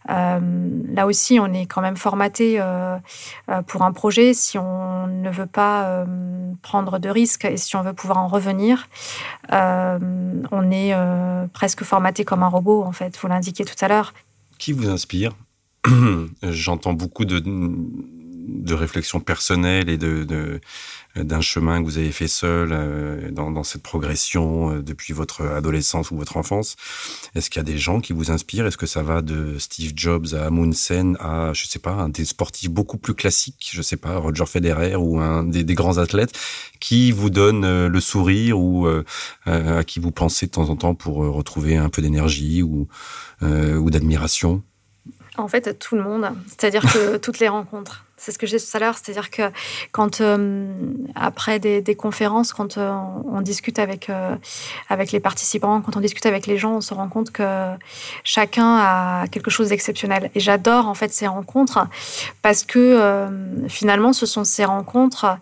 Là 0.08 1.06
aussi, 1.08 1.39
on 1.39 1.51
est 1.53 1.66
quand 1.66 1.82
même 1.82 1.97
formaté 1.97 2.62
pour 3.68 3.82
un 3.82 3.91
projet. 3.91 4.34
Si 4.34 4.58
on 4.58 5.08
ne 5.08 5.30
veut 5.30 5.47
pas 5.47 6.06
prendre 6.62 6.99
de 6.99 7.10
risques 7.10 7.45
et 7.45 7.58
si 7.58 7.76
on 7.76 7.82
veut 7.82 7.93
pouvoir 7.93 8.20
en 8.20 8.28
revenir, 8.28 8.88
on 9.51 10.72
est 10.72 10.93
euh, 10.93 11.47
presque 11.53 11.84
formaté 11.84 12.26
comme 12.26 12.43
un 12.43 12.47
robot, 12.47 12.84
en 12.84 12.91
fait. 12.91 13.18
Vous 13.22 13.28
l'indiquez 13.28 13.66
tout 13.66 13.76
à 13.82 13.88
l'heure. 13.88 14.14
Qui 14.58 14.72
vous 14.72 14.89
inspire? 14.89 15.34
J'entends 16.43 16.93
beaucoup 16.93 17.26
de, 17.26 17.41
de 17.45 18.74
réflexions 18.74 19.20
personnelles 19.20 19.89
et 19.89 19.97
de, 19.97 20.60
d'un 21.24 21.41
chemin 21.41 21.80
que 21.80 21.86
vous 21.86 21.97
avez 21.97 22.11
fait 22.11 22.28
seul 22.28 22.70
euh, 22.72 23.32
dans, 23.32 23.63
cette 23.63 23.84
progression 23.84 24.72
euh, 24.72 24.82
depuis 24.82 25.13
votre 25.13 25.45
adolescence 25.45 26.11
ou 26.11 26.18
votre 26.18 26.38
enfance. 26.38 26.76
Est-ce 27.36 27.49
qu'il 27.49 27.59
y 27.59 27.61
a 27.61 27.63
des 27.63 27.78
gens 27.78 28.01
qui 28.01 28.13
vous 28.13 28.32
inspirent? 28.32 28.66
Est-ce 28.66 28.78
que 28.78 28.86
ça 28.86 29.01
va 29.01 29.22
de 29.22 29.57
Steve 29.57 29.93
Jobs 29.95 30.28
à 30.34 30.45
Amundsen 30.45 31.16
à, 31.20 31.53
je 31.53 31.66
sais 31.66 31.80
pas, 31.80 31.91
un 31.91 32.09
des 32.09 32.26
sportifs 32.26 32.70
beaucoup 32.70 32.97
plus 32.97 33.13
classiques, 33.13 33.70
je 33.72 33.82
sais 33.82 33.97
pas, 33.97 34.18
Roger 34.18 34.45
Federer 34.45 34.95
ou 34.95 35.20
un 35.20 35.43
des, 35.43 35.63
grands 35.76 35.97
athlètes 35.97 36.38
qui 36.80 37.11
vous 37.11 37.30
donne 37.30 37.66
euh, 37.66 37.89
le 37.89 37.99
sourire 37.99 38.59
ou 38.59 38.88
à 39.45 39.84
qui 39.84 39.99
vous 39.99 40.11
pensez 40.11 40.45
de 40.45 40.51
temps 40.51 40.70
en 40.70 40.76
temps 40.76 40.95
pour 40.95 41.16
retrouver 41.18 41.78
un 41.78 41.89
peu 41.89 42.01
d'énergie 42.01 42.61
ou, 42.61 42.88
ou 43.41 43.89
d'admiration? 43.89 44.63
En 45.38 45.47
fait, 45.47 45.78
tout 45.80 45.95
le 45.95 46.03
monde. 46.03 46.30
C'est-à-dire 46.47 46.82
que 46.82 47.18
toutes 47.18 47.39
les 47.39 47.47
rencontres. 47.47 48.05
C'est 48.18 48.32
ce 48.32 48.38
que 48.38 48.47
j'ai 48.47 48.57
dit 48.57 48.66
tout 48.66 48.78
à 48.78 48.80
l'heure, 48.80 48.95
c'est-à-dire 48.95 49.30
que 49.30 49.43
quand 49.91 50.22
euh, 50.22 50.68
après 51.16 51.59
des, 51.59 51.95
conférences, 51.95 52.53
quand 52.53 52.78
euh, 52.78 52.91
on 53.30 53.41
discute 53.41 53.78
avec 53.78 54.09
euh, 54.09 54.36
avec 54.88 55.11
les 55.11 55.20
participants, 55.20 55.82
quand 55.82 55.97
on 55.97 55.99
discute 55.99 56.26
avec 56.26 56.47
les 56.47 56.57
gens, 56.57 56.76
on 56.76 56.82
se 56.82 56.93
rend 56.93 57.09
compte 57.09 57.32
que 57.32 57.43
chacun 58.24 58.78
a 58.78 59.28
quelque 59.28 59.51
chose 59.51 59.70
d'exceptionnel. 59.70 60.32
Et 60.34 60.39
j'adore 60.39 60.88
en 60.88 60.93
fait 60.93 61.13
ces 61.13 61.28
rencontres 61.28 61.88
parce 62.41 62.63
que 62.63 63.28
finalement, 63.68 64.13
ce 64.13 64.26
sont 64.26 64.45
ces 64.45 64.63
rencontres 64.63 65.38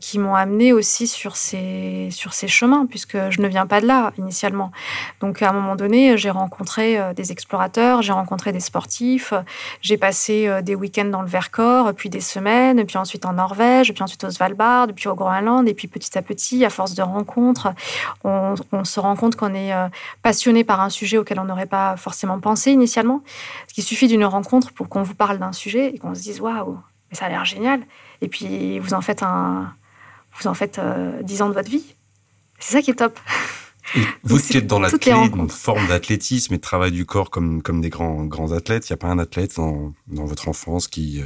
qui 0.00 0.18
m'ont 0.18 0.34
amené 0.34 0.72
aussi 0.72 1.06
sur 1.06 1.36
ces 1.36 2.10
chemins, 2.10 2.86
puisque 2.86 3.16
je 3.30 3.40
ne 3.40 3.48
viens 3.48 3.66
pas 3.66 3.80
de 3.80 3.86
là 3.86 4.12
initialement. 4.18 4.72
Donc 5.20 5.42
à 5.42 5.50
un 5.50 5.52
moment 5.52 5.76
donné, 5.76 6.16
j'ai 6.16 6.30
rencontré 6.30 6.98
des 7.14 7.32
explorateurs, 7.32 8.02
j'ai 8.02 8.12
rencontré 8.12 8.52
des 8.52 8.60
sportifs, 8.60 9.32
j'ai 9.82 9.96
passé 9.96 10.50
des 10.62 10.74
week-ends 10.74 11.04
dans 11.04 11.22
le 11.22 11.28
Vercors 11.28 11.94
puis 11.94 12.10
des 12.10 12.20
semaines, 12.20 12.84
puis 12.84 12.98
ensuite 12.98 13.24
en 13.24 13.34
Norvège, 13.34 13.92
puis 13.92 14.02
ensuite 14.02 14.24
au 14.24 14.30
Svalbard, 14.30 14.88
puis 14.94 15.08
au 15.08 15.14
Groenland, 15.14 15.68
et 15.68 15.74
puis 15.74 15.88
petit 15.88 16.16
à 16.16 16.22
petit, 16.22 16.64
à 16.64 16.70
force 16.70 16.94
de 16.94 17.02
rencontres, 17.02 17.68
on, 18.24 18.54
se 18.84 19.00
rend 19.00 19.16
compte 19.16 19.36
qu'on 19.36 19.54
est 19.54 19.72
euh, 19.72 19.88
passionné 20.22 20.64
par 20.64 20.80
un 20.80 20.90
sujet 20.90 21.18
auquel 21.18 21.40
on 21.40 21.44
n'aurait 21.44 21.66
pas 21.66 21.96
forcément 21.96 22.38
pensé 22.38 22.70
initialement. 22.70 23.22
Il 23.76 23.82
suffit 23.82 24.08
d'une 24.08 24.24
rencontre 24.24 24.72
pour 24.72 24.88
qu'on 24.88 25.02
vous 25.02 25.14
parle 25.14 25.38
d'un 25.38 25.52
sujet 25.52 25.94
et 25.94 25.98
qu'on 25.98 26.14
se 26.14 26.22
dise 26.22 26.40
waouh, 26.40 26.78
mais 27.10 27.16
ça 27.16 27.26
a 27.26 27.28
l'air 27.28 27.44
génial. 27.44 27.80
Et 28.20 28.28
puis 28.28 28.78
vous 28.78 28.94
en 28.94 29.00
faites 29.00 29.22
un, 29.22 29.74
vous 30.38 30.46
en 30.46 30.54
faites 30.54 30.78
euh, 30.78 31.22
dix 31.22 31.42
ans 31.42 31.48
de 31.48 31.54
votre 31.54 31.70
vie. 31.70 31.94
C'est 32.58 32.74
ça 32.74 32.82
qui 32.82 32.90
est 32.90 32.94
top. 32.94 33.18
Vous 34.24 34.40
qui 34.40 34.56
êtes 34.56 34.66
dans 34.66 34.80
la 34.80 34.90
forme 35.48 35.86
d'athlétisme 35.86 36.52
et 36.54 36.56
de 36.56 36.62
travail 36.62 36.90
du 36.90 37.06
corps 37.06 37.30
comme, 37.30 37.62
comme 37.62 37.80
des 37.80 37.88
grands, 37.88 38.24
grands 38.24 38.50
athlètes, 38.50 38.88
il 38.88 38.92
n'y 38.92 38.94
a 38.94 38.96
pas 38.96 39.06
un 39.06 39.20
athlète 39.20 39.54
dans, 39.56 39.94
dans 40.08 40.24
votre 40.24 40.48
enfance 40.48 40.88
qui, 40.88 41.20
euh, 41.20 41.24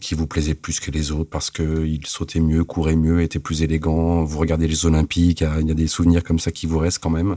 qui 0.00 0.16
vous 0.16 0.26
plaisait 0.26 0.54
plus 0.54 0.80
que 0.80 0.90
les 0.90 1.12
autres 1.12 1.30
parce 1.30 1.52
qu'il 1.52 2.04
sautait 2.04 2.40
mieux, 2.40 2.64
courait 2.64 2.96
mieux, 2.96 3.22
était 3.22 3.38
plus 3.38 3.62
élégant? 3.62 4.24
Vous 4.24 4.38
regardez 4.38 4.66
les 4.66 4.86
Olympiques, 4.86 5.44
il 5.60 5.68
y 5.68 5.70
a 5.70 5.74
des 5.74 5.86
souvenirs 5.86 6.24
comme 6.24 6.40
ça 6.40 6.50
qui 6.50 6.66
vous 6.66 6.78
restent 6.78 6.98
quand 6.98 7.10
même? 7.10 7.36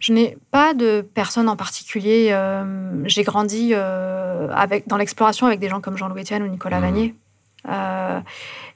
Je 0.00 0.14
n'ai 0.14 0.38
pas 0.50 0.72
de 0.72 1.02
personne 1.02 1.48
en 1.48 1.56
particulier. 1.56 2.30
Euh, 2.32 3.02
j'ai 3.04 3.22
grandi 3.22 3.72
euh, 3.74 4.48
avec, 4.50 4.88
dans 4.88 4.96
l'exploration 4.96 5.46
avec 5.46 5.60
des 5.60 5.68
gens 5.68 5.82
comme 5.82 5.98
Jean-Louis 5.98 6.22
Etienne 6.22 6.42
ou 6.42 6.48
Nicolas 6.48 6.80
mmh. 6.80 6.82
Vanier. 6.82 7.14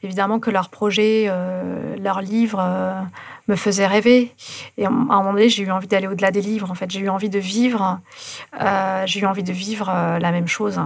évidemment 0.02 0.38
que 0.38 0.50
leurs 0.50 0.68
projets, 0.68 1.30
leurs 1.98 2.20
livres 2.20 2.62
me 3.48 3.56
faisaient 3.56 3.86
rêver. 3.86 4.34
Et 4.76 4.84
à 4.84 4.88
un 4.88 4.90
moment 4.90 5.32
donné, 5.32 5.48
j'ai 5.48 5.62
eu 5.62 5.70
envie 5.70 5.88
d'aller 5.88 6.06
au-delà 6.06 6.30
des 6.30 6.42
livres. 6.42 6.70
En 6.70 6.74
fait, 6.74 6.90
j'ai 6.90 7.00
eu 7.00 7.08
envie 7.08 7.30
de 7.30 7.38
vivre. 7.38 8.00
j'ai 9.06 9.20
eu 9.20 9.26
envie 9.26 9.42
de 9.42 9.52
vivre 9.52 9.86
la 10.20 10.30
même 10.30 10.46
chose. 10.46 10.78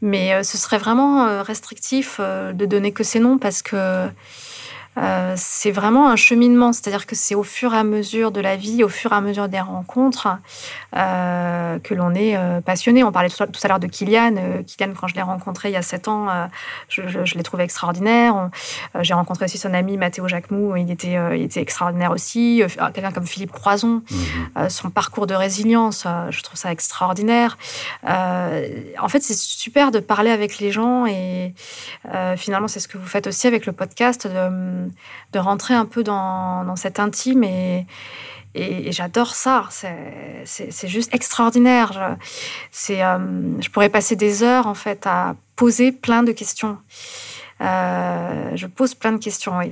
Mais 0.00 0.44
ce 0.44 0.56
serait 0.56 0.78
vraiment 0.78 1.42
restrictif 1.42 2.20
de 2.20 2.64
donner 2.64 2.92
que 2.92 3.02
ces 3.02 3.18
noms 3.18 3.38
parce 3.38 3.62
que 3.62 4.08
euh, 4.98 5.34
c'est 5.36 5.70
vraiment 5.70 6.10
un 6.10 6.16
cheminement, 6.16 6.72
c'est-à-dire 6.72 7.06
que 7.06 7.14
c'est 7.14 7.34
au 7.34 7.42
fur 7.42 7.72
et 7.72 7.78
à 7.78 7.84
mesure 7.84 8.30
de 8.30 8.40
la 8.40 8.56
vie, 8.56 8.84
au 8.84 8.88
fur 8.88 9.12
et 9.12 9.14
à 9.14 9.20
mesure 9.20 9.48
des 9.48 9.60
rencontres, 9.60 10.28
euh, 10.96 11.78
que 11.78 11.94
l'on 11.94 12.14
est 12.14 12.36
euh, 12.36 12.60
passionné. 12.60 13.02
On 13.02 13.12
parlait 13.12 13.30
tout 13.30 13.42
à, 13.42 13.68
l'heure 13.68 13.80
de 13.80 13.86
Kylian. 13.86 14.62
Kylian, 14.66 14.92
quand 14.98 15.08
je 15.08 15.14
l'ai 15.14 15.22
rencontré 15.22 15.70
il 15.70 15.72
y 15.72 15.76
a 15.76 15.82
sept 15.82 16.08
ans, 16.08 16.28
je, 16.88 17.34
l'ai 17.34 17.42
trouvé 17.42 17.64
extraordinaire. 17.64 18.50
J'ai 19.00 19.14
rencontré 19.14 19.46
aussi 19.46 19.58
son 19.58 19.72
ami 19.72 19.96
Mathéo 19.96 20.28
Jacquemou, 20.28 20.76
il 20.76 20.90
était, 20.90 21.16
il 21.34 21.42
était 21.42 21.60
extraordinaire 21.60 22.10
aussi. 22.10 22.62
Quelqu'un 22.92 23.12
comme 23.12 23.26
Philippe 23.26 23.52
Croison, 23.52 24.02
mhm. 24.10 24.68
son 24.68 24.90
parcours 24.90 25.26
de 25.26 25.34
résilience, 25.34 26.06
je 26.30 26.42
trouve 26.42 26.58
ça 26.58 26.70
extraordinaire. 26.70 27.56
en 28.04 29.08
fait, 29.08 29.22
c'est 29.22 29.36
super 29.36 29.90
de 29.90 30.00
parler 30.00 30.30
avec 30.30 30.58
les 30.58 30.70
gens 30.70 31.06
et 31.06 31.54
finalement, 32.36 32.68
c'est 32.68 32.80
ce 32.80 32.88
que 32.88 32.98
vous 32.98 33.06
faites 33.06 33.26
aussi 33.26 33.46
avec 33.46 33.66
le 33.66 33.72
podcast. 33.72 34.26
De, 34.26 34.81
de 35.32 35.38
rentrer 35.38 35.74
un 35.74 35.86
peu 35.86 36.02
dans, 36.02 36.64
dans 36.64 36.76
cet 36.76 37.00
intime 37.00 37.44
et, 37.44 37.86
et, 38.54 38.92
j'adore 38.92 39.34
ça. 39.34 39.68
C'est 40.44 40.88
juste 40.88 41.14
extraordinaire. 41.14 41.92
Je, 41.92 42.92
euh, 42.94 43.18
je 43.60 43.68
pourrais 43.70 43.88
passer 43.88 44.16
des 44.16 44.42
heures 44.42 44.66
en 44.66 44.74
fait 44.74 45.06
à 45.06 45.36
poser 45.56 45.92
plein 45.92 46.22
de 46.22 46.32
questions. 46.32 46.78
Euh, 47.62 48.56
je 48.56 48.66
pose 48.66 48.94
plein 48.94 49.12
de 49.12 49.18
questions. 49.18 49.58
Oui, 49.58 49.70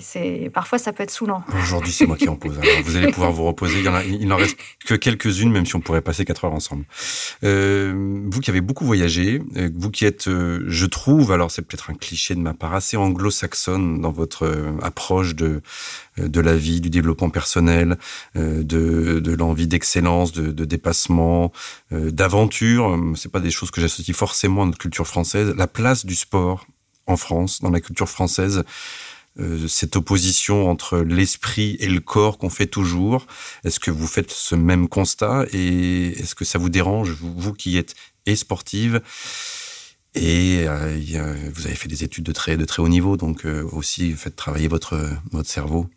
parfois 0.51 0.79
ça 0.79 0.93
peut 0.93 1.03
être 1.03 1.11
saoulant. 1.11 1.43
Aujourd'hui, 1.63 1.93
c'est 1.93 2.07
moi 2.07 2.17
qui 2.17 2.29
en 2.29 2.37
pose. 2.37 2.59
vous 2.85 2.97
allez 2.97 3.11
pouvoir 3.11 3.33
vous 3.33 3.45
reposer. 3.45 3.83
Il 4.07 4.29
n'en 4.29 4.37
reste 4.37 4.57
que 4.87 4.95
quelques-unes, 4.95 5.51
même 5.51 5.67
si 5.67 5.75
on 5.75 5.81
pourrait 5.81 6.01
passer 6.01 6.25
quatre 6.25 6.45
heures 6.45 6.53
ensemble. 6.53 6.85
Euh, 7.43 7.93
vous 8.31 8.41
qui 8.41 8.51
avez 8.51 8.61
beaucoup 8.61 8.85
voyagé, 8.85 9.43
euh, 9.57 9.71
vous 9.75 9.91
qui 9.91 10.05
êtes, 10.05 10.29
je 10.29 10.87
trouve, 10.87 11.33
alors 11.33 11.51
c'est 11.51 11.63
peut-être 11.63 11.91
un 11.91 11.95
cliché 11.95 12.35
de 12.35 12.41
ma 12.41 12.55
part, 12.55 12.75
assez 12.75 12.97
anglo-saxonne 12.97 14.01
dans 14.01 14.13
votre 14.13 14.73
approche 14.83 15.35
de 15.35 15.61
la 16.17 16.57
vie, 16.57 16.81
du 16.81 16.91
développement 16.91 17.31
personnel, 17.31 17.99
de, 18.37 19.35
l'envie 19.37 19.67
d'excellence, 19.67 20.33
de, 20.33 20.53
de, 20.53 20.65
dépassement, 20.65 21.53
d'aventure. 21.91 22.99
C'est 23.17 23.33
pas 23.33 23.41
des 23.41 23.51
choses 23.51 23.73
que 23.73 23.81
j'associe 23.81 24.17
forcément 24.17 24.63
à 24.63 24.67
notre 24.67 24.79
culture 24.79 25.07
française. 25.07 25.55
La 25.57 25.67
place 25.67 26.07
du 26.07 26.15
sport 26.15 26.67
en 27.07 27.17
France, 27.17 27.61
dans 27.61 27.71
la 27.71 27.81
culture 27.81 28.09
française, 28.09 28.65
euh, 29.39 29.69
cette 29.69 29.95
opposition 29.97 30.69
entre 30.69 30.99
l'esprit 30.99 31.77
et 31.79 31.89
le 31.89 32.01
corps 32.01 32.37
qu'on 32.37 32.51
fait 32.51 32.67
toujours. 32.67 33.27
Est-ce 33.65 33.79
que 33.79 33.91
vous 33.91 34.09
faites 34.09 34.31
ce 34.31 34.57
même 34.57 34.89
constat 34.89 35.47
et 35.53 36.09
est-ce 36.19 36.35
que 36.35 36.45
ça 36.45 36.59
vous 36.59 36.69
dérange, 36.69 37.11
vous, 37.11 37.53
qui 37.53 37.77
êtes 37.77 37.95
et 38.27 38.37
sportive 38.37 39.01
et 40.17 40.65
euh, 40.67 41.51
vous 41.55 41.67
avez 41.67 41.77
fait 41.77 41.89
des 41.89 42.03
études 42.03 42.25
de 42.25 42.33
très, 42.33 42.57
de 42.57 42.65
très 42.65 42.83
haut 42.83 42.89
niveau, 42.89 43.17
donc 43.17 43.47
euh, 43.47 43.63
aussi 43.71 44.13
faites 44.13 44.35
travailler 44.35 44.67
votre, 44.67 45.09
votre 45.31 45.49
cerveau? 45.49 45.89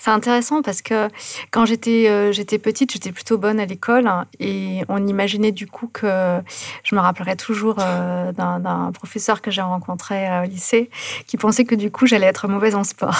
C'est 0.00 0.10
intéressant 0.10 0.62
parce 0.62 0.80
que 0.80 1.08
quand 1.50 1.66
j'étais 1.66 2.08
euh, 2.08 2.32
j'étais 2.32 2.58
petite, 2.58 2.90
j'étais 2.90 3.12
plutôt 3.12 3.36
bonne 3.36 3.60
à 3.60 3.66
l'école 3.66 4.06
hein, 4.06 4.24
et 4.38 4.80
on 4.88 5.06
imaginait 5.06 5.52
du 5.52 5.66
coup 5.66 5.88
que 5.92 6.40
je 6.84 6.94
me 6.94 7.00
rappellerai 7.00 7.36
toujours 7.36 7.76
euh, 7.80 8.32
d'un 8.32 8.92
professeur 8.94 9.42
que 9.42 9.50
j'ai 9.50 9.60
rencontré 9.60 10.26
euh, 10.26 10.44
au 10.44 10.46
lycée 10.46 10.88
qui 11.26 11.36
pensait 11.36 11.66
que 11.66 11.74
du 11.74 11.90
coup 11.90 12.06
j'allais 12.06 12.28
être 12.28 12.48
mauvaise 12.48 12.76
en 12.76 12.84
sport. 12.84 13.18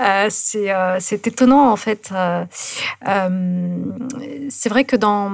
c'est 0.28 1.26
étonnant 1.28 1.70
en 1.70 1.76
fait. 1.76 2.12
c'est 4.48 4.68
vrai 4.68 4.84
que 4.84 4.96
dans 4.96 5.30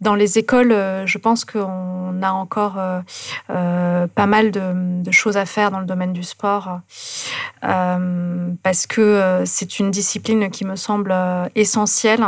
dans 0.00 0.14
les 0.14 0.38
écoles, 0.38 0.72
euh, 0.72 1.06
je 1.06 1.18
pense 1.18 1.44
qu'on 1.44 2.22
a 2.22 2.30
encore 2.30 2.78
euh, 2.78 3.00
euh, 3.50 4.06
pas 4.06 4.26
mal 4.26 4.50
de, 4.50 5.10
choses 5.10 5.36
à 5.36 5.46
faire 5.46 5.70
dans 5.70 5.80
le 5.80 5.86
domaine 5.86 6.12
du 6.12 6.22
sport, 6.22 6.80
parce 7.62 8.86
que 8.86 9.42
c'est 9.46 9.78
une 9.78 9.90
discipline 9.90 10.50
qui 10.50 10.64
me 10.64 10.76
semble 10.76 11.14
essentielle, 11.54 12.24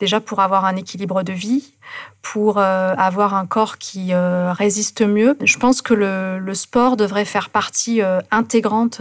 déjà 0.00 0.20
pour 0.20 0.40
avoir 0.40 0.64
un 0.64 0.74
équilibre 0.76 1.22
de 1.22 1.32
vie, 1.32 1.74
pour 2.22 2.58
euh, 2.58 2.94
avoir 2.96 3.34
un 3.34 3.46
corps 3.46 3.78
qui 3.78 4.08
euh, 4.12 4.52
résiste 4.52 5.02
mieux. 5.02 5.38
Je 5.42 5.56
pense 5.56 5.82
que 5.82 5.94
le, 5.94 6.54
sport 6.54 6.96
devrait 6.96 7.24
faire 7.24 7.50
partie 7.50 8.02
euh, 8.02 8.20
intégrante 8.30 9.00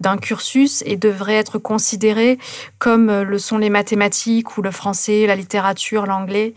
d'un 0.00 0.16
cursus 0.18 0.82
et 0.86 0.96
devrait 0.96 1.34
être 1.34 1.58
considéré 1.58 2.38
comme 2.78 3.10
le 3.22 3.38
sont 3.38 3.58
les 3.58 3.70
mathématiques 3.70 4.56
ou 4.56 4.62
le 4.62 4.70
français, 4.70 5.26
la 5.26 5.34
littérature, 5.34 6.06
l'anglais. 6.06 6.54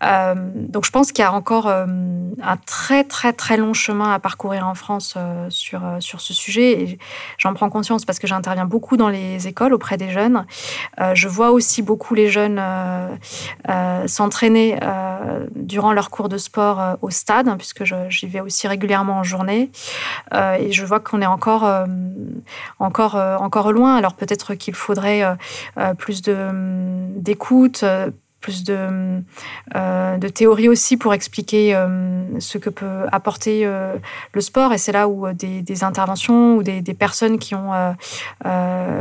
donc 0.00 0.84
je 0.84 0.90
pense 0.90 1.12
qu'il 1.12 1.22
y 1.22 1.26
a 1.26 1.32
encore 1.32 1.66
un 1.66 2.56
très 2.66 3.04
très 3.04 3.32
très 3.32 3.56
long 3.56 3.74
chemin 3.74 4.12
à 4.12 4.18
parcourir 4.20 4.66
en 4.66 4.74
France 4.74 5.18
sur, 5.50 5.82
sur 5.98 6.20
ce 6.20 6.32
sujet 6.32 6.82
et 6.82 6.98
j'en 7.36 7.52
prends 7.52 7.68
conscience 7.68 8.04
parce 8.04 8.18
que 8.18 8.26
j'interviens 8.26 8.64
beaucoup 8.64 8.96
dans 8.96 9.08
les 9.08 9.48
écoles 9.48 9.74
auprès 9.74 9.96
des 9.96 10.10
jeunes. 10.10 10.46
je 11.14 11.28
vois 11.28 11.50
aussi 11.50 11.82
beaucoup 11.82 12.14
les 12.14 12.28
jeunes 12.28 12.62
s'entraîner 14.06 14.78
durant 15.54 15.92
leurs 15.92 16.10
cours 16.10 16.28
de 16.28 16.38
sport 16.38 16.80
euh, 16.80 16.94
au 17.02 17.10
stade, 17.10 17.48
hein, 17.48 17.56
puisque 17.56 17.84
j'y 18.08 18.26
vais 18.26 18.40
aussi 18.40 18.68
régulièrement 18.68 19.18
en 19.18 19.22
journée. 19.22 19.70
Euh, 20.34 20.54
et 20.54 20.72
je 20.72 20.84
vois 20.84 21.00
qu'on 21.00 21.20
est 21.20 21.26
encore, 21.26 21.68
encore, 22.78 23.14
encore 23.14 23.72
loin. 23.72 23.96
Alors 23.96 24.14
peut-être 24.14 24.54
qu'il 24.54 24.74
faudrait 24.74 25.22
plus 25.98 26.22
d'écoute 26.22 27.84
plus 28.40 28.62
de, 28.64 29.20
euh, 29.74 30.16
de 30.16 30.28
théories 30.28 30.68
aussi 30.68 30.96
pour 30.96 31.12
expliquer 31.12 31.74
euh, 31.74 32.38
ce 32.38 32.58
que 32.58 32.70
peut 32.70 33.06
apporter 33.10 33.66
euh, 33.66 33.96
le 34.32 34.40
sport. 34.40 34.72
Et 34.72 34.78
c'est 34.78 34.92
là 34.92 35.08
où 35.08 35.32
des, 35.32 35.84
interventions 35.84 36.56
ou 36.56 36.62
des, 36.62 36.82
personnes 36.94 37.38
qui 37.38 37.54
ont, 37.54 37.72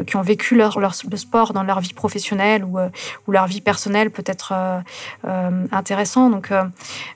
qui 0.05 0.15
ont 0.15 0.22
vécu 0.22 0.55
leur, 0.55 0.80
leur, 0.80 0.93
le 1.09 1.18
sport 1.18 1.53
dans 1.53 1.64
leur 1.64 1.80
vie 1.80 1.93
professionnelle 1.93 2.64
ou, 2.64 2.77
ou 2.80 3.31
leur 3.31 3.47
vie 3.47 3.61
personnelle 3.61 4.11
peut 4.11 4.23
être 4.26 4.53
intéressant. 5.72 6.30
Donc 6.30 6.51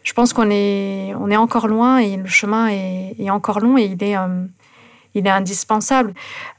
je 0.04 0.14
pense 0.14 0.34
qu'on 0.34 0.50
est, 0.50 1.14
on 1.20 1.30
est 1.30 1.38
encore 1.38 1.68
loin 1.68 1.98
et 1.98 2.18
le 2.18 2.28
chemin 2.28 2.68
est, 2.68 3.16
est 3.20 3.30
encore 3.30 3.60
long 3.60 3.78
et 3.78 3.84
il 3.84 4.04
est 4.04 4.16
il 5.14 5.28
est 5.28 5.32
indispensable. 5.32 6.14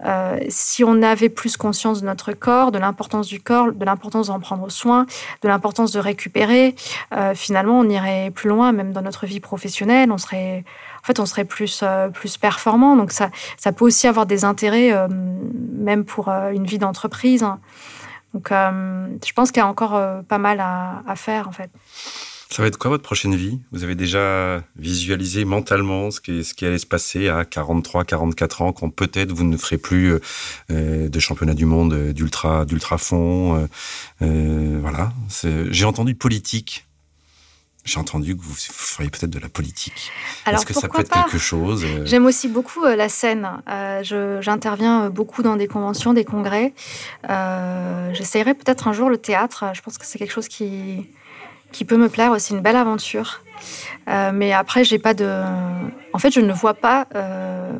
Euh, 0.05 0.39
si 0.49 0.85
on 0.85 1.03
avait 1.03 1.29
plus 1.29 1.57
conscience 1.57 2.01
de 2.01 2.07
notre 2.07 2.33
corps, 2.33 2.73
de 2.73 2.79
l'importance 2.79 3.29
du 3.29 3.41
corps, 3.41 3.73
de 3.73 3.85
l'importance 3.85 4.29
d'en 4.29 4.41
prendre 4.41 4.70
soin, 4.70 5.07
de 5.43 5.49
l'importance 5.49 5.93
de 5.93 5.99
récupérer, 6.01 6.74
euh, 7.15 7.35
finalement, 7.35 7.79
on 7.79 7.89
irait 7.89 8.31
plus 8.31 8.49
loin, 8.49 8.73
même 8.73 8.93
dans 8.93 9.03
notre 9.03 9.27
vie 9.27 9.41
professionnelle. 9.41 10.11
On 10.12 10.19
serait, 10.19 10.65
en 11.03 11.07
fait, 11.07 11.20
on 11.20 11.27
serait 11.27 11.45
plus 11.45 11.81
euh, 11.83 12.09
plus 12.09 12.37
performant. 12.37 12.97
Donc 12.97 13.12
ça, 13.12 13.31
ça 13.57 13.73
peut 13.73 13.85
aussi 13.85 14.07
avoir 14.07 14.27
des 14.27 14.45
intérêts, 14.45 14.93
même 15.09 16.05
pour 16.05 16.29
une 16.29 16.65
vie 16.65 16.79
d'entreprise. 16.79 17.45
Donc, 18.35 18.49
je 18.51 19.33
pense 19.35 19.51
qu'il 19.51 19.61
y 19.61 19.65
a 19.65 19.69
encore 19.69 20.01
pas 20.29 20.39
mal 20.39 20.61
à, 20.61 21.03
à 21.07 21.16
faire, 21.16 21.49
en 21.49 21.53
fait. 21.53 21.70
Ça 22.53 22.61
va 22.61 22.69
être 22.69 22.77
quoi 22.77 22.91
votre 22.91 23.03
prochaine 23.03 23.35
vie? 23.35 23.61
Vous 23.70 23.83
avez 23.83 23.95
déjà 23.95 24.62
visualisé 24.77 25.47
mentalement 25.47 26.11
ce 26.11 26.20
qui, 26.20 26.45
ce 26.45 26.53
qui 26.53 26.66
allait 26.66 26.77
se 26.77 26.85
passer 26.85 27.31
à 27.31 27.47
43, 27.47 28.05
44 28.05 28.61
ans, 28.61 28.73
quand 28.74 28.91
peut-être 28.91 29.33
vous 29.33 29.45
ne 29.45 29.57
ferez 29.57 29.79
plus 29.79 30.19
euh, 30.70 31.09
de 31.09 31.19
championnat 31.19 31.55
du 31.55 31.65
monde 31.65 31.95
euh, 31.95 32.12
d'ultra, 32.12 32.66
d'ultra 32.66 32.99
fond. 32.99 33.66
Euh, 34.20 34.79
voilà. 34.83 35.15
J'ai 35.70 35.87
entendu 35.87 36.15
politique. 36.15 36.87
J'ai 37.87 37.99
entendu 37.99 38.37
que 38.37 38.43
vous 38.43 38.55
feriez 38.55 39.09
peut-être 39.09 39.31
de 39.31 39.39
la 39.39 39.49
politique. 39.49 40.12
Est-ce 40.47 40.66
que 40.66 40.74
ça 40.74 40.91
peut 40.91 41.01
être 41.01 41.11
quelque 41.11 41.39
chose 41.39 41.87
J'aime 42.05 42.27
aussi 42.27 42.49
beaucoup 42.49 42.85
la 42.85 43.09
scène. 43.09 43.49
J'interviens 44.03 45.09
beaucoup 45.09 45.43
dans 45.43 45.57
des 45.57 45.69
conventions, 45.69 46.12
des 46.12 46.24
congrès. 46.24 46.74
J'essayerai 48.12 48.53
peut-être 48.53 48.89
un 48.89 48.93
jour 48.93 49.09
le 49.09 49.16
théâtre. 49.16 49.65
Je 49.73 49.81
pense 49.81 49.97
que 49.97 50.05
c'est 50.05 50.19
quelque 50.19 50.33
chose 50.33 50.49
qui, 50.49 51.09
qui 51.73 51.85
peut 51.85 51.97
me 51.97 52.09
plaire 52.09 52.31
aussi, 52.31 52.53
une 52.53 52.61
belle 52.61 52.77
aventure. 52.77 53.43
Euh, 54.09 54.32
mais 54.32 54.53
après, 54.53 54.85
j'ai 54.85 54.99
pas 54.99 55.15
de. 55.15 55.28
En 56.12 56.19
fait, 56.19 56.31
je 56.31 56.40
ne 56.40 56.53
vois 56.53 56.74
pas. 56.74 57.07
Euh, 57.15 57.73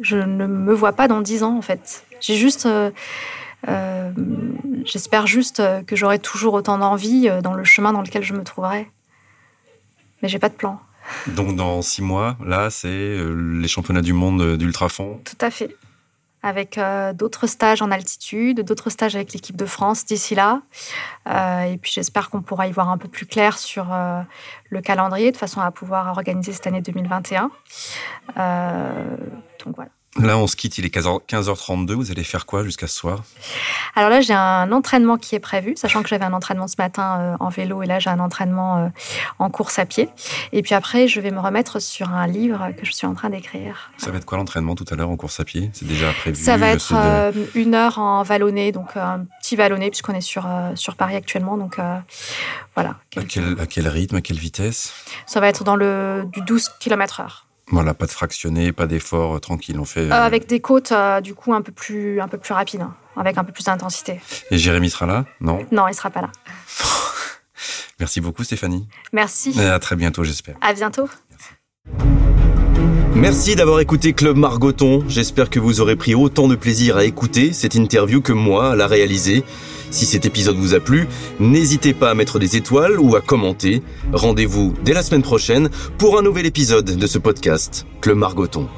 je 0.00 0.16
ne 0.16 0.46
me 0.46 0.72
vois 0.72 0.92
pas 0.92 1.08
dans 1.08 1.20
dix 1.20 1.42
ans, 1.42 1.56
en 1.56 1.62
fait. 1.62 2.04
J'ai 2.20 2.36
juste. 2.36 2.66
Euh, 2.66 4.12
j'espère 4.84 5.26
juste 5.26 5.62
que 5.86 5.96
j'aurai 5.96 6.18
toujours 6.18 6.54
autant 6.54 6.78
d'envie 6.78 7.28
dans 7.42 7.54
le 7.54 7.64
chemin 7.64 7.92
dans 7.92 8.02
lequel 8.02 8.22
je 8.22 8.34
me 8.34 8.44
trouverai. 8.44 8.88
Mais 10.22 10.28
j'ai 10.28 10.38
pas 10.38 10.48
de 10.48 10.54
plan. 10.54 10.80
Donc 11.26 11.56
dans 11.56 11.80
six 11.82 12.02
mois, 12.02 12.36
là, 12.44 12.70
c'est 12.70 13.16
les 13.18 13.68
championnats 13.68 14.02
du 14.02 14.12
monde 14.12 14.56
d'ultrafond 14.56 15.20
Tout 15.24 15.44
à 15.44 15.50
fait. 15.50 15.74
Avec 16.42 16.78
euh, 16.78 17.12
d'autres 17.12 17.46
stages 17.46 17.82
en 17.82 17.90
altitude, 17.90 18.60
d'autres 18.60 18.90
stages 18.90 19.16
avec 19.16 19.32
l'équipe 19.32 19.56
de 19.56 19.66
France 19.66 20.04
d'ici 20.04 20.34
là. 20.34 20.62
Euh, 21.28 21.62
et 21.62 21.78
puis 21.78 21.90
j'espère 21.92 22.30
qu'on 22.30 22.42
pourra 22.42 22.68
y 22.68 22.72
voir 22.72 22.88
un 22.90 22.98
peu 22.98 23.08
plus 23.08 23.26
clair 23.26 23.58
sur 23.58 23.92
euh, 23.92 24.20
le 24.70 24.80
calendrier 24.80 25.32
de 25.32 25.36
façon 25.36 25.60
à 25.60 25.70
pouvoir 25.70 26.08
organiser 26.08 26.52
cette 26.52 26.66
année 26.66 26.80
2021. 26.80 27.50
donc 28.36 29.74
voilà. 29.74 29.90
Là, 30.18 30.36
on 30.36 30.46
se 30.46 30.56
quitte, 30.56 30.78
il 30.78 30.84
est 30.84 30.94
15h32. 30.94 31.92
Vous 31.92 32.10
allez 32.10 32.24
faire 32.24 32.44
quoi 32.44 32.64
jusqu'à 32.64 32.86
ce 32.86 32.96
soir? 32.96 33.22
Alors 33.94 34.10
là, 34.10 34.20
j'ai 34.20 34.34
un 34.34 34.72
entraînement 34.72 35.16
qui 35.16 35.34
est 35.34 35.40
prévu, 35.40 35.74
sachant 35.76 36.02
que 36.02 36.08
j'avais 36.08 36.24
un 36.24 36.32
entraînement 36.32 36.66
ce 36.66 36.74
matin 36.78 37.18
euh, 37.20 37.36
en 37.40 37.48
vélo 37.48 37.82
et 37.82 37.86
là, 37.86 37.98
j'ai 37.98 38.10
un 38.10 38.18
entraînement 38.18 38.78
euh, 38.78 38.88
en 39.38 39.48
course 39.50 39.78
à 39.78 39.86
pied. 39.86 40.08
Et 40.52 40.62
puis 40.62 40.74
après, 40.74 41.08
je 41.08 41.20
vais 41.20 41.30
me 41.30 41.38
remettre 41.38 41.80
sur 41.80 42.10
un 42.10 42.26
livre 42.26 42.70
que 42.76 42.84
je 42.84 42.92
suis 42.92 43.06
en 43.06 43.14
train 43.14 43.30
d'écrire. 43.30 43.90
Ça 43.96 44.10
va 44.10 44.18
être 44.18 44.24
quoi 44.24 44.38
l'entraînement 44.38 44.74
tout 44.74 44.84
à 44.90 44.96
l'heure 44.96 45.10
en 45.10 45.16
course 45.16 45.38
à 45.40 45.44
pied? 45.44 45.70
C'est 45.72 45.86
déjà 45.86 46.12
prévu 46.12 46.42
Ça 46.42 46.56
va 46.56 46.70
être 46.70 46.92
euh, 46.94 47.32
une 47.54 47.74
heure 47.74 47.98
en 47.98 48.22
vallonné, 48.22 48.72
donc 48.72 48.96
un 48.96 49.24
petit 49.40 49.56
vallonné, 49.56 49.90
puisqu'on 49.90 50.14
est 50.14 50.20
sur, 50.20 50.48
sur 50.74 50.96
Paris 50.96 51.14
actuellement. 51.14 51.56
Donc 51.56 51.78
voilà. 52.74 52.96
À 53.16 53.22
quel, 53.22 53.58
à 53.60 53.66
quel 53.66 53.88
rythme, 53.88 54.16
à 54.16 54.20
quelle 54.20 54.38
vitesse? 54.38 54.92
Ça 55.26 55.40
va 55.40 55.48
être 55.48 55.64
dans 55.64 55.76
le 55.76 56.24
du 56.32 56.40
12 56.42 56.70
km 56.80 57.20
heure. 57.20 57.47
Voilà, 57.70 57.94
pas 57.94 58.06
de 58.06 58.10
fractionné, 58.10 58.72
pas 58.72 58.86
d'effort, 58.86 59.36
euh, 59.36 59.38
tranquille, 59.40 59.78
on 59.78 59.84
fait. 59.84 60.10
Euh, 60.10 60.12
avec 60.12 60.46
des 60.46 60.60
côtes, 60.60 60.92
euh, 60.92 61.20
du 61.20 61.34
coup, 61.34 61.52
un 61.52 61.60
peu 61.60 61.72
plus, 61.72 62.20
un 62.20 62.28
peu 62.28 62.38
plus 62.38 62.54
rapides, 62.54 62.80
hein, 62.80 62.94
avec 63.16 63.36
un 63.36 63.44
peu 63.44 63.52
plus 63.52 63.64
d'intensité. 63.64 64.20
Et 64.50 64.58
Jérémy 64.58 64.90
sera 64.90 65.06
là 65.06 65.24
Non? 65.40 65.66
Non, 65.70 65.86
il 65.88 65.94
sera 65.94 66.10
pas 66.10 66.22
là. 66.22 66.30
Merci 68.00 68.20
beaucoup, 68.20 68.44
Stéphanie. 68.44 68.88
Merci. 69.12 69.54
Et 69.60 69.66
à 69.66 69.78
très 69.78 69.96
bientôt, 69.96 70.24
j'espère. 70.24 70.56
À 70.60 70.72
bientôt. 70.72 71.08
Merci 73.14 73.56
d'avoir 73.56 73.80
écouté 73.80 74.12
Club 74.12 74.36
Margoton. 74.36 75.02
J'espère 75.08 75.50
que 75.50 75.58
vous 75.58 75.80
aurez 75.80 75.96
pris 75.96 76.14
autant 76.14 76.46
de 76.46 76.54
plaisir 76.54 76.96
à 76.96 77.04
écouter 77.04 77.52
cette 77.52 77.74
interview 77.74 78.22
que 78.22 78.32
moi 78.32 78.72
à 78.72 78.76
la 78.76 78.86
réaliser. 78.86 79.44
Si 79.90 80.06
cet 80.06 80.26
épisode 80.26 80.56
vous 80.56 80.74
a 80.74 80.80
plu, 80.80 81.08
n'hésitez 81.40 81.94
pas 81.94 82.10
à 82.10 82.14
mettre 82.14 82.38
des 82.38 82.56
étoiles 82.56 82.98
ou 82.98 83.16
à 83.16 83.20
commenter. 83.20 83.82
Rendez-vous 84.12 84.74
dès 84.84 84.92
la 84.92 85.02
semaine 85.02 85.22
prochaine 85.22 85.70
pour 85.98 86.18
un 86.18 86.22
nouvel 86.22 86.46
épisode 86.46 86.96
de 86.96 87.06
ce 87.06 87.18
podcast, 87.18 87.86
Club 88.00 88.18
Margoton. 88.18 88.68